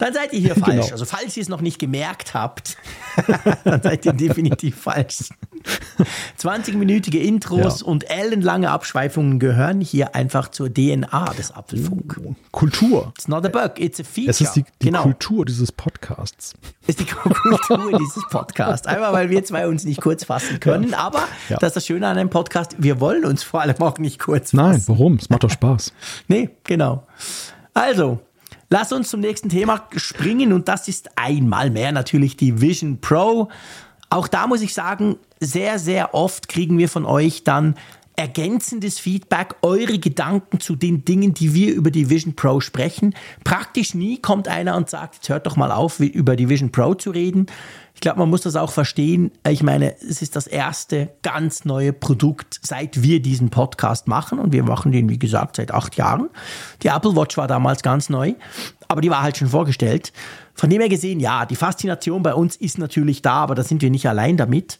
dann 0.01 0.15
seid 0.15 0.33
ihr 0.33 0.41
hier 0.41 0.55
falsch. 0.55 0.87
Genau. 0.87 0.93
Also 0.93 1.05
falls 1.05 1.37
ihr 1.37 1.43
es 1.43 1.49
noch 1.49 1.61
nicht 1.61 1.79
gemerkt 1.79 2.35
habt, 2.35 2.77
dann 3.65 3.83
seid 3.83 4.05
ihr 4.07 4.13
definitiv 4.13 4.81
falsch. 4.81 5.29
20-minütige 6.39 7.19
Intros 7.19 7.81
ja. 7.81 7.87
und 7.87 8.11
ellenlange 8.11 8.71
Abschweifungen 8.71 9.39
gehören 9.39 9.83
hier 9.83 10.15
einfach 10.15 10.49
zur 10.49 10.73
DNA 10.73 11.35
des 11.37 11.53
Apfelfunk. 11.53 12.19
Kultur. 12.51 13.13
It's 13.15 13.29
not 13.29 13.45
a 13.45 13.49
bug, 13.51 13.79
it's 13.79 14.01
a 14.01 14.05
feature. 14.05 14.31
Es 14.31 14.41
ist 14.41 14.57
die, 14.57 14.65
die 14.81 14.87
genau. 14.87 15.03
Kultur 15.03 15.45
dieses 15.45 15.71
Podcasts. 15.71 16.55
Es 16.83 16.89
ist 16.89 17.01
die 17.01 17.05
Kultur 17.05 17.99
dieses 17.99 18.25
Podcasts. 18.31 18.87
Einmal, 18.87 19.13
weil 19.13 19.29
wir 19.29 19.45
zwei 19.45 19.69
uns 19.69 19.85
nicht 19.85 20.01
kurz 20.01 20.25
fassen 20.25 20.61
können, 20.61 20.95
aber 20.95 21.29
ja. 21.51 21.59
das 21.59 21.69
ist 21.69 21.77
das 21.77 21.87
Schöne 21.87 22.09
an 22.09 22.17
einem 22.17 22.31
Podcast, 22.31 22.77
wir 22.79 23.01
wollen 23.01 23.27
uns 23.27 23.43
vor 23.43 23.61
allem 23.61 23.77
auch 23.81 23.99
nicht 23.99 24.19
kurz 24.19 24.53
fassen. 24.53 24.57
Nein, 24.57 24.83
warum? 24.87 25.17
Es 25.17 25.29
macht 25.29 25.45
doch 25.45 25.51
Spaß. 25.61 25.93
nee, 26.29 26.49
genau. 26.65 27.07
Also, 27.75 28.21
Lass 28.73 28.93
uns 28.93 29.11
zum 29.11 29.19
nächsten 29.19 29.49
Thema 29.49 29.89
springen 29.97 30.53
und 30.53 30.69
das 30.69 30.87
ist 30.87 31.11
einmal 31.17 31.71
mehr 31.71 31.91
natürlich 31.91 32.37
die 32.37 32.61
Vision 32.61 33.01
Pro. 33.01 33.49
Auch 34.11 34.29
da 34.29 34.47
muss 34.47 34.63
ich 34.63 34.75
sagen, 34.75 35.17
sehr, 35.41 35.81
sehr 35.81 36.15
oft 36.15 36.49
kriegen 36.49 36.79
wir 36.79 36.89
von 36.89 37.05
euch 37.05 37.43
dann 37.43 37.75
ergänzendes 38.15 39.01
Feedback, 39.01 39.57
eure 39.63 39.99
Gedanken 39.99 40.61
zu 40.61 40.77
den 40.77 41.05
Dingen, 41.05 41.35
die 41.35 41.53
wir 41.53 41.75
über 41.75 41.91
die 41.91 42.11
Vision 42.11 42.37
Pro 42.37 42.61
sprechen. 42.61 43.15
Praktisch 43.43 43.95
nie 43.95 44.19
kommt 44.19 44.47
einer 44.47 44.77
und 44.77 44.89
sagt, 44.89 45.17
jetzt 45.17 45.29
hört 45.31 45.47
doch 45.47 45.57
mal 45.57 45.73
auf, 45.73 45.99
über 45.99 46.37
die 46.37 46.49
Vision 46.49 46.71
Pro 46.71 46.95
zu 46.95 47.11
reden. 47.11 47.47
Ich 48.01 48.03
glaube, 48.03 48.21
man 48.21 48.31
muss 48.31 48.41
das 48.41 48.57
auch 48.57 48.73
verstehen. 48.73 49.31
Ich 49.47 49.63
meine, 49.63 49.95
es 50.01 50.23
ist 50.23 50.35
das 50.35 50.47
erste 50.47 51.11
ganz 51.21 51.67
neue 51.67 51.93
Produkt, 51.93 52.59
seit 52.63 53.03
wir 53.03 53.21
diesen 53.21 53.51
Podcast 53.51 54.09
machen. 54.09 54.39
Und 54.39 54.55
wir 54.55 54.63
machen 54.63 54.91
den, 54.91 55.11
wie 55.11 55.19
gesagt, 55.19 55.57
seit 55.57 55.71
acht 55.71 55.97
Jahren. 55.97 56.31
Die 56.83 56.89
Apple 56.89 57.15
Watch 57.15 57.37
war 57.37 57.47
damals 57.47 57.83
ganz 57.83 58.09
neu, 58.09 58.33
aber 58.89 59.03
die 59.03 59.11
war 59.11 59.23
halt 59.23 59.37
schon 59.37 59.49
vorgestellt. 59.49 60.15
Von 60.55 60.71
dem 60.71 60.81
her 60.81 60.89
gesehen, 60.89 61.21
ja, 61.21 61.45
die 61.45 61.57
Faszination 61.57 62.23
bei 62.23 62.33
uns 62.33 62.57
ist 62.57 62.79
natürlich 62.79 63.21
da, 63.21 63.35
aber 63.35 63.55
da 63.55 63.65
sind 63.65 63.83
wir 63.83 63.91
nicht 63.91 64.09
allein 64.09 64.39
damit. 64.39 64.79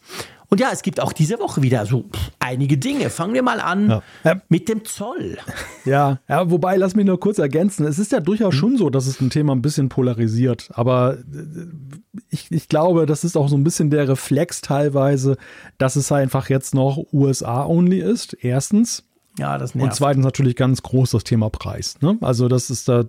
Und 0.51 0.61
ja, 0.61 0.71
es 0.73 0.83
gibt 0.83 1.01
auch 1.01 1.13
diese 1.13 1.39
Woche 1.39 1.63
wieder 1.63 1.87
so 1.87 2.07
einige 2.41 2.77
Dinge. 2.77 3.09
Fangen 3.09 3.35
wir 3.35 3.43
mal 3.43 3.61
an 3.61 4.03
ja. 4.25 4.43
mit 4.49 4.69
dem 4.69 4.85
Zoll. 4.85 5.39
Ja, 5.85 6.19
ja, 6.29 6.51
wobei, 6.51 6.77
lass 6.77 6.97
mich 6.97 7.07
nur 7.07 7.21
kurz 7.21 7.39
ergänzen. 7.39 7.87
Es 7.87 7.99
ist 7.99 8.11
ja 8.13 8.21
durchaus 8.21 8.55
hm. 8.55 8.59
schon 8.59 8.77
so, 8.77 8.91
dass 8.91 9.07
es 9.07 9.21
ein 9.21 9.31
Thema 9.31 9.55
ein 9.55 9.63
bisschen 9.63 9.89
polarisiert. 9.89 10.69
Aber 10.75 11.19
äh, 11.19 12.21
ich, 12.29 12.51
ich 12.51 12.69
glaube, 12.69 13.07
das 13.07 13.23
ist 13.23 13.37
auch 13.37 13.49
so 13.49 13.57
ein 13.57 13.65
bisschen 13.65 13.91
der 13.91 14.09
Reflex 14.09 14.61
teilweise, 14.61 15.37
dass 15.79 15.95
es 15.95 16.11
einfach 16.11 16.51
jetzt 16.51 16.75
noch 16.75 16.99
USA-only 17.13 18.01
ist. 18.01 18.37
Erstens. 18.41 19.05
Ja, 19.39 19.59
das 19.59 19.75
nervt. 19.75 19.91
Und 19.91 19.95
zweitens 19.95 20.25
natürlich 20.25 20.57
ganz 20.57 20.83
groß 20.83 21.13
das 21.13 21.25
Thema 21.25 21.51
Preis. 21.51 21.97
Ne? 22.01 22.19
Also 22.21 22.49
das 22.49 22.69
ist 22.69 22.89
da, 22.89 23.05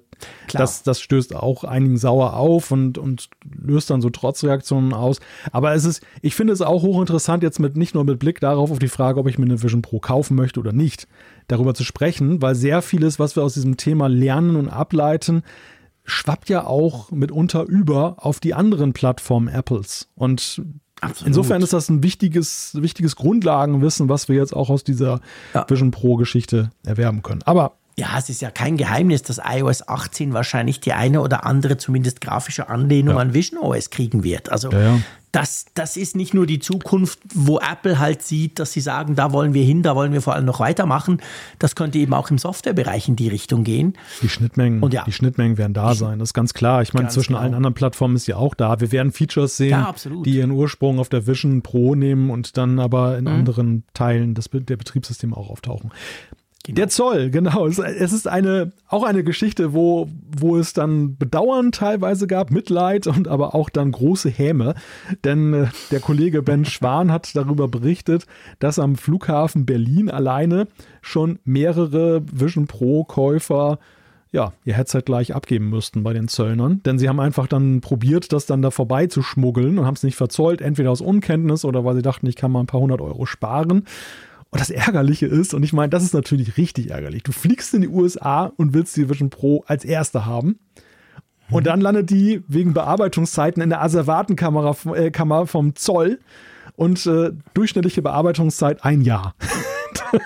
das, 0.51 0.84
das 0.84 1.01
stößt 1.01 1.36
auch 1.36 1.63
einigen 1.63 1.97
sauer 1.97 2.34
auf 2.36 2.72
und, 2.72 2.97
und 2.97 3.30
löst 3.43 3.89
dann 3.89 4.01
so 4.01 4.09
Trotzreaktionen 4.09 4.93
aus. 4.93 5.19
Aber 5.51 5.74
es 5.74 5.84
ist, 5.84 6.03
ich 6.22 6.36
finde 6.36 6.53
es 6.53 6.61
auch 6.61 6.84
hochinteressant, 6.84 7.43
jetzt 7.43 7.59
mit 7.59 7.76
nicht 7.76 7.95
nur 7.95 8.03
mit 8.03 8.19
Blick 8.19 8.39
darauf 8.39 8.72
auf 8.72 8.80
die 8.80 8.88
Frage, 8.88 9.19
ob 9.19 9.28
ich 9.28 9.39
mir 9.39 9.45
eine 9.45 9.61
Vision 9.61 9.82
Pro 9.82 9.99
kaufen 9.99 10.36
möchte 10.36 10.59
oder 10.59 10.74
nicht, 10.74 11.07
darüber 11.47 11.74
zu 11.74 11.84
sprechen, 11.84 12.41
weil 12.41 12.55
sehr 12.55 12.82
vieles, 12.82 13.19
was 13.19 13.36
wir 13.36 13.43
aus 13.43 13.55
diesem 13.55 13.78
Thema 13.78 14.07
lernen 14.07 14.55
und 14.55 14.69
ableiten, 14.69 15.43
schwappt 16.03 16.49
ja 16.49 16.65
auch 16.65 17.11
mitunter 17.11 17.63
über 17.63 18.15
auf 18.17 18.39
die 18.39 18.53
anderen 18.53 18.93
Plattformen 18.93 19.47
Apples. 19.47 20.09
Und 20.15 20.61
Absolut. 21.02 21.28
Insofern 21.28 21.62
ist 21.64 21.74
das 21.74 21.89
ein 21.89 22.04
wichtiges, 22.04 22.72
wichtiges 22.76 23.16
Grundlagenwissen, 23.16 24.08
was 24.08 24.30
wir 24.30 24.36
jetzt 24.36 24.56
auch 24.56 24.70
aus 24.70 24.84
dieser 24.84 25.20
ja. 25.54 25.66
Vision 25.68 25.91
Pro 25.91 26.16
Geschichte 26.16 26.72
erwerben 26.86 27.24
können. 27.24 27.41
Aber 27.45 27.74
ja, 27.97 28.18
es 28.18 28.30
ist 28.30 28.41
ja 28.41 28.52
kein 28.52 28.78
Geheimnis, 28.78 29.24
dass 29.24 29.41
iOS 29.43 29.88
18 29.88 30.34
wahrscheinlich 30.34 30.80
die 30.80 30.93
eine 30.93 31.22
oder 31.22 31.45
andere 31.45 31.78
zumindest 31.78 32.22
grafische 32.22 32.70
Anlehnung 32.70 33.16
ja. 33.16 33.22
an 33.22 33.34
Vision 33.34 33.60
OS 33.60 33.89
kriegen 33.89 34.24
wird. 34.24 34.52
Also 34.52 34.72
ja, 34.72 34.82
ja. 34.82 34.99
Das, 35.32 35.66
das 35.74 35.98
ist 35.98 36.16
nicht 36.16 36.34
nur 36.34 36.46
die 36.46 36.60
Zukunft, 36.60 37.20
wo 37.34 37.60
Apple 37.60 38.00
halt 38.00 38.22
sieht, 38.22 38.60
dass 38.60 38.74
sie 38.74 38.82
sagen, 38.82 39.16
da 39.16 39.32
wollen 39.32 39.54
wir 39.54 39.64
hin, 39.64 39.82
da 39.82 39.96
wollen 39.96 40.12
wir 40.12 40.22
vor 40.22 40.36
allem 40.36 40.46
noch 40.46 40.60
weitermachen. 40.60 41.22
Das 41.60 41.76
könnte 41.76 42.00
eben 42.00 42.14
auch 42.14 42.30
im 42.32 42.38
Softwarebereich 42.38 43.08
in 43.08 43.16
die 43.16 43.30
Richtung 43.30 43.64
gehen. 43.64 43.94
Die 44.22 44.30
Schnittmengen, 44.30 44.90
ja, 44.92 45.04
die 45.04 45.12
Schnittmengen 45.12 45.58
werden 45.58 45.74
da 45.74 45.96
sein, 45.96 46.20
das 46.20 46.30
ist 46.30 46.34
ganz 46.34 46.54
klar. 46.54 46.82
Ich 46.82 46.94
meine, 46.94 47.10
zwischen 47.10 47.34
genau. 47.34 47.44
allen 47.44 47.54
anderen 47.54 47.74
Plattformen 47.74 48.16
ist 48.16 48.28
ja 48.28 48.36
auch 48.36 48.56
da. 48.56 48.82
Wir 48.82 48.92
werden 48.92 49.12
Features 49.12 49.58
sehen, 49.58 49.86
die 50.26 50.38
ihren 50.38 50.52
Ursprung 50.52 51.00
auf 51.00 51.10
der 51.10 51.28
Vision 51.28 51.62
Pro 51.62 51.96
nehmen 51.96 52.30
und 52.30 52.58
dann 52.58 52.80
aber 52.80 53.18
in 53.18 53.26
mhm. 53.26 53.32
anderen 53.32 53.84
Teilen 53.94 54.34
des, 54.34 54.50
der 54.52 54.78
Betriebssysteme 54.78 55.36
auch 55.36 55.50
auftauchen. 55.50 55.92
Genau. 56.64 56.76
Der 56.76 56.89
Zoll, 56.89 57.32
genau. 57.32 57.66
Es, 57.66 57.80
ist 57.80 58.28
eine, 58.28 58.72
auch 58.88 59.03
eine 59.03 59.24
Geschichte, 59.24 59.74
wo, 59.74 60.09
wo 60.38 60.57
es 60.57 60.74
dann 60.74 61.18
Bedauern 61.18 61.72
teilweise 61.72 62.28
gab, 62.28 62.51
Mitleid 62.51 63.07
und 63.07 63.28
aber 63.28 63.55
auch 63.55 63.70
dann 63.70 63.91
große 63.91 64.30
Häme. 64.30 64.76
Denn 65.24 65.53
äh, 65.53 65.68
der 65.89 65.99
Kollege 65.99 66.43
Ben 66.43 66.66
Schwan 66.66 67.12
hat 67.12 67.36
darüber 67.36 67.68
berichtet, 67.68 68.28
dass 68.59 68.78
am 68.78 68.95
Flughafen 68.95 69.66
Berlin 69.66 70.09
alleine 70.09 70.68
schon 71.01 71.39
mehrere 71.45 72.22
Vision 72.32 72.68
Pro 72.68 73.03
Käufer 73.05 73.80
ja, 74.32 74.53
ihr 74.64 74.76
Headset 74.76 75.01
gleich 75.05 75.36
abgeben 75.36 75.70
müssten 75.70 76.03
bei 76.03 76.14
den 76.14 76.28
Zöllnern. 76.28 76.82
Denn 76.86 76.97
sie 76.97 77.09
haben 77.09 77.20
einfach 77.20 77.47
dann 77.47 77.82
probiert, 77.82 78.32
das 78.32 78.45
dann 78.45 78.62
da 78.62 78.72
vorbei 78.72 79.07
zu 79.07 79.22
schmuggeln 79.22 79.78
und 79.78 79.86
haben 79.86 79.95
es 79.95 80.03
nicht 80.03 80.16
verzollt, 80.16 80.62
entweder 80.62 80.91
aus 80.91 81.01
Unkenntnis 81.01 81.66
oder 81.66 81.84
weil 81.84 81.95
sie 81.95 82.01
dachten, 82.01 82.28
ich 82.28 82.38
kann 82.38 82.51
mal 82.51 82.62
ein 82.62 82.68
paar 82.68 82.80
hundert 82.80 83.01
Euro 83.01 83.26
sparen. 83.26 83.84
Und 84.52 84.60
das 84.60 84.70
Ärgerliche 84.70 85.28
ist, 85.28 85.54
und 85.54 85.64
ich 85.64 85.72
meine, 85.72 85.89
das 85.89 86.04
ist 86.04 86.14
natürlich 86.14 86.58
richtig 86.58 86.91
ärgerlich, 86.91 87.24
du 87.24 87.32
fliegst 87.32 87.74
in 87.74 87.82
die 87.82 87.88
USA 87.88 88.52
und 88.58 88.74
willst 88.74 88.97
die 88.97 89.10
Vision 89.10 89.30
Pro 89.30 89.64
als 89.66 89.86
erste 89.86 90.26
haben. 90.26 90.60
Und 91.49 91.68
dann 91.68 91.82
landet 91.82 92.10
die 92.10 92.43
wegen 92.47 92.74
Bearbeitungszeiten 92.74 93.62
in 93.62 93.70
der 93.70 93.82
Asservatenkammer 93.82 94.76
äh, 94.95 95.12
Kammer 95.12 95.47
vom 95.47 95.76
Zoll 95.76 96.20
und 96.76 97.06
äh, 97.06 97.32
durchschnittliche 97.54 98.02
Bearbeitungszeit 98.02 98.84
ein 98.84 99.02
Jahr. 99.02 99.36
oh, 100.14 100.18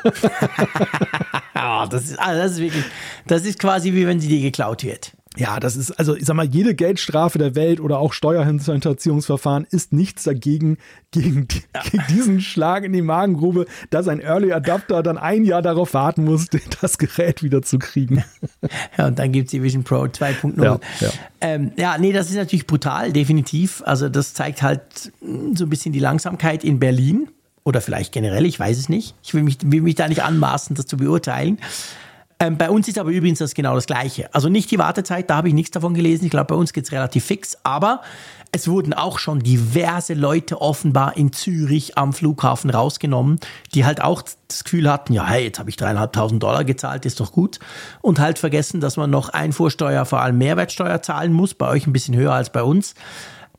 das, 1.90 2.06
ist, 2.06 2.20
also 2.20 2.42
das 2.42 2.52
ist 2.54 2.60
wirklich, 2.60 2.86
das 3.28 3.46
ist 3.46 3.60
quasi 3.60 3.94
wie 3.94 4.06
wenn 4.06 4.20
sie 4.20 4.28
dir 4.28 4.42
geklaut 4.42 4.84
wird. 4.84 5.15
Ja, 5.38 5.60
das 5.60 5.76
ist, 5.76 5.92
also 5.92 6.16
ich 6.16 6.26
sag 6.26 6.36
mal, 6.36 6.46
jede 6.46 6.76
Geldstrafe 6.76 7.38
der 7.38 7.56
Welt 7.56 7.80
oder 7.80 8.00
auch 8.00 8.14
Steuerhinterziehungsverfahren 8.14 9.66
ist 9.70 9.94
nichts 9.94 10.24
dagegen, 10.24 10.78
gegen, 11.12 11.48
ja. 11.74 11.82
gegen, 11.90 12.04
diesen 12.10 12.42
Schlag 12.42 12.84
in 12.84 12.94
die 12.94 13.02
Magengrube, 13.02 13.66
dass 13.90 14.08
ein 14.08 14.20
Early 14.20 14.52
Adapter 14.52 15.04
dann 15.04 15.18
ein 15.18 15.44
Jahr 15.44 15.62
darauf 15.62 15.94
warten 15.94 16.24
muss, 16.24 16.48
das 16.82 16.98
Gerät 16.98 17.44
wieder 17.44 17.62
zu 17.62 17.80
kriegen. 17.80 18.24
Ja, 18.98 19.08
und 19.08 19.20
dann 19.20 19.32
gibt 19.32 19.48
es 19.48 19.52
die 19.52 19.64
Vision 19.64 19.84
Pro 19.84 20.04
2.0. 20.04 20.64
Ja, 20.64 20.80
ja. 21.00 21.10
Ähm, 21.42 21.72
ja, 21.78 21.98
nee, 21.98 22.14
das 22.14 22.30
ist 22.30 22.36
natürlich 22.36 22.68
brutal, 22.68 23.12
definitiv. 23.12 23.84
Also 23.86 24.10
das 24.10 24.34
zeigt 24.34 24.62
halt 24.62 25.12
so 25.54 25.66
ein 25.66 25.70
bisschen 25.70 25.94
die 25.94 26.00
Langsamkeit 26.00 26.64
in 26.64 26.80
Berlin 26.80 27.30
oder 27.66 27.82
vielleicht 27.82 28.14
generell, 28.14 28.46
ich 28.46 28.60
weiß 28.60 28.78
es 28.78 28.90
nicht. 28.90 29.16
Ich 29.24 29.34
will 29.34 29.44
mich, 29.44 29.58
will 29.64 29.82
mich 29.82 29.96
da 29.96 30.08
nicht 30.08 30.24
anmaßen, 30.24 30.76
das 30.76 30.86
zu 30.86 30.98
beurteilen. 30.98 31.58
Ähm, 32.46 32.58
bei 32.58 32.70
uns 32.70 32.88
ist 32.88 33.00
aber 33.00 33.10
übrigens 33.10 33.40
das 33.40 33.54
genau 33.56 33.76
das 33.76 33.88
Gleiche. 33.88 34.34
Also 34.34 34.50
nicht 34.50 34.70
die 34.70 34.78
Wartezeit, 34.78 35.30
da 35.30 35.38
habe 35.38 35.48
ich 35.48 35.54
nichts 35.54 35.72
davon 35.72 35.94
gelesen. 35.94 36.26
Ich 36.26 36.32
glaube, 36.32 36.46
bei 36.46 36.56
uns 36.56 36.74
geht 36.74 36.86
es 36.86 36.92
relativ 36.92 37.26
fix. 37.26 37.58
Aber 37.64 38.02
es 38.52 38.68
wurden 38.68 38.94
auch 38.94 39.18
schon 39.18 39.40
diverse 39.40 40.14
Leute 40.14 40.62
offenbar 40.62 41.18
in 41.18 41.34
Zürich 41.34 41.98
am 41.98 42.14
Flughafen 42.14 42.70
rausgenommen, 42.70 43.40
die 43.74 43.86
halt 43.86 44.02
auch 44.02 44.22
das 44.48 44.64
Gefühl 44.64 44.90
hatten, 44.92 45.14
ja, 45.14 45.26
hey, 45.26 45.46
jetzt 45.46 45.60
habe 45.60 45.70
ich 45.70 45.76
dreieinhalbtausend 45.76 46.42
Dollar 46.42 46.64
gezahlt, 46.64 47.06
ist 47.06 47.20
doch 47.20 47.32
gut. 47.32 47.60
Und 48.02 48.20
halt 48.20 48.38
vergessen, 48.38 48.80
dass 48.80 48.96
man 48.96 49.10
noch 49.10 49.30
Einfuhrsteuer, 49.30 50.06
vor 50.06 50.22
allem 50.22 50.38
Mehrwertsteuer 50.38 51.02
zahlen 51.02 51.34
muss. 51.34 51.56
Bei 51.56 51.68
euch 51.68 51.88
ein 51.88 51.94
bisschen 51.94 52.16
höher 52.16 52.34
als 52.34 52.52
bei 52.52 52.62
uns. 52.62 52.94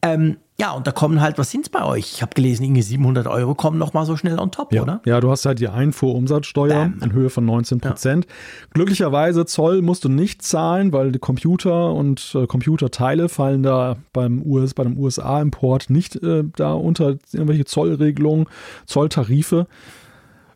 Ähm, 0.03 0.37
ja, 0.59 0.73
und 0.73 0.87
da 0.87 0.93
kommen 0.93 1.21
halt, 1.21 1.37
was 1.37 1.51
sind 1.51 1.67
es 1.67 1.69
bei 1.69 1.85
euch? 1.85 2.15
Ich 2.15 2.23
habe 2.23 2.33
gelesen, 2.35 2.65
irgendwie 2.65 2.81
700 2.81 3.27
Euro 3.27 3.55
kommen 3.55 3.79
noch 3.79 3.93
mal 3.93 4.07
so 4.07 4.17
schnell 4.17 4.39
on 4.39 4.51
top, 4.51 4.73
ja. 4.73 4.83
oder? 4.83 5.03
Ja, 5.05 5.21
du 5.21 5.31
hast 5.31 5.45
halt 5.45 5.59
die 5.59 5.69
Einfuhrumsatzsteuer 5.69 6.93
in 7.03 7.13
Höhe 7.13 7.29
von 7.29 7.45
19 7.45 7.81
Prozent. 7.81 8.25
Ja. 8.25 8.33
Glücklicherweise 8.73 9.45
Zoll 9.45 9.83
musst 9.83 10.05
du 10.05 10.09
nicht 10.09 10.41
zahlen, 10.41 10.95
weil 10.95 11.13
die 11.13 11.19
Computer 11.19 11.93
und 11.93 12.35
äh, 12.35 12.47
Computerteile 12.47 13.29
fallen 13.29 13.63
da 13.63 13.97
beim 14.15 14.43
US, 14.47 14.73
bei 14.73 14.85
dem 14.85 14.99
USA-Import 14.99 15.91
nicht 15.91 16.17
äh, 16.23 16.45
da 16.57 16.73
unter 16.73 17.17
irgendwelche 17.33 17.67
Zollregelungen, 17.67 18.47
Zolltarife. 18.87 19.67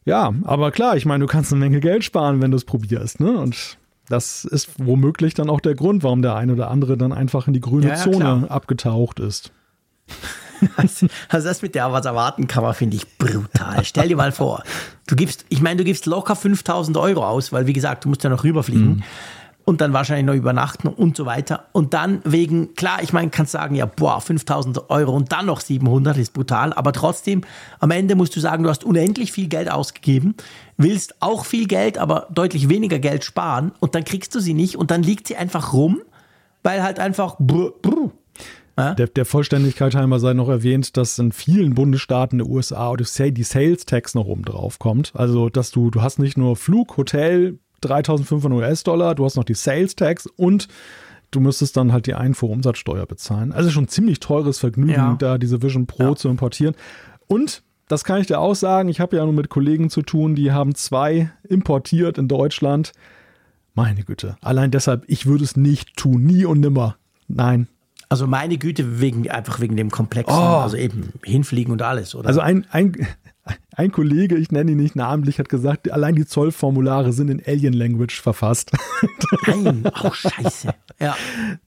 Ja, 0.06 0.32
aber 0.44 0.70
klar, 0.70 0.96
ich 0.96 1.04
meine, 1.04 1.24
du 1.24 1.30
kannst 1.30 1.52
eine 1.52 1.60
Menge 1.60 1.80
Geld 1.80 2.04
sparen, 2.04 2.40
wenn 2.40 2.50
du 2.50 2.56
es 2.56 2.64
probierst, 2.64 3.20
ne? 3.20 3.38
Und 3.38 3.76
das 4.08 4.46
ist 4.46 4.70
womöglich 4.78 5.34
dann 5.34 5.50
auch 5.50 5.60
der 5.60 5.74
Grund, 5.74 6.02
warum 6.02 6.22
der 6.22 6.36
eine 6.36 6.54
oder 6.54 6.70
andere 6.70 6.96
dann 6.96 7.12
einfach 7.12 7.46
in 7.46 7.52
die 7.52 7.60
grüne 7.60 7.88
ja, 7.88 7.94
Zone 7.96 8.16
klar. 8.16 8.50
abgetaucht 8.50 9.20
ist. 9.20 9.52
Also, 10.76 11.06
das 11.30 11.62
mit 11.62 11.74
der 11.74 11.92
was 11.92 12.04
erwarten 12.04 12.46
kann 12.46 12.62
man, 12.62 12.74
finde 12.74 12.96
ich 12.96 13.18
brutal. 13.18 13.84
Stell 13.84 14.08
dir 14.08 14.16
mal 14.16 14.32
vor, 14.32 14.62
du 15.06 15.16
gibst, 15.16 15.44
ich 15.48 15.60
meine, 15.60 15.76
du 15.76 15.84
gibst 15.84 16.06
locker 16.06 16.36
5000 16.36 16.96
Euro 16.96 17.26
aus, 17.26 17.52
weil 17.52 17.66
wie 17.66 17.72
gesagt, 17.72 18.04
du 18.04 18.08
musst 18.08 18.24
ja 18.24 18.30
noch 18.30 18.44
rüberfliegen. 18.44 18.96
Mhm. 18.96 19.02
Und 19.66 19.82
dann 19.82 19.92
wahrscheinlich 19.92 20.26
noch 20.26 20.34
übernachten 20.34 20.88
und 20.88 21.16
so 21.16 21.26
weiter. 21.26 21.66
Und 21.72 21.94
dann 21.94 22.22
wegen, 22.24 22.74
klar, 22.74 23.02
ich 23.02 23.12
meine, 23.12 23.30
kannst 23.30 23.52
sagen, 23.52 23.76
ja, 23.76 23.86
boah, 23.86 24.20
5000 24.20 24.90
Euro 24.90 25.14
und 25.14 25.30
dann 25.30 25.46
noch 25.46 25.60
700 25.60 26.16
ist 26.16 26.32
brutal. 26.32 26.72
Aber 26.72 26.92
trotzdem, 26.92 27.42
am 27.78 27.90
Ende 27.92 28.16
musst 28.16 28.34
du 28.34 28.40
sagen, 28.40 28.64
du 28.64 28.70
hast 28.70 28.82
unendlich 28.82 29.30
viel 29.30 29.46
Geld 29.48 29.70
ausgegeben, 29.70 30.34
willst 30.76 31.22
auch 31.22 31.44
viel 31.44 31.68
Geld, 31.68 31.98
aber 31.98 32.26
deutlich 32.30 32.68
weniger 32.68 32.98
Geld 32.98 33.22
sparen 33.22 33.70
und 33.78 33.94
dann 33.94 34.04
kriegst 34.04 34.34
du 34.34 34.40
sie 34.40 34.54
nicht 34.54 34.76
und 34.76 34.90
dann 34.90 35.04
liegt 35.04 35.28
sie 35.28 35.36
einfach 35.36 35.72
rum, 35.72 36.00
weil 36.64 36.82
halt 36.82 36.98
einfach 36.98 37.36
brr, 37.38 37.70
brr, 37.80 38.10
der, 38.94 39.06
der, 39.06 39.24
Vollständigkeit 39.24 39.94
halber 39.94 40.18
sei 40.18 40.34
noch 40.34 40.48
erwähnt, 40.48 40.96
dass 40.96 41.18
in 41.18 41.32
vielen 41.32 41.74
Bundesstaaten 41.74 42.38
der 42.38 42.48
USA 42.48 42.94
die 42.96 43.42
Sales 43.42 43.86
Tax 43.86 44.14
noch 44.14 44.26
oben 44.26 44.44
drauf 44.44 44.78
kommt. 44.78 45.12
Also, 45.14 45.48
dass 45.48 45.70
du, 45.70 45.90
du 45.90 46.02
hast 46.02 46.18
nicht 46.18 46.36
nur 46.36 46.56
Flug, 46.56 46.96
Hotel, 46.96 47.58
3500 47.82 48.52
US-Dollar, 48.58 49.14
du 49.14 49.24
hast 49.24 49.36
noch 49.36 49.44
die 49.44 49.54
Sales 49.54 49.96
Tax 49.96 50.26
und 50.26 50.68
du 51.30 51.40
müsstest 51.40 51.76
dann 51.76 51.92
halt 51.92 52.06
die 52.06 52.14
Einfuhrumsatzsteuer 52.14 53.06
bezahlen. 53.06 53.52
Also 53.52 53.70
schon 53.70 53.88
ziemlich 53.88 54.20
teures 54.20 54.58
Vergnügen, 54.58 54.92
ja. 54.92 55.16
da 55.18 55.38
diese 55.38 55.62
Vision 55.62 55.86
Pro 55.86 56.02
ja. 56.04 56.16
zu 56.16 56.28
importieren. 56.28 56.74
Und 57.26 57.62
das 57.88 58.04
kann 58.04 58.20
ich 58.20 58.26
dir 58.26 58.38
auch 58.40 58.54
sagen, 58.54 58.88
ich 58.88 59.00
habe 59.00 59.16
ja 59.16 59.24
nur 59.24 59.32
mit 59.32 59.48
Kollegen 59.48 59.90
zu 59.90 60.02
tun, 60.02 60.34
die 60.34 60.52
haben 60.52 60.74
zwei 60.74 61.30
importiert 61.48 62.18
in 62.18 62.28
Deutschland. 62.28 62.92
Meine 63.74 64.02
Güte, 64.02 64.36
allein 64.40 64.70
deshalb, 64.70 65.04
ich 65.06 65.26
würde 65.26 65.44
es 65.44 65.56
nicht 65.56 65.96
tun, 65.96 66.24
nie 66.24 66.44
und 66.44 66.60
nimmer. 66.60 66.96
Nein, 67.28 67.68
also 68.10 68.26
meine 68.26 68.58
Güte, 68.58 69.00
wegen, 69.00 69.30
einfach 69.30 69.60
wegen 69.60 69.76
dem 69.76 69.90
Komplexen, 69.90 70.36
oh. 70.36 70.58
also 70.58 70.76
eben 70.76 71.12
hinfliegen 71.24 71.72
und 71.72 71.80
alles, 71.80 72.16
oder? 72.16 72.26
Also 72.26 72.40
ein, 72.40 72.66
ein, 72.72 73.06
ein 73.76 73.92
Kollege, 73.92 74.36
ich 74.36 74.50
nenne 74.50 74.72
ihn 74.72 74.78
nicht 74.78 74.96
namentlich, 74.96 75.38
hat 75.38 75.48
gesagt, 75.48 75.92
allein 75.92 76.16
die 76.16 76.26
Zollformulare 76.26 77.12
sind 77.12 77.30
in 77.30 77.40
Alien 77.46 77.72
Language 77.72 78.20
verfasst. 78.20 78.72
Nein, 79.46 79.86
auch 79.94 80.16
scheiße. 80.16 80.74
Ja, 80.98 81.16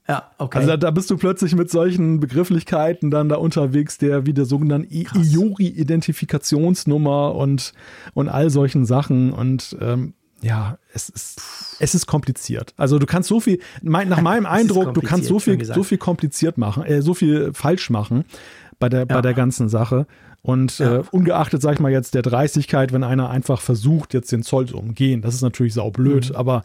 ja, 0.06 0.30
okay. 0.36 0.58
Also 0.58 0.72
da, 0.72 0.76
da, 0.76 0.90
bist 0.90 1.10
du 1.10 1.16
plötzlich 1.16 1.56
mit 1.56 1.70
solchen 1.70 2.20
Begrifflichkeiten 2.20 3.10
dann 3.10 3.30
da 3.30 3.36
unterwegs, 3.36 3.96
der 3.96 4.26
wie 4.26 4.34
der 4.34 4.44
sogenannten 4.44 4.92
IORI-Identifikationsnummer 4.92 7.34
und, 7.34 7.72
und 8.12 8.28
all 8.28 8.50
solchen 8.50 8.84
Sachen 8.84 9.32
und 9.32 9.78
ähm, 9.80 10.12
ja, 10.44 10.78
es 10.92 11.08
ist, 11.08 11.40
es 11.80 11.94
ist 11.94 12.06
kompliziert. 12.06 12.74
Also 12.76 12.98
du 12.98 13.06
kannst 13.06 13.30
so 13.30 13.40
viel, 13.40 13.60
nach 13.80 14.20
meinem 14.20 14.44
Eindruck, 14.44 14.92
du 14.92 15.00
kannst 15.00 15.26
so 15.26 15.38
viel, 15.38 15.64
so 15.64 15.82
viel 15.82 15.96
kompliziert 15.96 16.58
machen, 16.58 16.84
äh, 16.84 17.00
so 17.00 17.14
viel 17.14 17.52
falsch 17.54 17.88
machen 17.88 18.24
bei 18.78 18.90
der, 18.90 19.00
ja. 19.00 19.04
bei 19.06 19.22
der 19.22 19.32
ganzen 19.32 19.70
Sache. 19.70 20.06
Und 20.44 20.78
ja. 20.78 20.96
äh, 20.96 21.02
ungeachtet, 21.10 21.62
sag 21.62 21.72
ich 21.72 21.80
mal 21.80 21.90
jetzt, 21.90 22.12
der 22.12 22.20
Dreistigkeit, 22.20 22.92
wenn 22.92 23.02
einer 23.02 23.30
einfach 23.30 23.62
versucht, 23.62 24.12
jetzt 24.12 24.30
den 24.30 24.42
Zoll 24.42 24.66
zu 24.66 24.76
umgehen, 24.76 25.22
das 25.22 25.34
ist 25.34 25.40
natürlich 25.40 25.72
saublöd, 25.72 26.28
mhm. 26.30 26.36
aber 26.36 26.64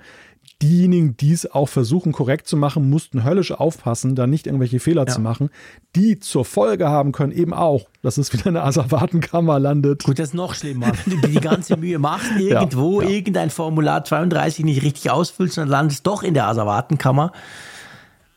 diejenigen, 0.62 1.16
die 1.16 1.32
es 1.32 1.50
auch 1.50 1.70
versuchen 1.70 2.12
korrekt 2.12 2.46
zu 2.46 2.58
machen, 2.58 2.90
mussten 2.90 3.24
höllisch 3.24 3.54
aufpassen, 3.54 4.16
da 4.16 4.28
nicht 4.28 4.48
irgendwelche 4.48 4.82
Fehler 4.82 5.06
ja. 5.08 5.14
zu 5.14 5.22
machen, 5.22 5.50
die 5.96 6.20
zur 6.20 6.44
Folge 6.44 6.90
haben 6.90 7.14
können 7.14 7.32
eben 7.32 7.54
auch, 7.54 7.86
dass 8.02 8.18
es 8.18 8.34
wieder 8.34 8.48
in 8.48 8.56
der 8.56 8.66
Asservatenkammer 8.66 9.60
landet. 9.60 10.04
Gut, 10.04 10.20
das 10.20 10.30
ist 10.30 10.34
noch 10.34 10.56
schlimmer. 10.56 10.92
Wenn 11.06 11.22
du 11.22 11.28
die 11.30 11.40
ganze 11.40 11.78
Mühe 11.78 12.00
machst, 12.00 12.32
irgendwo 12.38 13.02
ja, 13.02 13.08
irgendein 13.08 13.50
Formular 13.50 14.04
32 14.04 14.66
nicht 14.66 14.84
richtig 14.84 15.10
ausfüllst, 15.10 15.58
dann 15.58 15.70
landest 15.70 16.06
doch 16.06 16.22
in 16.22 16.34
der 16.34 16.48
Asservatenkammer. 16.48 17.32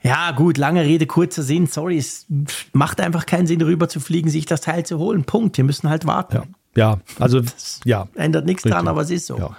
Ja, 0.03 0.33
gut, 0.33 0.59
lange 0.59 0.83
Rede, 0.83 1.07
kurzer 1.07 1.43
Sinn. 1.43 1.67
Sorry, 1.67 1.99
es 1.99 2.27
macht 2.73 3.01
einfach 3.01 3.27
keinen 3.27 3.47
Sinn, 3.47 3.63
rüber 3.63 3.89
zu 3.89 4.01
fliegen, 4.01 4.31
sich 4.31 4.47
das 4.47 4.61
Teil 4.61 4.85
zu 4.85 4.99
holen. 4.99 5.25
Punkt. 5.25 5.57
Wir 5.57 5.65
müssen 5.65 5.89
halt 5.89 6.07
warten. 6.07 6.55
Ja, 6.75 6.95
ja 6.95 6.99
also, 7.19 7.41
das 7.41 7.81
ja. 7.85 8.09
Ändert 8.15 8.47
nichts 8.47 8.65
dran, 8.65 8.89
aber 8.89 9.03
es 9.03 9.11
ist 9.11 9.27
so. 9.27 9.39
Ja. 9.39 9.57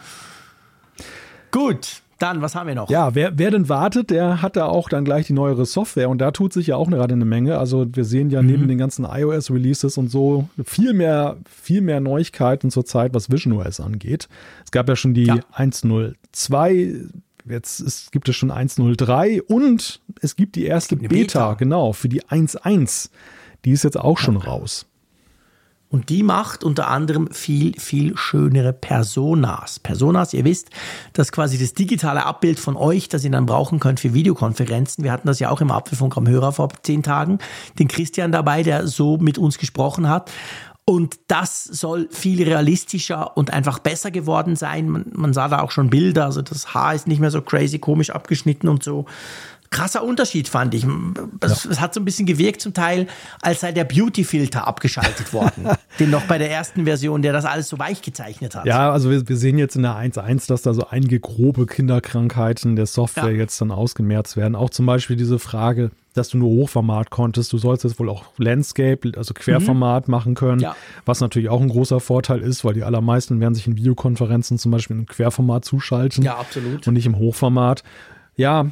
Gut, 1.51 2.01
dann, 2.23 2.41
was 2.41 2.55
haben 2.55 2.67
wir 2.67 2.75
noch? 2.75 2.89
Ja, 2.89 3.15
wer, 3.15 3.37
wer 3.37 3.51
denn 3.51 3.67
wartet, 3.67 4.09
der 4.09 4.41
hat 4.41 4.55
da 4.55 4.65
auch 4.65 4.87
dann 4.87 5.03
gleich 5.03 5.27
die 5.27 5.33
neuere 5.33 5.65
Software 5.65 6.09
und 6.09 6.19
da 6.19 6.31
tut 6.31 6.53
sich 6.53 6.67
ja 6.67 6.77
auch 6.77 6.89
gerade 6.89 7.13
eine 7.13 7.25
Menge. 7.25 7.57
Also 7.57 7.85
wir 7.91 8.05
sehen 8.05 8.29
ja 8.29 8.41
mhm. 8.41 8.47
neben 8.47 8.67
den 8.67 8.77
ganzen 8.77 9.05
iOS-Releases 9.05 9.97
und 9.97 10.09
so 10.09 10.47
viel 10.63 10.93
mehr, 10.93 11.37
viel 11.45 11.81
mehr 11.81 11.99
Neuigkeiten 11.99 12.71
zurzeit, 12.71 13.13
was 13.13 13.29
Vision 13.29 13.53
OS 13.53 13.79
angeht. 13.79 14.29
Es 14.63 14.71
gab 14.71 14.87
ja 14.87 14.95
schon 14.95 15.13
die 15.13 15.25
ja. 15.25 15.35
1.02, 15.55 17.09
jetzt 17.45 17.79
ist, 17.79 18.11
gibt 18.11 18.29
es 18.29 18.35
schon 18.35 18.51
1.03 18.51 19.41
und 19.41 20.01
es 20.21 20.35
gibt 20.35 20.55
die 20.55 20.65
erste 20.65 20.95
Beta, 20.95 21.09
Beta, 21.09 21.53
genau, 21.55 21.93
für 21.93 22.09
die 22.09 22.23
1.1. 22.23 23.09
Die 23.65 23.71
ist 23.71 23.83
jetzt 23.83 23.99
auch 23.99 24.17
schon 24.17 24.37
raus. 24.37 24.85
Und 25.93 26.09
die 26.09 26.23
macht 26.23 26.63
unter 26.63 26.87
anderem 26.87 27.29
viel, 27.31 27.79
viel 27.79 28.17
schönere 28.17 28.73
Personas. 28.73 29.77
Personas, 29.77 30.33
ihr 30.33 30.43
wisst, 30.43 30.71
das 31.13 31.27
ist 31.27 31.31
quasi 31.31 31.59
das 31.59 31.75
digitale 31.75 32.25
Abbild 32.25 32.59
von 32.59 32.75
euch, 32.75 33.09
das 33.09 33.23
ihr 33.23 33.29
dann 33.29 33.45
brauchen 33.45 33.79
könnt 33.79 33.99
für 33.99 34.15
Videokonferenzen. 34.15 35.03
Wir 35.03 35.11
hatten 35.11 35.27
das 35.27 35.37
ja 35.37 35.51
auch 35.51 35.61
im 35.61 35.69
Apfelfunk 35.69 36.17
am 36.17 36.27
Hörer 36.27 36.51
vor 36.51 36.69
zehn 36.81 37.03
Tagen. 37.03 37.37
Den 37.77 37.87
Christian 37.87 38.31
dabei, 38.31 38.63
der 38.63 38.87
so 38.87 39.17
mit 39.17 39.37
uns 39.37 39.59
gesprochen 39.59 40.09
hat. 40.09 40.31
Und 40.85 41.17
das 41.27 41.63
soll 41.63 42.09
viel 42.11 42.43
realistischer 42.43 43.37
und 43.37 43.53
einfach 43.53 43.79
besser 43.79 44.11
geworden 44.11 44.57
sein. 44.57 44.89
Man, 44.89 45.05
man, 45.13 45.33
sah 45.33 45.47
da 45.47 45.61
auch 45.61 45.71
schon 45.71 45.89
Bilder, 45.89 46.25
also 46.25 46.41
das 46.41 46.73
Haar 46.73 46.93
ist 46.93 47.07
nicht 47.07 47.21
mehr 47.21 47.31
so 47.31 47.41
crazy 47.41 47.79
komisch 47.79 48.09
abgeschnitten 48.09 48.67
und 48.67 48.83
so 48.83 49.05
krasser 49.73 50.03
Unterschied, 50.03 50.47
fand 50.47 50.73
ich. 50.73 50.85
Es, 51.41 51.65
ja. 51.65 51.71
es, 51.71 51.81
hat 51.81 51.93
so 51.93 51.99
ein 51.99 52.05
bisschen 52.05 52.25
gewirkt 52.25 52.61
zum 52.61 52.73
Teil, 52.73 53.07
als 53.41 53.61
sei 53.61 53.71
der 53.71 53.83
Beauty-Filter 53.83 54.67
abgeschaltet 54.67 55.33
worden. 55.33 55.67
den 55.99 56.11
noch 56.11 56.23
bei 56.23 56.37
der 56.37 56.49
ersten 56.49 56.85
Version, 56.85 57.21
der 57.21 57.33
das 57.33 57.43
alles 57.43 57.67
so 57.67 57.79
weich 57.79 58.01
gezeichnet 58.01 58.55
hat. 58.55 58.65
Ja, 58.65 58.91
also 58.91 59.09
wir, 59.09 59.27
wir 59.27 59.37
sehen 59.37 59.57
jetzt 59.57 59.75
in 59.75 59.81
der 59.81 59.95
1.1, 59.95 60.47
dass 60.47 60.61
da 60.61 60.73
so 60.73 60.87
einige 60.87 61.19
grobe 61.19 61.65
Kinderkrankheiten 61.65 62.75
der 62.75 62.85
Software 62.85 63.31
ja. 63.31 63.39
jetzt 63.39 63.59
dann 63.59 63.71
ausgemerzt 63.71 64.37
werden. 64.37 64.55
Auch 64.55 64.69
zum 64.69 64.85
Beispiel 64.85 65.15
diese 65.15 65.39
Frage, 65.39 65.91
dass 66.13 66.29
du 66.29 66.37
nur 66.37 66.49
Hochformat 66.49 67.09
konntest. 67.09 67.51
Du 67.51 67.57
sollst 67.57 67.83
jetzt 67.83 67.99
wohl 67.99 68.09
auch 68.09 68.25
Landscape, 68.37 69.11
also 69.17 69.33
Querformat 69.33 70.07
mhm. 70.07 70.11
machen 70.11 70.35
können, 70.35 70.61
ja. 70.61 70.75
was 71.05 71.19
natürlich 71.19 71.49
auch 71.49 71.61
ein 71.61 71.69
großer 71.69 71.99
Vorteil 71.99 72.41
ist, 72.41 72.63
weil 72.63 72.75
die 72.75 72.83
allermeisten 72.83 73.39
werden 73.39 73.55
sich 73.55 73.65
in 73.65 73.75
Videokonferenzen 73.75 74.59
zum 74.59 74.71
Beispiel 74.71 74.97
im 74.97 75.05
Querformat 75.07 75.65
zuschalten. 75.65 76.23
Ja, 76.23 76.37
absolut. 76.37 76.87
Und 76.87 76.93
nicht 76.93 77.07
im 77.07 77.17
Hochformat. 77.17 77.83
Ja, 78.35 78.67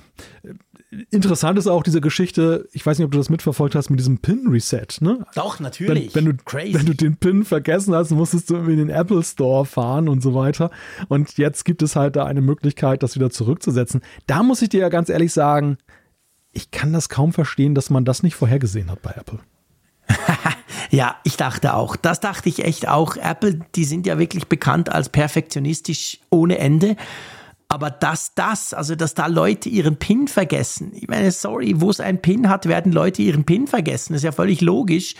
interessant 1.10 1.58
ist 1.58 1.68
auch 1.68 1.84
diese 1.84 2.02
Geschichte, 2.02 2.68
ich 2.74 2.86
weiß 2.86 2.98
nicht, 2.98 3.06
ob 3.06 3.12
du 3.12 3.18
das 3.18 3.30
mitverfolgt 3.30 3.76
hast, 3.76 3.90
mit 3.90 4.00
diesem 4.00 4.18
Pin-Reset, 4.18 4.88
ne? 5.00 5.26
Doch, 5.36 5.60
natürlich. 5.60 6.14
Wenn, 6.14 6.26
wenn, 6.26 6.38
du, 6.38 6.44
Crazy. 6.44 6.74
wenn 6.74 6.86
du 6.86 6.94
den 6.94 7.18
Pin 7.18 7.46
vergessen 7.46 7.96
hast, 7.96 8.12
musstest 8.12 8.50
du 8.50 8.58
in 8.58 8.78
den 8.78 8.90
Apple 8.90 9.24
Store 9.24 9.66
fahren 9.66 10.10
und 10.10 10.22
so 10.22 10.34
weiter. 10.36 10.70
Und 11.08 11.38
jetzt 11.38 11.64
gibt 11.64 11.82
es 11.82 11.96
halt 11.96 12.18
da 12.18 12.26
eine 12.26 12.42
Möglichkeit, 12.42 13.04
das 13.04 13.16
wieder 13.16 13.30
zurückzusetzen. 13.30 14.02
Da 14.28 14.44
muss 14.44 14.62
ich 14.62 14.70
dir 14.70 14.82
ja 14.82 14.90
ganz 14.90 15.10
ehrlich 15.10 15.32
sagen, 15.32 15.78
ich 16.52 16.72
kann 16.72 16.92
das 16.92 17.08
kaum 17.08 17.32
verstehen, 17.32 17.74
dass 17.74 17.90
man 17.90 18.04
das 18.04 18.24
nicht 18.24 18.36
vorhergesehen 18.36 18.92
hat 18.92 19.02
bei 19.02 19.12
Apple. 19.12 19.40
ja, 20.90 21.16
ich 21.24 21.38
dachte 21.38 21.74
auch. 21.74 21.96
Das 21.96 22.20
dachte 22.20 22.50
ich 22.50 22.66
echt 22.66 22.90
auch. 22.90 23.16
Apple, 23.16 23.62
die 23.76 23.86
sind 23.86 24.06
ja 24.06 24.20
wirklich 24.20 24.48
bekannt 24.48 24.92
als 24.92 25.08
perfektionistisch 25.08 26.20
ohne 26.30 26.58
Ende. 26.58 26.98
Aber 27.72 27.90
dass 27.90 28.34
das, 28.36 28.74
also 28.74 28.96
dass 28.96 29.14
da 29.14 29.28
Leute 29.28 29.70
ihren 29.70 29.96
PIN 29.96 30.28
vergessen. 30.28 30.92
Ich 30.94 31.08
meine, 31.08 31.32
sorry, 31.32 31.76
wo 31.78 31.90
es 31.90 32.02
einen 32.02 32.22
PIN 32.22 32.50
hat, 32.50 32.66
werden 32.66 32.92
Leute 32.92 33.22
ihren 33.22 33.46
PIN 33.46 33.66
vergessen. 33.66 34.12
Das 34.12 34.20
ist 34.20 34.26
ja 34.26 34.34
völlig 34.34 34.60
logisch. 34.60 35.16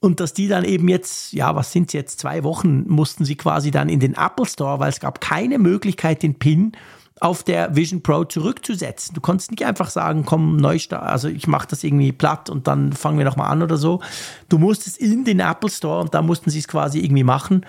Und 0.00 0.18
dass 0.18 0.32
die 0.32 0.48
dann 0.48 0.64
eben 0.64 0.88
jetzt, 0.88 1.34
ja, 1.34 1.54
was 1.54 1.70
sind 1.70 1.92
jetzt, 1.92 2.18
zwei 2.18 2.44
Wochen 2.44 2.88
mussten 2.88 3.26
sie 3.26 3.36
quasi 3.36 3.70
dann 3.70 3.90
in 3.90 4.00
den 4.00 4.14
Apple 4.14 4.46
Store, 4.46 4.80
weil 4.80 4.88
es 4.88 5.00
gab 5.00 5.20
keine 5.20 5.58
Möglichkeit, 5.58 6.22
den 6.22 6.38
PIN 6.38 6.72
auf 7.20 7.42
der 7.42 7.76
Vision 7.76 8.02
Pro 8.02 8.24
zurückzusetzen. 8.24 9.14
Du 9.14 9.20
konntest 9.20 9.50
nicht 9.50 9.66
einfach 9.66 9.90
sagen, 9.90 10.24
komm, 10.24 10.56
Neustart, 10.56 11.02
also 11.02 11.28
ich 11.28 11.46
mache 11.46 11.68
das 11.68 11.84
irgendwie 11.84 12.12
platt 12.12 12.48
und 12.48 12.68
dann 12.68 12.94
fangen 12.94 13.18
wir 13.18 13.26
nochmal 13.26 13.50
an 13.50 13.62
oder 13.62 13.76
so. 13.76 14.00
Du 14.48 14.56
musstest 14.56 14.96
in 14.96 15.26
den 15.26 15.40
Apple 15.40 15.70
Store 15.70 16.00
und 16.00 16.14
da 16.14 16.22
mussten 16.22 16.48
sie 16.48 16.60
es 16.60 16.68
quasi 16.68 17.00
irgendwie 17.00 17.22
machen 17.22 17.66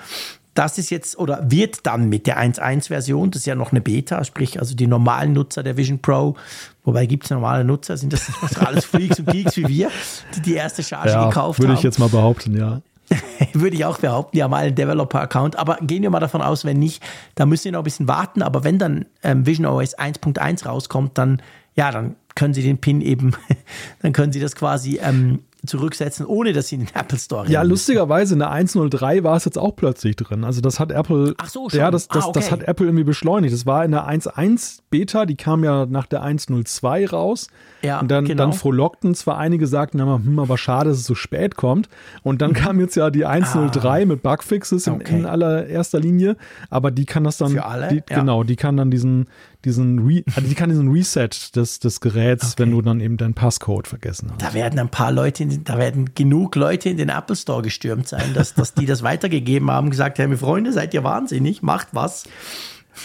das 0.53 0.77
ist 0.77 0.89
jetzt 0.89 1.17
oder 1.17 1.49
wird 1.49 1.85
dann 1.85 2.09
mit 2.09 2.27
der 2.27 2.39
1.1-Version, 2.39 3.31
das 3.31 3.41
ist 3.41 3.45
ja 3.45 3.55
noch 3.55 3.71
eine 3.71 3.81
Beta, 3.81 4.23
sprich 4.23 4.59
also 4.59 4.75
die 4.75 4.87
normalen 4.87 5.33
Nutzer 5.33 5.63
der 5.63 5.77
Vision 5.77 5.99
Pro, 5.99 6.35
wobei 6.83 7.05
gibt 7.05 7.25
es 7.25 7.31
normale 7.31 7.63
Nutzer, 7.63 7.97
sind 7.97 8.13
das 8.13 8.31
alles 8.59 8.85
Freaks 8.85 9.19
und 9.19 9.27
Geeks 9.27 9.57
wie 9.57 9.67
wir, 9.67 9.89
die 10.35 10.41
die 10.41 10.53
erste 10.53 10.83
Charge 10.83 11.09
ja, 11.09 11.27
gekauft 11.27 11.59
würde 11.59 11.69
haben. 11.69 11.77
Würde 11.77 11.79
ich 11.79 11.83
jetzt 11.83 11.99
mal 11.99 12.09
behaupten, 12.09 12.55
ja. 12.55 12.81
würde 13.53 13.75
ich 13.75 13.85
auch 13.85 13.97
behaupten, 13.99 14.37
die 14.37 14.43
haben 14.43 14.53
einen 14.53 14.75
Developer-Account, 14.75 15.57
aber 15.57 15.77
gehen 15.81 16.03
wir 16.03 16.09
mal 16.09 16.19
davon 16.19 16.41
aus, 16.41 16.65
wenn 16.65 16.79
nicht, 16.79 17.03
dann 17.35 17.49
müssen 17.49 17.65
wir 17.65 17.71
noch 17.73 17.81
ein 17.81 17.85
bisschen 17.85 18.07
warten, 18.07 18.41
aber 18.41 18.63
wenn 18.63 18.77
dann 18.77 19.05
ähm, 19.23 19.45
Vision 19.45 19.65
OS 19.65 19.97
1.1 19.97 20.65
rauskommt, 20.65 21.17
dann 21.17 21.41
ja, 21.75 21.91
dann 21.91 22.15
können 22.35 22.53
Sie 22.53 22.63
den 22.63 22.77
Pin 22.79 23.01
eben, 23.01 23.35
dann 24.01 24.13
können 24.13 24.31
Sie 24.31 24.39
das 24.39 24.55
quasi 24.55 24.99
ähm, 25.01 25.39
zurücksetzen, 25.65 26.25
ohne 26.25 26.53
dass 26.53 26.67
sie 26.67 26.75
in 26.75 26.85
den 26.85 26.95
Apple 26.95 27.17
Store 27.17 27.49
Ja, 27.49 27.61
lustigerweise 27.61 28.33
in 28.33 28.39
der 28.39 28.51
1.03 28.51 29.23
war 29.23 29.37
es 29.37 29.45
jetzt 29.45 29.57
auch 29.57 29.75
plötzlich 29.75 30.15
drin. 30.15 30.43
Also 30.43 30.61
das 30.61 30.79
hat 30.79 30.91
Apple, 30.91 31.35
Ach 31.37 31.47
so, 31.47 31.69
schon. 31.69 31.79
ja, 31.79 31.89
das, 31.89 32.07
das, 32.07 32.25
ah, 32.25 32.27
okay. 32.27 32.39
das 32.39 32.51
hat 32.51 32.63
Apple 32.63 32.85
irgendwie 32.85 33.05
beschleunigt. 33.05 33.53
Das 33.53 33.65
war 33.65 33.85
in 33.85 33.91
der 33.91 34.07
1.1 34.07 34.79
Beta, 34.89 35.25
die 35.25 35.35
kam 35.35 35.63
ja 35.63 35.85
nach 35.85 36.05
der 36.05 36.23
1.02 36.23 37.09
raus. 37.09 37.47
Ja, 37.81 37.99
und 37.99 38.11
dann, 38.11 38.25
genau. 38.25 38.43
dann 38.43 38.53
frohlockten 38.53 39.15
zwar 39.15 39.37
einige, 39.37 39.67
sagten 39.67 40.01
aber, 40.01 40.15
hm, 40.15 40.39
aber 40.39 40.57
schade, 40.57 40.89
dass 40.89 40.99
es 40.99 41.05
so 41.05 41.15
spät 41.15 41.55
kommt. 41.55 41.89
Und 42.23 42.41
dann 42.41 42.51
mhm. 42.51 42.55
kam 42.55 42.79
jetzt 42.79 42.95
ja 42.95 43.09
die 43.09 43.25
1.03 43.25 43.85
ah. 43.85 44.05
mit 44.05 44.21
Bugfixes 44.21 44.87
in, 44.87 44.93
okay. 44.93 45.19
in 45.19 45.25
allererster 45.25 45.99
Linie, 45.99 46.35
aber 46.69 46.91
die 46.91 47.05
kann 47.05 47.23
das 47.23 47.37
dann, 47.37 47.51
Für 47.51 47.65
alle? 47.65 47.87
Die, 47.87 48.03
ja. 48.09 48.19
genau, 48.19 48.43
die 48.43 48.55
kann 48.55 48.77
dann 48.77 48.91
diesen, 48.91 49.27
diesen, 49.65 49.99
Re 50.07 50.23
also 50.35 50.47
die 50.47 50.55
kann 50.55 50.69
diesen 50.69 50.91
Reset 50.91 51.29
des, 51.55 51.79
des 51.79 52.01
Geräts, 52.01 52.53
okay. 52.53 52.63
wenn 52.63 52.71
du 52.71 52.81
dann 52.81 52.99
eben 52.99 53.17
deinen 53.17 53.33
Passcode 53.33 53.87
vergessen 53.87 54.29
hast. 54.31 54.41
Da 54.41 54.53
werden 54.53 54.79
ein 54.79 54.89
paar 54.89 55.11
Leute, 55.11 55.45
da 55.45 55.77
werden 55.77 56.13
genug 56.15 56.55
Leute 56.55 56.89
in 56.89 56.97
den 56.97 57.09
Apple 57.09 57.35
Store 57.35 57.61
gestürmt 57.61 58.07
sein, 58.07 58.33
dass, 58.33 58.53
dass 58.53 58.73
die 58.73 58.85
das 58.85 59.03
weitergegeben 59.03 59.71
haben, 59.71 59.89
gesagt 59.89 60.19
haben, 60.19 60.35
Freunde, 60.37 60.73
seid 60.73 60.93
ihr 60.93 61.03
wahnsinnig, 61.03 61.61
macht 61.61 61.89
was. 61.91 62.25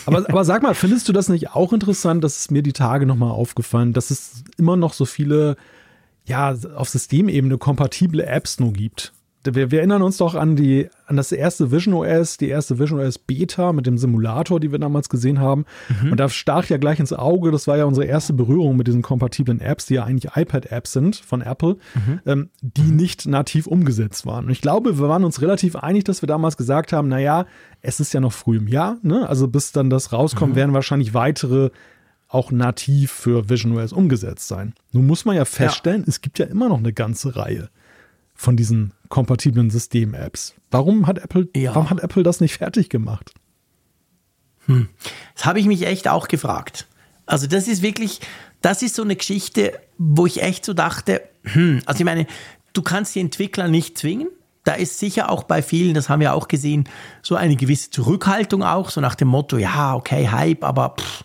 Aber, 0.06 0.28
aber 0.28 0.44
sag 0.44 0.62
mal, 0.62 0.74
findest 0.74 1.08
du 1.08 1.12
das 1.12 1.28
nicht 1.28 1.50
auch 1.54 1.72
interessant, 1.72 2.22
dass 2.22 2.40
es 2.40 2.50
mir 2.50 2.62
die 2.62 2.72
Tage 2.72 3.06
nochmal 3.06 3.30
aufgefallen, 3.30 3.92
dass 3.92 4.10
es 4.10 4.44
immer 4.56 4.76
noch 4.76 4.92
so 4.92 5.04
viele, 5.04 5.56
ja, 6.26 6.54
auf 6.74 6.88
Systemebene 6.88 7.58
kompatible 7.58 8.24
Apps 8.26 8.60
nur 8.60 8.72
gibt? 8.72 9.12
Wir, 9.44 9.70
wir, 9.70 9.78
erinnern 9.78 10.02
uns 10.02 10.16
doch 10.16 10.34
an 10.34 10.56
die 10.56 10.88
an 11.06 11.16
das 11.16 11.32
erste 11.32 11.70
Vision 11.70 11.94
OS, 11.94 12.36
die 12.36 12.48
erste 12.48 12.78
Vision 12.78 13.00
OS 13.00 13.18
Beta 13.18 13.72
mit 13.72 13.86
dem 13.86 13.96
Simulator, 13.96 14.60
die 14.60 14.72
wir 14.72 14.78
damals 14.78 15.08
gesehen 15.08 15.40
haben. 15.40 15.64
Mhm. 16.02 16.12
Und 16.12 16.20
da 16.20 16.28
stach 16.28 16.66
ja 16.66 16.76
gleich 16.76 17.00
ins 17.00 17.12
Auge, 17.12 17.50
das 17.50 17.66
war 17.66 17.76
ja 17.76 17.84
unsere 17.84 18.06
erste 18.06 18.32
Berührung 18.32 18.76
mit 18.76 18.88
diesen 18.88 19.02
kompatiblen 19.02 19.60
Apps, 19.60 19.86
die 19.86 19.94
ja 19.94 20.04
eigentlich 20.04 20.32
iPad-Apps 20.34 20.92
sind 20.92 21.16
von 21.16 21.40
Apple, 21.40 21.76
mhm. 21.94 22.20
ähm, 22.26 22.50
die 22.60 22.82
mhm. 22.82 22.96
nicht 22.96 23.26
nativ 23.26 23.66
umgesetzt 23.66 24.26
waren. 24.26 24.46
Und 24.46 24.50
ich 24.50 24.60
glaube, 24.60 24.98
wir 24.98 25.08
waren 25.08 25.24
uns 25.24 25.40
relativ 25.40 25.76
einig, 25.76 26.04
dass 26.04 26.22
wir 26.22 26.26
damals 26.26 26.56
gesagt 26.56 26.92
haben, 26.92 27.08
naja, 27.08 27.46
es 27.80 28.00
ist 28.00 28.12
ja 28.12 28.20
noch 28.20 28.32
früh 28.32 28.58
im 28.58 28.68
Jahr, 28.68 28.98
ne? 29.02 29.28
Also 29.28 29.48
bis 29.48 29.72
dann 29.72 29.88
das 29.88 30.12
rauskommt, 30.12 30.52
mhm. 30.52 30.56
werden 30.56 30.74
wahrscheinlich 30.74 31.14
weitere 31.14 31.70
auch 32.28 32.50
nativ 32.50 33.10
für 33.10 33.48
Vision 33.48 33.78
OS 33.78 33.92
umgesetzt 33.92 34.48
sein. 34.48 34.74
Nun 34.92 35.06
muss 35.06 35.24
man 35.24 35.36
ja 35.36 35.46
feststellen, 35.46 36.02
ja. 36.02 36.08
es 36.08 36.20
gibt 36.20 36.38
ja 36.38 36.46
immer 36.46 36.68
noch 36.68 36.78
eine 36.78 36.92
ganze 36.92 37.36
Reihe 37.36 37.70
von 38.38 38.56
diesen 38.56 38.94
kompatiblen 39.08 39.68
System-Apps. 39.68 40.54
Warum 40.70 41.06
hat 41.06 41.18
Apple, 41.18 41.48
ja. 41.54 41.74
warum 41.74 41.90
hat 41.90 42.00
Apple 42.00 42.22
das 42.22 42.40
nicht 42.40 42.56
fertig 42.56 42.88
gemacht? 42.88 43.34
Hm. 44.66 44.88
Das 45.34 45.44
habe 45.44 45.58
ich 45.58 45.66
mich 45.66 45.84
echt 45.84 46.08
auch 46.08 46.28
gefragt. 46.28 46.86
Also 47.26 47.48
das 47.48 47.66
ist 47.66 47.82
wirklich, 47.82 48.20
das 48.62 48.80
ist 48.82 48.94
so 48.94 49.02
eine 49.02 49.16
Geschichte, 49.16 49.78
wo 49.98 50.24
ich 50.24 50.40
echt 50.40 50.64
so 50.64 50.72
dachte, 50.72 51.20
hm, 51.42 51.82
also 51.84 51.98
ich 51.98 52.04
meine, 52.04 52.26
du 52.72 52.82
kannst 52.82 53.16
die 53.16 53.20
Entwickler 53.20 53.66
nicht 53.66 53.98
zwingen. 53.98 54.28
Da 54.62 54.74
ist 54.74 54.98
sicher 54.98 55.30
auch 55.30 55.42
bei 55.42 55.60
vielen, 55.60 55.94
das 55.94 56.08
haben 56.08 56.20
wir 56.20 56.34
auch 56.34 56.46
gesehen, 56.46 56.88
so 57.22 57.34
eine 57.34 57.56
gewisse 57.56 57.90
Zurückhaltung 57.90 58.62
auch, 58.62 58.90
so 58.90 59.00
nach 59.00 59.14
dem 59.14 59.28
Motto, 59.28 59.56
ja, 59.56 59.94
okay, 59.94 60.28
Hype, 60.28 60.62
aber 60.62 60.94
pff, 61.00 61.24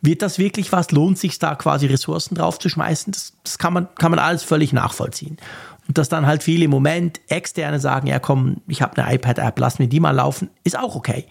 wird 0.00 0.22
das 0.22 0.38
wirklich 0.38 0.70
was? 0.70 0.90
Lohnt 0.92 1.18
sich 1.18 1.38
da 1.38 1.54
quasi 1.54 1.86
Ressourcen 1.86 2.34
drauf 2.34 2.58
zu 2.58 2.68
schmeißen? 2.68 3.12
Das, 3.12 3.32
das 3.42 3.58
kann, 3.58 3.72
man, 3.72 3.88
kann 3.96 4.10
man 4.10 4.20
alles 4.20 4.42
völlig 4.42 4.72
nachvollziehen. 4.72 5.38
Und 5.86 5.98
dass 5.98 6.08
dann 6.08 6.26
halt 6.26 6.42
viele 6.42 6.64
im 6.64 6.70
Moment 6.70 7.20
externe 7.28 7.78
sagen, 7.78 8.06
ja 8.06 8.18
komm, 8.18 8.62
ich 8.66 8.82
habe 8.82 9.02
eine 9.02 9.14
iPad-App, 9.14 9.58
lass 9.58 9.78
mir 9.78 9.88
die 9.88 10.00
mal 10.00 10.12
laufen, 10.12 10.50
ist 10.64 10.78
auch 10.78 10.96
okay. 10.96 11.26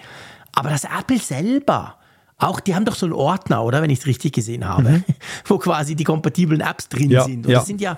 Aber 0.53 0.69
das 0.69 0.83
Apple 0.83 1.17
selber, 1.17 1.97
auch 2.37 2.59
die 2.59 2.75
haben 2.75 2.85
doch 2.85 2.95
so 2.95 3.05
einen 3.05 3.13
Ordner, 3.13 3.63
oder 3.63 3.81
wenn 3.81 3.89
ich 3.89 3.99
es 3.99 4.05
richtig 4.05 4.33
gesehen 4.33 4.67
habe, 4.67 4.89
mhm. 4.89 5.03
wo 5.45 5.57
quasi 5.57 5.95
die 5.95 6.03
kompatiblen 6.03 6.61
Apps 6.61 6.89
drin 6.89 7.09
ja, 7.09 7.23
sind. 7.23 7.45
Und 7.45 7.51
ja. 7.51 7.59
das 7.59 7.67
sind 7.67 7.81
ja 7.81 7.97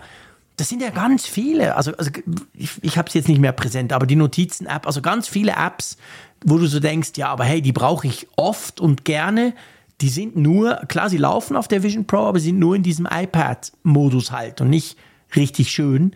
das 0.58 0.70
sind 0.70 0.82
ja 0.82 0.90
ganz 0.90 1.26
viele. 1.26 1.76
Also, 1.76 1.96
also 1.98 2.10
ich, 2.54 2.72
ich 2.82 2.98
habe 2.98 3.08
es 3.08 3.14
jetzt 3.14 3.28
nicht 3.28 3.42
mehr 3.42 3.52
präsent, 3.52 3.92
aber 3.92 4.06
die 4.06 4.16
Notizen-App, 4.16 4.88
also 4.88 5.02
ganz 5.02 5.28
viele 5.28 5.54
Apps, 5.54 5.98
wo 6.46 6.58
du 6.58 6.68
so 6.68 6.80
denkst, 6.80 7.12
ja, 7.18 7.28
aber 7.28 7.44
hey, 7.44 7.62
die 7.62 7.74
brauche 7.74 8.08
ich 8.08 8.28
oft 8.36 8.80
und 8.80 9.06
gerne. 9.06 9.54
Die 10.02 10.10
sind 10.10 10.36
nur, 10.36 10.76
klar, 10.88 11.10
sie 11.10 11.18
laufen 11.18 11.56
auf 11.56 11.68
der 11.68 11.84
Vision 11.84 12.06
Pro, 12.06 12.20
aber 12.20 12.40
sie 12.40 12.48
sind 12.48 12.60
nur 12.60 12.76
in 12.76 12.84
diesem 12.84 13.06
iPad-Modus 13.06 14.32
halt 14.32 14.62
und 14.62 14.70
nicht 14.70 14.98
richtig 15.36 15.72
schön. 15.72 16.16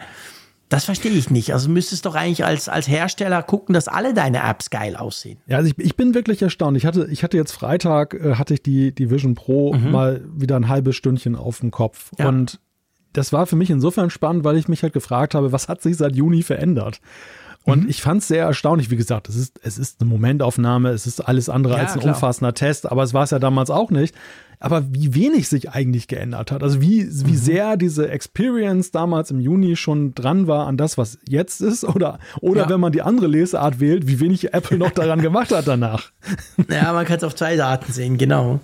Das 0.69 0.85
verstehe 0.85 1.11
ich 1.11 1.31
nicht. 1.31 1.51
Also 1.51 1.67
müsstest 1.67 2.05
doch 2.05 2.13
eigentlich 2.13 2.45
als, 2.45 2.69
als 2.69 2.87
Hersteller 2.87 3.41
gucken, 3.41 3.73
dass 3.73 3.87
alle 3.87 4.13
deine 4.13 4.43
Apps 4.43 4.69
geil 4.69 4.95
aussehen. 4.95 5.39
Ja, 5.47 5.57
also 5.57 5.71
ich, 5.71 5.83
ich 5.83 5.95
bin 5.95 6.13
wirklich 6.13 6.43
erstaunt. 6.43 6.77
Ich 6.77 6.85
hatte, 6.85 7.07
ich 7.09 7.23
hatte 7.23 7.37
jetzt 7.37 7.53
Freitag, 7.53 8.13
äh, 8.13 8.35
hatte 8.35 8.53
ich 8.53 8.61
die, 8.61 8.93
die 8.93 9.09
Vision 9.09 9.33
Pro 9.33 9.73
mhm. 9.73 9.91
mal 9.91 10.21
wieder 10.31 10.55
ein 10.55 10.67
halbes 10.67 10.95
Stündchen 10.95 11.35
auf 11.35 11.59
dem 11.59 11.71
Kopf. 11.71 12.11
Ja. 12.19 12.27
Und 12.27 12.59
das 13.13 13.33
war 13.33 13.47
für 13.47 13.55
mich 13.55 13.71
insofern 13.71 14.11
spannend, 14.11 14.43
weil 14.43 14.57
ich 14.57 14.67
mich 14.67 14.83
halt 14.83 14.93
gefragt 14.93 15.33
habe, 15.33 15.51
was 15.51 15.69
hat 15.69 15.81
sich 15.81 15.97
seit 15.97 16.15
Juni 16.15 16.43
verändert? 16.43 17.01
Und 17.63 17.83
mhm. 17.83 17.89
ich 17.89 18.03
fand 18.03 18.21
es 18.21 18.27
sehr 18.27 18.45
erstaunlich. 18.45 18.91
Wie 18.91 18.95
gesagt, 18.95 19.27
es 19.27 19.35
ist, 19.35 19.59
es 19.63 19.79
ist 19.79 20.01
eine 20.01 20.09
Momentaufnahme, 20.09 20.89
es 20.89 21.07
ist 21.07 21.19
alles 21.19 21.49
andere 21.49 21.73
ja, 21.73 21.79
als 21.79 21.93
ein 21.93 22.01
klar. 22.01 22.13
umfassender 22.13 22.53
Test, 22.53 22.89
aber 22.89 23.01
es 23.01 23.15
war 23.15 23.23
es 23.23 23.31
ja 23.31 23.39
damals 23.39 23.71
auch 23.71 23.89
nicht 23.89 24.13
aber 24.59 24.93
wie 24.93 25.15
wenig 25.15 25.47
sich 25.47 25.69
eigentlich 25.69 26.07
geändert 26.07 26.51
hat. 26.51 26.63
Also 26.63 26.81
wie, 26.81 27.07
wie 27.09 27.31
mhm. 27.31 27.37
sehr 27.37 27.77
diese 27.77 28.09
Experience 28.09 28.91
damals 28.91 29.31
im 29.31 29.39
Juni 29.39 29.77
schon 29.77 30.13
dran 30.13 30.47
war 30.47 30.67
an 30.67 30.75
das, 30.75 30.97
was 30.97 31.17
jetzt 31.27 31.61
ist, 31.61 31.85
oder, 31.85 32.19
oder 32.41 32.63
ja. 32.63 32.69
wenn 32.69 32.79
man 32.81 32.91
die 32.91 33.01
andere 33.01 33.27
Lesart 33.27 33.79
wählt, 33.79 34.07
wie 34.07 34.19
wenig 34.19 34.53
Apple 34.53 34.77
noch 34.77 34.91
daran 34.91 35.21
gemacht 35.21 35.51
hat 35.51 35.67
danach. 35.67 36.11
Ja, 36.69 36.93
man 36.93 37.05
kann 37.05 37.17
es 37.17 37.23
auf 37.23 37.35
zwei 37.35 37.55
Daten 37.55 37.91
sehen, 37.91 38.17
genau. 38.17 38.59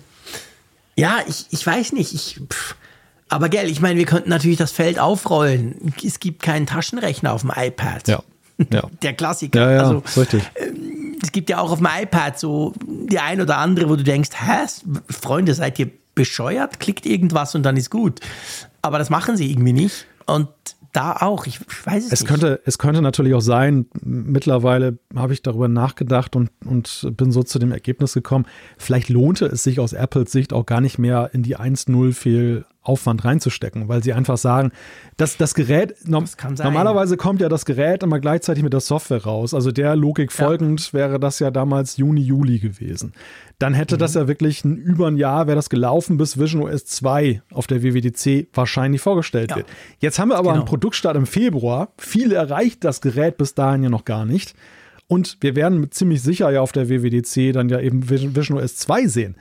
Ja, 0.96 1.18
ich, 1.26 1.46
ich 1.50 1.66
weiß 1.66 1.92
nicht, 1.92 2.14
ich. 2.14 2.40
Pff. 2.48 2.76
Aber 3.28 3.48
gell, 3.48 3.68
ich 3.68 3.80
meine, 3.80 3.98
wir 3.98 4.06
könnten 4.06 4.30
natürlich 4.30 4.58
das 4.58 4.70
Feld 4.70 4.98
aufrollen. 4.98 5.92
Es 6.04 6.20
gibt 6.20 6.42
keinen 6.42 6.66
Taschenrechner 6.66 7.32
auf 7.32 7.40
dem 7.40 7.52
iPad. 7.54 8.06
Ja. 8.06 8.22
ja. 8.70 8.82
Der 9.02 9.14
Klassiker. 9.14 9.60
Ja, 9.60 9.72
ja, 9.72 9.82
also, 9.82 10.20
richtig. 10.20 10.42
Ähm, 10.56 11.05
es 11.22 11.32
gibt 11.32 11.50
ja 11.50 11.58
auch 11.58 11.70
auf 11.70 11.78
dem 11.78 11.88
iPad 11.88 12.38
so 12.38 12.72
die 12.86 13.18
ein 13.18 13.40
oder 13.40 13.58
andere, 13.58 13.88
wo 13.88 13.96
du 13.96 14.04
denkst, 14.04 14.30
hä, 14.34 14.66
Freunde, 15.10 15.54
seid 15.54 15.78
ihr 15.78 15.90
bescheuert, 16.14 16.80
klickt 16.80 17.06
irgendwas 17.06 17.54
und 17.54 17.62
dann 17.62 17.76
ist 17.76 17.90
gut. 17.90 18.20
Aber 18.82 18.98
das 18.98 19.10
machen 19.10 19.36
sie 19.36 19.50
irgendwie 19.50 19.72
nicht. 19.72 20.06
Und 20.26 20.48
da 20.96 21.16
auch, 21.20 21.46
ich 21.46 21.60
weiß 21.60 22.06
es, 22.06 22.12
es 22.12 22.20
nicht. 22.20 22.28
Könnte, 22.28 22.60
es 22.64 22.78
könnte 22.78 23.02
natürlich 23.02 23.34
auch 23.34 23.40
sein, 23.40 23.86
mittlerweile 24.02 24.98
habe 25.14 25.34
ich 25.34 25.42
darüber 25.42 25.68
nachgedacht 25.68 26.34
und, 26.36 26.50
und 26.64 27.08
bin 27.16 27.30
so 27.30 27.42
zu 27.42 27.58
dem 27.58 27.70
Ergebnis 27.70 28.14
gekommen, 28.14 28.46
vielleicht 28.78 29.10
lohnte 29.10 29.46
es 29.46 29.62
sich 29.62 29.78
aus 29.78 29.92
Apples 29.92 30.32
Sicht 30.32 30.52
auch 30.52 30.64
gar 30.64 30.80
nicht 30.80 30.98
mehr 30.98 31.30
in 31.32 31.42
die 31.42 31.58
1.0 31.58 32.12
viel 32.14 32.64
Aufwand 32.86 33.24
reinzustecken, 33.24 33.88
weil 33.88 34.02
sie 34.02 34.12
einfach 34.12 34.38
sagen, 34.38 34.70
dass 35.16 35.36
das 35.36 35.54
Gerät, 35.54 35.96
das 36.06 36.36
normalerweise 36.58 37.16
kommt 37.16 37.40
ja 37.40 37.48
das 37.48 37.64
Gerät 37.64 38.02
immer 38.02 38.20
gleichzeitig 38.20 38.62
mit 38.62 38.72
der 38.72 38.80
Software 38.80 39.24
raus. 39.24 39.54
Also 39.54 39.72
der 39.72 39.96
Logik 39.96 40.32
folgend 40.32 40.86
ja. 40.88 40.92
wäre 40.92 41.20
das 41.20 41.40
ja 41.40 41.50
damals 41.50 41.96
Juni, 41.96 42.20
Juli 42.20 42.58
gewesen. 42.58 43.12
Dann 43.58 43.72
hätte 43.72 43.94
mhm. 43.94 44.00
das 44.00 44.14
ja 44.14 44.28
wirklich 44.28 44.64
ein, 44.64 44.76
über 44.76 45.06
ein 45.06 45.16
Jahr, 45.16 45.46
wäre 45.46 45.56
das 45.56 45.70
gelaufen, 45.70 46.18
bis 46.18 46.38
Vision 46.38 46.62
OS 46.62 46.84
2 46.84 47.42
auf 47.52 47.66
der 47.66 47.82
WWDC 47.82 48.48
wahrscheinlich 48.52 49.00
vorgestellt 49.00 49.50
ja. 49.50 49.56
wird. 49.56 49.66
Jetzt 49.98 50.18
haben 50.18 50.28
wir 50.28 50.36
aber 50.36 50.50
genau. 50.50 50.60
einen 50.60 50.64
Produktstart 50.66 51.16
im 51.16 51.26
Februar. 51.26 51.88
Viele 51.98 52.34
erreicht 52.34 52.84
das 52.84 53.00
Gerät 53.00 53.38
bis 53.38 53.54
dahin 53.54 53.82
ja 53.82 53.88
noch 53.88 54.04
gar 54.04 54.26
nicht. 54.26 54.54
Und 55.08 55.38
wir 55.40 55.56
werden 55.56 55.90
ziemlich 55.90 56.20
sicher 56.22 56.50
ja 56.50 56.60
auf 56.60 56.72
der 56.72 56.88
WWDC 56.88 57.52
dann 57.52 57.68
ja 57.68 57.80
eben 57.80 58.10
Vision 58.10 58.58
OS 58.58 58.76
2 58.76 59.06
sehen. 59.06 59.36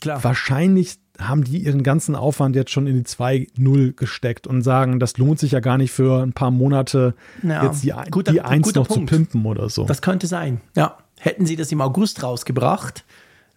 Klar. 0.00 0.22
Wahrscheinlich 0.22 0.98
haben 1.18 1.44
die 1.44 1.58
ihren 1.58 1.82
ganzen 1.82 2.16
Aufwand 2.16 2.56
jetzt 2.56 2.70
schon 2.70 2.86
in 2.86 2.96
die 2.96 3.04
2.0 3.04 3.92
gesteckt 3.92 4.46
und 4.46 4.62
sagen, 4.62 4.98
das 4.98 5.16
lohnt 5.16 5.38
sich 5.38 5.52
ja 5.52 5.60
gar 5.60 5.78
nicht 5.78 5.92
für 5.92 6.22
ein 6.22 6.32
paar 6.32 6.50
Monate 6.50 7.14
ja, 7.42 7.64
jetzt 7.64 7.84
die, 7.84 7.92
guter, 8.10 8.32
die 8.32 8.40
1 8.40 8.74
noch 8.74 8.88
Punkt. 8.88 9.10
zu 9.10 9.16
pimpen 9.16 9.46
oder 9.46 9.68
so. 9.68 9.84
Das 9.84 10.02
könnte 10.02 10.26
sein, 10.26 10.60
ja. 10.76 10.98
Hätten 11.20 11.46
sie 11.46 11.56
das 11.56 11.70
im 11.72 11.80
August 11.80 12.22
rausgebracht, 12.22 13.04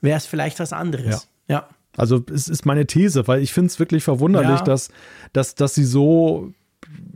wäre 0.02 0.18
es 0.18 0.26
vielleicht 0.26 0.60
was 0.60 0.74
anderes. 0.74 1.28
Ja. 1.48 1.56
ja. 1.56 1.70
Also 1.96 2.24
es 2.32 2.48
ist 2.48 2.66
meine 2.66 2.86
These, 2.86 3.28
weil 3.28 3.42
ich 3.42 3.54
finde 3.54 3.68
es 3.68 3.80
wirklich 3.80 4.04
verwunderlich, 4.04 4.60
ja. 4.60 4.66
dass, 4.66 4.90
dass, 5.34 5.56
dass 5.56 5.74
sie 5.74 5.86
so 5.86 6.54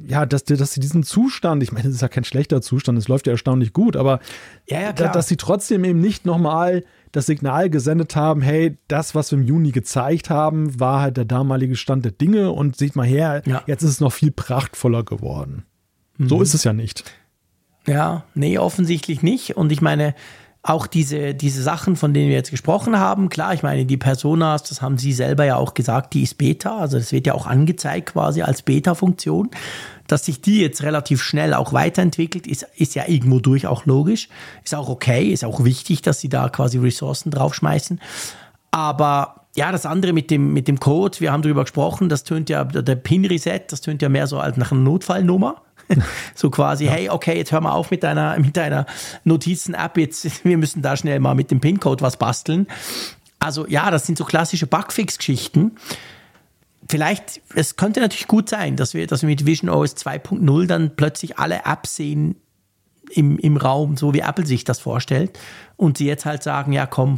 ja, 0.07 0.25
dass, 0.25 0.43
dass 0.43 0.73
sie 0.73 0.79
diesen 0.79 1.03
Zustand, 1.03 1.63
ich 1.63 1.71
meine, 1.71 1.85
das 1.85 1.95
ist 1.95 2.01
ja 2.01 2.07
kein 2.07 2.23
schlechter 2.23 2.61
Zustand, 2.61 2.97
es 2.97 3.07
läuft 3.07 3.27
ja 3.27 3.31
erstaunlich 3.31 3.73
gut, 3.73 3.95
aber 3.95 4.19
ja, 4.67 4.81
ja, 4.81 4.91
dass 4.91 5.27
sie 5.27 5.37
trotzdem 5.37 5.83
eben 5.83 5.99
nicht 5.99 6.25
nochmal 6.25 6.83
das 7.11 7.25
Signal 7.25 7.69
gesendet 7.69 8.15
haben, 8.15 8.41
hey, 8.41 8.77
das, 8.87 9.15
was 9.15 9.31
wir 9.31 9.37
im 9.37 9.45
Juni 9.45 9.71
gezeigt 9.71 10.29
haben, 10.29 10.79
war 10.79 11.01
halt 11.01 11.17
der 11.17 11.25
damalige 11.25 11.75
Stand 11.75 12.05
der 12.05 12.11
Dinge 12.11 12.51
und 12.51 12.77
seht 12.77 12.95
mal 12.95 13.05
her, 13.05 13.43
jetzt 13.67 13.83
ist 13.83 13.89
es 13.91 13.99
noch 13.99 14.13
viel 14.13 14.31
prachtvoller 14.31 15.03
geworden. 15.03 15.65
Mhm. 16.17 16.29
So 16.29 16.41
ist 16.41 16.53
es 16.53 16.63
ja 16.63 16.73
nicht. 16.73 17.03
Ja, 17.87 18.25
nee, 18.33 18.57
offensichtlich 18.57 19.23
nicht. 19.23 19.57
Und 19.57 19.71
ich 19.71 19.81
meine, 19.81 20.15
auch 20.63 20.85
diese, 20.85 21.33
diese 21.33 21.63
Sachen, 21.63 21.95
von 21.95 22.13
denen 22.13 22.29
wir 22.29 22.35
jetzt 22.35 22.51
gesprochen 22.51 22.99
haben, 22.99 23.29
klar, 23.29 23.53
ich 23.53 23.63
meine, 23.63 23.85
die 23.85 23.97
Personas, 23.97 24.61
das 24.63 24.81
haben 24.81 24.99
Sie 24.99 25.11
selber 25.11 25.43
ja 25.43 25.55
auch 25.55 25.73
gesagt, 25.73 26.13
die 26.13 26.21
ist 26.21 26.37
Beta, 26.37 26.77
also 26.77 26.99
das 26.99 27.11
wird 27.11 27.25
ja 27.25 27.33
auch 27.33 27.47
angezeigt 27.47 28.13
quasi 28.13 28.43
als 28.43 28.61
Beta-Funktion. 28.61 29.49
Dass 30.05 30.25
sich 30.25 30.41
die 30.41 30.59
jetzt 30.61 30.83
relativ 30.83 31.23
schnell 31.23 31.53
auch 31.53 31.73
weiterentwickelt, 31.73 32.45
ist, 32.45 32.67
ist 32.75 32.95
ja 32.95 33.07
irgendwo 33.07 33.39
durch 33.39 33.65
auch 33.65 33.85
logisch. 33.85 34.27
Ist 34.63 34.75
auch 34.75 34.89
okay, 34.89 35.29
ist 35.29 35.45
auch 35.45 35.63
wichtig, 35.63 36.01
dass 36.01 36.19
sie 36.19 36.29
da 36.29 36.49
quasi 36.49 36.77
Ressourcen 36.77 37.31
draufschmeißen. 37.31 37.99
Aber 38.71 39.45
ja, 39.55 39.71
das 39.71 39.85
andere 39.85 40.13
mit 40.13 40.29
dem, 40.29 40.53
mit 40.53 40.67
dem 40.67 40.79
Code, 40.79 41.19
wir 41.21 41.31
haben 41.31 41.41
darüber 41.41 41.63
gesprochen, 41.63 42.07
das 42.07 42.23
tönt 42.23 42.49
ja, 42.49 42.65
der 42.65 42.95
Pin-Reset, 42.95 43.61
das 43.69 43.81
tönt 43.81 44.01
ja 44.01 44.09
mehr 44.09 44.27
so 44.27 44.39
als 44.39 44.57
nach 44.57 44.71
einer 44.71 44.81
Notfallnummer. 44.81 45.61
so 46.35 46.49
quasi, 46.49 46.85
ja. 46.85 46.91
hey, 46.91 47.09
okay, 47.09 47.37
jetzt 47.37 47.51
hör 47.51 47.61
mal 47.61 47.71
auf 47.71 47.91
mit 47.91 48.03
deiner, 48.03 48.37
mit 48.39 48.57
deiner 48.57 48.85
Notizen-App, 49.23 49.97
jetzt, 49.97 50.45
wir 50.45 50.57
müssen 50.57 50.81
da 50.81 50.95
schnell 50.97 51.19
mal 51.19 51.35
mit 51.35 51.51
dem 51.51 51.59
PIN-Code 51.59 52.03
was 52.03 52.17
basteln. 52.17 52.67
Also 53.39 53.67
ja, 53.67 53.89
das 53.89 54.05
sind 54.05 54.17
so 54.17 54.25
klassische 54.25 54.67
Bugfix-Geschichten 54.67 55.71
vielleicht, 56.89 57.41
es 57.55 57.77
könnte 57.77 58.01
natürlich 58.01 58.27
gut 58.27 58.49
sein, 58.49 58.75
dass 58.75 58.93
wir, 58.93 59.07
dass 59.07 59.21
wir 59.21 59.29
mit 59.29 59.45
Vision 59.45 59.69
OS 59.69 59.95
2.0 59.95 60.67
dann 60.67 60.95
plötzlich 60.95 61.39
alle 61.39 61.61
Apps 61.65 61.95
sehen 61.95 62.35
im, 63.09 63.37
im 63.37 63.57
Raum, 63.57 63.97
so 63.97 64.13
wie 64.13 64.19
Apple 64.19 64.45
sich 64.45 64.63
das 64.63 64.79
vorstellt. 64.79 65.39
Und 65.77 65.97
sie 65.97 66.05
jetzt 66.05 66.25
halt 66.25 66.43
sagen, 66.43 66.73
ja 66.73 66.85
komm, 66.85 67.17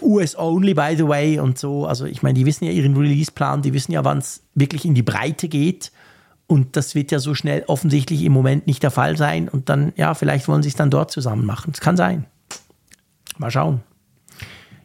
US 0.00 0.36
only, 0.38 0.72
by 0.72 0.94
the 0.96 1.06
way, 1.06 1.38
und 1.38 1.58
so. 1.58 1.86
Also 1.86 2.06
ich 2.06 2.22
meine, 2.22 2.38
die 2.38 2.46
wissen 2.46 2.64
ja 2.64 2.70
ihren 2.70 2.96
Release-Plan, 2.96 3.62
die 3.62 3.74
wissen 3.74 3.92
ja, 3.92 4.04
wann 4.04 4.18
es 4.18 4.42
wirklich 4.54 4.84
in 4.84 4.94
die 4.94 5.02
Breite 5.02 5.48
geht. 5.48 5.92
Und 6.54 6.76
das 6.76 6.94
wird 6.94 7.10
ja 7.10 7.18
so 7.18 7.34
schnell 7.34 7.64
offensichtlich 7.66 8.22
im 8.22 8.30
Moment 8.30 8.68
nicht 8.68 8.80
der 8.84 8.92
Fall 8.92 9.16
sein. 9.16 9.48
Und 9.48 9.68
dann, 9.68 9.92
ja, 9.96 10.14
vielleicht 10.14 10.46
wollen 10.46 10.62
sie 10.62 10.68
es 10.68 10.76
dann 10.76 10.88
dort 10.88 11.10
zusammen 11.10 11.44
machen. 11.44 11.72
Das 11.72 11.80
kann 11.80 11.96
sein. 11.96 12.26
Mal 13.38 13.50
schauen. 13.50 13.80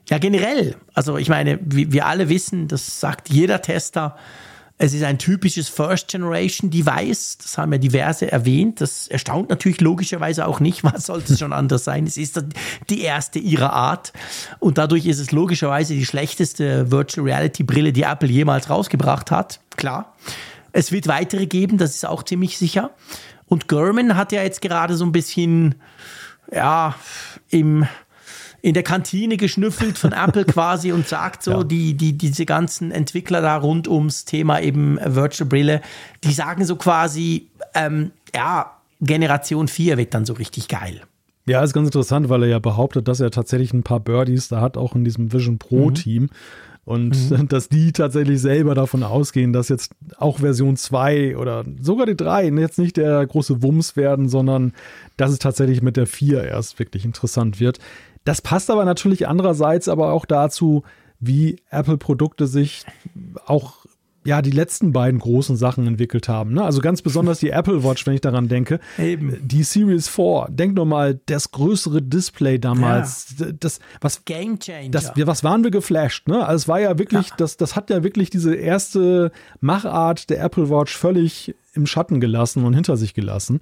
Ja, 0.10 0.18
generell. 0.18 0.78
Also 0.96 1.18
ich 1.18 1.30
meine, 1.30 1.60
wir 1.62 2.08
alle 2.08 2.28
wissen, 2.28 2.68
das 2.68 3.00
sagt 3.00 3.30
jeder 3.30 3.62
Tester, 3.62 4.16
es 4.80 4.96
ist 4.96 5.04
ein 5.04 5.20
typisches 5.20 5.70
First-Generation-Device. 5.70 7.38
Das 7.38 7.60
haben 7.60 7.72
ja 7.72 7.78
diverse 7.78 8.32
erwähnt. 8.32 8.82
Das 8.82 9.08
erstaunt 9.08 9.52
natürlich 9.52 9.80
logischerweise 9.80 10.48
auch 10.48 10.60
nicht. 10.60 10.84
Was 10.84 11.06
sollte 11.06 11.34
es 11.34 11.38
schon 11.38 11.54
anders 11.54 11.84
sein? 11.84 12.08
Es 12.08 12.18
ist 12.18 12.44
die 12.90 13.02
erste 13.02 13.38
ihrer 13.38 13.74
Art. 13.74 14.12
Und 14.58 14.80
dadurch 14.80 15.06
ist 15.06 15.20
es 15.20 15.32
logischerweise 15.32 15.94
die 15.94 16.06
schlechteste 16.08 16.90
Virtual 16.90 17.28
Reality-Brille, 17.28 17.94
die 17.94 18.04
Apple 18.04 18.30
jemals 18.30 18.72
rausgebracht 18.72 19.30
hat. 19.30 19.60
Klar. 19.78 20.16
Es 20.72 20.92
wird 20.92 21.08
weitere 21.08 21.46
geben, 21.46 21.78
das 21.78 21.96
ist 21.96 22.06
auch 22.06 22.24
ziemlich 22.24 22.58
sicher. 22.58 22.92
Und 23.46 23.68
Gurman 23.68 24.16
hat 24.16 24.32
ja 24.32 24.44
jetzt 24.44 24.62
gerade 24.62 24.96
so 24.96 25.06
ein 25.06 25.12
bisschen, 25.12 25.76
ja, 26.52 26.96
im 27.50 27.88
in 28.62 28.74
der 28.74 28.84
Kantine 28.84 29.38
geschnüffelt 29.38 29.98
von 29.98 30.12
Apple 30.12 30.46
quasi 30.46 30.92
und 30.92 31.08
sagt 31.08 31.44
so, 31.44 31.52
ja. 31.52 31.64
die, 31.64 31.94
die, 31.96 32.18
diese 32.18 32.46
ganzen 32.46 32.92
Entwickler 32.92 33.42
da 33.42 33.56
rund 33.58 33.88
ums 33.88 34.26
Thema 34.26 34.60
eben 34.60 35.00
Virtual 35.04 35.48
Brille, 35.48 35.82
die 36.24 36.34
sagen 36.34 36.66
so 36.66 36.76
quasi, 36.76 37.48
ähm, 37.74 38.12
ja, 38.36 38.76
Generation 39.02 39.68
4 39.68 39.98
wird 39.98 40.14
dann 40.14 40.26
so 40.26 40.34
richtig 40.34 40.68
geil. 40.68 41.02
Ja, 41.46 41.64
ist 41.64 41.74
ganz 41.74 41.88
interessant, 41.88 42.30
weil 42.30 42.44
er 42.44 42.50
ja 42.50 42.60
behauptet, 42.60 43.08
dass 43.08 43.22
er 43.22 43.32
tatsächlich 43.32 43.74
ein 43.74 43.84
paar 43.84 44.00
Birdies 44.00 44.50
da 44.50 44.62
hat, 44.62 44.78
auch 44.78 44.94
in 44.94 45.04
diesem 45.04 45.32
Vision 45.32 45.58
Pro 45.58 45.90
mhm. 45.90 45.96
Und 46.90 47.30
mhm. 47.30 47.48
dass 47.50 47.70
die 47.70 47.92
tatsächlich 47.92 48.42
selber 48.42 48.74
davon 48.74 49.04
ausgehen, 49.04 49.54
dass 49.54 49.70
jetzt 49.70 49.92
auch 50.18 50.40
Version 50.40 50.76
2 50.76 51.38
oder 51.38 51.64
sogar 51.80 52.08
die 52.08 52.18
3 52.18 52.48
jetzt 52.48 52.80
nicht 52.80 52.98
der 52.98 53.28
große 53.28 53.62
Wumms 53.62 53.96
werden, 53.96 54.28
sondern 54.28 54.74
dass 55.16 55.30
es 55.30 55.38
tatsächlich 55.38 55.84
mit 55.84 55.98
der 55.98 56.08
4 56.08 56.46
erst 56.46 56.80
wirklich 56.80 57.06
interessant 57.06 57.60
wird. 57.60 57.78
Das 58.24 58.42
passt 58.42 58.72
aber 58.72 58.86
natürlich 58.86 59.28
andererseits 59.28 59.88
aber 59.88 60.12
auch 60.12 60.26
dazu, 60.26 60.82
wie 61.20 61.58
Apple-Produkte 61.70 62.48
sich 62.48 62.86
auch 63.46 63.79
ja, 64.30 64.44
die 64.44 64.52
letzten 64.52 64.94
beiden 64.94 65.20
großen 65.20 65.58
Sachen 65.58 65.88
entwickelt 65.88 66.30
haben. 66.30 66.54
Ne? 66.54 66.64
Also 66.64 66.82
ganz 66.82 67.02
besonders 67.02 67.40
die 67.40 67.50
Apple 67.50 67.84
Watch, 67.84 68.06
wenn 68.06 68.14
ich 68.14 68.22
daran 68.22 68.48
denke. 68.48 68.80
Eben. 69.00 69.36
Die 69.42 69.64
Series 69.64 70.08
4, 70.08 70.50
denk 70.50 70.76
nur 70.76 70.86
mal, 70.86 71.20
das 71.26 71.50
größere 71.50 72.04
Display 72.04 72.60
damals. 72.60 73.36
Ja. 73.40 73.48
Das, 73.60 73.80
was, 74.02 74.26
Game 74.26 74.60
Changer. 74.60 74.92
Das, 74.92 75.14
was 75.16 75.44
waren 75.44 75.64
wir 75.64 75.72
geflasht, 75.72 76.28
ne? 76.28 76.46
Also 76.46 76.62
es 76.64 76.68
war 76.68 76.80
ja 76.80 77.00
wirklich, 77.00 77.30
ja. 77.30 77.36
Das, 77.38 77.58
das 77.58 77.76
hat 77.76 77.90
ja 77.90 78.04
wirklich 78.04 78.30
diese 78.30 78.54
erste 78.54 79.32
Machart 79.62 80.30
der 80.30 80.44
Apple 80.44 80.70
Watch 80.70 80.96
völlig 80.96 81.56
im 81.74 81.88
Schatten 81.88 82.20
gelassen 82.20 82.64
und 82.64 82.76
hinter 82.76 82.98
sich 82.98 83.16
gelassen. 83.16 83.62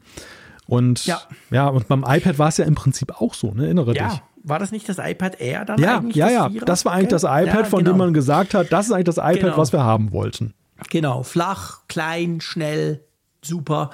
Und 0.66 1.06
ja, 1.06 1.22
ja 1.50 1.70
und 1.70 1.88
beim 1.88 2.04
iPad 2.06 2.40
war 2.40 2.50
es 2.50 2.58
ja 2.58 2.66
im 2.66 2.76
Prinzip 2.76 3.22
auch 3.22 3.34
so, 3.34 3.54
ne? 3.54 3.64
Erinnere 3.64 3.96
ja. 3.96 4.10
dich 4.10 4.22
war 4.48 4.60
das 4.60 4.72
nicht 4.72 4.88
das 4.88 4.98
iPad 4.98 5.42
Air 5.42 5.66
dann 5.66 5.80
ja, 5.80 5.98
eigentlich? 5.98 6.16
Ja, 6.16 6.30
ja, 6.30 6.48
ja. 6.48 6.66
Das 6.66 6.86
war 6.86 6.94
eigentlich 6.94 7.10
das 7.10 7.24
iPad, 7.24 7.46
ja, 7.48 7.64
von 7.66 7.80
genau. 7.80 7.92
dem 7.92 7.98
man 7.98 8.14
gesagt 8.14 8.54
hat, 8.54 8.72
das 8.72 8.86
ist 8.86 8.92
eigentlich 8.94 9.06
das 9.06 9.18
iPad, 9.18 9.40
genau. 9.40 9.58
was 9.58 9.74
wir 9.74 9.84
haben 9.84 10.12
wollten. 10.12 10.54
Genau, 10.90 11.24
flach, 11.24 11.82
klein, 11.88 12.42
schnell, 12.42 13.04
super. 13.42 13.92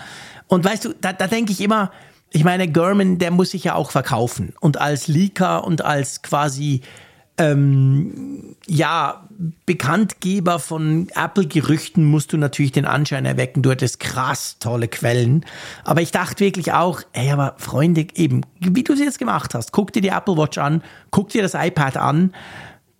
Und 0.47 0.65
weißt 0.65 0.85
du, 0.85 0.93
da, 0.99 1.14
da 1.14 1.27
denke 1.27 1.51
ich 1.51 1.61
immer, 1.61 1.91
ich 2.31 2.43
meine, 2.43 2.68
German, 2.68 3.19
der 3.19 3.31
muss 3.31 3.51
sich 3.51 3.64
ja 3.64 3.76
auch 3.76 3.91
verkaufen. 3.91 4.53
Und 4.60 4.81
als 4.81 5.07
Leaker 5.07 5.65
und 5.65 5.84
als 5.84 6.23
quasi 6.23 6.81
ähm, 7.38 8.55
ja, 8.68 9.27
Bekanntgeber 9.65 10.60
von 10.60 11.07
Apple-Gerüchten 11.15 12.05
musst 12.05 12.31
du 12.34 12.38
natürlich 12.38 12.72
den 12.72 12.85
Anschein 12.85 13.26
erwecken, 13.26 13.64
du 13.64 13.72
hattest 13.72 13.99
krass 13.99 14.57
tolle 14.60 14.88
Quellen. 14.88 15.45
Aber 15.84 16.01
ich 16.01 16.11
dachte 16.11 16.43
wirklich 16.43 16.73
auch, 16.73 17.01
ey, 17.14 17.31
aber 17.31 17.55
Freunde, 17.57 18.07
eben, 18.15 18.41
wie 18.60 18.84
du 18.84 18.93
es 18.93 18.99
jetzt 18.99 19.19
gemacht 19.19 19.55
hast, 19.55 19.72
guck 19.72 19.93
dir 19.93 20.01
die 20.01 20.10
Apple 20.10 20.38
Watch 20.38 20.57
an, 20.57 20.84
guck 21.11 21.30
dir 21.30 21.41
das 21.41 21.55
iPad 21.55 21.97
an, 21.97 22.34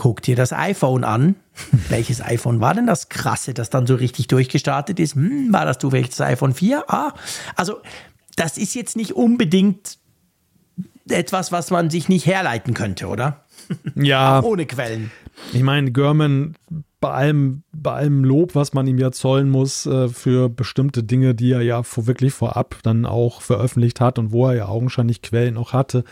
guck 0.04 0.22
dir 0.22 0.36
das 0.36 0.52
iPhone 0.52 1.06
an. 1.06 1.36
Welches 1.88 2.22
iPhone 2.22 2.60
war 2.60 2.74
denn 2.74 2.86
das 2.86 3.08
krasse, 3.08 3.54
das 3.54 3.70
dann 3.70 3.88
so 3.88 3.96
richtig 3.96 4.28
durchgestartet 4.28 5.00
ist? 5.00 5.16
Hm, 5.16 5.54
war 5.54 5.64
das 5.64 5.78
du 5.78 5.90
vielleicht 5.90 6.12
das 6.12 6.20
iPhone 6.20 6.54
4? 6.54 6.84
Ah, 6.90 7.14
also 7.56 7.78
das 8.36 8.58
ist 8.58 8.76
jetzt 8.76 8.98
nicht 8.98 9.14
unbedingt 9.14 9.98
etwas, 11.08 11.54
was 11.54 11.72
man 11.72 11.90
sich 11.90 12.10
nicht 12.10 12.26
herleiten 12.26 12.74
könnte, 12.74 13.08
oder? 13.08 13.46
Ja. 13.96 14.40
Auch 14.40 14.44
ohne 14.52 14.66
Quellen. 14.66 15.10
Ich 15.54 15.64
meine, 15.64 15.94
Görman, 15.94 16.56
bei 17.00 17.12
allem, 17.12 17.64
bei 17.72 17.94
allem 17.94 18.26
Lob, 18.26 18.56
was 18.56 18.74
man 18.74 18.86
ihm 18.88 18.98
ja 18.98 19.14
zollen 19.14 19.50
muss 19.50 19.86
äh, 19.86 20.10
für 20.10 20.50
bestimmte 20.50 21.04
Dinge, 21.04 21.34
die 21.34 21.54
er 21.54 21.62
ja 21.62 21.82
vor, 21.82 22.08
wirklich 22.08 22.34
vorab 22.34 22.76
dann 22.84 23.06
auch 23.06 23.42
veröffentlicht 23.42 24.02
hat 24.02 24.20
und 24.20 24.34
wo 24.34 24.48
er 24.50 24.56
ja 24.56 24.66
augenscheinlich 24.68 25.22
Quellen 25.22 25.56
auch 25.56 25.72
hatte, 25.72 26.04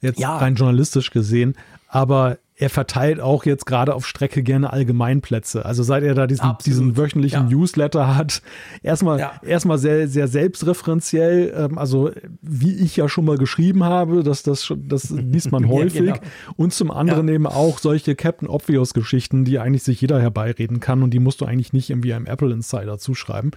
jetzt 0.00 0.20
ja. 0.20 0.36
rein 0.36 0.54
journalistisch 0.54 1.10
gesehen. 1.10 1.54
Aber 1.88 2.38
er 2.62 2.70
verteilt 2.70 3.18
auch 3.18 3.44
jetzt 3.44 3.66
gerade 3.66 3.92
auf 3.92 4.06
Strecke 4.06 4.44
gerne 4.44 4.72
Allgemeinplätze. 4.72 5.66
Also 5.66 5.82
seit 5.82 6.04
er 6.04 6.14
da 6.14 6.28
diesen, 6.28 6.56
diesen 6.64 6.96
wöchentlichen 6.96 7.50
ja. 7.50 7.56
Newsletter 7.56 8.14
hat, 8.14 8.40
erstmal 8.84 9.18
ja. 9.18 9.32
erstmal 9.44 9.78
sehr 9.78 10.06
sehr 10.06 10.28
selbstreferenziell, 10.28 11.52
ähm, 11.56 11.76
also 11.76 12.12
wie 12.40 12.76
ich 12.76 12.96
ja 12.96 13.08
schon 13.08 13.24
mal 13.24 13.36
geschrieben 13.36 13.82
habe, 13.82 14.22
dass 14.22 14.44
das 14.44 14.72
das 14.76 15.10
liest 15.10 15.50
man 15.50 15.68
häufig 15.68 16.06
ja, 16.06 16.12
genau. 16.18 16.26
und 16.54 16.72
zum 16.72 16.92
anderen 16.92 17.26
eben 17.26 17.48
auch 17.48 17.80
solche 17.80 18.14
Captain 18.14 18.48
Obvious 18.48 18.94
Geschichten, 18.94 19.44
die 19.44 19.58
eigentlich 19.58 19.82
sich 19.82 20.00
jeder 20.00 20.20
herbeireden 20.20 20.78
kann 20.78 21.02
und 21.02 21.10
die 21.10 21.18
musst 21.18 21.40
du 21.40 21.46
eigentlich 21.46 21.72
nicht 21.72 21.90
irgendwie 21.90 22.14
einem 22.14 22.26
Apple 22.26 22.52
Insider 22.52 22.96
zuschreiben. 22.98 23.50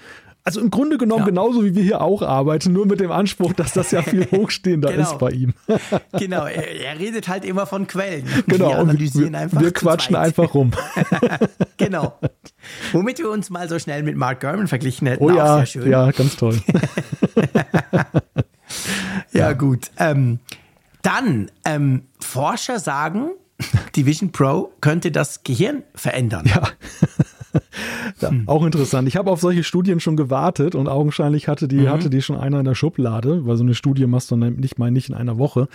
Also 0.47 0.61
im 0.61 0.69
Grunde 0.69 0.99
genommen 0.99 1.22
ja. 1.22 1.26
genauso 1.26 1.65
wie 1.65 1.73
wir 1.73 1.81
hier 1.81 2.01
auch 2.01 2.22
arbeiten, 2.22 2.72
nur 2.72 2.85
mit 2.85 2.99
dem 2.99 3.11
Anspruch, 3.11 3.53
dass 3.53 3.73
das 3.73 3.89
ja 3.89 4.03
viel 4.03 4.27
hochstehender 4.31 4.91
genau. 4.91 5.01
ist 5.01 5.17
bei 5.17 5.31
ihm. 5.31 5.53
genau, 6.19 6.45
er, 6.45 6.81
er, 6.81 6.99
redet 6.99 7.27
halt 7.27 7.43
immer 7.45 7.65
von 7.65 7.88
Quellen. 7.88 8.27
Genau, 8.45 8.69
wir 8.69 8.77
analysieren 8.77 9.34
wir, 9.34 9.39
einfach. 9.39 9.59
Wir 9.59 9.72
quatschen 9.72 10.13
zweit. 10.13 10.23
einfach 10.23 10.53
rum. 10.53 10.72
genau. 11.77 12.19
Womit 12.91 13.17
wir 13.17 13.31
uns 13.31 13.49
mal 13.49 13.67
so 13.67 13.80
schnell 13.80 14.03
mit 14.03 14.17
Mark 14.17 14.41
Gurman 14.41 14.67
verglichen 14.67 15.07
hätten. 15.07 15.23
Oh 15.23 15.31
ja, 15.31 15.57
sehr 15.57 15.65
schön. 15.65 15.89
ja, 15.89 16.11
ganz 16.11 16.35
toll. 16.35 16.61
ja, 19.34 19.53
gut. 19.53 19.89
Ähm, 19.97 20.38
dann, 21.01 21.49
ähm, 21.65 22.03
Forscher 22.19 22.80
sagen, 22.80 23.31
die 23.95 24.05
Vision 24.05 24.31
Pro 24.31 24.72
könnte 24.80 25.09
das 25.11 25.43
Gehirn 25.43 25.81
verändern. 25.95 26.45
Ja. 26.45 26.61
ja, 28.22 28.32
auch 28.45 28.65
interessant. 28.65 29.07
Ich 29.07 29.15
habe 29.15 29.32
auf 29.32 29.41
solche 29.41 29.64
Studien 29.64 29.99
schon 29.99 30.15
gewartet 30.15 30.76
und 30.76 30.88
augenscheinlich 30.88 31.48
hatte 31.48 31.68
die, 31.68 31.82
mhm. 31.82 31.90
hatte 31.90 32.10
die 32.10 32.22
schon 32.22 32.38
einer 32.38 32.60
in 32.60 32.65
der 32.65 32.76
Schublade, 32.76 33.45
weil 33.45 33.57
so 33.57 33.64
eine 33.64 33.76
Studie 33.76 34.07
machst 34.07 34.32
du 34.32 34.36
nicht 34.36 34.80
mal 34.80 34.91
nicht 34.91 35.10
in 35.10 35.15
einer 35.15 35.38
Woche. 35.38 35.68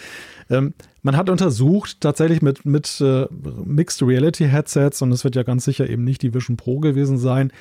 Ähm, 0.49 0.75
man 1.03 1.17
hat 1.17 1.31
untersucht, 1.31 2.01
tatsächlich 2.01 2.43
mit, 2.43 2.65
mit 2.65 3.01
äh, 3.01 3.27
Mixed 3.65 4.03
Reality 4.03 4.47
Headsets, 4.47 5.03
und 5.03 5.13
es 5.13 5.25
wird 5.25 5.37
ja 5.37 5.43
ganz 5.43 5.65
sicher 5.65 5.89
eben 5.89 6.05
nicht 6.05 6.23
die 6.23 6.35
Vision 6.35 6.57
Pro 6.57 6.81
gewesen 6.81 7.19
sein, 7.19 7.53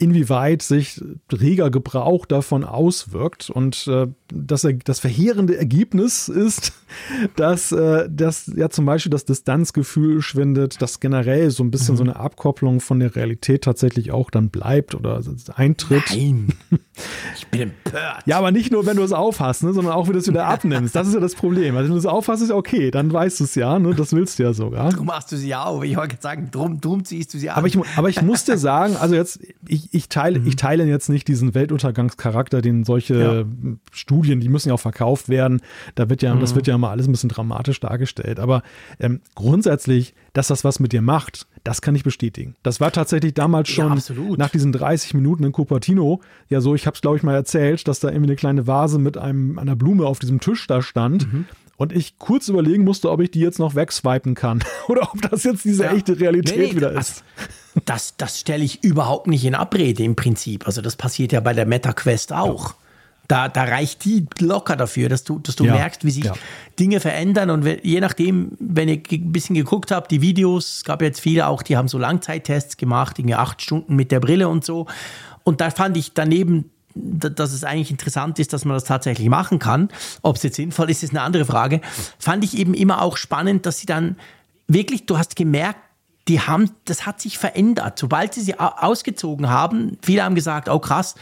inwieweit 0.00 0.62
sich 0.62 1.00
reger 1.30 1.70
Gebrauch 1.70 2.26
davon 2.26 2.64
auswirkt. 2.64 3.50
Und 3.50 3.86
äh, 3.86 4.06
das, 4.32 4.66
das 4.84 5.00
verheerende 5.00 5.56
Ergebnis 5.56 6.28
ist, 6.28 6.72
dass, 7.36 7.72
äh, 7.72 8.08
dass 8.10 8.50
ja 8.54 8.70
zum 8.70 8.86
Beispiel 8.86 9.10
das 9.10 9.24
Distanzgefühl 9.24 10.22
schwindet, 10.22 10.80
dass 10.80 11.00
generell 11.00 11.50
so 11.50 11.62
ein 11.62 11.70
bisschen 11.70 11.94
mhm. 11.94 11.98
so 11.98 12.04
eine 12.04 12.16
Abkopplung 12.16 12.80
von 12.80 12.98
der 13.00 13.14
Realität 13.14 13.62
tatsächlich 13.62 14.10
auch 14.10 14.30
dann 14.30 14.50
bleibt 14.50 14.94
oder 14.94 15.22
eintritt. 15.54 16.04
Nein. 16.10 16.54
Ich 17.34 17.46
bin 17.46 17.62
empört. 17.62 18.22
Ja, 18.26 18.38
aber 18.38 18.50
nicht 18.50 18.70
nur, 18.70 18.84
wenn 18.84 18.96
du 18.96 19.02
es 19.02 19.12
aufhast, 19.12 19.62
ne, 19.62 19.72
sondern 19.72 19.94
auch, 19.94 20.06
wenn 20.06 20.12
du 20.12 20.18
es 20.18 20.28
wieder 20.28 20.46
abnimmst. 20.48 20.94
Das 20.94 21.08
ist 21.08 21.14
ja 21.14 21.20
das 21.20 21.34
Problem. 21.34 21.76
Also, 21.76 21.88
wenn 21.88 21.94
du 21.94 21.98
es 21.98 22.06
aufhast, 22.06 22.42
ist 22.42 22.50
okay, 22.50 22.90
dann 22.90 23.12
weißt 23.12 23.40
du 23.40 23.44
es 23.44 23.54
ja. 23.54 23.78
Ne? 23.78 23.94
Das 23.94 24.12
willst 24.12 24.38
du 24.38 24.42
ja 24.42 24.52
sogar. 24.52 24.90
Drum 24.90 25.06
machst 25.06 25.32
du 25.32 25.36
sie 25.36 25.54
auf. 25.54 25.82
Ich 25.82 25.96
wollte 25.96 26.16
sagen, 26.20 26.50
drum, 26.50 26.80
drum 26.80 27.04
ziehst 27.04 27.32
du 27.32 27.38
sie 27.38 27.50
auf. 27.50 27.56
Aber 27.56 27.66
ich, 27.66 27.78
aber 27.96 28.08
ich 28.08 28.20
muss 28.22 28.44
dir 28.44 28.58
sagen, 28.58 28.96
also 28.96 29.14
jetzt, 29.14 29.40
ich, 29.66 29.89
ich, 29.90 30.08
teile, 30.08 30.40
mhm. 30.40 30.46
ich 30.46 30.56
teile 30.56 30.84
jetzt 30.84 31.08
nicht 31.08 31.26
diesen 31.26 31.54
Weltuntergangscharakter, 31.54 32.62
den 32.62 32.84
solche 32.84 33.14
ja. 33.20 33.44
Studien, 33.92 34.40
die 34.40 34.48
müssen 34.48 34.68
ja 34.68 34.74
auch 34.74 34.80
verkauft 34.80 35.28
werden. 35.28 35.60
Da 35.96 36.08
wird 36.08 36.22
ja, 36.22 36.34
mhm. 36.34 36.40
das 36.40 36.54
wird 36.54 36.66
ja 36.66 36.74
immer 36.76 36.90
alles 36.90 37.08
ein 37.08 37.12
bisschen 37.12 37.28
dramatisch 37.28 37.80
dargestellt. 37.80 38.38
Aber 38.38 38.62
ähm, 39.00 39.20
grundsätzlich, 39.34 40.14
dass 40.32 40.48
das 40.48 40.64
was 40.64 40.78
mit 40.78 40.92
dir 40.92 41.02
macht, 41.02 41.46
das 41.64 41.82
kann 41.82 41.94
ich 41.94 42.04
bestätigen. 42.04 42.56
Das 42.62 42.80
war 42.80 42.92
tatsächlich 42.92 43.34
damals 43.34 43.68
schon 43.68 43.98
ja, 43.98 44.36
nach 44.36 44.50
diesen 44.50 44.72
30 44.72 45.14
Minuten 45.14 45.44
in 45.44 45.52
Cupertino 45.52 46.20
ja 46.48 46.60
so, 46.60 46.74
ich 46.74 46.86
habe 46.86 46.94
es 46.94 47.00
glaube 47.00 47.16
ich 47.16 47.22
mal 47.22 47.34
erzählt, 47.34 47.86
dass 47.88 48.00
da 48.00 48.08
irgendwie 48.08 48.30
eine 48.30 48.36
kleine 48.36 48.66
Vase 48.66 48.98
mit 48.98 49.18
einem, 49.18 49.58
einer 49.58 49.76
Blume 49.76 50.06
auf 50.06 50.18
diesem 50.18 50.40
Tisch 50.40 50.66
da 50.66 50.82
stand. 50.82 51.32
Mhm. 51.32 51.46
Und 51.76 51.92
ich 51.92 52.18
kurz 52.18 52.48
überlegen 52.48 52.84
musste, 52.84 53.10
ob 53.10 53.20
ich 53.20 53.30
die 53.30 53.40
jetzt 53.40 53.58
noch 53.58 53.74
wegswipen 53.74 54.34
kann 54.34 54.62
oder 54.88 55.10
ob 55.12 55.22
das 55.22 55.44
jetzt 55.44 55.64
diese 55.64 55.84
ja. 55.84 55.92
echte 55.92 56.20
Realität 56.20 56.58
nee, 56.58 56.66
nee, 56.66 56.76
wieder 56.76 56.92
ist. 56.92 57.24
Das, 57.84 58.16
das 58.16 58.40
stelle 58.40 58.64
ich 58.64 58.82
überhaupt 58.82 59.26
nicht 59.26 59.44
in 59.44 59.54
Abrede 59.54 60.02
im 60.02 60.16
Prinzip. 60.16 60.66
Also 60.66 60.82
das 60.82 60.96
passiert 60.96 61.32
ja 61.32 61.40
bei 61.40 61.52
der 61.52 61.66
MetaQuest 61.66 62.32
auch. 62.32 62.70
Ja. 62.70 62.76
Da, 63.28 63.48
da 63.48 63.62
reicht 63.62 64.04
die 64.04 64.26
locker 64.40 64.74
dafür, 64.74 65.08
dass 65.08 65.22
du, 65.22 65.38
dass 65.38 65.54
du 65.54 65.64
ja, 65.64 65.74
merkst, 65.74 66.04
wie 66.04 66.10
sich 66.10 66.24
ja. 66.24 66.34
Dinge 66.80 66.98
verändern. 66.98 67.50
Und 67.50 67.64
je 67.84 68.00
nachdem, 68.00 68.56
wenn 68.58 68.88
ihr 68.88 69.00
ein 69.12 69.30
bisschen 69.30 69.54
geguckt 69.54 69.92
habt, 69.92 70.10
die 70.10 70.20
Videos, 70.20 70.78
es 70.78 70.84
gab 70.84 71.00
jetzt 71.00 71.20
viele 71.20 71.46
auch, 71.46 71.62
die 71.62 71.76
haben 71.76 71.86
so 71.86 71.96
Langzeittests 71.96 72.76
gemacht, 72.76 73.20
irgendwie 73.20 73.36
acht 73.36 73.62
Stunden 73.62 73.94
mit 73.94 74.10
der 74.10 74.18
Brille 74.18 74.48
und 74.48 74.64
so. 74.64 74.86
Und 75.44 75.60
da 75.60 75.70
fand 75.70 75.96
ich 75.96 76.12
daneben, 76.12 76.70
dass 76.94 77.52
es 77.52 77.62
eigentlich 77.62 77.92
interessant 77.92 78.40
ist, 78.40 78.52
dass 78.52 78.64
man 78.64 78.74
das 78.74 78.82
tatsächlich 78.82 79.28
machen 79.28 79.60
kann. 79.60 79.90
Ob 80.22 80.36
es 80.36 80.42
jetzt 80.42 80.56
sinnvoll 80.56 80.90
ist, 80.90 81.04
ist 81.04 81.10
eine 81.10 81.22
andere 81.22 81.44
Frage. 81.44 81.80
Fand 82.18 82.42
ich 82.42 82.58
eben 82.58 82.74
immer 82.74 83.00
auch 83.00 83.16
spannend, 83.16 83.64
dass 83.64 83.78
sie 83.78 83.86
dann 83.86 84.16
wirklich, 84.66 85.06
du 85.06 85.18
hast 85.18 85.36
gemerkt, 85.36 85.78
die 86.28 86.40
haben, 86.40 86.70
das 86.84 87.06
hat 87.06 87.20
sich 87.20 87.38
verändert. 87.38 87.98
Sobald 87.98 88.34
sie 88.34 88.42
sie 88.42 88.58
ausgezogen 88.58 89.48
haben, 89.48 89.96
viele 90.02 90.22
haben 90.22 90.34
gesagt, 90.34 90.68
oh 90.68 90.78
krass, 90.78 91.14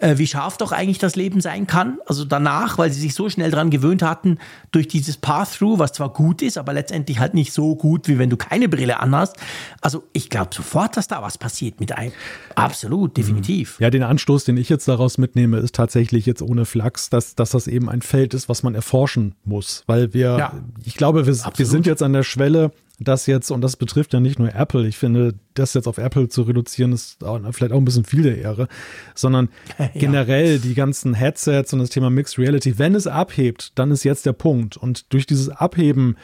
äh, 0.00 0.18
wie 0.18 0.26
scharf 0.26 0.56
doch 0.56 0.72
eigentlich 0.72 0.98
das 0.98 1.14
Leben 1.14 1.40
sein 1.40 1.66
kann. 1.66 1.98
Also 2.06 2.24
danach, 2.24 2.78
weil 2.78 2.90
sie 2.90 3.00
sich 3.00 3.14
so 3.14 3.28
schnell 3.28 3.50
dran 3.50 3.70
gewöhnt 3.70 4.02
hatten, 4.02 4.38
durch 4.72 4.88
dieses 4.88 5.18
Path-Through, 5.18 5.78
was 5.78 5.92
zwar 5.92 6.08
gut 6.08 6.42
ist, 6.42 6.58
aber 6.58 6.72
letztendlich 6.72 7.18
halt 7.18 7.34
nicht 7.34 7.52
so 7.52 7.76
gut, 7.76 8.08
wie 8.08 8.18
wenn 8.18 8.30
du 8.30 8.36
keine 8.36 8.68
Brille 8.68 8.98
anhast. 8.98 9.36
Also 9.80 10.04
ich 10.12 10.30
glaube 10.30 10.50
sofort, 10.54 10.96
dass 10.96 11.06
da 11.06 11.22
was 11.22 11.38
passiert 11.38 11.78
mit 11.78 11.92
einem. 11.92 12.12
Absolut, 12.54 13.10
mhm. 13.10 13.14
definitiv. 13.14 13.78
Ja, 13.78 13.90
den 13.90 14.02
Anstoß, 14.02 14.44
den 14.44 14.56
ich 14.56 14.68
jetzt 14.68 14.88
daraus 14.88 15.18
mitnehme, 15.18 15.58
ist 15.58 15.74
tatsächlich 15.74 16.26
jetzt 16.26 16.42
ohne 16.42 16.64
Flachs, 16.64 17.10
dass, 17.10 17.34
dass 17.34 17.50
das 17.50 17.68
eben 17.68 17.88
ein 17.88 18.02
Feld 18.02 18.34
ist, 18.34 18.48
was 18.48 18.62
man 18.62 18.74
erforschen 18.74 19.34
muss. 19.44 19.84
Weil 19.86 20.14
wir, 20.14 20.36
ja, 20.38 20.52
ich 20.84 20.96
glaube, 20.96 21.26
wir, 21.26 21.34
wir 21.34 21.66
sind 21.66 21.86
jetzt 21.86 22.02
an 22.02 22.12
der 22.12 22.22
Schwelle, 22.22 22.72
das 22.98 23.26
jetzt, 23.26 23.50
und 23.50 23.60
das 23.60 23.76
betrifft 23.76 24.14
ja 24.14 24.20
nicht 24.20 24.38
nur 24.38 24.54
Apple, 24.54 24.86
ich 24.86 24.96
finde, 24.96 25.34
das 25.54 25.74
jetzt 25.74 25.86
auf 25.86 25.98
Apple 25.98 26.28
zu 26.28 26.42
reduzieren, 26.42 26.92
ist 26.92 27.22
auch, 27.24 27.40
vielleicht 27.52 27.72
auch 27.72 27.78
ein 27.78 27.84
bisschen 27.84 28.04
viel 28.04 28.22
der 28.22 28.38
Ehre, 28.38 28.68
sondern 29.14 29.48
ja. 29.78 29.90
generell 29.94 30.58
die 30.58 30.74
ganzen 30.74 31.14
Headsets 31.14 31.72
und 31.72 31.80
das 31.80 31.90
Thema 31.90 32.10
Mixed 32.10 32.38
Reality, 32.38 32.78
wenn 32.78 32.94
es 32.94 33.06
abhebt, 33.06 33.72
dann 33.78 33.90
ist 33.90 34.04
jetzt 34.04 34.26
der 34.26 34.32
Punkt. 34.32 34.76
Und 34.76 35.12
durch 35.12 35.26
dieses 35.26 35.48
Abheben, 35.50 36.16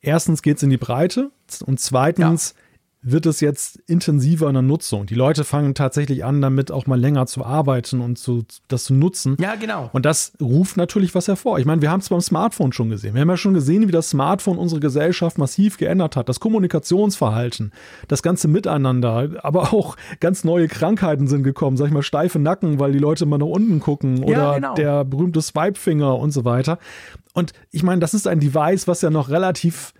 erstens 0.00 0.42
geht 0.42 0.56
es 0.56 0.62
in 0.62 0.70
die 0.70 0.78
Breite 0.78 1.30
und 1.64 1.80
zweitens 1.80 2.54
ja 2.56 2.65
wird 3.08 3.24
es 3.24 3.40
jetzt 3.40 3.78
intensiver 3.86 4.48
in 4.48 4.54
der 4.54 4.62
Nutzung. 4.62 5.06
Die 5.06 5.14
Leute 5.14 5.44
fangen 5.44 5.74
tatsächlich 5.74 6.24
an, 6.24 6.42
damit 6.42 6.72
auch 6.72 6.86
mal 6.86 6.98
länger 6.98 7.26
zu 7.26 7.44
arbeiten 7.44 8.00
und 8.00 8.18
zu, 8.18 8.44
das 8.66 8.84
zu 8.84 8.94
nutzen. 8.94 9.36
Ja, 9.38 9.54
genau. 9.54 9.90
Und 9.92 10.04
das 10.04 10.32
ruft 10.40 10.76
natürlich 10.76 11.14
was 11.14 11.28
hervor. 11.28 11.60
Ich 11.60 11.66
meine, 11.66 11.80
wir 11.82 11.90
haben 11.90 12.00
es 12.00 12.08
beim 12.08 12.20
Smartphone 12.20 12.72
schon 12.72 12.90
gesehen. 12.90 13.14
Wir 13.14 13.20
haben 13.20 13.30
ja 13.30 13.36
schon 13.36 13.54
gesehen, 13.54 13.86
wie 13.86 13.92
das 13.92 14.10
Smartphone 14.10 14.58
unsere 14.58 14.80
Gesellschaft 14.80 15.38
massiv 15.38 15.78
geändert 15.78 16.16
hat. 16.16 16.28
Das 16.28 16.40
Kommunikationsverhalten, 16.40 17.72
das 18.08 18.24
ganze 18.24 18.48
Miteinander, 18.48 19.30
aber 19.44 19.72
auch 19.72 19.96
ganz 20.18 20.42
neue 20.42 20.66
Krankheiten 20.66 21.28
sind 21.28 21.44
gekommen. 21.44 21.76
Sag 21.76 21.86
ich 21.86 21.92
mal, 21.92 22.02
steife 22.02 22.40
Nacken, 22.40 22.80
weil 22.80 22.90
die 22.90 22.98
Leute 22.98 23.24
mal 23.24 23.38
nach 23.38 23.46
unten 23.46 23.78
gucken 23.78 24.24
oder 24.24 24.32
ja, 24.32 24.54
genau. 24.54 24.74
der 24.74 25.04
berühmte 25.04 25.40
Swipe-Finger 25.40 26.18
und 26.18 26.32
so 26.32 26.44
weiter. 26.44 26.80
Und 27.34 27.52
ich 27.70 27.84
meine, 27.84 28.00
das 28.00 28.14
ist 28.14 28.26
ein 28.26 28.40
Device, 28.40 28.88
was 28.88 29.00
ja 29.02 29.10
noch 29.10 29.28
relativ 29.28 29.92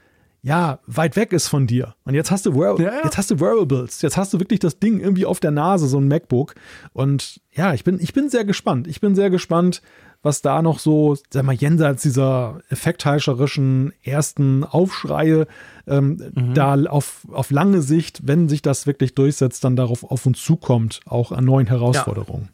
ja, 0.47 0.79
weit 0.87 1.17
weg 1.17 1.33
ist 1.33 1.49
von 1.49 1.67
dir. 1.67 1.97
Und 2.05 2.15
jetzt 2.15 2.31
hast 2.31 2.47
du, 2.47 2.55
Wear 2.55 2.79
ja, 2.79 2.95
ja. 2.95 3.01
jetzt 3.03 3.19
hast 3.19 3.33
du 3.33 3.41
Wearables. 3.41 4.01
Jetzt 4.01 4.17
hast 4.17 4.33
du 4.33 4.39
wirklich 4.39 4.61
das 4.61 4.79
Ding 4.79 5.01
irgendwie 5.01 5.27
auf 5.27 5.41
der 5.41 5.51
Nase, 5.51 5.89
so 5.89 5.99
ein 5.99 6.07
MacBook. 6.07 6.55
Und 6.93 7.41
ja, 7.51 7.75
ich 7.75 7.83
bin, 7.83 7.99
ich 7.99 8.13
bin 8.13 8.29
sehr 8.29 8.45
gespannt. 8.45 8.87
Ich 8.87 9.01
bin 9.01 9.17
sehr 9.17 9.29
gespannt, 9.29 9.83
was 10.23 10.43
da 10.43 10.63
noch 10.63 10.79
so, 10.79 11.17
sag 11.31 11.43
mal, 11.43 11.53
jenseits 11.53 12.05
dieser 12.05 12.61
effektheischerischen 12.69 13.93
ersten 14.05 14.63
Aufschreie 14.63 15.49
ähm, 15.89 16.31
mhm. 16.33 16.55
da 16.55 16.81
auf, 16.85 17.27
auf 17.33 17.51
lange 17.51 17.83
Sicht, 17.83 18.21
wenn 18.29 18.49
sich 18.49 18.63
das 18.63 18.87
wirklich 18.87 19.17
durchsetzt, 19.17 19.65
dann 19.65 19.75
darauf 19.75 20.05
auf 20.05 20.27
uns 20.27 20.41
zukommt, 20.41 21.01
auch 21.07 21.33
an 21.33 21.45
neuen 21.45 21.67
Herausforderungen. 21.67 22.51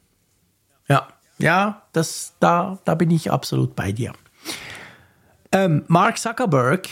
Ja, 0.89 1.09
ja, 1.37 1.45
ja 1.45 1.83
das, 1.93 2.37
da, 2.41 2.79
da 2.87 2.95
bin 2.95 3.11
ich 3.11 3.31
absolut 3.31 3.77
bei 3.77 3.93
dir. 3.93 4.15
Ähm, 5.53 5.85
Mark 5.89 6.17
Zuckerberg 6.17 6.89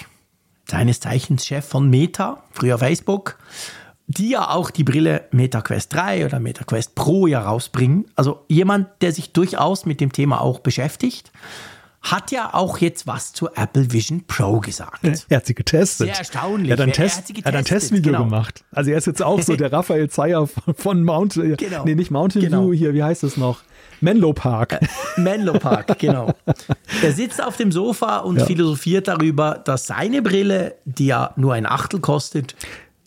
seines 0.71 1.01
Zeichens 1.01 1.47
Chef 1.47 1.65
von 1.65 1.91
Meta, 1.91 2.43
früher 2.53 2.79
Facebook, 2.79 3.39
die 4.07 4.31
ja 4.31 4.51
auch 4.51 4.71
die 4.71 4.85
Brille 4.85 5.25
MetaQuest 5.31 5.95
3 5.95 6.27
oder 6.27 6.41
MetaQuest 6.41 6.95
Pro 6.95 7.27
ja 7.27 7.43
rausbringen. 7.43 8.07
Also 8.17 8.45
jemand, 8.49 8.89
der 9.03 9.13
sich 9.13 9.33
durchaus 9.33 9.87
mit 9.87 10.01
dem 10.01 10.13
Thema 10.13 10.41
auch 10.41 10.59
beschäftigt, 10.59 11.31
hat 12.03 12.33
ja 12.33 12.55
auch 12.55 12.79
jetzt 12.79 13.07
was 13.07 13.33
zur 13.33 13.57
Apple 13.57 13.93
Vision 13.93 14.25
Pro 14.27 14.61
gesagt. 14.61 15.27
Er 15.29 15.37
hat 15.37 15.47
sie 15.47 15.55
getestet. 15.55 16.09
Sehr 16.09 16.19
erstaunlich. 16.19 16.71
Er 16.71 16.79
hat 16.79 16.81
ein, 16.81 16.93
Test, 16.93 17.31
er 17.31 17.45
hat, 17.45 17.55
ein 17.55 17.65
Testvideo 17.65 18.13
genau. 18.13 18.25
gemacht. 18.25 18.65
Also 18.73 18.91
er 18.91 18.99
ist 18.99 19.07
jetzt 19.07 19.23
auch 19.23 19.41
so 19.43 19.55
der 19.57 19.73
Raphael 19.73 20.09
Zeyer 20.09 20.47
von 20.47 21.05
Mount, 21.05 21.35
genau. 21.35 21.85
nee, 21.85 21.95
nicht 21.95 22.11
Mountain 22.11 22.43
genau. 22.43 22.65
View, 22.65 22.73
hier, 22.73 22.95
wie 22.95 23.03
heißt 23.03 23.23
es 23.23 23.37
noch? 23.37 23.61
Menlo 24.01 24.33
Park. 24.33 24.73
Äh, 24.73 24.87
Menlo 25.17 25.55
Park, 25.55 25.99
genau. 25.99 26.33
Er 27.03 27.13
sitzt 27.13 27.43
auf 27.43 27.57
dem 27.57 27.73
Sofa 27.73 28.19
und 28.19 28.39
ja. 28.39 28.47
philosophiert 28.47 29.09
darüber, 29.09 29.61
dass 29.65 29.87
seine 29.87 30.23
Brille, 30.23 30.77
die 30.85 31.07
ja 31.07 31.33
nur 31.37 31.55
ein 31.55 31.67
Achtel 31.67 32.01
kostet, 32.01 32.55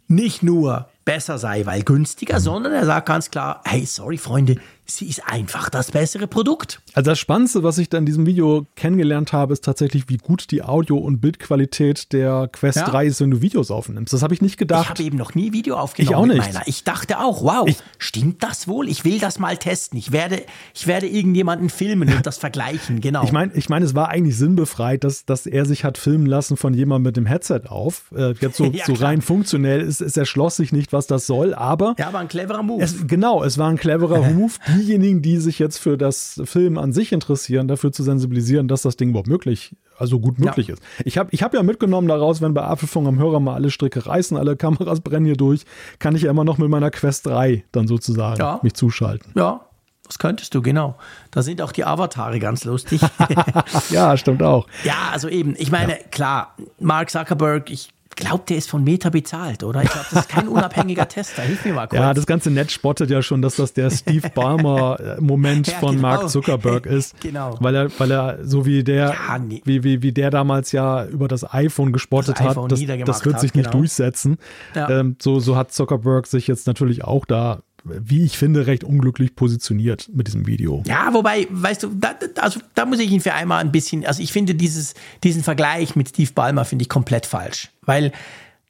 nicht 0.07 0.43
nur 0.43 0.89
besser 1.05 1.37
sei, 1.37 1.65
weil 1.65 1.83
günstiger, 1.83 2.39
mhm. 2.39 2.43
sondern 2.43 2.73
er 2.73 2.85
sagt 2.85 3.07
ganz 3.07 3.31
klar, 3.31 3.61
hey, 3.65 3.85
sorry 3.85 4.17
Freunde, 4.17 4.57
sie 4.85 5.07
ist 5.07 5.25
einfach 5.25 5.69
das 5.69 5.91
bessere 5.91 6.27
Produkt. 6.27 6.81
Also 6.93 7.11
das 7.11 7.19
Spannendste, 7.19 7.63
was 7.63 7.77
ich 7.77 7.89
da 7.89 7.97
in 7.97 8.05
diesem 8.05 8.25
Video 8.25 8.65
kennengelernt 8.75 9.33
habe, 9.33 9.53
ist 9.53 9.63
tatsächlich, 9.63 10.09
wie 10.09 10.17
gut 10.17 10.51
die 10.51 10.61
Audio- 10.63 10.97
und 10.97 11.21
Bildqualität 11.21 12.11
der 12.11 12.49
Quest 12.51 12.77
ja. 12.77 12.89
3 12.89 13.05
ist, 13.05 13.21
wenn 13.21 13.31
du 13.31 13.41
Videos 13.41 13.71
aufnimmst. 13.71 14.13
Das 14.13 14.21
habe 14.23 14.33
ich 14.33 14.41
nicht 14.41 14.57
gedacht. 14.57 14.83
Ich 14.83 14.89
habe 14.89 15.03
eben 15.03 15.17
noch 15.17 15.35
nie 15.35 15.53
Video 15.53 15.77
aufgenommen 15.77 16.11
ich 16.11 16.15
auch 16.15 16.25
nicht. 16.25 16.53
Meiner. 16.53 16.67
Ich 16.67 16.83
dachte 16.83 17.19
auch, 17.19 17.43
wow, 17.43 17.67
ich, 17.67 17.77
stimmt 17.97 18.43
das 18.43 18.67
wohl? 18.67 18.89
Ich 18.89 19.05
will 19.05 19.19
das 19.19 19.39
mal 19.39 19.57
testen. 19.57 19.97
Ich 19.97 20.11
werde, 20.11 20.43
ich 20.73 20.87
werde 20.87 21.07
irgendjemanden 21.07 21.69
filmen 21.69 22.13
und 22.13 22.25
das 22.25 22.37
vergleichen, 22.37 23.01
genau. 23.01 23.23
Ich 23.23 23.31
meine, 23.31 23.53
ich 23.53 23.69
mein, 23.69 23.83
es 23.83 23.95
war 23.95 24.09
eigentlich 24.09 24.37
sinnbefreit, 24.37 25.03
dass, 25.03 25.25
dass 25.25 25.45
er 25.45 25.65
sich 25.65 25.83
hat 25.83 25.97
filmen 25.97 26.25
lassen 26.25 26.57
von 26.57 26.73
jemandem 26.73 27.03
mit 27.03 27.17
dem 27.17 27.25
Headset 27.25 27.61
auf. 27.67 28.11
Äh, 28.15 28.33
jetzt 28.39 28.57
so, 28.57 28.65
ja, 28.71 28.85
so 28.85 28.93
rein 28.93 29.21
funktionell, 29.21 29.81
es, 29.81 30.01
es 30.01 30.17
erschloss 30.17 30.57
sich 30.57 30.71
nicht, 30.71 30.93
was 30.93 31.07
das 31.07 31.25
soll, 31.25 31.53
aber... 31.53 31.95
Ja, 31.97 32.11
war 32.13 32.21
ein 32.21 32.27
cleverer 32.27 32.63
Move. 32.63 32.83
Es, 32.83 33.07
genau, 33.07 33.43
es 33.43 33.57
war 33.57 33.69
ein 33.69 33.77
cleverer 33.77 34.29
Move. 34.31 34.53
Diejenigen, 34.75 35.21
die 35.21 35.37
sich 35.37 35.59
jetzt 35.59 35.77
für 35.77 35.97
das 35.97 36.41
Film 36.45 36.77
an 36.77 36.93
sich 36.93 37.11
interessieren, 37.11 37.67
dafür 37.67 37.91
zu 37.91 38.03
sensibilisieren, 38.03 38.67
dass 38.67 38.81
das 38.81 38.97
Ding 38.97 39.09
überhaupt 39.09 39.27
möglich, 39.27 39.75
also 39.97 40.19
gut 40.19 40.39
möglich 40.39 40.67
ja. 40.67 40.73
ist. 40.73 40.83
Ich 41.05 41.17
habe 41.17 41.29
ich 41.31 41.43
hab 41.43 41.53
ja 41.53 41.63
mitgenommen 41.63 42.07
daraus, 42.07 42.41
wenn 42.41 42.53
bei 42.53 42.63
Apfelfunk 42.63 43.07
am 43.07 43.19
Hörer 43.19 43.39
mal 43.39 43.55
alle 43.55 43.71
Stricke 43.71 44.05
reißen, 44.05 44.37
alle 44.37 44.55
Kameras 44.55 45.01
brennen 45.01 45.25
hier 45.25 45.37
durch, 45.37 45.65
kann 45.99 46.15
ich 46.15 46.23
ja 46.23 46.31
immer 46.31 46.43
noch 46.43 46.57
mit 46.57 46.69
meiner 46.69 46.91
Quest 46.91 47.25
3 47.27 47.63
dann 47.71 47.87
sozusagen 47.87 48.39
ja. 48.39 48.59
mich 48.63 48.73
zuschalten. 48.73 49.31
Ja, 49.35 49.61
das 50.05 50.19
könntest 50.19 50.53
du, 50.53 50.61
genau. 50.61 50.95
Da 51.31 51.41
sind 51.41 51.61
auch 51.61 51.71
die 51.71 51.85
Avatare 51.85 52.39
ganz 52.39 52.65
lustig. 52.65 53.01
ja, 53.89 54.17
stimmt 54.17 54.43
auch. 54.43 54.67
Ja, 54.83 55.09
also 55.11 55.29
eben, 55.29 55.55
ich 55.57 55.71
meine, 55.71 55.93
ja. 55.93 56.07
klar, 56.11 56.55
Mark 56.79 57.09
Zuckerberg, 57.09 57.71
ich 57.71 57.89
glaube, 58.15 58.43
der 58.47 58.57
ist 58.57 58.69
von 58.69 58.83
Meta 58.83 59.09
bezahlt, 59.09 59.63
oder? 59.63 59.83
Ich 59.83 59.89
glaube, 59.89 60.07
das 60.11 60.21
ist 60.21 60.29
kein 60.29 60.47
unabhängiger 60.49 61.07
Tester. 61.07 61.41
Hilf 61.43 61.65
mir 61.65 61.73
mal 61.73 61.87
kurz. 61.87 61.99
Ja, 61.99 62.13
das 62.13 62.25
ganze 62.25 62.51
Netz 62.51 62.71
spottet 62.71 63.09
ja 63.09 63.21
schon, 63.21 63.41
dass 63.41 63.55
das 63.55 63.73
der 63.73 63.89
Steve 63.89 64.29
Ballmer-Moment 64.29 65.67
ja, 65.71 65.79
von 65.79 65.95
genau. 65.95 66.01
Mark 66.01 66.29
Zuckerberg 66.29 66.85
ist. 66.85 67.19
genau. 67.21 67.57
Weil 67.59 67.75
er, 67.75 67.99
weil 67.99 68.11
er 68.11 68.39
so 68.43 68.65
wie 68.65 68.83
der, 68.83 69.15
ja, 69.27 69.39
nee. 69.39 69.61
wie, 69.65 69.83
wie, 69.83 70.01
wie 70.01 70.11
der 70.11 70.29
damals 70.29 70.71
ja 70.71 71.05
über 71.05 71.27
das 71.27 71.53
iPhone 71.53 71.93
gespottet 71.93 72.39
das 72.39 72.47
iPhone 72.47 72.63
hat, 72.63 72.71
das, 72.71 72.79
das 73.05 73.25
wird 73.25 73.39
sich 73.39 73.51
hat, 73.51 73.55
nicht 73.55 73.65
genau. 73.71 73.79
durchsetzen. 73.79 74.37
Ja. 74.75 74.89
Ähm, 74.89 75.15
so, 75.21 75.39
so 75.39 75.55
hat 75.55 75.71
Zuckerberg 75.71 76.27
sich 76.27 76.47
jetzt 76.47 76.67
natürlich 76.67 77.03
auch 77.03 77.25
da 77.25 77.63
wie 77.83 78.23
ich 78.23 78.37
finde, 78.37 78.65
recht 78.67 78.83
unglücklich 78.83 79.35
positioniert 79.35 80.09
mit 80.13 80.27
diesem 80.27 80.47
Video. 80.47 80.83
Ja, 80.85 81.13
wobei, 81.13 81.47
weißt 81.49 81.83
du, 81.83 81.89
da, 81.89 82.15
also 82.37 82.59
da 82.75 82.85
muss 82.85 82.99
ich 82.99 83.11
ihn 83.11 83.19
für 83.19 83.33
einmal 83.33 83.59
ein 83.59 83.71
bisschen, 83.71 84.05
also 84.05 84.21
ich 84.21 84.31
finde 84.31 84.55
dieses, 84.55 84.93
diesen 85.23 85.43
Vergleich 85.43 85.95
mit 85.95 86.09
Steve 86.09 86.31
Ballmer 86.33 86.65
finde 86.65 86.83
ich 86.83 86.89
komplett 86.89 87.25
falsch, 87.25 87.69
weil 87.81 88.11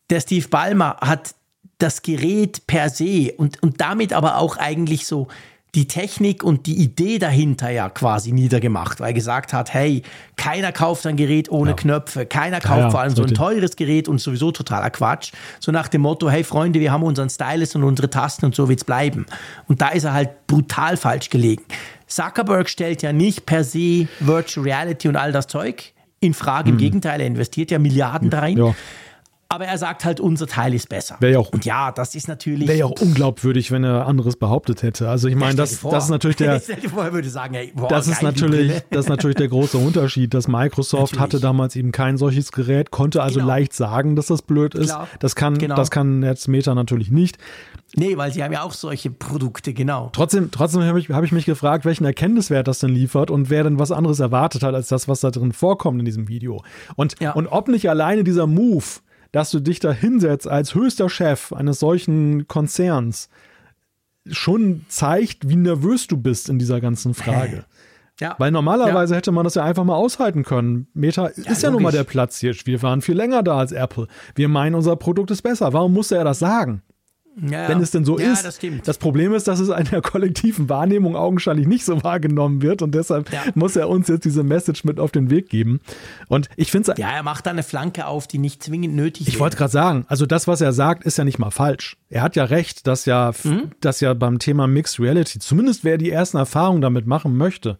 der 0.09 0.19
Steve 0.19 0.47
Ballmer 0.47 0.97
hat 1.01 1.35
das 1.77 2.01
Gerät 2.01 2.65
per 2.65 2.89
se 2.89 3.33
und, 3.37 3.61
und 3.61 3.81
damit 3.81 4.13
aber 4.13 4.37
auch 4.37 4.57
eigentlich 4.57 5.05
so 5.05 5.27
die 5.75 5.87
Technik 5.87 6.43
und 6.43 6.67
die 6.67 6.75
Idee 6.75 7.17
dahinter 7.17 7.69
ja 7.71 7.89
quasi 7.89 8.31
niedergemacht, 8.31 8.99
weil 8.99 9.07
er 9.07 9.13
gesagt 9.13 9.53
hat, 9.53 9.73
hey, 9.73 10.03
keiner 10.35 10.71
kauft 10.71 11.07
ein 11.07 11.15
Gerät 11.15 11.49
ohne 11.49 11.71
ja. 11.71 11.75
Knöpfe, 11.75 12.27
keiner 12.27 12.59
kauft 12.59 12.79
ja, 12.79 12.89
vor 12.91 12.99
allem 12.99 13.15
so 13.15 13.23
ein 13.23 13.33
teures 13.33 13.75
Gerät 13.75 14.07
und 14.07 14.19
sowieso 14.19 14.51
totaler 14.51 14.91
Quatsch. 14.91 15.31
So 15.59 15.71
nach 15.71 15.87
dem 15.87 16.01
Motto, 16.01 16.29
hey 16.29 16.43
Freunde, 16.43 16.79
wir 16.79 16.91
haben 16.91 17.01
unseren 17.01 17.29
Stylus 17.29 17.75
und 17.75 17.83
unsere 17.83 18.09
Tasten 18.09 18.45
und 18.45 18.55
so 18.55 18.69
wird's 18.69 18.83
bleiben. 18.83 19.25
Und 19.67 19.81
da 19.81 19.89
ist 19.89 20.03
er 20.03 20.13
halt 20.13 20.45
brutal 20.45 20.95
falsch 20.95 21.31
gelegen. 21.31 21.63
Zuckerberg 22.05 22.69
stellt 22.69 23.01
ja 23.01 23.11
nicht 23.11 23.47
per 23.47 23.63
se 23.63 24.07
Virtual 24.19 24.63
Reality 24.65 25.07
und 25.07 25.15
all 25.15 25.31
das 25.31 25.47
Zeug 25.47 25.93
in 26.19 26.35
Frage. 26.35 26.69
Im 26.69 26.75
mhm. 26.75 26.79
Gegenteil, 26.79 27.19
er 27.19 27.27
investiert 27.27 27.71
ja 27.71 27.79
Milliarden 27.79 28.29
da 28.29 28.39
rein. 28.39 28.57
Ja. 28.57 28.75
Aber 29.53 29.65
er 29.65 29.77
sagt 29.77 30.03
halt, 30.03 30.19
unser 30.19 30.47
Teil 30.47 30.73
ist 30.73 30.89
besser. 30.89 31.15
Wäre 31.19 31.33
ja 31.33 31.37
auch, 31.37 31.49
und 31.49 31.63
ja, 31.63 31.91
das 31.91 32.15
ist 32.15 32.27
natürlich. 32.27 32.67
Wäre 32.67 32.79
ja 32.79 32.85
auch 32.85 32.99
unglaubwürdig, 32.99 33.69
wenn 33.69 33.83
er 33.83 34.07
anderes 34.07 34.35
behauptet 34.35 34.81
hätte. 34.81 35.09
Also 35.09 35.27
ich 35.27 35.35
meine, 35.35 35.53
das, 35.53 35.79
das 35.79 36.05
ist 36.05 36.09
natürlich 36.09 36.37
der. 36.37 36.59
würde 36.93 37.29
sagen, 37.29 37.53
hey, 37.53 37.71
boah, 37.75 37.87
das, 37.87 38.07
ist 38.07 38.23
natürlich, 38.23 38.71
das 38.89 39.01
ist 39.01 39.09
natürlich 39.09 39.37
der 39.37 39.49
große 39.49 39.77
Unterschied, 39.77 40.33
dass 40.33 40.47
Microsoft 40.47 41.13
natürlich. 41.13 41.21
hatte 41.21 41.39
damals 41.39 41.75
eben 41.75 41.91
kein 41.91 42.17
solches 42.17 42.51
Gerät, 42.51 42.89
konnte 42.89 43.21
also 43.21 43.41
genau. 43.41 43.47
leicht 43.47 43.73
sagen, 43.73 44.15
dass 44.15 44.25
das 44.25 44.41
blöd 44.41 44.73
ist. 44.73 44.87
Klar. 44.87 45.07
Das 45.19 45.35
kann, 45.35 45.59
genau. 45.59 45.75
das 45.75 45.91
kann 45.91 46.23
jetzt 46.23 46.47
Meta 46.47 46.73
natürlich 46.73 47.11
nicht. 47.11 47.37
Nee, 47.95 48.17
weil 48.17 48.33
sie 48.33 48.43
haben 48.43 48.51
ja 48.51 48.63
auch 48.63 48.73
solche 48.73 49.11
Produkte, 49.11 49.71
genau. 49.71 50.09
Trotzdem, 50.13 50.49
trotzdem 50.49 50.81
habe 50.81 50.99
ich, 50.99 51.09
hab 51.09 51.23
ich 51.23 51.31
mich 51.31 51.45
gefragt, 51.45 51.85
welchen 51.85 52.05
Erkenntniswert 52.05 52.67
das 52.67 52.79
denn 52.79 52.89
liefert 52.89 53.29
und 53.29 53.51
wer 53.51 53.63
denn 53.63 53.77
was 53.77 53.91
anderes 53.91 54.19
erwartet 54.19 54.63
hat, 54.63 54.73
als 54.73 54.87
das, 54.87 55.07
was 55.07 55.19
da 55.19 55.29
drin 55.29 55.51
vorkommt 55.51 55.99
in 55.99 56.05
diesem 56.05 56.27
Video. 56.27 56.63
Und, 56.95 57.19
ja. 57.19 57.33
und 57.33 57.45
ob 57.45 57.67
nicht 57.67 57.87
alleine 57.87 58.23
dieser 58.23 58.47
Move, 58.47 58.83
dass 59.33 59.51
du 59.51 59.59
dich 59.59 59.79
da 59.79 59.91
hinsetzt 59.91 60.47
als 60.47 60.75
höchster 60.75 61.09
Chef 61.09 61.51
eines 61.51 61.79
solchen 61.79 62.47
Konzerns, 62.47 63.29
schon 64.29 64.85
zeigt, 64.87 65.49
wie 65.49 65.57
nervös 65.57 66.07
du 66.07 66.15
bist 66.15 66.47
in 66.47 66.59
dieser 66.59 66.79
ganzen 66.79 67.13
Frage. 67.13 67.65
Ja. 68.19 68.35
Weil 68.37 68.51
normalerweise 68.51 69.15
ja. 69.15 69.17
hätte 69.17 69.31
man 69.31 69.43
das 69.43 69.55
ja 69.55 69.63
einfach 69.63 69.83
mal 69.83 69.95
aushalten 69.95 70.43
können. 70.43 70.87
Meta 70.93 71.31
ja, 71.35 71.51
ist 71.51 71.63
ja 71.63 71.71
nun 71.71 71.81
mal 71.81 71.91
der 71.91 72.03
Platz 72.03 72.37
hier. 72.39 72.53
Wir 72.63 72.81
waren 72.83 73.01
viel 73.01 73.15
länger 73.15 73.41
da 73.41 73.57
als 73.57 73.71
Apple. 73.71 74.07
Wir 74.35 74.47
meinen, 74.47 74.75
unser 74.75 74.95
Produkt 74.95 75.31
ist 75.31 75.41
besser. 75.41 75.73
Warum 75.73 75.93
musste 75.93 76.15
er 76.15 76.23
das 76.23 76.39
sagen? 76.39 76.83
Ja, 77.41 77.67
wenn 77.67 77.81
es 77.81 77.91
denn 77.91 78.05
so 78.05 78.19
ja, 78.19 78.31
ist. 78.31 78.45
Das, 78.45 78.59
das, 78.83 78.97
Problem 78.99 79.33
ist, 79.33 79.47
dass 79.47 79.59
es 79.59 79.69
in 79.69 79.85
der 79.85 80.01
kollektiven 80.03 80.69
Wahrnehmung 80.69 81.15
augenscheinlich 81.15 81.65
nicht 81.65 81.83
so 81.83 82.03
wahrgenommen 82.03 82.61
wird 82.61 82.81
und 82.81 82.93
deshalb 82.93 83.31
ja. 83.31 83.41
muss 83.55 83.75
er 83.75 83.89
uns 83.89 84.07
jetzt 84.07 84.25
diese 84.25 84.43
Message 84.43 84.83
mit 84.83 84.99
auf 84.99 85.11
den 85.11 85.31
Weg 85.31 85.49
geben. 85.49 85.79
Und 86.27 86.47
ich 86.57 86.71
finde 86.71 86.93
Ja, 86.97 87.09
er 87.09 87.23
macht 87.23 87.47
da 87.47 87.49
eine 87.49 87.63
Flanke 87.63 88.05
auf, 88.05 88.27
die 88.27 88.37
nicht 88.37 88.61
zwingend 88.61 88.95
nötig 88.95 89.27
ist. 89.27 89.33
Ich 89.33 89.39
wollte 89.39 89.57
gerade 89.57 89.71
sagen, 89.71 90.05
also 90.07 90.25
das, 90.25 90.47
was 90.47 90.61
er 90.61 90.73
sagt, 90.73 91.05
ist 91.05 91.17
ja 91.17 91.23
nicht 91.23 91.39
mal 91.39 91.51
falsch. 91.51 91.97
Er 92.09 92.21
hat 92.21 92.35
ja 92.35 92.43
recht, 92.43 92.85
dass 92.85 93.05
ja, 93.05 93.31
mhm. 93.43 93.71
dass 93.81 93.99
ja 93.99 94.13
beim 94.13 94.37
Thema 94.37 94.67
Mixed 94.67 94.99
Reality, 94.99 95.39
zumindest 95.39 95.83
wer 95.83 95.97
die 95.97 96.11
ersten 96.11 96.37
Erfahrungen 96.37 96.81
damit 96.81 97.07
machen 97.07 97.35
möchte, 97.35 97.79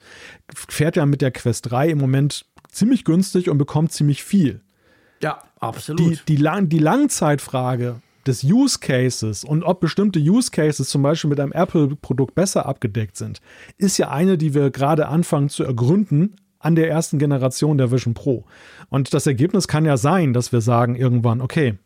fährt 0.54 0.96
ja 0.96 1.06
mit 1.06 1.22
der 1.22 1.32
Quest 1.32 1.70
3 1.70 1.90
im 1.90 2.00
Moment 2.00 2.46
ziemlich 2.72 3.06
günstig 3.06 3.50
und 3.50 3.58
bekommt 3.58 3.92
ziemlich 3.92 4.24
viel. 4.24 4.62
Ja, 5.22 5.42
absolut. 5.60 6.00
Die, 6.00 6.20
die, 6.28 6.36
Lang 6.36 6.70
die 6.70 6.80
Langzeitfrage, 6.80 8.02
des 8.26 8.44
Use 8.44 8.80
Cases 8.80 9.44
und 9.44 9.64
ob 9.64 9.80
bestimmte 9.80 10.20
Use 10.20 10.52
Cases 10.52 10.88
zum 10.88 11.02
Beispiel 11.02 11.30
mit 11.30 11.40
einem 11.40 11.52
Apple-Produkt 11.52 12.36
besser 12.36 12.66
abgedeckt 12.66 13.18
sind, 13.18 13.42
ist 13.78 13.98
ja 13.98 14.10
eine, 14.10 14.38
die 14.38 14.54
wir 14.54 14.70
gerade 14.72 15.08
anfangen 15.08 15.50
zu 15.50 15.64
ergründen 15.64 16.36
an 16.60 16.76
der 16.76 16.90
ersten 16.90 17.20
Generation 17.20 17.78
der 17.78 17.92
Vision 17.92 18.14
Pro. 18.14 18.46
Und 18.90 19.14
das 19.14 19.28
Ergebnis 19.28 19.68
kann 19.68 19.86
ja 19.86 19.98
sein, 19.98 20.34
dass 20.34 20.52
wir 20.52 20.62
sagen 20.62 20.96
irgendwann, 20.96 21.42
okay, 21.42 21.78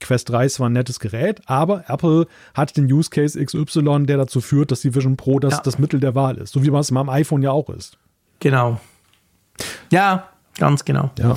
Quest 0.00 0.30
3 0.30 0.46
ist 0.46 0.54
zwar 0.54 0.68
ein 0.68 0.72
nettes 0.72 0.98
Gerät, 0.98 1.42
aber 1.46 1.84
Apple 1.88 2.26
hat 2.54 2.76
den 2.76 2.90
Use 2.90 3.10
Case 3.10 3.42
XY, 3.42 4.04
der 4.04 4.16
dazu 4.16 4.40
führt, 4.40 4.70
dass 4.72 4.80
die 4.80 4.94
Vision 4.94 5.16
Pro 5.16 5.38
das, 5.38 5.54
ja. 5.54 5.60
das 5.62 5.78
Mittel 5.78 6.00
der 6.00 6.14
Wahl 6.14 6.38
ist. 6.38 6.52
So 6.52 6.64
wie 6.64 6.74
es 6.74 6.90
beim 6.90 7.08
iPhone 7.08 7.42
ja 7.42 7.52
auch 7.52 7.68
ist. 7.70 7.98
Genau. 8.40 8.80
Ja, 9.92 10.28
ganz 10.58 10.84
genau. 10.84 11.10
Ja. 11.18 11.34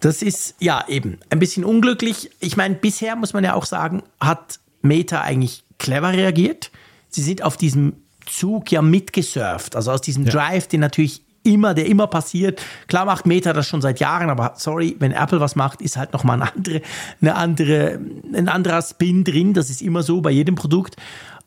Das 0.00 0.22
ist 0.22 0.54
ja 0.60 0.84
eben 0.88 1.18
ein 1.30 1.38
bisschen 1.38 1.64
unglücklich. 1.64 2.30
Ich 2.40 2.56
meine, 2.56 2.74
bisher 2.74 3.16
muss 3.16 3.32
man 3.32 3.44
ja 3.44 3.54
auch 3.54 3.66
sagen, 3.66 4.02
hat 4.20 4.60
Meta 4.82 5.20
eigentlich 5.20 5.64
clever 5.78 6.12
reagiert. 6.12 6.70
Sie 7.08 7.22
sind 7.22 7.42
auf 7.42 7.56
diesem 7.56 7.94
Zug 8.26 8.70
ja 8.70 8.82
mitgesurft. 8.82 9.74
Also 9.74 9.90
aus 9.92 10.00
diesem 10.00 10.24
ja. 10.24 10.32
Drive, 10.32 10.68
den 10.68 10.80
natürlich 10.80 11.22
immer, 11.42 11.74
der 11.74 11.86
immer 11.86 12.06
passiert. 12.06 12.62
Klar 12.88 13.06
macht 13.06 13.26
Meta 13.26 13.52
das 13.52 13.66
schon 13.66 13.80
seit 13.80 14.00
Jahren, 14.00 14.30
aber 14.30 14.54
sorry, 14.56 14.96
wenn 14.98 15.12
Apple 15.12 15.40
was 15.40 15.56
macht, 15.56 15.80
ist 15.80 15.96
halt 15.96 16.12
nochmal 16.12 16.42
eine 16.42 16.52
andere, 16.52 16.82
eine 17.20 17.34
andere, 17.34 18.00
ein 18.34 18.48
anderer 18.48 18.82
Spin 18.82 19.24
drin. 19.24 19.54
Das 19.54 19.70
ist 19.70 19.80
immer 19.80 20.02
so 20.02 20.20
bei 20.20 20.30
jedem 20.30 20.54
Produkt. 20.54 20.96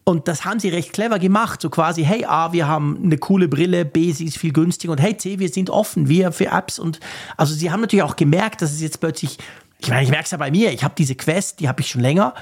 Und 0.03 0.27
das 0.27 0.45
haben 0.45 0.59
sie 0.59 0.69
recht 0.69 0.93
clever 0.93 1.19
gemacht. 1.19 1.61
So 1.61 1.69
quasi, 1.69 2.03
hey, 2.03 2.25
A, 2.25 2.53
wir 2.53 2.67
haben 2.67 2.99
eine 3.03 3.17
coole 3.17 3.47
Brille, 3.47 3.85
B, 3.85 4.11
sie 4.11 4.25
ist 4.25 4.37
viel 4.37 4.53
günstiger 4.53 4.91
und 4.91 4.99
hey, 4.99 5.15
C, 5.15 5.39
wir 5.39 5.49
sind 5.49 5.69
offen, 5.69 6.09
wir 6.09 6.31
für 6.31 6.47
Apps. 6.47 6.79
Und 6.79 6.99
also 7.37 7.53
sie 7.53 7.71
haben 7.71 7.81
natürlich 7.81 8.03
auch 8.03 8.15
gemerkt, 8.15 8.61
dass 8.61 8.71
es 8.71 8.81
jetzt 8.81 8.99
plötzlich, 8.99 9.37
ich 9.79 9.89
meine, 9.89 10.03
ich 10.03 10.09
merke 10.09 10.25
es 10.25 10.31
ja 10.31 10.37
bei 10.37 10.51
mir, 10.51 10.71
ich 10.71 10.83
habe 10.83 10.95
diese 10.97 11.15
Quest, 11.15 11.59
die 11.59 11.67
habe 11.67 11.81
ich 11.81 11.89
schon 11.89 12.01
länger, 12.01 12.33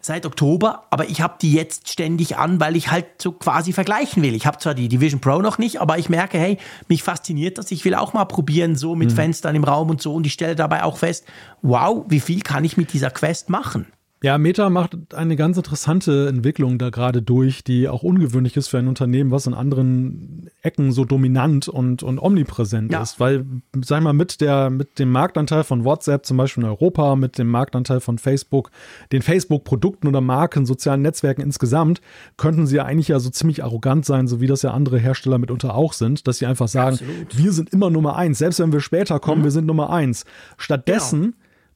seit 0.00 0.24
Oktober, 0.24 0.86
aber 0.90 1.08
ich 1.08 1.20
habe 1.20 1.34
die 1.40 1.52
jetzt 1.52 1.90
ständig 1.90 2.36
an, 2.36 2.58
weil 2.58 2.74
ich 2.74 2.90
halt 2.90 3.06
so 3.20 3.32
quasi 3.32 3.72
vergleichen 3.72 4.22
will. 4.22 4.34
Ich 4.34 4.46
habe 4.46 4.58
zwar 4.58 4.74
die 4.74 4.88
Division 4.88 5.20
Pro 5.20 5.42
noch 5.42 5.58
nicht, 5.58 5.80
aber 5.80 5.98
ich 5.98 6.08
merke, 6.08 6.38
hey, 6.38 6.58
mich 6.88 7.02
fasziniert 7.02 7.58
das. 7.58 7.70
Ich 7.70 7.84
will 7.84 7.94
auch 7.94 8.14
mal 8.14 8.24
probieren, 8.24 8.76
so 8.76 8.94
mit 8.94 9.10
mhm. 9.10 9.16
Fenstern 9.16 9.54
im 9.54 9.64
Raum 9.64 9.90
und 9.90 10.00
so. 10.00 10.14
Und 10.14 10.26
ich 10.26 10.32
stelle 10.32 10.56
dabei 10.56 10.84
auch 10.84 10.96
fest, 10.96 11.26
wow, 11.60 12.04
wie 12.08 12.20
viel 12.20 12.40
kann 12.40 12.64
ich 12.64 12.76
mit 12.76 12.92
dieser 12.92 13.10
Quest 13.10 13.50
machen? 13.50 13.86
Ja, 14.22 14.36
Meta 14.36 14.68
macht 14.68 15.14
eine 15.14 15.34
ganz 15.34 15.56
interessante 15.56 16.28
Entwicklung 16.28 16.76
da 16.76 16.90
gerade 16.90 17.22
durch, 17.22 17.64
die 17.64 17.88
auch 17.88 18.02
ungewöhnlich 18.02 18.54
ist 18.58 18.68
für 18.68 18.76
ein 18.76 18.86
Unternehmen, 18.86 19.30
was 19.30 19.46
in 19.46 19.54
anderen 19.54 20.50
Ecken 20.60 20.92
so 20.92 21.06
dominant 21.06 21.68
und, 21.68 22.02
und 22.02 22.18
omnipräsent 22.18 22.92
ja. 22.92 23.00
ist. 23.00 23.18
Weil, 23.18 23.46
sag 23.82 24.02
mal, 24.02 24.12
mit, 24.12 24.42
der, 24.42 24.68
mit 24.68 24.98
dem 24.98 25.10
Marktanteil 25.10 25.64
von 25.64 25.84
WhatsApp 25.84 26.26
zum 26.26 26.36
Beispiel 26.36 26.64
in 26.64 26.68
Europa, 26.68 27.16
mit 27.16 27.38
dem 27.38 27.48
Marktanteil 27.48 28.00
von 28.00 28.18
Facebook, 28.18 28.70
den 29.10 29.22
Facebook-Produkten 29.22 30.06
oder 30.06 30.20
Marken, 30.20 30.66
sozialen 30.66 31.00
Netzwerken 31.00 31.40
insgesamt, 31.40 32.02
könnten 32.36 32.66
sie 32.66 32.76
ja 32.76 32.84
eigentlich 32.84 33.08
ja 33.08 33.20
so 33.20 33.30
ziemlich 33.30 33.64
arrogant 33.64 34.04
sein, 34.04 34.28
so 34.28 34.42
wie 34.42 34.46
das 34.46 34.60
ja 34.60 34.72
andere 34.72 34.98
Hersteller 34.98 35.38
mitunter 35.38 35.74
auch 35.74 35.94
sind, 35.94 36.28
dass 36.28 36.36
sie 36.36 36.44
einfach 36.44 36.68
sagen, 36.68 36.96
Absolut. 36.96 37.38
wir 37.38 37.52
sind 37.52 37.70
immer 37.70 37.88
Nummer 37.88 38.16
eins, 38.16 38.36
selbst 38.36 38.60
wenn 38.60 38.72
wir 38.72 38.80
später 38.80 39.18
kommen, 39.18 39.40
mhm. 39.40 39.44
wir 39.44 39.50
sind 39.50 39.64
Nummer 39.64 39.88
eins. 39.88 40.26
Stattdessen 40.58 41.22
genau. 41.22 41.34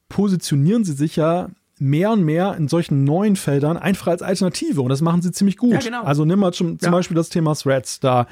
positionieren 0.09 0.83
sie 0.83 0.93
sich 0.93 1.15
ja 1.15 1.49
mehr 1.79 2.11
und 2.11 2.23
mehr 2.23 2.55
in 2.57 2.67
solchen 2.67 3.03
neuen 3.03 3.35
Feldern 3.35 3.77
einfach 3.77 4.07
als 4.07 4.21
Alternative 4.21 4.81
und 4.81 4.89
das 4.89 5.01
machen 5.01 5.21
sie 5.21 5.31
ziemlich 5.31 5.57
gut. 5.57 5.73
Ja, 5.73 5.79
genau. 5.79 6.03
Also 6.03 6.23
nimm 6.23 6.39
mal 6.39 6.53
zum, 6.53 6.79
zum 6.79 6.87
ja. 6.87 6.91
Beispiel 6.91 7.15
das 7.15 7.29
Thema 7.29 7.53
Threads 7.53 7.99
da 7.99 8.27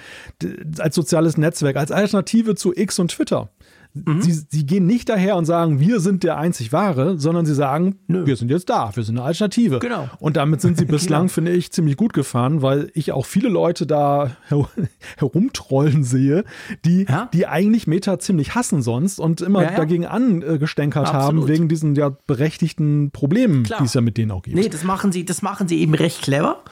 als 0.77 0.95
soziales 0.95 1.37
Netzwerk, 1.37 1.75
als 1.75 1.91
Alternative 1.91 2.55
zu 2.55 2.73
X 2.73 2.99
und 2.99 3.11
Twitter. 3.11 3.49
Mhm. 3.93 4.21
Sie, 4.23 4.31
sie 4.31 4.65
gehen 4.65 4.87
nicht 4.87 5.07
daher 5.07 5.35
und 5.35 5.45
sagen, 5.45 5.79
wir 5.79 5.99
sind 5.99 6.23
der 6.23 6.37
einzig 6.37 6.73
Wahre, 6.73 7.19
sondern 7.19 7.45
sie 7.45 7.53
sagen, 7.53 7.99
Nö. 8.07 8.25
wir 8.25 8.35
sind 8.35 8.49
jetzt 8.49 8.69
da, 8.69 8.91
wir 8.95 9.03
sind 9.03 9.17
eine 9.17 9.25
Alternative. 9.25 9.77
Genau. 9.79 10.09
Und 10.19 10.35
damit 10.35 10.61
sind 10.61 10.79
sie 10.79 10.85
bislang, 10.93 11.23
genau. 11.23 11.33
finde 11.33 11.51
ich, 11.51 11.71
ziemlich 11.71 11.95
gut 11.95 12.13
gefahren, 12.13 12.63
weil 12.63 12.89
ich 12.95 13.11
auch 13.11 13.27
viele 13.27 13.49
Leute 13.49 13.85
da 13.85 14.31
her 14.47 14.67
herumtrollen 15.17 16.03
sehe, 16.03 16.43
die, 16.85 17.05
ja? 17.07 17.29
die 17.33 17.45
eigentlich 17.45 17.85
Meta 17.85 18.17
ziemlich 18.17 18.55
hassen 18.55 18.81
sonst 18.81 19.19
und 19.19 19.41
immer 19.41 19.61
ja, 19.61 19.71
ja. 19.71 19.77
dagegen 19.77 20.07
angestänkert 20.07 21.09
Absolut. 21.09 21.25
haben, 21.43 21.47
wegen 21.47 21.67
diesen 21.67 21.93
ja 21.93 22.09
berechtigten 22.25 23.11
Problemen, 23.11 23.63
die 23.63 23.83
es 23.83 23.93
ja 23.93 24.01
mit 24.01 24.17
denen 24.17 24.31
auch 24.31 24.41
gibt. 24.41 24.55
Nee, 24.55 24.69
das 24.69 24.83
machen 24.83 25.11
sie, 25.11 25.23
das 25.23 25.43
machen 25.43 25.67
sie 25.67 25.79
eben 25.79 25.93
recht 25.93 26.23
clever, 26.23 26.63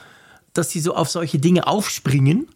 dass 0.54 0.72
sie 0.72 0.80
so 0.80 0.96
auf 0.96 1.10
solche 1.10 1.38
Dinge 1.38 1.68
aufspringen. 1.68 2.48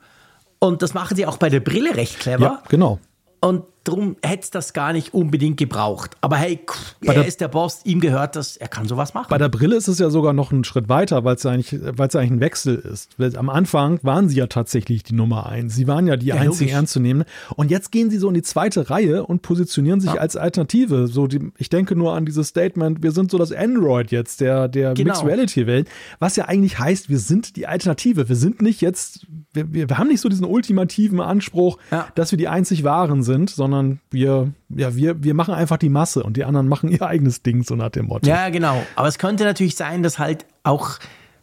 Und 0.58 0.82
das 0.82 0.96
machen 0.96 1.16
sie 1.16 1.28
auch 1.28 1.38
bei 1.38 1.50
der 1.50 1.60
Brille 1.60 1.96
recht 1.96 2.20
clever. 2.20 2.42
Ja, 2.44 2.64
genau. 2.68 3.00
Und 3.42 3.64
Drum 3.86 4.18
hätte 4.24 4.44
es 4.44 4.50
das 4.50 4.74
gar 4.74 4.94
nicht 4.94 5.14
unbedingt 5.14 5.58
gebraucht. 5.58 6.18
Aber 6.20 6.36
hey, 6.36 6.60
er 7.02 7.14
der, 7.14 7.26
ist 7.26 7.40
der 7.40 7.48
Boss, 7.48 7.82
ihm 7.86 8.02
gehört 8.02 8.36
das, 8.36 8.58
er 8.58 8.68
kann 8.68 8.88
sowas 8.88 9.14
machen. 9.14 9.28
Bei 9.30 9.38
der 9.38 9.48
Brille 9.48 9.76
ist 9.76 9.88
es 9.88 10.00
ja 10.00 10.10
sogar 10.10 10.34
noch 10.34 10.52
einen 10.52 10.64
Schritt 10.64 10.90
weiter, 10.90 11.24
weil 11.24 11.36
es 11.36 11.46
eigentlich, 11.46 11.74
eigentlich 11.74 12.32
ein 12.32 12.40
Wechsel 12.40 12.76
ist. 12.76 13.18
Weil 13.18 13.38
am 13.38 13.50
Anfang 13.50 14.00
waren 14.02 14.28
sie 14.28 14.38
ja 14.38 14.48
tatsächlich 14.48 15.04
die 15.04 15.14
Nummer 15.14 15.46
eins. 15.46 15.76
Sie 15.76 15.88
waren 15.88 16.08
ja 16.08 16.18
die 16.18 16.28
ja, 16.28 16.36
einzigen 16.36 16.72
ernstzunehmen. 16.72 17.26
Und 17.56 17.70
jetzt 17.70 17.92
gehen 17.92 18.10
sie 18.10 18.18
so 18.18 18.28
in 18.28 18.34
die 18.34 18.42
zweite 18.42 18.90
Reihe 18.90 19.24
und 19.26 19.44
positionieren 19.44 20.02
sich 20.02 20.14
ja. 20.14 20.20
als 20.20 20.36
Alternative. 20.36 21.08
So 21.08 21.28
die, 21.28 21.52
ich 21.58 21.70
denke 21.70 21.96
nur 21.96 22.14
an 22.14 22.26
dieses 22.26 22.48
Statement, 22.48 23.04
wir 23.04 23.12
sind 23.12 23.30
so 23.30 23.38
das 23.38 23.52
Android 23.52 24.12
jetzt 24.12 24.42
der, 24.42 24.68
der 24.68 24.96
genau. 24.96 25.12
Mixed 25.12 25.26
Reality 25.26 25.68
Welt. 25.68 25.88
Was 26.18 26.36
ja 26.38 26.46
eigentlich 26.46 26.80
heißt, 26.80 27.10
wir 27.10 27.20
sind 27.20 27.56
die 27.56 27.68
Alternative. 27.68 28.28
Wir 28.30 28.36
sind 28.36 28.64
nicht 28.64 28.82
jetzt, 28.82 29.28
wir, 29.54 29.90
wir 29.90 29.98
haben 30.00 30.08
nicht 30.08 30.22
so 30.22 30.30
diesen 30.30 30.46
ultimativen 30.46 31.22
Anspruch, 31.22 31.78
ja. 31.92 32.08
dass 32.16 32.32
wir 32.32 32.38
die 32.38 32.48
einzig 32.48 32.84
Wahren 32.84 33.22
sind, 33.22 33.52
sondern 33.52 33.75
sondern 33.76 34.00
wir, 34.10 34.54
ja, 34.70 34.96
wir, 34.96 35.24
wir 35.24 35.34
machen 35.34 35.54
einfach 35.54 35.78
die 35.78 35.90
Masse 35.90 36.24
und 36.24 36.38
die 36.38 36.44
anderen 36.44 36.68
machen 36.68 36.90
ihr 36.90 37.02
eigenes 37.02 37.44
Ding, 37.44 37.64
so 37.64 37.76
nach 37.76 37.90
dem 37.90 38.06
Motto. 38.06 38.28
Ja, 38.28 38.50
genau. 38.50 38.82
Aber 38.96 39.08
es 39.08 39.18
könnte 39.18 39.44
natürlich 39.44 39.76
sein, 39.76 40.04
dass 40.04 40.20
halt 40.20 40.46
auch, 40.64 40.92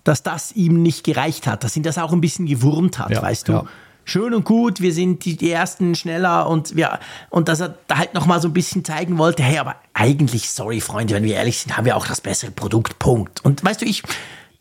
dass 0.04 0.22
das 0.22 0.52
ihm 0.52 0.82
nicht 0.82 1.04
gereicht 1.04 1.46
hat, 1.46 1.64
dass 1.64 1.76
ihn 1.76 1.82
das 1.82 1.98
auch 1.98 2.12
ein 2.12 2.20
bisschen 2.20 2.46
gewurmt 2.46 2.98
hat, 2.98 3.10
ja, 3.10 3.22
weißt 3.22 3.48
du? 3.48 3.52
Ja. 3.52 3.64
Schön 4.04 4.34
und 4.34 4.44
gut, 4.44 4.80
wir 4.80 4.92
sind 4.92 5.24
die, 5.24 5.36
die 5.36 5.52
Ersten 5.52 5.94
schneller 5.94 6.48
und 6.48 6.74
wir, 6.74 6.98
und 7.30 7.48
dass 7.48 7.60
er 7.60 7.76
da 7.86 7.98
halt 7.98 8.14
nochmal 8.14 8.40
so 8.40 8.48
ein 8.48 8.52
bisschen 8.52 8.84
zeigen 8.84 9.16
wollte, 9.16 9.44
hey, 9.44 9.58
aber 9.58 9.76
eigentlich, 9.94 10.50
sorry, 10.50 10.80
Freunde, 10.80 11.14
wenn 11.14 11.22
wir 11.22 11.36
ehrlich 11.36 11.58
sind, 11.58 11.76
haben 11.76 11.84
wir 11.84 11.96
auch 11.96 12.06
das 12.06 12.20
bessere 12.20 12.50
Produkt, 12.50 12.98
Punkt. 12.98 13.44
Und 13.44 13.64
weißt 13.64 13.80
du, 13.80 13.86
ich, 13.86 14.02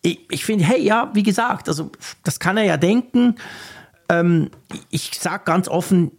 ich, 0.03 0.19
ich 0.29 0.45
finde, 0.45 0.65
hey, 0.65 0.79
ja, 0.79 1.09
wie 1.15 1.23
gesagt, 1.23 1.69
also 1.69 1.91
das 2.23 2.39
kann 2.39 2.57
er 2.57 2.65
ja 2.65 2.77
denken. 2.77 3.35
Ähm, 4.09 4.51
ich 4.91 5.11
sag 5.19 5.45
ganz 5.45 5.67
offen, 5.67 6.11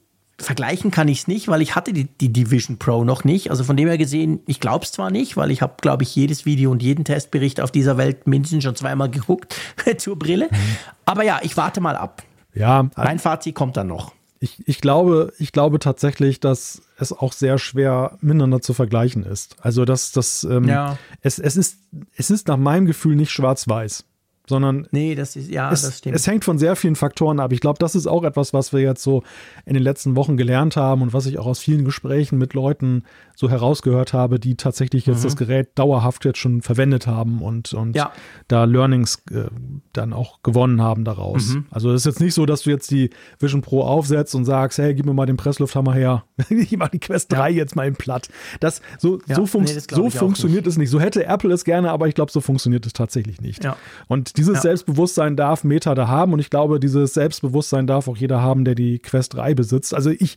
vergleichen 0.42 0.90
kann 0.90 1.08
ich 1.08 1.20
es 1.20 1.28
nicht, 1.28 1.48
weil 1.48 1.62
ich 1.62 1.74
hatte 1.74 1.92
die, 1.92 2.04
die, 2.04 2.32
Division 2.32 2.78
Pro 2.78 3.04
noch 3.04 3.24
nicht. 3.24 3.50
Also 3.50 3.64
von 3.64 3.76
dem 3.76 3.88
her 3.88 3.98
gesehen, 3.98 4.40
ich 4.46 4.60
glaube 4.60 4.84
es 4.84 4.92
zwar 4.92 5.10
nicht, 5.10 5.36
weil 5.36 5.50
ich 5.50 5.62
habe, 5.62 5.74
glaube 5.80 6.02
ich, 6.02 6.14
jedes 6.14 6.44
Video 6.44 6.70
und 6.70 6.82
jeden 6.82 7.04
Testbericht 7.04 7.60
auf 7.60 7.70
dieser 7.70 7.96
Welt 7.96 8.26
mindestens 8.26 8.64
schon 8.64 8.76
zweimal 8.76 9.10
geguckt 9.10 9.56
zur 9.98 10.18
Brille. 10.18 10.48
Mhm. 10.50 10.76
Aber 11.04 11.24
ja, 11.24 11.40
ich 11.42 11.56
warte 11.56 11.80
mal 11.80 11.96
ab. 11.96 12.22
Ja. 12.54 12.90
Mein 12.96 13.18
Fazit 13.18 13.54
kommt 13.54 13.76
dann 13.76 13.86
noch. 13.86 14.12
Ich, 14.40 14.66
ich, 14.66 14.80
glaube, 14.80 15.32
ich 15.38 15.52
glaube 15.52 15.78
tatsächlich, 15.78 16.40
dass 16.40 16.82
es 16.98 17.12
auch 17.12 17.32
sehr 17.32 17.58
schwer 17.58 18.18
miteinander 18.20 18.60
zu 18.60 18.74
vergleichen 18.74 19.24
ist. 19.24 19.56
Also, 19.60 19.84
dass 19.84 20.10
das, 20.10 20.42
ähm, 20.42 20.64
ja. 20.64 20.98
es, 21.20 21.38
es, 21.38 21.56
ist, 21.56 21.78
es 22.16 22.30
ist 22.30 22.48
nach 22.48 22.56
meinem 22.56 22.86
Gefühl 22.86 23.14
nicht 23.14 23.30
schwarz-weiß 23.30 24.04
sondern 24.48 24.88
nee, 24.90 25.14
das 25.14 25.36
ist 25.36 25.50
ja, 25.50 25.70
es, 25.70 25.82
das 25.82 25.98
stimmt. 25.98 26.16
Es 26.16 26.26
hängt 26.26 26.44
von 26.44 26.58
sehr 26.58 26.76
vielen 26.76 26.96
Faktoren 26.96 27.40
ab. 27.40 27.52
Ich 27.52 27.60
glaube, 27.60 27.78
das 27.78 27.94
ist 27.94 28.06
auch 28.06 28.24
etwas, 28.24 28.52
was 28.52 28.72
wir 28.72 28.80
jetzt 28.80 29.02
so 29.02 29.22
in 29.64 29.74
den 29.74 29.82
letzten 29.82 30.16
Wochen 30.16 30.36
gelernt 30.36 30.76
haben 30.76 31.02
und 31.02 31.12
was 31.12 31.26
ich 31.26 31.38
auch 31.38 31.46
aus 31.46 31.60
vielen 31.60 31.84
Gesprächen 31.84 32.38
mit 32.38 32.54
Leuten 32.54 33.04
so 33.34 33.50
herausgehört 33.50 34.12
habe, 34.12 34.38
die 34.38 34.56
tatsächlich 34.56 35.06
jetzt 35.06 35.20
mhm. 35.20 35.24
das 35.24 35.36
Gerät 35.36 35.70
dauerhaft 35.76 36.24
jetzt 36.24 36.38
schon 36.38 36.62
verwendet 36.62 37.06
haben 37.06 37.42
und, 37.42 37.72
und 37.72 37.96
ja. 37.96 38.12
da 38.48 38.64
Learnings 38.64 39.22
äh, 39.30 39.46
dann 39.92 40.12
auch 40.12 40.42
gewonnen 40.42 40.80
haben 40.82 41.04
daraus. 41.04 41.54
Mhm. 41.54 41.66
Also 41.70 41.90
es 41.90 42.02
ist 42.02 42.06
jetzt 42.06 42.20
nicht 42.20 42.34
so, 42.34 42.46
dass 42.46 42.62
du 42.62 42.70
jetzt 42.70 42.90
die 42.90 43.10
Vision 43.38 43.62
Pro 43.62 43.82
aufsetzt 43.82 44.34
und 44.34 44.44
sagst, 44.44 44.78
hey, 44.78 44.94
gib 44.94 45.06
mir 45.06 45.14
mal 45.14 45.26
den 45.26 45.36
Presslufthammer 45.36 45.94
her, 45.94 46.24
ich 46.48 46.76
mach 46.76 46.88
die 46.88 46.98
Quest 46.98 47.32
3 47.32 47.50
ja. 47.50 47.56
jetzt 47.56 47.76
mal 47.76 47.86
in 47.86 47.94
platt. 47.94 48.28
Das, 48.60 48.82
so 48.98 49.18
ja. 49.26 49.36
so, 49.36 49.46
funkt, 49.46 49.68
nee, 49.68 49.74
das 49.74 49.86
so 49.90 50.10
funktioniert 50.10 50.66
es 50.66 50.76
nicht. 50.76 50.90
So 50.90 51.00
hätte 51.00 51.24
Apple 51.26 51.52
es 51.52 51.64
gerne, 51.64 51.90
aber 51.90 52.08
ich 52.08 52.14
glaube, 52.14 52.32
so 52.32 52.40
funktioniert 52.40 52.86
es 52.86 52.92
tatsächlich 52.92 53.40
nicht. 53.40 53.64
Und 54.08 54.36
dieses 54.36 54.62
Selbstbewusstsein 54.62 55.36
darf 55.36 55.64
Meta 55.64 55.94
da 55.94 56.08
haben 56.08 56.32
und 56.32 56.38
ich 56.38 56.50
glaube, 56.50 56.80
dieses 56.80 57.14
Selbstbewusstsein 57.14 57.86
darf 57.86 58.08
auch 58.08 58.16
jeder 58.16 58.42
haben, 58.42 58.64
der 58.64 58.74
die 58.74 58.98
Quest 58.98 59.34
3 59.34 59.54
besitzt. 59.54 59.94
Also 59.94 60.10
ich, 60.10 60.36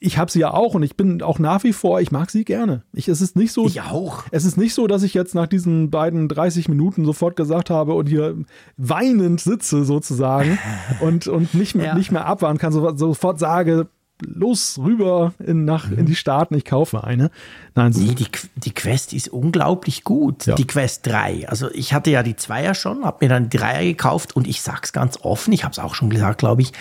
ich 0.00 0.16
habe 0.16 0.30
sie 0.30 0.40
ja 0.40 0.54
auch 0.54 0.74
und 0.74 0.82
ich 0.82 0.96
bin 0.96 1.22
auch 1.22 1.38
nach 1.38 1.64
wie 1.64 1.72
vor, 1.72 2.00
ich 2.00 2.12
mag 2.12 2.30
sie 2.30 2.44
gerne. 2.44 2.82
Ich, 2.92 3.08
es 3.08 3.20
ist 3.20 3.36
nicht 3.36 3.52
so. 3.52 3.66
Ich 3.66 3.80
auch. 3.80 4.24
Es 4.30 4.44
ist 4.44 4.56
nicht 4.56 4.74
so, 4.74 4.86
dass 4.86 5.02
ich 5.02 5.12
jetzt 5.12 5.34
nach 5.34 5.48
diesen 5.48 5.90
beiden 5.90 6.28
30 6.28 6.68
Minuten 6.68 7.04
sofort 7.04 7.34
gesagt 7.36 7.68
habe 7.68 7.94
und 7.94 8.08
hier 8.08 8.36
weinend 8.76 9.40
sitze 9.40 9.84
sozusagen 9.84 10.58
und, 11.00 11.26
und 11.26 11.54
nicht, 11.54 11.74
mehr, 11.74 11.86
ja. 11.86 11.94
nicht 11.94 12.12
mehr 12.12 12.26
abwarten 12.26 12.58
kann, 12.58 12.72
so, 12.72 12.96
sofort 12.96 13.40
sage, 13.40 13.88
los 14.22 14.78
rüber 14.82 15.32
in, 15.38 15.64
nach, 15.64 15.90
in 15.90 16.06
die 16.06 16.14
Staaten, 16.14 16.54
ich 16.54 16.64
kaufe 16.64 17.02
eine. 17.02 17.30
Nein, 17.74 17.92
nee, 17.96 18.14
die, 18.14 18.26
die 18.56 18.74
Quest 18.74 19.12
ist 19.12 19.28
unglaublich 19.28 20.04
gut, 20.04 20.46
ja. 20.46 20.54
die 20.54 20.66
Quest 20.66 21.06
3. 21.06 21.48
Also 21.48 21.70
ich 21.72 21.92
hatte 21.92 22.10
ja 22.10 22.22
die 22.22 22.36
Zweier 22.36 22.74
schon, 22.74 23.04
habe 23.04 23.18
mir 23.24 23.28
dann 23.28 23.48
die 23.48 23.56
Dreier 23.56 23.84
gekauft 23.84 24.34
und 24.36 24.46
ich 24.46 24.62
sag's 24.62 24.92
ganz 24.92 25.18
offen, 25.22 25.52
ich 25.52 25.64
habe 25.64 25.72
es 25.72 25.78
auch 25.78 25.94
schon 25.94 26.10
gesagt, 26.10 26.38
glaube 26.38 26.62
ich, 26.62 26.72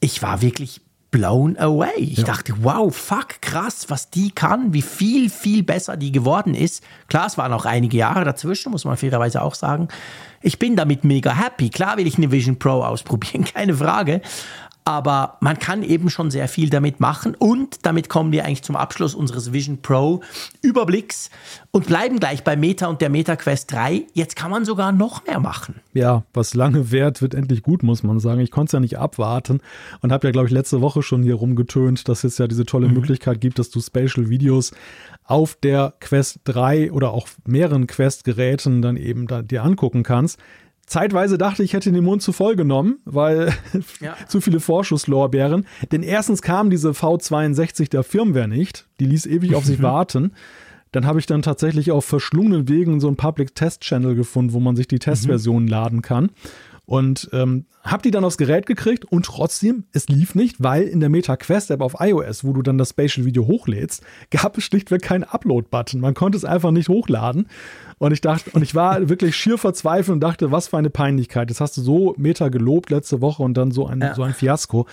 ich 0.00 0.22
war 0.22 0.42
wirklich 0.42 0.80
blown 1.10 1.58
away. 1.58 1.96
Ich 1.96 2.18
ja. 2.18 2.24
dachte, 2.24 2.54
wow, 2.62 2.94
fuck, 2.94 3.40
krass, 3.40 3.86
was 3.88 4.10
die 4.10 4.30
kann, 4.30 4.72
wie 4.72 4.82
viel, 4.82 5.28
viel 5.30 5.62
besser 5.62 5.96
die 5.96 6.12
geworden 6.12 6.54
ist. 6.54 6.84
Klar, 7.08 7.26
es 7.26 7.36
waren 7.38 7.52
auch 7.52 7.64
einige 7.64 7.96
Jahre 7.96 8.24
dazwischen, 8.24 8.70
muss 8.70 8.84
man 8.84 8.96
fairerweise 8.96 9.42
auch 9.42 9.54
sagen. 9.54 9.88
Ich 10.42 10.58
bin 10.58 10.76
damit 10.76 11.04
mega 11.04 11.34
happy. 11.34 11.68
Klar 11.70 11.96
will 11.96 12.06
ich 12.06 12.16
eine 12.16 12.30
Vision 12.30 12.58
Pro 12.58 12.82
ausprobieren, 12.82 13.44
keine 13.54 13.74
Frage 13.74 14.22
aber 14.84 15.36
man 15.40 15.58
kann 15.58 15.82
eben 15.82 16.10
schon 16.10 16.30
sehr 16.30 16.48
viel 16.48 16.70
damit 16.70 17.00
machen 17.00 17.34
und 17.38 17.84
damit 17.86 18.08
kommen 18.08 18.32
wir 18.32 18.44
eigentlich 18.44 18.62
zum 18.62 18.76
Abschluss 18.76 19.14
unseres 19.14 19.52
Vision 19.52 19.82
Pro 19.82 20.20
Überblicks 20.62 21.30
und 21.70 21.86
bleiben 21.86 22.18
gleich 22.18 22.44
bei 22.44 22.56
Meta 22.56 22.86
und 22.86 23.00
der 23.00 23.10
Meta 23.10 23.36
Quest 23.36 23.72
3. 23.72 24.06
Jetzt 24.14 24.36
kann 24.36 24.50
man 24.50 24.64
sogar 24.64 24.92
noch 24.92 25.26
mehr 25.26 25.40
machen. 25.40 25.76
Ja, 25.92 26.24
was 26.32 26.54
lange 26.54 26.90
währt, 26.90 27.22
wird 27.22 27.34
endlich 27.34 27.62
gut, 27.62 27.82
muss 27.82 28.02
man 28.02 28.20
sagen. 28.20 28.40
Ich 28.40 28.50
konnte 28.50 28.70
es 28.70 28.72
ja 28.72 28.80
nicht 28.80 28.98
abwarten 28.98 29.60
und 30.00 30.12
habe 30.12 30.26
ja, 30.26 30.32
glaube 30.32 30.48
ich, 30.48 30.52
letzte 30.52 30.80
Woche 30.80 31.02
schon 31.02 31.22
hier 31.22 31.34
rumgetönt, 31.34 32.08
dass 32.08 32.24
es 32.24 32.38
ja 32.38 32.46
diese 32.46 32.66
tolle 32.66 32.88
mhm. 32.88 32.94
Möglichkeit 32.94 33.40
gibt, 33.40 33.58
dass 33.58 33.70
du 33.70 33.80
Spatial 33.80 34.28
Videos 34.28 34.72
auf 35.24 35.54
der 35.54 35.94
Quest 36.00 36.40
3 36.44 36.90
oder 36.90 37.12
auch 37.12 37.28
mehreren 37.46 37.86
Quest-Geräten 37.86 38.82
dann 38.82 38.96
eben 38.96 39.26
da 39.26 39.42
dir 39.42 39.62
angucken 39.62 40.02
kannst 40.02 40.38
zeitweise 40.90 41.38
dachte 41.38 41.62
ich, 41.62 41.72
hätte 41.72 41.92
den 41.92 42.04
Mund 42.04 42.20
zu 42.20 42.32
voll 42.32 42.56
genommen, 42.56 42.98
weil 43.04 43.52
ja. 44.00 44.16
zu 44.28 44.40
viele 44.40 44.60
Vorschusslorbeeren. 44.60 45.66
Denn 45.92 46.02
erstens 46.02 46.42
kam 46.42 46.68
diese 46.68 46.90
V62 46.90 47.88
der 47.88 48.02
Firmware 48.02 48.48
nicht. 48.48 48.86
Die 48.98 49.06
ließ 49.06 49.26
ewig 49.26 49.54
auf 49.54 49.64
sich 49.64 49.80
warten. 49.82 50.32
Dann 50.92 51.06
habe 51.06 51.20
ich 51.20 51.26
dann 51.26 51.42
tatsächlich 51.42 51.92
auf 51.92 52.04
verschlungenen 52.04 52.68
Wegen 52.68 52.98
so 52.98 53.06
einen 53.06 53.16
Public 53.16 53.54
Test 53.54 53.82
Channel 53.82 54.16
gefunden, 54.16 54.52
wo 54.52 54.58
man 54.58 54.74
sich 54.74 54.88
die. 54.88 54.98
Testversionen 54.98 55.64
mhm. 55.66 55.70
laden 55.70 56.02
kann. 56.02 56.30
Und 56.84 57.30
ähm, 57.32 57.66
hab 57.84 58.02
die 58.02 58.10
dann 58.10 58.24
aufs 58.24 58.36
Gerät 58.36 58.66
gekriegt 58.66 59.04
und 59.04 59.24
trotzdem, 59.24 59.84
es 59.92 60.08
lief 60.08 60.34
nicht, 60.34 60.56
weil 60.58 60.82
in 60.82 60.98
der 60.98 61.08
Meta 61.08 61.36
Quest 61.36 61.70
App 61.70 61.82
auf 61.82 61.94
iOS, 62.00 62.42
wo 62.42 62.52
du 62.52 62.62
dann 62.62 62.78
das 62.78 62.90
Spatial 62.90 63.24
Video 63.24 63.46
hochlädst, 63.46 64.02
gab 64.32 64.58
es 64.58 64.64
schlichtweg 64.64 65.00
keinen 65.00 65.22
Upload-Button. 65.22 66.00
Man 66.00 66.14
konnte 66.14 66.36
es 66.36 66.44
einfach 66.44 66.72
nicht 66.72 66.88
hochladen. 66.88 67.46
Und 68.00 68.12
ich 68.12 68.22
dachte, 68.22 68.50
und 68.52 68.62
ich 68.62 68.74
war 68.74 69.10
wirklich 69.10 69.36
schier 69.36 69.58
verzweifelt 69.58 70.14
und 70.14 70.20
dachte, 70.20 70.50
was 70.50 70.68
für 70.68 70.78
eine 70.78 70.88
Peinlichkeit. 70.88 71.50
Das 71.50 71.60
hast 71.60 71.76
du 71.76 71.82
so 71.82 72.14
Meta 72.16 72.48
gelobt 72.48 72.88
letzte 72.88 73.20
Woche 73.20 73.42
und 73.42 73.52
dann 73.58 73.72
so 73.72 73.86
ein, 73.86 74.00
ja. 74.00 74.14
so 74.14 74.22
ein 74.22 74.32
Fiasko. 74.32 74.86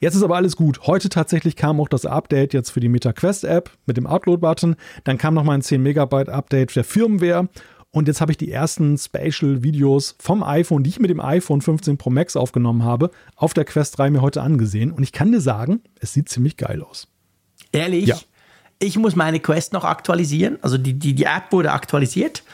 Jetzt 0.00 0.14
ist 0.14 0.22
aber 0.22 0.36
alles 0.36 0.56
gut. 0.56 0.86
Heute 0.86 1.10
tatsächlich 1.10 1.56
kam 1.56 1.78
auch 1.78 1.90
das 1.90 2.06
Update 2.06 2.54
jetzt 2.54 2.70
für 2.70 2.80
die 2.80 2.88
Meta 2.88 3.12
Quest 3.12 3.44
App 3.44 3.70
mit 3.84 3.98
dem 3.98 4.06
Upload-Button. 4.06 4.76
Dann 5.04 5.18
kam 5.18 5.34
nochmal 5.34 5.58
ein 5.58 5.62
10 5.62 5.82
Megabyte 5.82 6.30
Update 6.30 6.74
der 6.74 6.84
Firmware. 6.84 7.50
Und 7.90 8.08
jetzt 8.08 8.22
habe 8.22 8.32
ich 8.32 8.38
die 8.38 8.50
ersten 8.50 8.96
Spatial-Videos 8.96 10.16
vom 10.18 10.42
iPhone, 10.42 10.82
die 10.84 10.88
ich 10.88 11.00
mit 11.00 11.10
dem 11.10 11.20
iPhone 11.20 11.60
15 11.60 11.98
Pro 11.98 12.08
Max 12.08 12.34
aufgenommen 12.34 12.82
habe, 12.82 13.10
auf 13.36 13.52
der 13.52 13.66
Quest 13.66 13.98
3 13.98 14.08
mir 14.08 14.22
heute 14.22 14.40
angesehen. 14.40 14.90
Und 14.90 15.02
ich 15.02 15.12
kann 15.12 15.32
dir 15.32 15.42
sagen, 15.42 15.82
es 16.00 16.14
sieht 16.14 16.30
ziemlich 16.30 16.56
geil 16.56 16.82
aus. 16.82 17.08
Ehrlich? 17.72 18.06
Ja. 18.06 18.16
Ich 18.80 18.96
muss 18.96 19.16
meine 19.16 19.40
Quest 19.40 19.72
noch 19.72 19.82
aktualisieren. 19.82 20.58
Also 20.62 20.78
die, 20.78 20.92
die, 20.92 21.12
die 21.12 21.24
App 21.24 21.50
wurde 21.50 21.72
aktualisiert. 21.72 22.44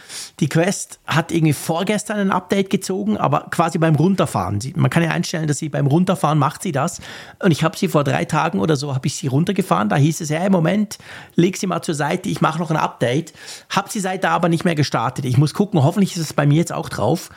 Die 0.41 0.49
Quest 0.49 0.99
hat 1.07 1.31
irgendwie 1.31 1.53
vorgestern 1.53 2.19
ein 2.19 2.31
Update 2.31 2.71
gezogen, 2.71 3.19
aber 3.19 3.49
quasi 3.51 3.77
beim 3.77 3.95
Runterfahren. 3.95 4.59
Sie, 4.59 4.73
man 4.75 4.89
kann 4.91 5.03
ja 5.03 5.11
einstellen, 5.11 5.49
dass 5.49 5.59
sie 5.59 5.69
beim 5.69 5.87
Runterfahren 5.87 6.39
macht 6.39 6.63
sie 6.63 6.73
das. 6.73 7.03
Und 7.41 7.51
ich 7.51 7.63
habe 7.63 7.77
sie 7.77 7.89
vor 7.89 8.05
drei 8.05 8.25
Tagen 8.25 8.61
oder 8.61 8.77
so, 8.77 8.95
habe 8.95 9.07
ich 9.07 9.17
sie 9.17 9.27
runtergefahren. 9.27 9.91
Da 9.91 9.97
hieß 9.97 10.23
es, 10.23 10.31
hey, 10.31 10.49
Moment, 10.49 10.97
leg 11.35 11.59
sie 11.59 11.67
mal 11.67 11.83
zur 11.83 11.95
Seite, 11.95 12.31
ich 12.31 12.41
mache 12.41 12.59
noch 12.59 12.71
ein 12.71 12.79
Update. 12.79 13.35
Habe 13.69 13.91
sie 13.91 14.01
seit 14.01 14.25
da 14.25 14.31
aber 14.31 14.49
nicht 14.49 14.65
mehr 14.65 14.75
gestartet. 14.75 15.27
Ich 15.27 15.37
muss 15.37 15.53
gucken, 15.53 15.83
hoffentlich 15.83 16.17
ist 16.17 16.23
es 16.23 16.33
bei 16.33 16.47
mir 16.47 16.57
jetzt 16.57 16.73
auch 16.73 16.89
drauf 16.89 17.29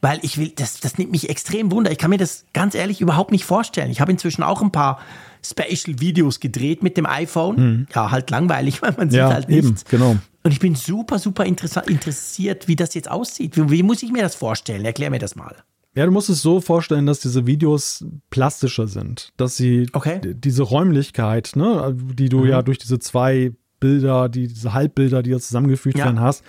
weil 0.00 0.18
ich 0.22 0.38
will, 0.38 0.52
das, 0.54 0.80
das 0.80 0.98
nimmt 0.98 1.10
mich 1.12 1.28
extrem 1.28 1.70
wunder. 1.70 1.90
Ich 1.90 1.98
kann 1.98 2.10
mir 2.10 2.18
das 2.18 2.44
ganz 2.52 2.74
ehrlich 2.74 3.00
überhaupt 3.00 3.32
nicht 3.32 3.44
vorstellen. 3.44 3.90
Ich 3.90 4.00
habe 4.00 4.12
inzwischen 4.12 4.42
auch 4.42 4.62
ein 4.62 4.72
paar 4.72 5.00
Special-Videos 5.42 6.40
gedreht 6.40 6.82
mit 6.82 6.96
dem 6.96 7.06
iPhone. 7.06 7.56
Mhm. 7.56 7.86
Ja, 7.94 8.10
halt 8.10 8.30
langweilig, 8.30 8.82
weil 8.82 8.94
man 8.96 9.10
sieht 9.10 9.18
ja, 9.18 9.32
halt 9.32 9.48
nichts. 9.48 9.66
Eben, 9.66 9.90
genau. 9.90 10.16
Und 10.42 10.52
ich 10.52 10.60
bin 10.60 10.76
super, 10.76 11.18
super 11.18 11.44
interessiert, 11.44 12.68
wie 12.68 12.76
das 12.76 12.94
jetzt 12.94 13.10
aussieht. 13.10 13.56
Wie, 13.56 13.70
wie 13.70 13.82
muss 13.82 14.02
ich 14.02 14.12
mir 14.12 14.22
das 14.22 14.36
vorstellen? 14.36 14.84
Erklär 14.84 15.10
mir 15.10 15.18
das 15.18 15.34
mal. 15.34 15.56
Ja, 15.96 16.04
du 16.04 16.12
musst 16.12 16.28
es 16.28 16.42
so 16.42 16.60
vorstellen, 16.60 17.06
dass 17.06 17.20
diese 17.20 17.46
Videos 17.46 18.04
plastischer 18.28 18.86
sind, 18.86 19.32
dass 19.38 19.56
sie 19.56 19.88
okay. 19.94 20.20
diese 20.22 20.62
Räumlichkeit, 20.62 21.52
ne, 21.56 21.96
die 21.96 22.28
du 22.28 22.40
mhm. 22.40 22.48
ja 22.48 22.62
durch 22.62 22.78
diese 22.78 22.98
zwei 22.98 23.52
Bilder, 23.80 24.28
die, 24.28 24.46
diese 24.46 24.74
Halbbilder, 24.74 25.22
die 25.22 25.30
du 25.30 25.40
zusammengefügt 25.40 25.98
ja. 25.98 26.04
werden 26.04 26.20
hast, 26.20 26.44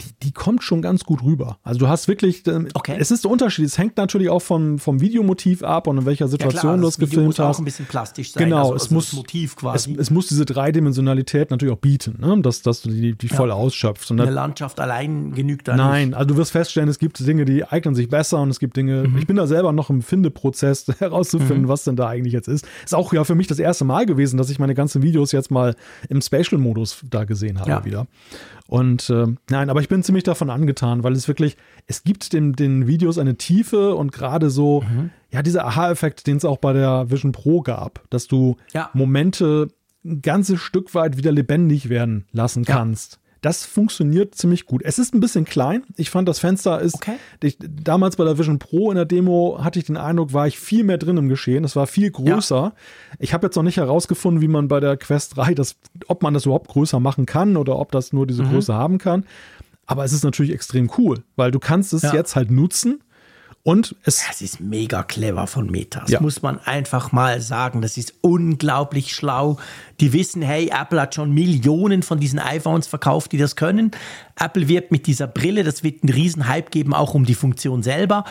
die, 0.00 0.08
die 0.24 0.32
kommt 0.32 0.64
schon 0.64 0.82
ganz 0.82 1.04
gut 1.04 1.22
rüber. 1.22 1.58
Also 1.62 1.78
du 1.78 1.88
hast 1.88 2.08
wirklich, 2.08 2.46
ähm, 2.46 2.68
okay. 2.74 2.96
es 2.98 3.10
ist 3.10 3.24
der 3.24 3.30
Unterschied. 3.30 3.64
Es 3.64 3.78
hängt 3.78 3.96
natürlich 3.96 4.28
auch 4.28 4.42
vom, 4.42 4.78
vom 4.78 5.00
Videomotiv 5.00 5.62
ab 5.62 5.86
und 5.86 5.98
in 5.98 6.06
welcher 6.06 6.26
Situation 6.26 6.56
ja, 6.56 6.60
klar, 6.72 6.78
du 6.78 6.88
es 6.88 6.98
gefilmt 6.98 7.26
muss 7.26 7.38
hast. 7.38 7.56
auch 7.56 7.58
ein 7.60 7.64
bisschen 7.64 7.86
plastisch 7.86 8.32
sein. 8.32 8.44
Genau, 8.44 8.58
also, 8.58 8.74
es 8.74 8.82
also 8.82 8.94
muss 8.94 9.12
Motiv 9.12 9.56
quasi. 9.56 9.92
Es, 9.92 9.98
es, 9.98 10.10
muss 10.10 10.26
diese 10.26 10.44
Dreidimensionalität 10.44 11.50
natürlich 11.50 11.72
auch 11.72 11.78
bieten, 11.78 12.18
ne? 12.20 12.40
dass, 12.42 12.62
dass 12.62 12.82
du 12.82 12.90
die, 12.90 13.16
die 13.16 13.26
ja. 13.28 13.36
voll 13.36 13.52
ausschöpfst. 13.52 14.10
Und 14.10 14.20
Eine 14.20 14.30
Landschaft 14.30 14.80
allein 14.80 15.32
genügt 15.32 15.68
da 15.68 15.76
Nein, 15.76 16.08
nicht. 16.08 16.16
also 16.16 16.28
du 16.28 16.36
wirst 16.36 16.50
feststellen, 16.50 16.88
es 16.88 16.98
gibt 16.98 17.24
Dinge, 17.24 17.44
die 17.44 17.64
eignen 17.64 17.94
sich 17.94 18.08
besser 18.08 18.40
und 18.40 18.50
es 18.50 18.58
gibt 18.58 18.76
Dinge, 18.76 19.08
mhm. 19.08 19.18
ich 19.18 19.26
bin 19.26 19.36
da 19.36 19.46
selber 19.46 19.72
noch 19.72 19.90
im 19.90 20.02
Findeprozess 20.02 20.86
herauszufinden, 20.98 21.62
mhm. 21.62 21.68
was 21.68 21.84
denn 21.84 21.94
da 21.94 22.08
eigentlich 22.08 22.32
jetzt 22.32 22.48
ist. 22.48 22.66
Ist 22.84 22.94
auch 22.94 23.12
ja 23.12 23.22
für 23.22 23.36
mich 23.36 23.46
das 23.46 23.60
erste 23.60 23.84
Mal 23.84 24.06
gewesen, 24.06 24.38
dass 24.38 24.50
ich 24.50 24.58
meine 24.58 24.74
ganzen 24.74 25.02
Videos 25.02 25.30
jetzt 25.30 25.52
mal 25.52 25.76
im 26.08 26.20
Spatial-Modus 26.20 27.04
da 27.08 27.24
gesehen 27.24 27.60
habe 27.60 27.70
ja. 27.70 27.84
wieder. 27.84 28.06
Und 28.68 29.10
äh, 29.10 29.26
nein, 29.50 29.68
aber 29.68 29.80
ich 29.80 29.88
bin 29.88 30.02
ziemlich 30.02 30.24
davon 30.24 30.48
angetan, 30.48 31.02
weil 31.02 31.12
es 31.12 31.28
wirklich, 31.28 31.56
es 31.86 32.02
gibt 32.02 32.32
den, 32.32 32.54
den 32.54 32.86
Videos 32.86 33.18
eine 33.18 33.36
Tiefe 33.36 33.94
und 33.94 34.10
gerade 34.10 34.48
so, 34.48 34.82
mhm. 34.82 35.10
ja, 35.30 35.42
dieser 35.42 35.66
Aha-Effekt, 35.66 36.26
den 36.26 36.38
es 36.38 36.44
auch 36.44 36.58
bei 36.58 36.72
der 36.72 37.10
Vision 37.10 37.32
Pro 37.32 37.60
gab, 37.60 38.02
dass 38.10 38.26
du 38.26 38.56
ja. 38.72 38.90
Momente 38.94 39.68
ein 40.04 40.22
ganzes 40.22 40.60
Stück 40.60 40.94
weit 40.94 41.16
wieder 41.16 41.32
lebendig 41.32 41.88
werden 41.88 42.26
lassen 42.32 42.64
kannst. 42.64 43.20
Das 43.44 43.66
funktioniert 43.66 44.34
ziemlich 44.34 44.64
gut. 44.64 44.80
Es 44.82 44.98
ist 44.98 45.14
ein 45.14 45.20
bisschen 45.20 45.44
klein. 45.44 45.82
Ich 45.96 46.08
fand, 46.08 46.26
das 46.26 46.38
Fenster 46.38 46.80
ist. 46.80 46.94
Okay. 46.94 47.16
Ich, 47.42 47.58
damals 47.60 48.16
bei 48.16 48.24
der 48.24 48.38
Vision 48.38 48.58
Pro 48.58 48.90
in 48.90 48.96
der 48.96 49.04
Demo 49.04 49.58
hatte 49.62 49.78
ich 49.78 49.84
den 49.84 49.98
Eindruck, 49.98 50.32
war 50.32 50.46
ich 50.46 50.58
viel 50.58 50.82
mehr 50.82 50.96
drin 50.96 51.18
im 51.18 51.28
Geschehen. 51.28 51.62
Es 51.62 51.76
war 51.76 51.86
viel 51.86 52.10
größer. 52.10 52.56
Ja. 52.56 52.72
Ich 53.18 53.34
habe 53.34 53.46
jetzt 53.46 53.56
noch 53.56 53.62
nicht 53.62 53.76
herausgefunden, 53.76 54.40
wie 54.40 54.48
man 54.48 54.68
bei 54.68 54.80
der 54.80 54.96
Quest 54.96 55.36
3 55.36 55.52
das, 55.52 55.76
ob 56.08 56.22
man 56.22 56.32
das 56.32 56.46
überhaupt 56.46 56.68
größer 56.68 57.00
machen 57.00 57.26
kann 57.26 57.58
oder 57.58 57.78
ob 57.78 57.92
das 57.92 58.14
nur 58.14 58.26
diese 58.26 58.44
mhm. 58.44 58.52
Größe 58.52 58.72
haben 58.72 58.96
kann. 58.96 59.26
Aber 59.84 60.04
es 60.04 60.14
ist 60.14 60.24
natürlich 60.24 60.52
extrem 60.54 60.90
cool, 60.96 61.22
weil 61.36 61.50
du 61.50 61.58
kannst 61.58 61.92
es 61.92 62.00
ja. 62.00 62.14
jetzt 62.14 62.36
halt 62.36 62.50
nutzen 62.50 63.03
und 63.66 63.96
es, 64.04 64.22
das 64.28 64.42
ist 64.42 64.60
mega 64.60 65.02
clever 65.02 65.46
von 65.46 65.70
Meta. 65.70 66.00
Das 66.00 66.10
ja. 66.10 66.20
muss 66.20 66.42
man 66.42 66.58
einfach 66.60 67.12
mal 67.12 67.40
sagen. 67.40 67.80
Das 67.80 67.96
ist 67.96 68.12
unglaublich 68.20 69.14
schlau. 69.14 69.56
Die 70.00 70.12
wissen, 70.12 70.42
hey, 70.42 70.70
Apple 70.70 71.00
hat 71.00 71.14
schon 71.14 71.32
Millionen 71.32 72.02
von 72.02 72.20
diesen 72.20 72.38
iPhones 72.38 72.86
verkauft, 72.86 73.32
die 73.32 73.38
das 73.38 73.56
können. 73.56 73.92
Apple 74.38 74.68
wird 74.68 74.92
mit 74.92 75.06
dieser 75.06 75.26
Brille, 75.26 75.64
das 75.64 75.82
wird 75.82 76.02
einen 76.02 76.12
riesen 76.12 76.46
Hype 76.46 76.70
geben, 76.72 76.92
auch 76.92 77.14
um 77.14 77.24
die 77.24 77.34
Funktion 77.34 77.82
selber. 77.82 78.24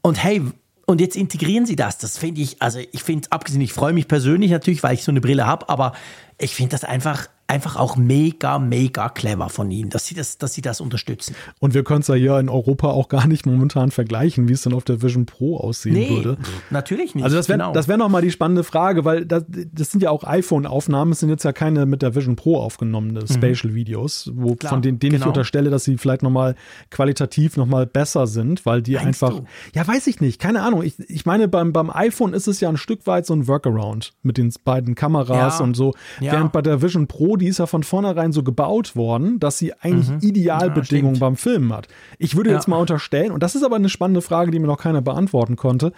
Und 0.00 0.24
hey, 0.24 0.40
und 0.86 1.02
jetzt 1.02 1.16
integrieren 1.16 1.66
sie 1.66 1.76
das. 1.76 1.98
Das 1.98 2.16
finde 2.16 2.40
ich, 2.40 2.62
also 2.62 2.78
ich 2.78 3.02
finde, 3.02 3.28
abgesehen, 3.30 3.60
ich 3.60 3.74
freue 3.74 3.92
mich 3.92 4.08
persönlich 4.08 4.50
natürlich, 4.50 4.82
weil 4.82 4.94
ich 4.94 5.04
so 5.04 5.12
eine 5.12 5.20
Brille 5.20 5.46
habe, 5.46 5.68
aber 5.68 5.92
ich 6.38 6.54
finde 6.54 6.70
das 6.70 6.84
einfach 6.84 7.28
einfach 7.48 7.76
auch 7.76 7.96
mega, 7.96 8.58
mega 8.58 9.08
clever 9.08 9.48
von 9.48 9.70
ihnen, 9.70 9.88
dass 9.88 10.06
sie 10.06 10.14
das, 10.14 10.36
dass 10.36 10.52
sie 10.52 10.60
das 10.60 10.82
unterstützen. 10.82 11.34
Und 11.58 11.72
wir 11.72 11.82
können 11.82 12.00
es 12.00 12.08
ja 12.08 12.14
hier 12.14 12.38
in 12.38 12.50
Europa 12.50 12.88
auch 12.88 13.08
gar 13.08 13.26
nicht 13.26 13.46
momentan 13.46 13.90
vergleichen, 13.90 14.48
wie 14.48 14.52
es 14.52 14.62
dann 14.62 14.74
auf 14.74 14.84
der 14.84 15.00
Vision 15.00 15.24
Pro 15.24 15.56
aussehen 15.56 15.94
nee, 15.94 16.10
würde. 16.10 16.36
Natürlich 16.68 17.14
nicht. 17.14 17.24
Also 17.24 17.38
das 17.38 17.48
wäre 17.48 17.58
genau. 17.58 17.72
das 17.72 17.88
wär 17.88 17.96
nochmal 17.96 18.20
die 18.20 18.30
spannende 18.30 18.64
Frage, 18.64 19.06
weil 19.06 19.24
das, 19.24 19.44
das 19.48 19.90
sind 19.90 20.02
ja 20.02 20.10
auch 20.10 20.24
iPhone-Aufnahmen, 20.24 21.12
es 21.12 21.20
sind 21.20 21.30
jetzt 21.30 21.42
ja 21.42 21.52
keine 21.52 21.86
mit 21.86 22.02
der 22.02 22.14
Vision 22.14 22.36
Pro 22.36 22.58
aufgenommene 22.58 23.20
mhm. 23.20 23.26
Spatial-Videos, 23.26 24.30
wo 24.34 24.54
Klar, 24.54 24.70
von 24.70 24.82
denen, 24.82 24.98
denen 24.98 25.12
genau. 25.12 25.24
ich 25.24 25.28
unterstelle, 25.28 25.70
dass 25.70 25.84
sie 25.84 25.96
vielleicht 25.96 26.22
nochmal 26.22 26.54
qualitativ 26.90 27.56
nochmal 27.56 27.86
besser 27.86 28.26
sind, 28.26 28.66
weil 28.66 28.82
die 28.82 28.92
Meinst 28.92 29.24
einfach. 29.24 29.38
Du? 29.38 29.46
Ja, 29.74 29.88
weiß 29.88 30.06
ich 30.06 30.20
nicht, 30.20 30.38
keine 30.38 30.62
Ahnung. 30.62 30.82
Ich, 30.82 30.98
ich 31.08 31.24
meine, 31.24 31.48
beim, 31.48 31.72
beim 31.72 31.88
iPhone 31.88 32.34
ist 32.34 32.46
es 32.46 32.60
ja 32.60 32.68
ein 32.68 32.76
Stück 32.76 33.06
weit 33.06 33.24
so 33.24 33.32
ein 33.32 33.48
Workaround 33.48 34.12
mit 34.22 34.36
den 34.36 34.52
beiden 34.64 34.94
Kameras 34.94 35.60
ja. 35.60 35.64
und 35.64 35.74
so. 35.74 35.94
Ja. 36.28 36.34
Während 36.34 36.52
bei 36.52 36.62
der 36.62 36.82
Vision 36.82 37.06
Pro 37.06 37.36
die 37.36 37.48
ist 37.48 37.58
ja 37.58 37.66
von 37.66 37.82
vornherein 37.82 38.32
so 38.32 38.42
gebaut 38.42 38.96
worden, 38.96 39.40
dass 39.40 39.58
sie 39.58 39.72
eigentlich 39.74 40.08
mhm. 40.08 40.18
Idealbedingungen 40.20 41.14
ja, 41.14 41.20
beim 41.20 41.36
Filmen 41.36 41.72
hat. 41.72 41.88
Ich 42.18 42.36
würde 42.36 42.50
jetzt 42.50 42.68
mal 42.68 42.78
unterstellen, 42.78 43.32
und 43.32 43.42
das 43.42 43.54
ist 43.54 43.62
aber 43.64 43.76
eine 43.76 43.88
spannende 43.88 44.22
Frage, 44.22 44.50
die 44.50 44.58
mir 44.58 44.66
noch 44.66 44.78
keiner 44.78 45.02
beantworten 45.02 45.56
konnte, 45.56 45.92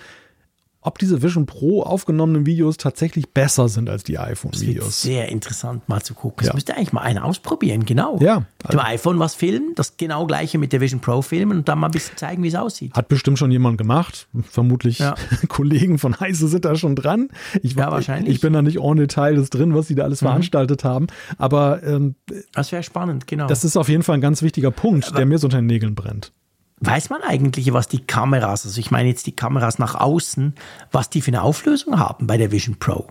ob 0.83 0.99
diese 0.99 1.23
Vision 1.23 1.47
Pro 1.47 1.83
aufgenommenen 1.83 2.47
Videos 2.47 2.79
tatsächlich 2.79 3.31
besser 3.31 3.69
sind 3.69 3.91
als 3.91 4.03
die 4.03 4.19
iPhone-Videos. 4.19 5.03
Sehr 5.03 5.29
interessant 5.29 5.89
mal 5.89 6.01
zu 6.01 6.15
gucken. 6.15 6.39
Das 6.39 6.49
ja. 6.49 6.55
müsste 6.55 6.77
eigentlich 6.77 6.93
mal 6.93 7.03
einer 7.03 7.25
ausprobieren, 7.25 7.85
genau. 7.85 8.19
Ja. 8.21 8.45
Mit 8.63 8.73
dem 8.73 8.81
iPhone 8.81 9.19
was 9.19 9.35
filmen, 9.35 9.75
das 9.75 9.97
genau 9.99 10.27
gleiche 10.27 10.59
mit 10.59 10.73
der 10.73 10.81
Vision 10.81 11.01
Pro 11.01 11.21
filmen 11.21 11.59
und 11.59 11.69
dann 11.69 11.79
mal 11.79 11.89
ein 11.89 11.93
bisschen 11.93 12.17
zeigen, 12.17 12.43
wie 12.43 12.49
es 12.49 12.55
aussieht. 12.55 12.95
Hat 12.95 13.09
bestimmt 13.09 13.39
schon 13.39 13.51
jemand 13.51 13.77
gemacht. 13.77 14.29
Vermutlich 14.43 15.01
ja. 15.01 15.15
Kollegen 15.49 15.99
von 15.99 16.19
Heise 16.19 16.49
sind 16.49 16.65
da 16.65 16.75
schon 16.77 16.97
dran. 16.97 17.29
Ich, 17.63 17.75
ja, 17.75 17.91
wahrscheinlich. 17.91 18.37
Ich 18.37 18.41
bin 18.41 18.53
da 18.53 18.63
nicht 18.63 18.79
en 18.79 18.97
Detail 18.97 19.35
des 19.35 19.51
drin, 19.51 19.75
was 19.75 19.87
sie 19.87 19.95
da 19.95 20.05
alles 20.05 20.23
mhm. 20.23 20.27
veranstaltet 20.27 20.85
haben. 20.85 21.09
Aber 21.37 21.83
ähm, 21.83 22.15
das 22.53 22.73
wäre 22.73 22.83
spannend, 22.83 23.27
genau. 23.27 23.47
Das 23.47 23.65
ist 23.65 23.77
auf 23.77 23.89
jeden 23.89 24.03
Fall 24.03 24.17
ein 24.17 24.21
ganz 24.23 24.43
wichtiger 24.43 24.71
Punkt, 24.71 25.09
Aber 25.09 25.17
der 25.17 25.27
mir 25.27 25.39
so 25.39 25.47
unter 25.47 25.59
den 25.59 25.67
Nägeln 25.67 25.95
brennt. 25.95 26.33
Weiß 26.81 27.11
man 27.11 27.23
eigentlich, 27.23 27.73
was 27.73 27.89
die 27.89 28.01
Kameras, 28.01 28.65
also 28.65 28.81
ich 28.81 28.91
meine 28.91 29.09
jetzt 29.09 29.27
die 29.27 29.37
Kameras 29.37 29.79
nach 29.79 29.95
außen, 29.95 30.55
was 30.91 31.11
die 31.11 31.21
für 31.21 31.29
eine 31.29 31.43
Auflösung 31.43 31.99
haben 31.99 32.27
bei 32.27 32.39
der 32.39 32.53
Vision 32.53 32.79
Pro? 32.79 33.09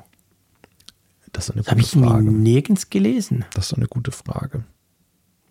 Das 1.31 1.49
ist 1.49 1.51
eine 1.51 1.61
das 1.61 1.75
gute 1.75 1.85
Frage. 1.85 2.13
Habe 2.13 2.23
ich 2.23 2.31
nirgends 2.31 2.89
gelesen. 2.89 3.45
Das 3.53 3.71
ist 3.71 3.77
eine 3.77 3.87
gute 3.87 4.11
Frage. 4.11 4.63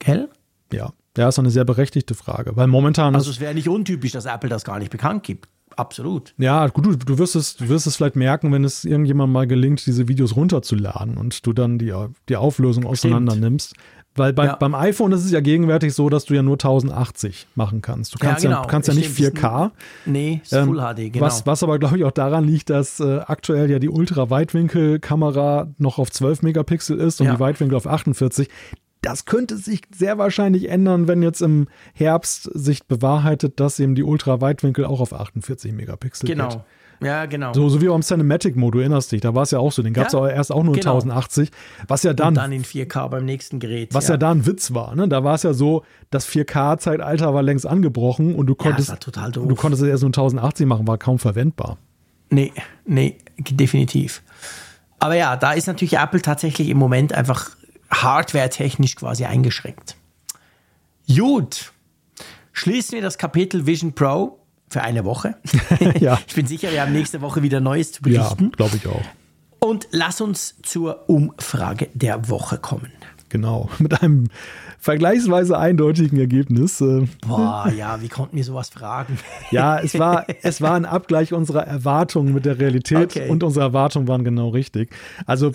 Gell? 0.01 0.29
Ja. 0.73 0.93
Ja, 1.17 1.29
ist 1.29 1.39
eine 1.39 1.51
sehr 1.51 1.65
berechtigte 1.65 2.15
Frage, 2.15 2.57
weil 2.57 2.69
momentan. 2.69 3.15
Also 3.15 3.31
es 3.31 3.41
wäre 3.41 3.55
nicht 3.55 3.69
untypisch, 3.69 4.13
dass 4.13 4.25
Apple 4.25 4.49
das 4.49 4.65
gar 4.65 4.79
nicht 4.79 4.91
bekannt 4.91 5.25
gibt. 5.25 5.49
Absolut. 5.75 6.35
Ja, 6.39 6.67
gut, 6.69 6.87
du, 6.87 6.97
du, 6.97 7.19
wirst 7.19 7.37
es, 7.37 7.57
du 7.57 7.69
wirst 7.69 7.87
es 7.87 7.97
vielleicht 7.97 8.17
merken, 8.17 8.53
wenn 8.53 8.65
es 8.65 8.85
irgendjemand 8.85 9.33
mal 9.33 9.47
gelingt, 9.47 9.87
diese 9.87 10.09
Videos 10.09 10.35
runterzuladen 10.35 11.17
und 11.17 11.47
du 11.47 11.53
dann 11.53 11.79
die, 11.79 11.95
die 12.29 12.37
Auflösung 12.37 12.85
auseinander 12.85 13.37
nimmst. 13.37 13.75
Weil 14.19 14.33
bei, 14.33 14.47
ja. 14.47 14.57
beim 14.57 14.75
iPhone 14.75 15.13
ist 15.13 15.25
es 15.25 15.31
ja 15.31 15.41
gegenwärtig 15.41 15.95
so, 15.95 16.09
dass 16.09 16.25
du 16.25 16.35
ja 16.35 16.43
nur 16.43 16.55
1080 16.55 17.47
machen 17.55 17.83
kannst. 17.83 18.15
Du 18.15 18.19
kannst 18.19 18.43
ja, 18.43 18.51
genau. 18.51 18.61
ja, 18.61 18.67
du 18.67 18.69
kannst 18.69 18.89
ja 18.89 18.95
nicht 18.95 19.11
4K. 19.11 19.71
Nee, 20.07 20.43
ähm, 20.53 20.67
Full 20.67 20.79
HD, 20.79 21.13
genau. 21.13 21.25
Was, 21.25 21.47
was 21.47 21.63
aber, 21.63 21.79
glaube 21.79 21.99
ich, 21.99 22.05
auch 22.05 22.13
daran 22.13 22.45
liegt, 22.45 22.71
dass 22.71 23.01
äh, 23.01 23.21
aktuell 23.21 23.71
ja 23.71 23.79
die 23.79 23.89
Ultra-Weitwinkel-Kamera 23.89 25.69
noch 25.79 25.99
auf 25.99 26.11
12 26.11 26.43
Megapixel 26.43 26.99
ist 26.99 27.21
und 27.21 27.29
ja. 27.29 27.35
die 27.35 27.41
Weitwinkel 27.41 27.77
auf 27.77 27.87
48. 27.87 28.49
Das 29.01 29.25
könnte 29.25 29.57
sich 29.57 29.83
sehr 29.95 30.19
wahrscheinlich 30.19 30.69
ändern, 30.69 31.07
wenn 31.07 31.23
jetzt 31.23 31.41
im 31.41 31.69
Herbst 31.95 32.51
sich 32.53 32.87
bewahrheitet, 32.87 33.61
dass 33.61 33.79
eben 33.79 33.95
die 33.95 34.03
Ultra-Weitwinkel 34.03 34.85
auch 34.85 35.01
auf 35.01 35.13
48 35.13 35.73
Megapixel 35.73 36.29
genau. 36.29 36.49
geht. 36.49 36.61
Ja, 37.01 37.27
genau. 37.27 37.53
So, 37.53 37.69
so 37.69 37.81
wie 37.81 37.87
beim 37.87 38.03
Cinematic-Mode, 38.03 38.79
du 38.79 38.81
erinnerst 38.81 39.13
dich, 39.13 39.21
da 39.21 39.35
war 39.35 39.45
es 39.45 39.53
ja 39.53 39.59
auch 39.59 39.71
so. 39.73 39.83
Den 39.83 39.93
gab 39.93 40.09
es 40.09 40.13
ja, 40.13 40.29
erst 40.29 40.51
auch 40.51 40.65
nur 40.65 40.75
genau. 40.75 40.95
1080. 40.95 41.51
Was 41.87 42.03
ja 42.03 42.13
dann. 42.13 42.29
Und 42.29 42.35
dann 42.35 42.53
in 42.53 42.65
4K 42.65 43.09
beim 43.09 43.25
nächsten 43.25 43.61
Gerät. 43.61 43.95
Was 43.95 44.09
ja, 44.09 44.15
ja 44.15 44.19
da 44.19 44.31
ein 44.31 44.47
Witz 44.47 44.75
war, 44.75 44.95
ne? 44.95 45.09
Da 45.09 45.23
war 45.23 45.35
es 45.35 45.45
ja 45.45 45.53
so, 45.53 45.85
das 46.11 46.29
4K-Zeitalter 46.29 47.35
war 47.35 47.43
längst 47.43 47.67
angebrochen 47.67 48.35
und 48.35 48.47
du 48.47 48.55
konntest. 48.55 48.89
Ja, 48.89 48.97
das 48.97 49.07
war 49.07 49.13
total 49.13 49.33
doof. 49.33 49.49
Du 49.49 49.55
konntest 49.55 49.83
es 49.83 49.89
erst 49.89 50.03
nur 50.03 50.11
1080 50.11 50.67
machen, 50.67 50.87
war 50.87 50.99
kaum 50.99 51.19
verwendbar. 51.19 51.79
Nee, 52.31 52.53
nee, 52.85 53.19
definitiv. 53.39 54.23
Aber 54.99 55.15
ja, 55.15 55.37
da 55.37 55.53
ist 55.53 55.67
natürlich 55.67 55.97
Apple 55.97 56.21
tatsächlich 56.21 56.69
im 56.69 56.79
Moment 56.79 57.13
einfach 57.13 57.51
hardware-technisch 57.91 58.97
quasi 58.97 59.25
eingeschränkt. 59.25 59.97
Gut. 61.09 61.73
Schließen 62.53 62.97
wir 62.97 63.03
das 63.03 63.19
Kapitel 63.19 63.67
Vision 63.67 63.95
Pro 63.95 64.38
für 64.69 64.83
eine 64.83 65.05
Woche. 65.05 65.37
ja. 66.01 66.19
Ich 66.27 66.35
bin 66.35 66.47
sicher, 66.47 66.71
wir 66.71 66.83
haben 66.83 66.93
nächste 66.93 67.21
Woche 67.21 67.43
wieder 67.43 67.61
Neues 67.61 67.93
zu 67.93 68.03
berichten. 68.03 68.45
Ja, 68.45 68.51
glaube 68.57 68.77
ich 68.77 68.87
auch. 68.87 69.03
Und 69.61 69.89
lass 69.91 70.21
uns 70.21 70.57
zur 70.63 71.09
Umfrage 71.09 71.89
der 71.95 72.29
Woche 72.29 72.59
kommen. 72.59 72.93
Genau, 73.29 73.69
mit 73.79 74.03
einem 74.03 74.29
vergleichsweise 74.79 75.59
eindeutigen 75.59 76.19
Ergebnis. 76.19 76.81
Äh, 76.81 77.07
Boah, 77.27 77.71
ja, 77.77 78.01
wie 78.01 78.09
konnten 78.09 78.37
wir 78.37 78.45
sowas 78.45 78.71
fragen? 78.71 79.19
Ja, 79.51 79.79
es 79.79 79.99
war, 79.99 80.27
es 80.43 80.61
war 80.61 80.75
ein 80.75 80.85
Abgleich 80.85 81.33
unserer 81.33 81.67
Erwartungen 81.67 82.35
mit 82.35 82.45
der 82.45 82.59
Realität 82.59 83.17
Okay. 83.17 83.31
und 83.31 83.43
unsere 83.43 83.65
Erwartungen 83.65 84.07
waren 84.07 84.23
genau 84.23 84.51
richtig. 84.51 84.91
Also, 85.25 85.53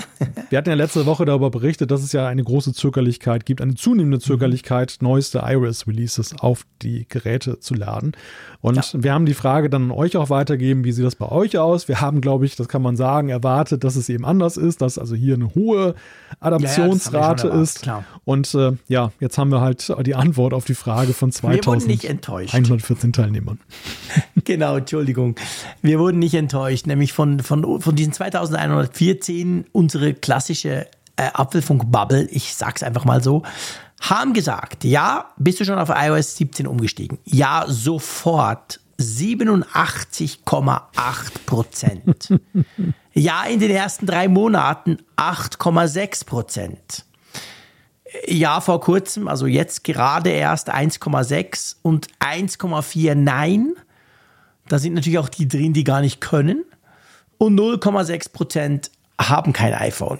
wir 0.49 0.57
hatten 0.57 0.69
ja 0.69 0.75
letzte 0.75 1.05
Woche 1.05 1.25
darüber 1.25 1.51
berichtet, 1.51 1.91
dass 1.91 2.01
es 2.01 2.11
ja 2.11 2.25
eine 2.27 2.43
große 2.43 2.73
Zögerlichkeit 2.73 3.45
gibt, 3.45 3.61
eine 3.61 3.75
zunehmende 3.75 4.19
Zögerlichkeit, 4.19 4.97
neueste 5.01 5.43
iOS-Releases 5.45 6.39
auf 6.39 6.65
die 6.81 7.05
Geräte 7.07 7.59
zu 7.59 7.75
laden. 7.75 8.13
Und 8.61 8.95
wir 9.03 9.13
haben 9.13 9.25
die 9.27 9.33
Frage 9.35 9.69
dann 9.69 9.83
an 9.83 9.91
euch 9.91 10.17
auch 10.17 10.29
weitergeben, 10.31 10.83
wie 10.85 10.91
sieht 10.91 11.05
das 11.05 11.15
bei 11.15 11.29
euch 11.29 11.57
aus? 11.57 11.87
Wir 11.87 12.01
haben, 12.01 12.19
glaube 12.21 12.45
ich, 12.45 12.55
das 12.55 12.67
kann 12.67 12.81
man 12.81 12.95
sagen, 12.95 13.29
erwartet, 13.29 13.83
dass 13.83 13.95
es 13.95 14.09
eben 14.09 14.25
anders 14.25 14.57
ist, 14.57 14.81
dass 14.81 14.97
also 14.97 15.13
hier 15.15 15.35
eine 15.35 15.53
hohe 15.53 15.93
Adaptionsrate 16.39 17.47
erwartet, 17.47 17.53
ist. 17.61 17.81
klar. 17.83 18.03
Und 18.25 18.53
äh, 18.55 18.71
ja, 18.87 19.11
jetzt 19.19 19.37
haben 19.37 19.49
wir 19.49 19.61
halt 19.61 19.91
die 20.05 20.15
Antwort 20.15 20.53
auf 20.53 20.65
die 20.65 20.75
Frage 20.75 21.13
von 21.13 21.33
Wir 21.33 21.65
wurden 21.65 21.87
nicht 21.87 22.05
enttäuscht. 22.05 22.51
2114 22.51 23.13
Teilnehmern. 23.13 23.59
Genau, 24.45 24.75
Entschuldigung. 24.75 25.35
Wir 25.81 25.99
wurden 25.99 26.19
nicht 26.19 26.33
enttäuscht, 26.33 26.85
nämlich 26.85 27.13
von, 27.13 27.39
von, 27.39 27.79
von 27.79 27.95
diesen 27.95 28.11
2114 28.11 29.67
unsere 29.71 30.13
klassische 30.13 30.87
äh, 31.15 31.29
Apfelfunk-Bubble, 31.33 32.27
ich 32.29 32.53
sag's 32.53 32.83
einfach 32.83 33.05
mal 33.05 33.23
so, 33.23 33.43
haben 34.01 34.33
gesagt, 34.33 34.83
ja, 34.83 35.31
bist 35.37 35.61
du 35.61 35.65
schon 35.65 35.79
auf 35.79 35.89
iOS 35.89 36.35
17 36.35 36.67
umgestiegen? 36.67 37.19
Ja, 37.23 37.63
sofort. 37.67 38.81
87,8 38.99 41.45
Prozent. 41.45 42.33
ja, 43.13 43.43
in 43.45 43.59
den 43.59 43.71
ersten 43.71 44.05
drei 44.05 44.27
Monaten 44.27 44.97
8,6 45.17 46.25
Prozent. 46.25 47.05
Ja, 48.27 48.61
vor 48.61 48.79
kurzem, 48.79 49.27
also 49.27 49.47
jetzt 49.47 49.83
gerade 49.83 50.29
erst 50.29 50.73
1,6 50.73 51.77
und 51.81 52.07
1,4 52.19 53.15
Nein. 53.15 53.73
Da 54.67 54.79
sind 54.79 54.93
natürlich 54.93 55.19
auch 55.19 55.29
die 55.29 55.47
drin, 55.47 55.73
die 55.73 55.83
gar 55.83 56.01
nicht 56.01 56.21
können. 56.21 56.63
Und 57.37 57.59
0,6 57.59 58.31
Prozent 58.31 58.91
haben 59.19 59.51
kein 59.53 59.73
iPhone. 59.73 60.19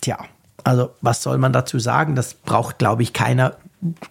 Tja, 0.00 0.18
also 0.64 0.90
was 1.00 1.22
soll 1.22 1.38
man 1.38 1.52
dazu 1.52 1.78
sagen? 1.78 2.14
Das 2.14 2.34
braucht, 2.34 2.78
glaube 2.78 3.02
ich, 3.02 3.12
keiner, 3.12 3.56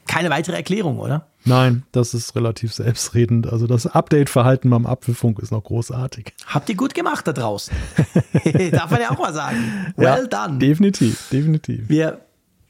keine 0.07 0.29
weitere 0.29 0.55
Erklärung, 0.55 0.99
oder? 0.99 1.27
Nein, 1.43 1.83
das 1.91 2.13
ist 2.13 2.35
relativ 2.35 2.73
selbstredend. 2.73 3.51
Also 3.51 3.67
das 3.67 3.87
Update-Verhalten 3.87 4.69
beim 4.69 4.85
Apfelfunk 4.85 5.39
ist 5.39 5.51
noch 5.51 5.63
großartig. 5.63 6.33
Habt 6.45 6.69
ihr 6.69 6.75
gut 6.75 6.93
gemacht 6.93 7.27
da 7.27 7.33
draußen. 7.33 7.75
Darf 8.71 8.91
man 8.91 9.01
ja 9.01 9.11
auch 9.11 9.17
mal 9.17 9.33
sagen. 9.33 9.93
Well 9.95 10.27
ja, 10.31 10.47
done. 10.47 10.59
Definitiv, 10.59 11.29
definitiv. 11.31 11.89
Wir 11.89 12.21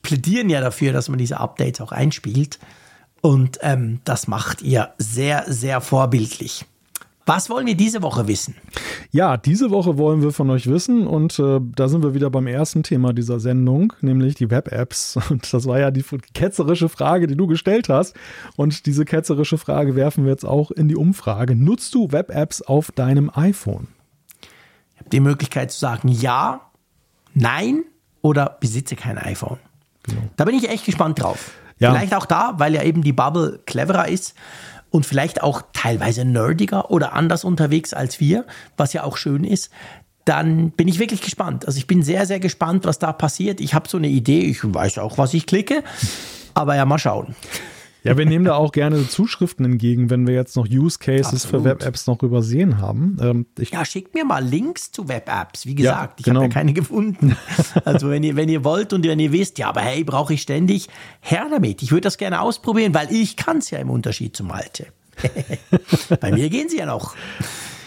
plädieren 0.02 0.50
ja 0.50 0.62
dafür, 0.62 0.94
dass 0.94 1.10
man 1.10 1.20
diese 1.20 1.40
Updates 1.40 1.82
auch 1.82 1.92
einspielt. 1.92 2.60
Und 3.22 3.60
ähm, 3.62 4.00
das 4.04 4.28
macht 4.28 4.62
ihr 4.62 4.94
sehr, 4.98 5.46
sehr 5.48 5.80
vorbildlich. 5.82 6.66
Was 7.26 7.50
wollen 7.52 7.68
wir 7.68 7.76
diese 7.76 8.02
Woche 8.02 8.28
wissen? 8.28 8.56
Ja, 9.12 9.38
diese 9.38 9.70
Woche 9.70 9.98
wollen 9.98 10.24
wir 10.24 10.32
von 10.32 10.50
euch 10.50 10.68
wissen 10.68 11.06
und 11.06 11.38
äh, 11.38 11.60
da 11.76 11.88
sind 11.88 12.04
wir 12.04 12.16
wieder 12.16 12.32
beim 12.32 12.48
ersten 12.48 12.82
Thema 12.82 13.14
dieser 13.14 13.40
Sendung, 13.40 13.94
nämlich 14.02 14.36
die 14.36 14.50
Web-Apps. 14.50 15.20
Und 15.30 15.54
das 15.54 15.66
war 15.66 15.80
ja 15.80 15.92
die 15.92 16.04
ketzerische 16.34 16.90
Frage, 16.90 17.28
die 17.28 17.38
du 17.38 17.46
gestellt 17.46 17.90
hast. 17.90 18.16
Und 18.56 18.86
diese 18.86 19.06
ketzerische 19.06 19.58
Frage 19.58 19.96
werfen 19.96 20.24
wir 20.24 20.32
jetzt 20.32 20.46
auch 20.46 20.72
in 20.72 20.88
die 20.88 20.96
Umfrage. 20.96 21.56
Nutzt 21.56 21.94
du 21.94 22.12
Web-Apps 22.12 22.64
auf 22.64 22.92
deinem 22.92 23.30
iPhone? 23.34 23.88
Ich 24.94 25.00
habe 25.00 25.10
die 25.10 25.20
Möglichkeit 25.20 25.72
zu 25.72 25.80
sagen 25.80 26.08
ja, 26.08 26.62
nein 27.34 27.84
oder 28.22 28.58
besitze 28.60 28.96
kein 28.96 29.18
iPhone. 29.18 29.60
Da 30.36 30.46
bin 30.46 30.56
ich 30.56 30.70
echt 30.70 30.86
gespannt 30.86 31.22
drauf. 31.22 31.52
Ja. 31.80 31.94
Vielleicht 31.94 32.14
auch 32.14 32.26
da, 32.26 32.54
weil 32.58 32.76
ja 32.76 32.84
eben 32.84 33.04
die 33.04 33.14
Bubble 33.14 33.60
cleverer 33.66 34.08
ist 34.08 34.36
und 34.92 35.06
vielleicht 35.06 35.42
auch 35.42 35.64
teilweise 35.74 36.26
nerdiger 36.26 36.92
oder 36.92 37.14
anders 37.14 37.44
unterwegs 37.44 37.94
als 37.94 38.20
wir, 38.20 38.46
was 38.78 38.94
ja 38.94 39.04
auch 39.04 39.18
schön 39.18 39.44
ist. 39.44 39.72
Dann 40.26 40.70
bin 40.72 40.88
ich 40.88 41.00
wirklich 41.00 41.22
gespannt. 41.22 41.66
Also 41.66 41.80
ich 41.80 41.88
bin 41.88 42.04
sehr, 42.04 42.28
sehr 42.28 42.40
gespannt, 42.40 42.86
was 42.86 43.00
da 43.00 43.12
passiert. 43.12 43.60
Ich 43.60 43.74
habe 43.74 43.90
so 43.90 43.98
eine 43.98 44.10
Idee, 44.10 44.42
ich 44.42 44.60
weiß 44.64 45.00
auch, 45.00 45.18
was 45.18 45.34
ich 45.34 45.48
klicke, 45.48 45.84
aber 46.54 46.76
ja, 46.76 46.86
mal 46.86 47.00
schauen. 47.00 47.36
Ja, 48.04 48.18
wir 48.18 48.26
nehmen 48.26 48.46
da 48.46 48.56
auch 48.56 48.72
gerne 48.72 49.08
Zuschriften 49.08 49.64
entgegen, 49.64 50.10
wenn 50.10 50.26
wir 50.26 50.34
jetzt 50.34 50.56
noch 50.56 50.68
Use 50.68 50.98
Cases 50.98 51.46
für 51.46 51.58
Absolut. 51.58 51.66
Web-Apps 51.66 52.08
noch 52.08 52.24
übersehen 52.24 52.80
haben. 52.80 53.18
Ähm, 53.22 53.46
Ja, 53.60 53.86
schickt 53.86 54.16
mir 54.16 54.26
mal 54.26 54.44
Links 54.44 54.92
zu 54.92 55.08
Web-Apps. 55.08 55.68
Wie 55.68 55.76
gesagt, 55.76 56.20
ich 56.20 56.26
genau. 56.26 56.42
habe 56.42 56.50
ja 56.50 56.54
keine 56.54 56.74
gefunden. 56.74 57.36
Also 57.86 58.10
wenn 58.10 58.24
ihr, 58.24 58.36
wenn 58.36 58.50
ihr 58.50 58.64
wollt 58.64 58.94
und 58.94 59.06
wenn 59.06 59.20
ihr 59.20 59.32
wisst, 59.32 59.58
ja, 59.58 59.70
aber 59.70 59.82
hey, 59.82 60.04
brauche 60.04 60.34
ich 60.34 60.42
ständig, 60.42 60.90
her 61.20 61.48
damit. 61.50 61.82
Ich 61.82 61.92
würde 61.92 62.02
das 62.02 62.18
gerne 62.18 62.42
ausprobieren, 62.42 62.94
weil 62.94 63.12
ich 63.12 63.38
kann 63.38 63.58
es 63.58 63.70
ja 63.70 63.80
im 63.80 63.90
Unterschied 63.90 64.36
zum 64.36 64.48
Malte. 64.48 64.88
Bei 66.20 66.32
mir 66.32 66.50
gehen 66.50 66.70
sie 66.70 66.78
ja 66.78 66.86
noch. 66.86 67.16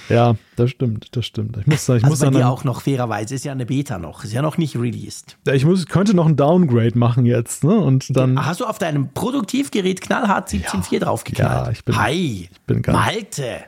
Ja, 0.08 0.34
das 0.56 0.70
stimmt, 0.70 1.14
das 1.16 1.26
stimmt. 1.26 1.56
Ich 1.58 1.66
muss, 1.66 1.86
da- 1.86 1.96
ich 1.96 2.02
muss 2.02 2.12
Also 2.12 2.26
bei 2.26 2.30
dann 2.32 2.40
dir 2.42 2.48
auch 2.48 2.64
noch 2.64 2.82
fairerweise. 2.82 3.34
Ist 3.34 3.44
ja 3.44 3.52
eine 3.52 3.66
Beta 3.66 3.98
noch. 3.98 4.24
Ist 4.24 4.32
ja 4.32 4.42
noch 4.42 4.58
nicht 4.58 4.76
released. 4.76 5.36
Ich 5.52 5.64
muss, 5.64 5.86
könnte 5.86 6.14
noch 6.14 6.26
ein 6.26 6.36
Downgrade 6.36 6.96
machen 6.98 7.26
jetzt, 7.26 7.64
ne? 7.64 7.74
Und 7.74 8.16
dann. 8.16 8.44
Hast 8.44 8.60
du 8.60 8.64
auf 8.66 8.78
deinem 8.78 9.08
Produktivgerät 9.12 10.00
knallhart 10.00 10.48
17.4 10.48 11.00
draufgeknallt? 11.00 11.66
Ja, 11.66 11.70
ich 11.72 11.84
bin- 11.84 11.96
Hi, 11.96 12.48
bin 12.66 12.82
ganz- 12.82 12.96
Malte. 12.98 13.60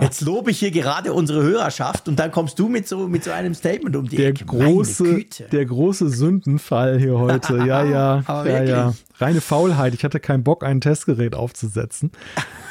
Jetzt 0.00 0.20
lobe 0.20 0.50
ich 0.50 0.58
hier 0.58 0.70
gerade 0.70 1.12
unsere 1.12 1.42
Hörerschaft 1.42 2.08
und 2.08 2.18
dann 2.18 2.30
kommst 2.30 2.58
du 2.58 2.68
mit 2.68 2.88
so, 2.88 3.06
mit 3.08 3.24
so 3.24 3.30
einem 3.30 3.54
Statement 3.54 3.96
um 3.96 4.08
die 4.08 4.16
Der 4.16 4.28
Ecke. 4.30 4.44
Große, 4.44 5.04
Güte. 5.04 5.44
der 5.50 5.64
große 5.64 6.08
Sündenfall 6.08 6.98
hier 6.98 7.18
heute. 7.18 7.58
Ja, 7.58 7.84
ja, 7.84 8.22
Aber 8.26 8.50
ja, 8.50 8.62
ja. 8.62 8.94
Reine 9.18 9.40
Faulheit. 9.40 9.94
Ich 9.94 10.02
hatte 10.04 10.18
keinen 10.18 10.42
Bock, 10.42 10.64
ein 10.64 10.80
Testgerät 10.80 11.34
aufzusetzen. 11.34 12.10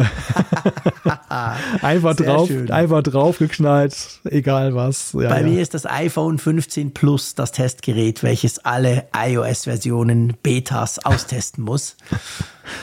einfach 1.83 2.17
Sehr 2.17 2.27
drauf, 2.27 2.49
schön. 2.49 2.71
einfach 2.71 3.03
draufgeknallt, 3.03 4.21
egal 4.25 4.75
was. 4.75 5.13
Ja, 5.13 5.29
Bei 5.29 5.41
ja. 5.41 5.47
mir 5.47 5.61
ist 5.61 5.75
das 5.75 5.87
iPhone 5.87 6.39
15 6.39 6.95
Plus 6.95 7.35
das 7.35 7.51
Testgerät, 7.53 8.23
welches 8.23 8.65
alle 8.65 9.09
iOS-Versionen 9.17 10.35
Betas 10.43 11.05
austesten 11.05 11.65
muss. 11.65 11.97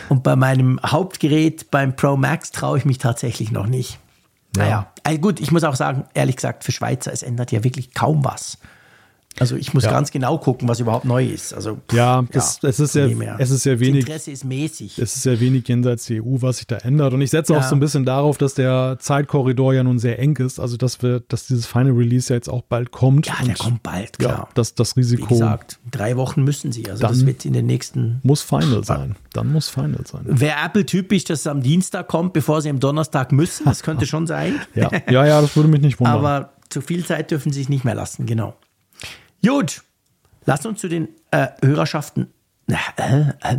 Und 0.09 0.23
bei 0.23 0.35
meinem 0.35 0.79
Hauptgerät, 0.85 1.71
beim 1.71 1.95
Pro 1.95 2.17
Max, 2.17 2.51
traue 2.51 2.77
ich 2.77 2.85
mich 2.85 2.97
tatsächlich 2.97 3.51
noch 3.51 3.67
nicht. 3.67 3.99
Naja, 4.55 4.91
also 5.03 5.19
gut, 5.19 5.39
ich 5.39 5.51
muss 5.51 5.63
auch 5.63 5.75
sagen, 5.75 6.05
ehrlich 6.13 6.37
gesagt, 6.37 6.63
für 6.63 6.71
Schweizer, 6.71 7.11
es 7.13 7.21
ändert 7.21 7.51
ja 7.51 7.63
wirklich 7.63 7.93
kaum 7.93 8.23
was. 8.25 8.57
Also 9.39 9.55
ich 9.55 9.73
muss 9.73 9.83
Ja. 9.83 9.91
ganz 9.91 10.11
genau 10.11 10.37
gucken, 10.37 10.67
was 10.67 10.79
überhaupt 10.79 11.05
neu 11.05 11.25
ist. 11.25 11.53
Also 11.53 11.75
pff, 11.75 11.95
Ja, 11.95 12.23
es- 12.31 12.59
es 12.63 12.79
ist 12.79 12.95
ja- 12.95 13.05
her. 13.07 13.35
es 13.39 13.51
ist 13.51 13.65
ja 13.65 13.73
Das 13.73 13.79
wenig- 13.81 14.01
Interesse 14.05 14.31
ist 14.31 14.43
mäßig. 14.45 14.97
Es 14.99 15.15
ist 15.15 15.25
ja 15.25 15.39
wenig 15.39 15.67
jenseits 15.67 16.05
der 16.07 16.23
EU, 16.23 16.37
was 16.41 16.57
sich 16.57 16.67
da 16.67 16.77
ändert. 16.77 17.13
Und 17.13 17.21
ich 17.21 17.29
setze 17.29 17.53
auch 17.53 17.61
Ja. 17.61 17.67
so 17.67 17.75
ein 17.75 17.79
bisschen 17.79 18.05
darauf, 18.05 18.37
dass 18.37 18.53
der 18.55 18.97
Zeitkorridor 18.99 19.73
ja 19.73 19.83
nun 19.83 19.99
sehr 19.99 20.19
eng 20.19 20.35
ist. 20.37 20.59
Also, 20.59 20.77
dass 20.77 21.01
wir, 21.01 21.19
dass 21.27 21.47
dieses 21.47 21.65
Final 21.65 21.91
Release 21.93 22.29
ja 22.31 22.35
jetzt 22.35 22.49
auch 22.49 22.61
bald 22.63 22.91
kommt. 22.91 23.27
ja, 23.27 23.35
der 23.45 23.55
kommt 23.55 23.83
bald, 23.83 24.11
Ja, 24.21 24.27
klar. 24.27 24.49
dass 24.53 24.75
das 24.75 24.95
Wie 24.95 25.01
Risiko 25.01 25.27
gesagt, 25.27 25.79
drei 25.91 26.17
Wochen 26.17 26.43
müssen 26.43 26.71
sie. 26.71 26.89
Also 26.89 27.07
das 27.07 27.25
wird 27.25 27.45
in 27.45 27.53
den 27.53 27.65
nächsten 27.65 28.19
muss 28.23 28.41
Final 28.41 28.83
sein. 28.83 29.15
Dann 29.33 29.51
muss 29.51 29.69
Final 29.69 30.05
sein. 30.05 30.21
Wäre 30.25 30.55
Apple 30.65 30.85
typisch, 30.85 31.23
dass 31.25 31.41
es 31.41 31.47
am 31.47 31.61
Dienstag 31.61 32.07
kommt, 32.07 32.33
bevor 32.33 32.61
sie 32.61 32.69
am 32.69 32.79
Donnerstag 32.79 33.31
müssen? 33.31 33.65
Das 33.65 33.83
könnte 33.83 34.05
schon 34.05 34.25
sein. 34.27 34.55
Ja, 34.75 34.89
ja, 35.09 35.25
ja 35.25 35.41
das 35.41 35.55
würde 35.55 35.69
mich 35.69 35.81
nicht 35.81 35.99
wundern. 35.99 36.15
Aber 36.15 36.49
zu 36.69 36.81
viel 36.81 37.05
Zeit 37.05 37.31
dürfen 37.31 37.51
sie 37.51 37.59
sich 37.59 37.69
nicht 37.69 37.85
mehr 37.85 37.95
lassen, 37.95 38.25
genau. 38.25 38.55
Gut, 39.45 39.81
lass 40.45 40.65
uns 40.65 40.79
zu 40.81 40.89
den 40.89 41.07
äh, 41.31 41.47
Hörerschaften, 41.63 42.27
äh, 42.69 42.73
äh, 43.43 43.57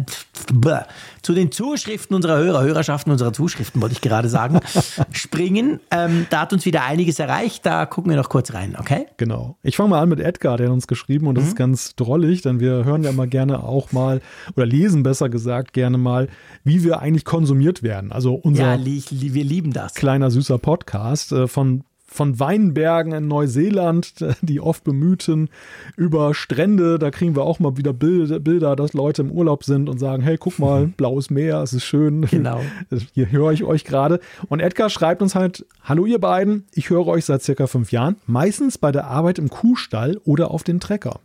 zu 1.22 1.32
den 1.32 1.50
Zuschriften 1.50 2.14
unserer 2.14 2.36
Hörer, 2.38 2.62
Hörerschaften 2.62 3.10
unserer 3.10 3.32
Zuschriften, 3.32 3.80
wollte 3.80 3.94
ich 3.94 4.00
gerade 4.02 4.28
sagen, 4.28 4.60
springen. 5.12 5.80
Ähm, 5.90 6.26
da 6.30 6.42
hat 6.42 6.52
uns 6.52 6.66
wieder 6.66 6.84
einiges 6.84 7.18
erreicht, 7.18 7.64
da 7.64 7.86
gucken 7.86 8.10
wir 8.10 8.16
noch 8.18 8.28
kurz 8.28 8.52
rein, 8.52 8.76
okay? 8.78 9.06
Genau. 9.16 9.56
Ich 9.62 9.76
fange 9.76 9.90
mal 9.90 10.00
an 10.02 10.08
mit 10.10 10.20
Edgar, 10.20 10.56
der 10.58 10.66
hat 10.66 10.72
uns 10.74 10.86
geschrieben 10.86 11.26
und 11.26 11.36
das 11.36 11.44
Mhm. 11.44 11.48
ist 11.50 11.56
ganz 11.56 11.96
drollig, 11.96 12.42
denn 12.42 12.60
wir 12.60 12.84
hören 12.84 13.02
ja 13.02 13.12
mal 13.12 13.28
gerne 13.28 13.62
auch 13.62 13.92
mal 13.92 14.20
oder 14.56 14.66
lesen 14.66 15.02
besser 15.02 15.28
gesagt 15.30 15.72
gerne 15.72 15.96
mal, 15.96 16.28
wie 16.64 16.84
wir 16.84 17.00
eigentlich 17.00 17.24
konsumiert 17.24 17.82
werden. 17.82 18.12
Also 18.12 18.34
unser 18.34 18.62
Ja, 18.62 18.74
li 18.74 19.02
li 19.10 19.32
wir 19.32 19.44
lieben 19.44 19.72
das. 19.72 19.94
kleiner 19.94 20.30
süßer 20.30 20.58
Podcast 20.58 21.32
äh, 21.32 21.46
von 21.48 21.84
von 22.08 22.40
Weinbergen 22.40 23.12
in 23.12 23.28
Neuseeland, 23.28 24.24
die 24.40 24.60
oft 24.60 24.82
bemühten, 24.82 25.50
über 25.96 26.34
Strände, 26.34 26.98
da 26.98 27.10
kriegen 27.10 27.36
wir 27.36 27.42
auch 27.42 27.60
mal 27.60 27.76
wieder 27.76 27.92
Bilder, 27.92 28.40
Bilder, 28.40 28.74
dass 28.74 28.94
Leute 28.94 29.22
im 29.22 29.30
Urlaub 29.30 29.64
sind 29.64 29.88
und 29.88 29.98
sagen, 29.98 30.22
hey, 30.22 30.36
guck 30.38 30.58
mal, 30.58 30.86
blaues 30.96 31.30
Meer, 31.30 31.62
es 31.62 31.72
ist 31.72 31.84
schön. 31.84 32.22
Genau. 32.22 32.60
Hier 33.12 33.30
höre 33.30 33.52
ich 33.52 33.64
euch 33.64 33.84
gerade. 33.84 34.20
Und 34.48 34.60
Edgar 34.60 34.90
schreibt 34.90 35.22
uns 35.22 35.34
halt, 35.34 35.66
hallo 35.82 36.06
ihr 36.06 36.18
beiden, 36.18 36.66
ich 36.72 36.90
höre 36.90 37.06
euch 37.06 37.26
seit 37.26 37.42
circa 37.42 37.66
fünf 37.66 37.92
Jahren, 37.92 38.16
meistens 38.26 38.78
bei 38.78 38.90
der 38.90 39.06
Arbeit 39.06 39.38
im 39.38 39.50
Kuhstall 39.50 40.18
oder 40.24 40.50
auf 40.50 40.64
den 40.64 40.80
Trecker. 40.80 41.20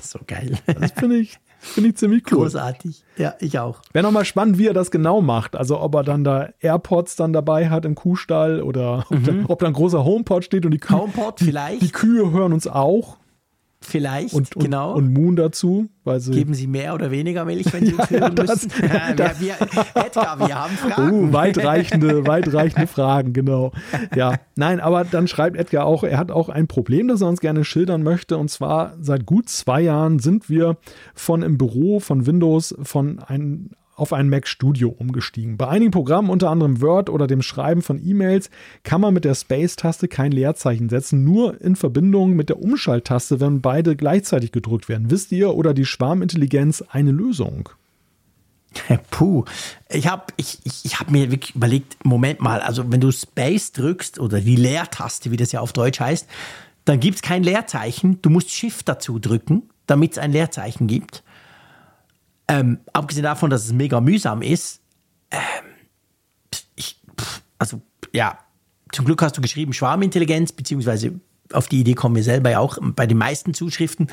so 0.00 0.18
geil. 0.26 0.58
Das 0.66 0.92
finde 0.92 1.16
ich, 1.16 1.38
finde 1.66 1.90
ich 1.90 1.96
ziemlich 1.96 2.24
cool. 2.32 2.38
Großartig. 2.38 3.02
Ja, 3.16 3.34
ich 3.40 3.58
auch. 3.58 3.80
Wäre 3.92 4.04
nochmal 4.04 4.24
spannend, 4.24 4.58
wie 4.58 4.66
er 4.66 4.74
das 4.74 4.90
genau 4.90 5.20
macht. 5.20 5.56
Also 5.56 5.80
ob 5.80 5.94
er 5.94 6.02
dann 6.02 6.24
da 6.24 6.48
AirPods 6.60 7.16
dann 7.16 7.32
dabei 7.32 7.68
hat 7.68 7.84
im 7.84 7.94
Kuhstall 7.94 8.62
oder 8.62 9.04
ob, 9.10 9.24
da, 9.24 9.32
ob 9.48 9.58
da 9.58 9.66
ein 9.66 9.72
großer 9.72 10.04
HomePod 10.04 10.44
steht 10.44 10.64
und 10.64 10.72
die, 10.72 10.78
Kühe, 10.78 10.98
HomePod 10.98 11.40
vielleicht. 11.40 11.82
die 11.82 11.90
Kühe 11.90 12.30
hören 12.30 12.52
uns 12.52 12.66
auch. 12.66 13.16
Vielleicht, 13.88 14.34
und, 14.34 14.56
und, 14.56 14.64
genau. 14.64 14.94
Und 14.94 15.12
Moon 15.12 15.36
dazu. 15.36 15.88
Weil 16.02 16.20
sie 16.20 16.32
Geben 16.32 16.54
Sie 16.54 16.66
mehr 16.66 16.94
oder 16.94 17.10
weniger 17.10 17.44
Milch, 17.44 17.72
wenn 17.72 17.86
Sie 17.86 17.94
uns 17.98 18.10
hören 18.10 18.34
müssen? 18.34 18.70
wir, 18.80 19.32
wir, 19.38 19.54
Edgar, 19.94 20.38
wir 20.38 20.54
haben 20.54 20.76
Fragen. 20.76 21.28
Oh, 21.28 21.32
weitreichende, 21.32 22.26
weitreichende 22.26 22.86
Fragen, 22.86 23.32
genau. 23.32 23.72
Ja, 24.14 24.34
nein, 24.56 24.80
aber 24.80 25.04
dann 25.04 25.28
schreibt 25.28 25.56
Edgar 25.56 25.86
auch, 25.86 26.02
er 26.02 26.18
hat 26.18 26.30
auch 26.30 26.48
ein 26.48 26.66
Problem, 26.66 27.08
das 27.08 27.20
er 27.20 27.28
uns 27.28 27.40
gerne 27.40 27.64
schildern 27.64 28.02
möchte. 28.02 28.38
Und 28.38 28.50
zwar 28.50 28.94
seit 29.00 29.24
gut 29.24 29.48
zwei 29.48 29.80
Jahren 29.82 30.18
sind 30.18 30.50
wir 30.50 30.78
von 31.14 31.42
im 31.42 31.58
Büro 31.58 32.00
von 32.00 32.26
Windows 32.26 32.74
von 32.82 33.20
einem 33.20 33.70
auf 33.96 34.12
ein 34.12 34.28
Mac 34.28 34.46
Studio 34.46 34.90
umgestiegen. 34.90 35.56
Bei 35.56 35.68
einigen 35.68 35.90
Programmen, 35.90 36.30
unter 36.30 36.50
anderem 36.50 36.80
Word 36.80 37.10
oder 37.10 37.26
dem 37.26 37.42
Schreiben 37.42 37.82
von 37.82 38.00
E-Mails, 38.04 38.50
kann 38.84 39.00
man 39.00 39.14
mit 39.14 39.24
der 39.24 39.34
Space-Taste 39.34 40.06
kein 40.06 40.32
Leerzeichen 40.32 40.88
setzen, 40.88 41.24
nur 41.24 41.60
in 41.60 41.76
Verbindung 41.76 42.36
mit 42.36 42.50
der 42.50 42.60
Umschalttaste, 42.60 43.40
wenn 43.40 43.62
beide 43.62 43.96
gleichzeitig 43.96 44.52
gedrückt 44.52 44.88
werden. 44.88 45.10
Wisst 45.10 45.32
ihr 45.32 45.54
oder 45.54 45.74
die 45.74 45.86
Schwarmintelligenz 45.86 46.84
eine 46.90 47.10
Lösung? 47.10 47.70
Puh, 49.10 49.44
ich 49.88 50.06
habe 50.06 50.24
ich, 50.36 50.58
ich, 50.64 50.84
ich 50.84 51.00
hab 51.00 51.10
mir 51.10 51.30
wirklich 51.30 51.54
überlegt, 51.54 52.04
Moment 52.04 52.40
mal, 52.40 52.60
also 52.60 52.90
wenn 52.92 53.00
du 53.00 53.10
Space 53.10 53.72
drückst 53.72 54.18
oder 54.18 54.40
die 54.40 54.56
Leertaste, 54.56 55.30
wie 55.30 55.38
das 55.38 55.52
ja 55.52 55.60
auf 55.60 55.72
Deutsch 55.72 56.00
heißt, 56.00 56.28
dann 56.84 57.00
gibt 57.00 57.16
es 57.16 57.22
kein 57.22 57.42
Leerzeichen. 57.42 58.20
Du 58.20 58.30
musst 58.30 58.50
Shift 58.50 58.88
dazu 58.88 59.18
drücken, 59.18 59.62
damit 59.86 60.12
es 60.12 60.18
ein 60.18 60.32
Leerzeichen 60.32 60.86
gibt. 60.86 61.22
Ähm, 62.48 62.78
abgesehen 62.92 63.24
davon, 63.24 63.50
dass 63.50 63.64
es 63.64 63.72
mega 63.72 64.00
mühsam 64.00 64.42
ist, 64.42 64.80
ähm, 65.30 65.40
ich, 66.76 67.00
also 67.58 67.82
ja, 68.12 68.38
zum 68.92 69.04
Glück 69.04 69.20
hast 69.22 69.36
du 69.36 69.40
geschrieben 69.40 69.72
Schwarmintelligenz, 69.72 70.52
beziehungsweise 70.52 71.12
auf 71.52 71.68
die 71.68 71.80
Idee 71.80 71.94
kommen 71.94 72.14
wir 72.14 72.22
selber 72.22 72.50
ja 72.50 72.60
auch 72.60 72.78
bei 72.80 73.06
den 73.06 73.18
meisten 73.18 73.54
Zuschriften. 73.54 74.08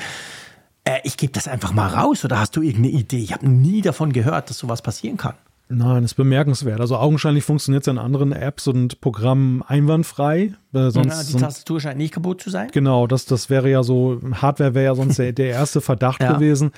Äh, 0.84 0.98
ich 1.04 1.16
gebe 1.16 1.32
das 1.32 1.48
einfach 1.48 1.72
mal 1.72 1.88
raus 1.88 2.24
oder 2.24 2.38
hast 2.38 2.56
du 2.56 2.62
irgendeine 2.62 2.94
Idee? 2.94 3.18
Ich 3.18 3.32
habe 3.32 3.48
nie 3.48 3.82
davon 3.82 4.12
gehört, 4.12 4.50
dass 4.50 4.58
sowas 4.58 4.82
passieren 4.82 5.16
kann. 5.16 5.34
Nein, 5.68 6.02
das 6.02 6.12
ist 6.12 6.16
bemerkenswert. 6.16 6.80
Also 6.80 6.96
augenscheinlich 6.98 7.42
funktioniert 7.42 7.84
es 7.84 7.88
in 7.88 7.98
anderen 7.98 8.32
Apps 8.32 8.66
und 8.68 9.00
Programmen 9.00 9.62
einwandfrei. 9.62 10.52
Äh, 10.74 10.90
sonst, 10.90 11.08
ja, 11.08 11.24
die 11.24 11.42
Tastatur 11.42 11.80
scheint 11.80 11.96
nicht 11.96 12.12
kaputt 12.12 12.42
zu 12.42 12.50
sein. 12.50 12.68
Genau, 12.70 13.06
das, 13.06 13.24
das 13.24 13.48
wäre 13.48 13.70
ja 13.70 13.82
so, 13.82 14.20
Hardware 14.34 14.74
wäre 14.74 14.84
ja 14.84 14.94
sonst 14.94 15.18
der, 15.18 15.32
der 15.32 15.48
erste 15.48 15.80
Verdacht 15.80 16.20
ja. 16.20 16.34
gewesen 16.34 16.72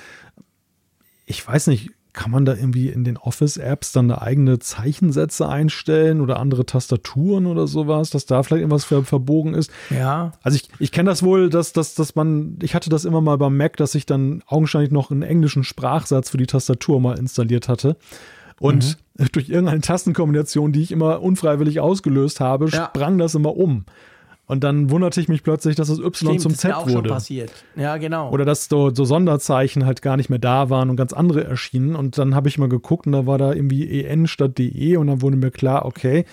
ich 1.27 1.45
weiß 1.45 1.67
nicht, 1.67 1.91
kann 2.13 2.31
man 2.31 2.45
da 2.45 2.55
irgendwie 2.55 2.89
in 2.89 3.03
den 3.03 3.15
Office-Apps 3.15 3.91
dann 3.91 4.09
eine 4.09 4.23
eigene 4.23 4.57
Zeichensätze 4.57 5.47
einstellen 5.47 6.19
oder 6.19 6.39
andere 6.39 6.65
Tastaturen 6.65 7.45
oder 7.45 7.67
sowas, 7.67 8.09
dass 8.09 8.25
da 8.25 8.41
vielleicht 8.41 8.61
irgendwas 8.61 8.85
ver 8.85 9.03
verbogen 9.03 9.53
ist? 9.53 9.69
Ja. 9.91 10.31
Also 10.41 10.55
ich, 10.55 10.69
ich 10.79 10.91
kenne 10.91 11.11
das 11.11 11.21
wohl, 11.21 11.51
dass, 11.51 11.73
dass, 11.73 11.93
dass 11.93 12.15
man, 12.15 12.57
ich 12.63 12.73
hatte 12.73 12.89
das 12.89 13.05
immer 13.05 13.21
mal 13.21 13.37
beim 13.37 13.55
Mac, 13.55 13.77
dass 13.77 13.93
ich 13.93 14.07
dann 14.07 14.41
augenscheinlich 14.47 14.89
noch 14.89 15.11
einen 15.11 15.21
englischen 15.21 15.63
Sprachsatz 15.63 16.31
für 16.31 16.37
die 16.37 16.47
Tastatur 16.47 16.99
mal 16.99 17.19
installiert 17.19 17.69
hatte. 17.69 17.97
Und 18.59 18.97
mhm. 19.19 19.27
durch 19.33 19.49
irgendeine 19.49 19.81
Tastenkombination, 19.81 20.71
die 20.71 20.81
ich 20.81 20.91
immer 20.91 21.21
unfreiwillig 21.21 21.81
ausgelöst 21.81 22.39
habe, 22.39 22.67
ja. 22.69 22.85
sprang 22.87 23.19
das 23.19 23.35
immer 23.35 23.55
um. 23.55 23.85
Und 24.47 24.63
dann 24.63 24.89
wunderte 24.89 25.19
ich 25.19 25.27
mich 25.27 25.43
plötzlich, 25.43 25.75
dass 25.75 25.89
das 25.89 25.99
Y 25.99 26.15
Stimmt, 26.15 26.41
zum 26.41 26.55
Z 26.55 26.73
auch 26.73 26.83
wurde. 26.85 26.93
Schon 26.93 27.03
passiert. 27.03 27.51
Ja, 27.75 27.97
genau. 27.97 28.31
Oder 28.31 28.45
dass 28.45 28.65
so, 28.69 28.93
so, 28.95 29.03
Sonderzeichen 29.03 29.85
halt 29.85 30.01
gar 30.01 30.15
nicht 30.15 30.29
mehr 30.29 30.39
da 30.39 30.69
waren 30.69 30.89
und 30.89 30.95
ganz 30.95 31.11
andere 31.11 31.43
erschienen. 31.43 31.97
Und 31.97 32.17
dann 32.17 32.33
habe 32.33 32.47
ich 32.47 32.57
mal 32.57 32.69
geguckt 32.69 33.05
und 33.05 33.11
da 33.11 33.25
war 33.25 33.37
da 33.37 33.51
irgendwie 33.51 34.05
en 34.05 34.25
statt 34.25 34.57
de 34.57 34.95
und 34.95 35.07
dann 35.07 35.21
wurde 35.21 35.35
mir 35.35 35.51
klar, 35.51 35.85
okay, 35.85 36.23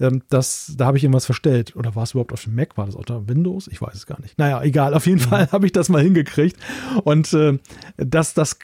ähm, 0.00 0.22
das, 0.28 0.74
da 0.76 0.86
habe 0.86 0.96
ich 0.96 1.04
irgendwas 1.04 1.26
verstellt. 1.26 1.74
Oder 1.76 1.94
war 1.94 2.04
es 2.04 2.12
überhaupt 2.12 2.32
auf 2.32 2.44
dem 2.44 2.54
Mac? 2.54 2.76
War 2.76 2.86
das 2.86 2.94
unter 2.94 3.28
Windows? 3.28 3.68
Ich 3.68 3.80
weiß 3.80 3.94
es 3.94 4.06
gar 4.06 4.20
nicht. 4.20 4.38
Naja, 4.38 4.62
egal. 4.62 4.94
Auf 4.94 5.06
jeden 5.06 5.20
mhm. 5.20 5.24
Fall 5.24 5.48
habe 5.52 5.66
ich 5.66 5.72
das 5.72 5.88
mal 5.88 6.02
hingekriegt. 6.02 6.56
Und 7.04 7.32
äh, 7.32 7.58
das, 7.96 8.34
das, 8.34 8.58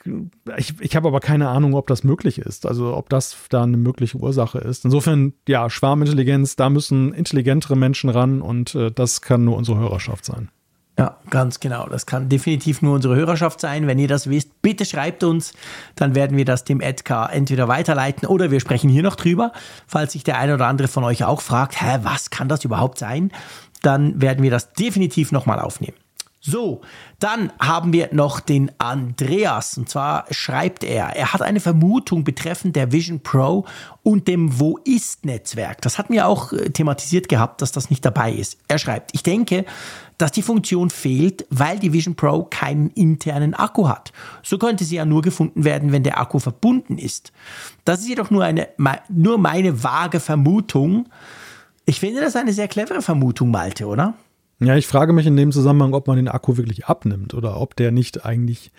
ich, 0.57 0.75
ich 0.81 0.97
habe 0.97 1.09
aber 1.09 1.21
keine 1.21 1.49
Ahnung, 1.49 1.75
ob 1.75 1.87
das 1.87 2.05
möglich 2.05 2.39
ist. 2.39 2.67
Also 2.67 2.97
ob 2.97 3.09
das 3.09 3.37
da 3.49 3.63
eine 3.63 3.77
mögliche 3.77 4.19
Ursache 4.19 4.59
ist. 4.59 4.85
Insofern, 4.85 5.33
ja, 5.49 5.69
Schwarmintelligenz, 5.71 6.57
da 6.57 6.71
müssen 6.71 7.13
intelligentere 7.13 7.77
Menschen 7.77 8.11
ran 8.11 8.41
und 8.41 8.75
äh, 8.75 8.91
das 8.91 9.21
kann 9.21 9.45
nur 9.45 9.57
unsere 9.57 9.79
Hörerschaft 9.79 10.25
sein. 10.25 10.51
Ja, 10.97 11.17
ganz 11.29 11.59
genau. 11.59 11.89
Das 11.89 12.07
kann 12.07 12.29
definitiv 12.29 12.81
nur 12.81 12.95
unsere 12.95 13.17
Hörerschaft 13.17 13.61
sein. 13.61 13.89
Wenn 13.89 13.99
ihr 13.99 14.07
das 14.07 14.31
wisst, 14.31 14.63
bitte 14.63 14.85
schreibt 14.85 15.25
uns. 15.25 15.53
Dann 15.97 16.15
werden 16.15 16.37
wir 16.37 16.45
das 16.45 16.63
dem 16.63 16.81
Edgar 16.81 17.33
entweder 17.33 17.67
weiterleiten 17.67 18.29
oder 18.29 18.53
wir 18.53 18.61
sprechen 18.61 18.89
hier 18.89 19.03
noch 19.03 19.17
drüber. 19.17 19.53
Falls 19.89 20.13
sich 20.13 20.23
der 20.23 20.39
eine 20.39 20.55
oder 20.55 20.69
andere 20.69 20.87
von 20.87 21.03
euch 21.03 21.25
auch 21.25 21.41
fragt, 21.41 21.81
hä, 21.83 21.99
was 22.03 22.31
kann 22.31 22.49
das 22.49 22.65
überhaupt 22.65 22.99
sein? 22.99 23.33
Dann 23.83 24.21
werden 24.21 24.45
wir 24.45 24.53
das 24.53 24.73
definitiv 24.73 25.33
nochmal 25.33 25.59
aufnehmen. 25.59 25.97
So, 26.47 26.83
dann 27.21 27.51
haben 27.59 27.95
wir 27.95 28.11
noch 28.13 28.39
den 28.39 28.71
Andreas. 28.77 29.79
Und 29.79 29.89
zwar 29.89 30.27
schreibt 30.31 30.85
er, 30.85 31.17
er 31.17 31.33
hat 31.33 31.41
eine 31.41 31.59
Vermutung 31.59 32.23
betreffend 32.23 32.77
der 32.77 32.93
Vision 32.93 33.21
Pro 33.21 33.65
und 34.03 34.29
dem 34.29 34.61
Wo 34.61 34.77
ist 34.85 35.25
Netzwerk. 35.25 35.81
Das 35.81 35.97
hatten 35.97 36.13
wir 36.13 36.27
auch 36.27 36.53
äh, 36.53 36.69
thematisiert 36.69 37.31
gehabt, 37.31 37.63
dass 37.63 37.73
das 37.73 37.89
nicht 37.89 38.05
dabei 38.05 38.31
ist. 38.31 38.59
Er 38.69 38.77
schreibt, 38.77 39.15
ich 39.15 39.23
denke, 39.23 39.65
dass 40.19 40.33
die 40.33 40.43
Funktion 40.43 40.91
fehlt, 40.91 41.47
weil 41.51 41.79
die 41.79 41.93
Vision 41.93 42.15
Pro 42.15 42.45
keinen 42.45 42.91
internen 42.91 43.55
Akku 43.55 43.89
hat. 43.89 44.13
So 44.43 44.59
könnte 44.59 44.85
sie 44.85 44.97
ja 44.97 45.05
nur 45.05 45.23
gefunden 45.23 45.65
werden, 45.65 45.93
wenn 45.93 46.03
der 46.03 46.21
Akku 46.21 46.39
verbunden 46.39 46.99
ist. 46.99 47.33
Das 47.85 48.01
ist 48.01 48.09
jedoch 48.09 48.31
nur 48.31 48.45
eine, 48.45 48.69
nur 49.09 49.39
meine 49.39 49.83
vage 49.83 50.21
Vermutung. 50.21 51.09
Ich 51.87 52.01
finde 52.01 52.21
das 52.21 52.37
eine 52.37 52.53
sehr 52.53 52.69
clevere 52.69 53.03
Vermutung, 53.03 53.51
Malte, 53.51 53.87
oder? 53.87 54.15
Ja, 54.61 54.77
ich 54.77 54.87
frage 54.87 55.13
mich 55.13 55.27
in 55.27 55.37
dem 55.37 55.53
Zusammenhang, 55.53 55.95
ob 55.95 56.07
man 56.07 56.17
den 56.17 56.29
Akku 56.29 56.57
wirklich 56.57 56.87
abnimmt 56.87 57.35
oder 57.35 57.61
ob 57.61 57.77
der 57.77 57.91
nicht 57.91 58.25
eigentlich 58.25 58.71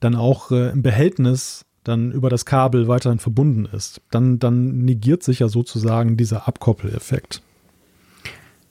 dann 0.00 0.16
auch 0.16 0.50
äh, 0.50 0.70
im 0.70 0.82
Behältnis 0.82 1.66
dann 1.84 2.10
über 2.12 2.28
das 2.28 2.44
Kabel 2.44 2.88
weiterhin 2.88 3.18
verbunden 3.18 3.66
ist. 3.66 4.00
Dann, 4.10 4.38
dann 4.38 4.78
negiert 4.78 5.22
sich 5.22 5.38
ja 5.40 5.48
sozusagen 5.48 6.16
dieser 6.16 6.48
Abkoppeleffekt. 6.48 7.42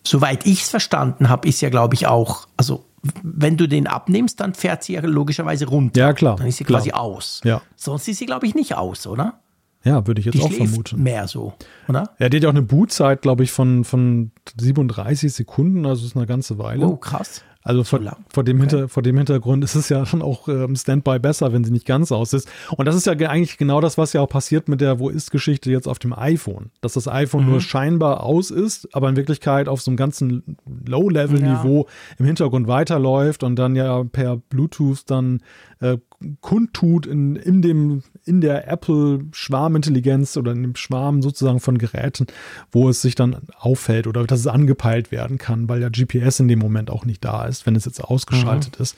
Soweit 0.04 0.46
ich 0.46 0.64
es 0.64 0.70
verstanden 0.70 1.30
habe, 1.30 1.48
ist 1.48 1.62
ja, 1.62 1.70
glaube 1.70 1.96
ich, 1.96 2.08
auch, 2.08 2.48
also 2.58 2.86
wenn 3.24 3.58
du 3.58 3.68
den 3.68 3.88
abnimmst, 3.88 4.40
dann 4.40 4.54
fährt 4.54 4.84
sie 4.84 4.94
ja 4.94 5.02
logischerweise 5.02 5.68
runter. 5.68 6.00
Ja, 6.00 6.14
klar. 6.14 6.36
Dann 6.36 6.48
ist 6.48 6.58
sie 6.58 6.64
klar. 6.64 6.80
quasi 6.80 6.92
aus. 6.92 7.42
Ja. 7.44 7.62
Sonst 7.76 8.08
ist 8.08 8.18
sie, 8.20 8.26
glaube 8.26 8.46
ich, 8.46 8.56
nicht 8.56 8.76
aus, 8.76 9.08
oder? 9.08 9.40
Ja, 9.84 10.06
würde 10.06 10.20
ich 10.20 10.26
jetzt 10.26 10.36
die 10.36 10.42
auch 10.42 10.52
vermuten. 10.52 11.02
Mehr 11.02 11.28
so, 11.28 11.54
oder? 11.88 12.10
Ja, 12.20 12.28
die 12.28 12.38
hat 12.38 12.44
ja 12.44 12.50
auch 12.50 12.54
eine 12.54 12.62
Bootzeit, 12.62 13.22
glaube 13.22 13.44
ich, 13.44 13.52
von, 13.52 13.86
von 13.86 14.32
37 14.60 15.34
Sekunden, 15.34 15.86
also 15.86 16.06
ist 16.06 16.18
eine 16.18 16.26
ganze 16.26 16.58
Weile. 16.58 16.86
Oh, 16.86 16.98
krass. 16.98 17.44
Also 17.62 17.84
vor, 17.84 18.00
vor, 18.34 18.44
dem 18.46 18.58
okay. 18.58 18.70
Hinter, 18.70 18.90
vor 18.90 19.04
dem 19.04 19.18
Hintergrund 19.18 19.66
ist 19.66 19.76
es 19.76 19.90
ja 19.90 20.06
schon 20.06 20.22
auch 20.22 20.48
ähm, 20.48 20.78
Standby 20.78 21.20
besser, 21.20 21.52
wenn 21.52 21.66
sie 21.66 21.72
nicht 21.72 21.86
ganz 21.86 22.10
aus 22.12 22.32
ist. 22.32 22.48
Und 22.78 22.86
das 22.86 22.96
ist 22.96 23.06
ja 23.06 23.14
eigentlich 23.14 23.58
genau 23.58 23.82
das, 23.82 23.98
was 23.98 24.14
ja 24.14 24.22
auch 24.22 24.30
passiert 24.30 24.70
mit 24.70 24.80
der 24.80 25.00
Wo 25.00 25.10
ist-Geschichte 25.10 25.70
jetzt 25.70 25.88
auf 25.88 26.00
dem 26.00 26.18
iPhone. 26.18 26.72
Dass 26.80 26.94
das 26.94 27.10
iPhone 27.10 27.44
mhm. 27.44 27.52
nur 27.52 27.62
scheinbar 27.62 28.24
aus 28.24 28.50
ist, 28.50 28.96
aber 28.96 29.10
in 29.10 29.18
Wirklichkeit 29.18 29.68
auf 29.68 29.82
so 29.82 29.92
einem 29.92 29.98
ganzen 29.98 30.58
Low-Level-Niveau 30.86 31.86
ja. 31.86 32.16
im 32.18 32.26
Hintergrund 32.26 32.68
weiterläuft 32.68 33.44
und 33.44 33.58
dann 33.58 33.76
ja 33.76 34.06
per 34.06 34.38
Bluetooth 34.38 35.04
dann 35.08 35.42
äh, 35.82 35.98
kundtut 36.42 37.06
in, 37.06 37.36
in, 37.36 37.62
dem, 37.62 38.04
in 38.30 38.42
der 38.42 38.68
Apple-Schwarmintelligenz 38.68 40.38
oder 40.38 40.52
in 40.52 40.62
dem 40.62 40.76
Schwarm 40.76 41.22
sozusagen 41.24 41.60
von 41.60 41.80
Geräten, 41.80 42.28
wo 42.72 42.88
es 42.88 43.02
sich 43.02 43.16
dann 43.16 43.38
auffällt 43.58 44.06
oder 44.06 44.26
dass 44.26 44.42
es 44.42 44.48
angepeilt 44.48 45.12
werden 45.12 45.40
kann, 45.40 45.68
weil 45.68 45.82
ja 45.82 45.90
GPS 45.90 46.40
in 46.40 46.48
dem 46.48 46.60
Moment 46.60 46.92
auch 46.92 47.06
nicht 47.06 47.26
da 47.26 47.46
ist, 47.46 47.66
wenn 47.66 47.76
es 47.76 47.86
jetzt 47.86 48.04
ausgeschaltet 48.04 48.78
mhm. 48.78 48.84
ist. 48.84 48.96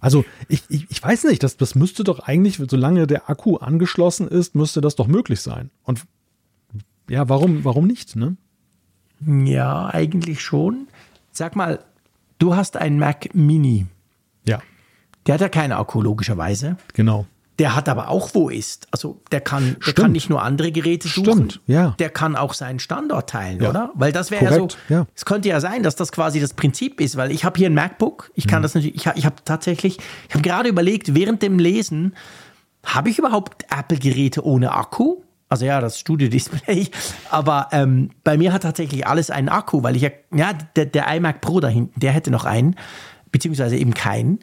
Also 0.00 0.24
ich, 0.48 0.64
ich, 0.68 0.90
ich 0.90 1.02
weiß 1.02 1.24
nicht, 1.24 1.42
das, 1.42 1.56
das 1.56 1.74
müsste 1.76 2.04
doch 2.04 2.18
eigentlich, 2.18 2.60
solange 2.68 3.06
der 3.06 3.30
Akku 3.30 3.56
angeschlossen 3.56 4.28
ist, 4.28 4.54
müsste 4.54 4.80
das 4.80 4.96
doch 4.96 5.06
möglich 5.06 5.40
sein. 5.40 5.70
Und 5.84 6.04
ja, 7.08 7.28
warum, 7.28 7.64
warum 7.64 7.86
nicht, 7.86 8.16
ne? 8.16 8.36
Ja, 9.24 9.86
eigentlich 9.86 10.42
schon. 10.42 10.88
Sag 11.32 11.56
mal, 11.56 11.78
du 12.38 12.56
hast 12.56 12.76
ein 12.76 12.98
Mac 12.98 13.34
Mini. 13.34 13.86
Ja. 14.46 14.60
Der 15.26 15.34
hat 15.34 15.40
ja 15.40 15.48
keinen 15.48 15.72
Akku, 15.72 16.02
logischerweise. 16.02 16.76
Genau. 16.92 17.26
Der 17.58 17.76
hat 17.76 17.88
aber 17.88 18.08
auch 18.08 18.34
wo 18.34 18.48
ist. 18.48 18.88
Also 18.90 19.20
der 19.30 19.40
kann, 19.40 19.76
der 19.86 19.92
kann 19.92 20.12
nicht 20.12 20.28
nur 20.28 20.42
andere 20.42 20.72
Geräte 20.72 21.06
suchen. 21.06 21.50
Stimmt, 21.50 21.60
ja. 21.66 21.94
Der 21.98 22.10
kann 22.10 22.34
auch 22.34 22.52
seinen 22.52 22.80
Standort 22.80 23.30
teilen, 23.30 23.62
ja. 23.62 23.70
oder? 23.70 23.92
Weil 23.94 24.12
das 24.12 24.30
wäre 24.30 24.44
ja 24.44 24.52
so. 24.54 24.68
Ja. 24.88 25.06
Es 25.14 25.24
könnte 25.24 25.48
ja 25.48 25.60
sein, 25.60 25.82
dass 25.82 25.94
das 25.94 26.10
quasi 26.10 26.40
das 26.40 26.54
Prinzip 26.54 27.00
ist, 27.00 27.16
weil 27.16 27.30
ich 27.30 27.44
habe 27.44 27.56
hier 27.56 27.70
ein 27.70 27.74
MacBook. 27.74 28.32
Ich 28.34 28.48
kann 28.48 28.60
mhm. 28.60 28.62
das 28.64 28.74
natürlich. 28.74 28.96
Ich, 28.96 29.06
ich 29.14 29.24
habe 29.24 29.36
tatsächlich. 29.44 29.98
Ich 30.28 30.34
habe 30.34 30.42
gerade 30.42 30.68
überlegt, 30.68 31.14
während 31.14 31.42
dem 31.42 31.58
Lesen, 31.58 32.14
habe 32.84 33.08
ich 33.08 33.18
überhaupt 33.18 33.64
Apple-Geräte 33.70 34.44
ohne 34.44 34.72
Akku? 34.72 35.22
Also 35.48 35.64
ja, 35.64 35.80
das 35.80 36.00
Studio-Display. 36.00 36.88
Aber 37.30 37.68
ähm, 37.70 38.10
bei 38.24 38.36
mir 38.36 38.52
hat 38.52 38.62
tatsächlich 38.62 39.06
alles 39.06 39.30
einen 39.30 39.48
Akku, 39.48 39.82
weil 39.82 39.94
ich 39.94 40.02
ja, 40.02 40.10
ja, 40.34 40.52
der, 40.74 40.86
der 40.86 41.06
iMac 41.14 41.40
Pro 41.40 41.60
da 41.60 41.68
hinten, 41.68 41.98
der 42.00 42.12
hätte 42.12 42.30
noch 42.30 42.44
einen, 42.44 42.74
beziehungsweise 43.30 43.76
eben 43.76 43.94
keinen 43.94 44.40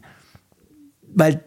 weil 1.14 1.44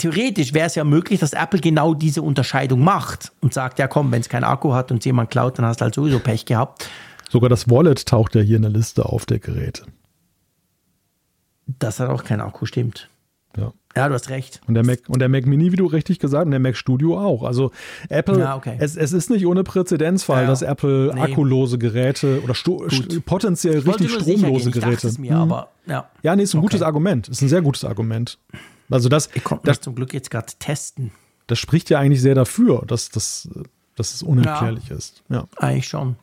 theoretisch 0.00 0.52
wäre 0.54 0.66
es 0.66 0.74
ja 0.74 0.84
möglich, 0.84 1.20
dass 1.20 1.32
Apple 1.32 1.60
genau 1.60 1.94
diese 1.94 2.22
Unterscheidung 2.22 2.82
macht 2.82 3.32
und 3.40 3.54
sagt, 3.54 3.78
ja 3.78 3.86
komm, 3.88 4.10
wenn 4.12 4.20
es 4.20 4.28
keinen 4.28 4.44
Akku 4.44 4.72
hat 4.74 4.90
und 4.90 5.04
jemand 5.04 5.30
klaut, 5.30 5.58
dann 5.58 5.64
hast 5.66 5.80
du 5.80 5.84
halt 5.84 5.94
sowieso 5.94 6.18
Pech 6.18 6.44
gehabt. 6.44 6.88
Sogar 7.30 7.48
das 7.48 7.70
Wallet 7.70 8.06
taucht 8.06 8.34
ja 8.34 8.40
hier 8.40 8.56
in 8.56 8.62
der 8.62 8.70
Liste 8.72 9.04
auf 9.06 9.24
der 9.26 9.38
Geräte. 9.38 9.84
Das 11.66 12.00
hat 12.00 12.08
auch 12.08 12.24
keinen 12.24 12.40
Akku, 12.40 12.66
stimmt. 12.66 13.08
Ja. 13.56 13.72
Ja, 13.96 14.08
du 14.08 14.14
hast 14.14 14.28
recht. 14.30 14.60
Und 14.68 14.74
der 14.74 14.84
Mac, 14.84 15.00
und 15.08 15.18
der 15.18 15.28
Mac 15.28 15.46
Mini, 15.46 15.72
wie 15.72 15.76
du 15.76 15.86
richtig 15.86 16.20
gesagt, 16.20 16.44
und 16.44 16.52
der 16.52 16.60
Mac 16.60 16.76
Studio 16.76 17.18
auch. 17.18 17.42
Also 17.42 17.72
Apple, 18.08 18.38
Ja, 18.38 18.54
okay. 18.56 18.76
es, 18.78 18.96
es 18.96 19.12
ist 19.12 19.30
nicht 19.30 19.44
ohne 19.46 19.64
Präzedenzfall, 19.64 20.42
Ja. 20.44 20.48
dass 20.48 20.62
Apple 20.62 21.10
Nee. 21.14 21.20
akkulose 21.20 21.76
Geräte 21.76 22.40
oder 22.44 22.54
sto, 22.54 22.88
st 22.88 23.24
potenziell 23.26 23.80
richtig 23.80 24.12
stromlose 24.12 24.70
Geräte. 24.70 25.10
mir, 25.20 25.34
Mhm. 25.34 25.40
aber 25.40 25.70
ja. 25.86 26.08
ja, 26.22 26.36
nee, 26.36 26.44
ist 26.44 26.54
ein 26.54 26.58
Okay. 26.58 26.66
gutes 26.66 26.82
Argument. 26.82 27.28
Ist 27.28 27.42
ein 27.42 27.48
sehr 27.48 27.62
gutes 27.62 27.84
Argument. 27.84 28.38
Also 28.90 29.08
das, 29.08 29.28
Ich 29.34 29.44
konnte 29.44 29.66
das, 29.66 29.78
das 29.78 29.84
zum 29.84 29.94
Glück 29.94 30.12
jetzt 30.12 30.30
gerade 30.30 30.52
testen. 30.58 31.12
das 31.46 31.58
spricht 31.58 31.90
ja 31.90 31.98
eigentlich 31.98 32.20
sehr 32.20 32.34
dafür, 32.34 32.84
dass, 32.86 33.08
dass, 33.08 33.48
dass 33.96 34.14
es 34.14 34.22
unerklärlich 34.22 34.90
ist. 34.90 35.22
Ja. 35.28 35.46
Eigentlich 35.56 35.88
schon. 35.88 36.16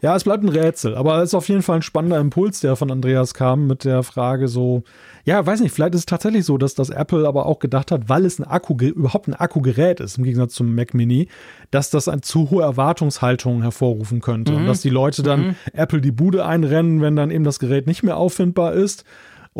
Ja, 0.00 0.16
es 0.16 0.24
bleibt 0.24 0.42
ein 0.42 0.48
Rätsel, 0.48 0.94
aber 0.94 1.18
es 1.18 1.30
ist 1.30 1.34
auf 1.34 1.48
jeden 1.48 1.60
Fall 1.60 1.76
ein 1.76 1.82
spannender 1.82 2.18
Impuls, 2.18 2.60
der 2.60 2.76
von 2.76 2.90
Andreas 2.90 3.34
kam 3.34 3.66
mit 3.66 3.84
der 3.84 4.02
Frage 4.02 4.48
so, 4.48 4.84
ja, 5.24 5.44
weiß 5.44 5.60
nicht, 5.60 5.72
vielleicht 5.72 5.94
ist 5.94 6.00
es 6.00 6.06
tatsächlich 6.06 6.46
so, 6.46 6.56
dass 6.56 6.74
das 6.74 6.88
Apple 6.88 7.28
aber 7.28 7.44
auch 7.44 7.58
gedacht 7.58 7.90
hat, 7.92 8.08
weil 8.08 8.24
es 8.24 8.38
ein 8.38 8.44
Akku, 8.44 8.74
überhaupt 8.74 9.28
ein 9.28 9.34
Akkugerät 9.34 10.00
ist, 10.00 10.16
im 10.16 10.24
Gegensatz 10.24 10.54
zum 10.54 10.74
Mac 10.74 10.94
Mini, 10.94 11.28
dass 11.70 11.90
das 11.90 12.08
eine 12.08 12.22
zu 12.22 12.48
hohe 12.50 12.62
Erwartungshaltung 12.62 13.60
hervorrufen 13.60 14.22
könnte 14.22 14.54
und 14.54 14.64
dass 14.64 14.80
die 14.80 14.88
Leute 14.88 15.22
dann 15.22 15.56
Apple 15.74 16.00
die 16.00 16.12
Bude 16.12 16.46
einrennen, 16.46 17.02
wenn 17.02 17.14
dann 17.14 17.30
eben 17.30 17.44
das 17.44 17.58
Gerät 17.58 17.86
nicht 17.86 18.02
mehr 18.02 18.16
auffindbar 18.16 18.72
ist 18.72 19.04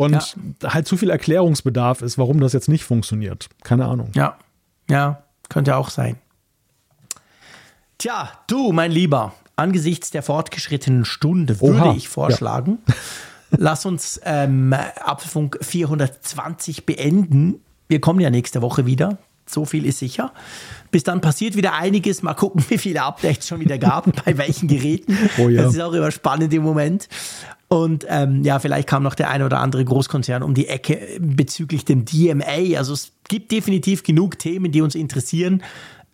und 0.01 0.35
halt 0.63 0.87
zu 0.87 0.97
viel 0.97 1.09
Erklärungsbedarf 1.09 2.01
ist, 2.01 2.17
warum 2.17 2.39
das 2.39 2.53
jetzt 2.53 2.69
nicht 2.69 2.83
funktioniert. 2.83 3.49
Keine 3.63 3.85
Ahnung. 3.85 4.09
Ja, 4.15 4.37
ja, 4.89 5.23
könnte 5.49 5.75
auch 5.75 5.89
sein. 5.89 6.17
Tja, 7.97 8.31
du, 8.47 8.71
mein 8.71 8.91
Lieber, 8.91 9.33
angesichts 9.55 10.09
der 10.09 10.23
fortgeschrittenen 10.23 11.05
Stunde 11.05 11.61
würde 11.61 11.79
Oha, 11.79 11.93
ich 11.95 12.09
vorschlagen, 12.09 12.79
lass 13.51 13.85
uns 13.85 14.19
ähm, 14.23 14.73
Apfelfunk 14.73 15.59
420 15.61 16.85
beenden. 16.85 17.61
Wir 17.87 18.01
kommen 18.01 18.19
ja 18.19 18.29
nächste 18.29 18.61
Woche 18.61 18.85
wieder. 18.85 19.19
So 19.45 19.65
viel 19.65 19.85
ist 19.85 19.99
sicher. 19.99 20.31
Bis 20.91 21.03
dann 21.03 21.19
passiert 21.19 21.55
wieder 21.55 21.73
einiges. 21.73 22.23
Mal 22.23 22.33
gucken, 22.33 22.63
wie 22.69 22.77
viele 22.77 23.03
Updates 23.03 23.47
schon 23.47 23.59
wieder 23.59 23.77
gab, 23.77 24.25
bei 24.25 24.37
welchen 24.37 24.67
Geräten. 24.67 25.17
Oh 25.37 25.49
ja. 25.49 25.63
Das 25.63 25.73
ist 25.73 25.81
auch 25.81 25.93
immer 25.93 26.11
spannend 26.11 26.53
im 26.53 26.63
Moment. 26.63 27.07
Und 27.71 28.05
ähm, 28.09 28.43
ja, 28.43 28.59
vielleicht 28.59 28.89
kam 28.89 29.01
noch 29.01 29.15
der 29.15 29.29
ein 29.29 29.43
oder 29.43 29.61
andere 29.61 29.85
Großkonzern 29.85 30.43
um 30.43 30.53
die 30.53 30.67
Ecke 30.67 30.99
bezüglich 31.21 31.85
dem 31.85 32.03
DMA. 32.03 32.77
Also 32.77 32.91
es 32.91 33.13
gibt 33.29 33.49
definitiv 33.53 34.03
genug 34.03 34.37
Themen, 34.37 34.73
die 34.73 34.81
uns 34.81 34.93
interessieren. 34.93 35.63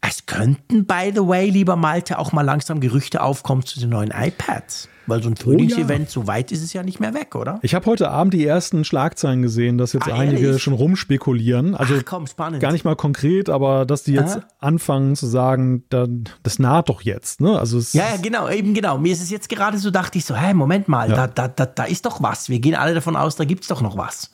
Es 0.01 0.25
könnten, 0.25 0.85
by 0.85 1.11
the 1.13 1.21
way, 1.27 1.49
lieber 1.49 1.75
Malte, 1.75 2.19
auch 2.19 2.31
mal 2.31 2.43
langsam 2.43 2.79
Gerüchte 2.79 3.21
aufkommen 3.21 3.65
zu 3.65 3.79
den 3.79 3.89
neuen 3.89 4.11
iPads. 4.11 4.89
Weil 5.07 5.23
so 5.23 5.29
ein 5.29 5.37
Frühlingsevent, 5.37 6.09
so 6.09 6.27
weit 6.27 6.51
ist 6.51 6.61
es 6.61 6.73
ja 6.73 6.83
nicht 6.83 6.99
mehr 6.99 7.13
weg, 7.13 7.33
oder? 7.33 7.59
Ich 7.61 7.73
habe 7.73 7.85
heute 7.85 8.09
Abend 8.11 8.33
die 8.33 8.45
ersten 8.45 8.83
Schlagzeilen 8.83 9.41
gesehen, 9.41 9.77
dass 9.77 9.93
jetzt 9.93 10.07
Ah, 10.09 10.15
einige 10.15 10.45
ehrlich? 10.47 10.61
schon 10.61 10.73
rumspekulieren. 10.73 11.75
Also 11.75 11.95
Ach 11.97 12.03
komm, 12.05 12.27
spannend. 12.27 12.59
gar 12.61 12.73
nicht 12.73 12.83
mal 12.83 12.95
konkret, 12.97 13.49
aber 13.49 13.85
dass 13.85 14.03
die 14.03 14.11
jetzt 14.13 14.37
Aha. 14.37 14.43
anfangen 14.59 15.15
zu 15.15 15.25
sagen, 15.25 15.83
da, 15.89 16.07
das 16.43 16.59
naht 16.59 16.89
doch 16.89 17.01
jetzt. 17.03 17.39
Ne? 17.39 17.57
Also 17.57 17.79
Ja, 17.97 18.03
ja, 18.15 18.17
genau, 18.21 18.49
eben 18.49 18.73
genau. 18.73 18.97
Mir 18.97 19.13
ist 19.13 19.21
es 19.21 19.29
jetzt 19.29 19.47
gerade 19.47 19.77
so, 19.77 19.91
dachte 19.91 20.17
ich 20.17 20.25
so, 20.25 20.35
hä, 20.35 20.53
Moment 20.53 20.89
mal, 20.89 21.09
Ja. 21.09 21.15
da, 21.15 21.27
da, 21.27 21.47
da, 21.47 21.65
da 21.65 21.83
ist 21.85 22.05
doch 22.05 22.21
was. 22.21 22.49
Wir 22.49 22.59
gehen 22.59 22.75
alle 22.75 22.93
davon 22.93 23.15
aus, 23.15 23.37
da 23.37 23.45
gibt 23.45 23.61
es 23.63 23.69
doch 23.69 23.81
noch 23.81 23.95
was. 23.97 24.31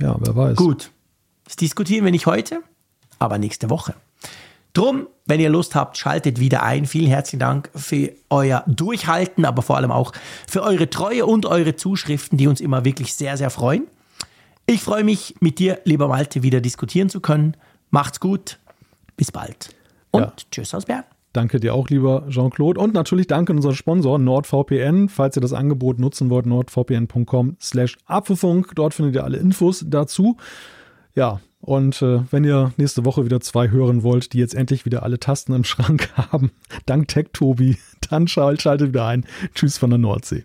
ja, 0.00 0.16
wer 0.20 0.34
weiß. 0.34 0.56
Gut, 0.56 0.90
das 1.44 1.56
diskutieren 1.56 2.06
wir 2.06 2.12
nicht 2.12 2.24
heute, 2.26 2.60
aber 3.18 3.36
nächste 3.36 3.68
Woche. 3.68 3.94
Drum, 4.72 5.06
wenn 5.26 5.38
ihr 5.40 5.50
Lust 5.50 5.74
habt, 5.74 5.98
schaltet 5.98 6.40
wieder 6.40 6.62
ein. 6.62 6.86
Vielen 6.86 7.08
herzlichen 7.08 7.40
Dank 7.40 7.70
für 7.74 8.12
euer 8.30 8.64
Durchhalten, 8.66 9.44
aber 9.44 9.62
vor 9.62 9.76
allem 9.76 9.90
auch 9.90 10.12
für 10.48 10.62
eure 10.62 10.88
Treue 10.88 11.26
und 11.26 11.44
eure 11.46 11.76
Zuschriften, 11.76 12.38
die 12.38 12.46
uns 12.48 12.60
immer 12.60 12.84
wirklich 12.84 13.14
sehr, 13.14 13.36
sehr 13.36 13.50
freuen. 13.50 13.86
Ich 14.66 14.82
freue 14.82 15.04
mich, 15.04 15.34
mit 15.40 15.58
dir, 15.58 15.80
lieber 15.84 16.08
Malte, 16.08 16.42
wieder 16.42 16.60
diskutieren 16.60 17.08
zu 17.10 17.20
können. 17.20 17.56
Macht's 17.90 18.20
gut. 18.20 18.58
Bis 19.16 19.30
bald. 19.30 19.74
Und 20.10 20.22
Ja. 20.22 20.32
tschüss 20.50 20.74
aus 20.74 20.86
Bern. 20.86 21.04
Danke 21.34 21.60
dir 21.60 21.74
auch, 21.74 21.88
lieber 21.88 22.26
Jean-Claude. 22.28 22.78
Und 22.80 22.92
natürlich 22.94 23.26
danke 23.26 23.52
an 23.52 23.56
unseren 23.56 23.74
Sponsor 23.74 24.18
NordVPN. 24.18 25.08
Falls 25.08 25.36
ihr 25.36 25.40
das 25.40 25.52
Angebot 25.54 25.98
nutzen 25.98 26.28
wollt, 26.30 26.44
nordvpn.com 26.46 27.56
slash 27.60 27.96
Apfelfunk. 28.06 28.72
Dort 28.74 28.92
findet 28.94 29.14
ihr 29.14 29.24
alle 29.24 29.38
Infos 29.38 29.84
dazu. 29.86 30.36
Ja, 31.14 31.40
und 31.62 32.02
äh, 32.02 32.20
wenn 32.32 32.42
ihr 32.42 32.72
nächste 32.76 33.04
Woche 33.04 33.24
wieder 33.24 33.40
zwei 33.40 33.70
hören 33.70 34.02
wollt, 34.02 34.32
die 34.32 34.38
jetzt 34.38 34.54
endlich 34.54 34.84
wieder 34.84 35.04
alle 35.04 35.20
Tasten 35.20 35.54
im 35.54 35.64
Schrank 35.64 36.10
haben, 36.16 36.50
dank 36.86 37.08
Tech 37.08 37.28
Tobi, 37.32 37.78
dann 38.10 38.26
schalt, 38.28 38.60
schaltet 38.60 38.88
wieder 38.88 39.06
ein. 39.06 39.24
Tschüss 39.54 39.78
von 39.78 39.90
der 39.90 39.98
Nordsee. 39.98 40.44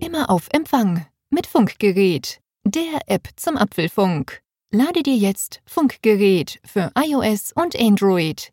Immer 0.00 0.30
auf 0.30 0.48
Empfang 0.52 1.06
mit 1.28 1.46
Funkgerät, 1.46 2.40
der 2.64 3.02
App 3.06 3.28
zum 3.36 3.58
Apfelfunk. 3.58 4.40
Lade 4.70 5.02
dir 5.02 5.16
jetzt 5.16 5.60
Funkgerät 5.66 6.60
für 6.64 6.92
iOS 6.96 7.52
und 7.54 7.78
Android 7.78 8.52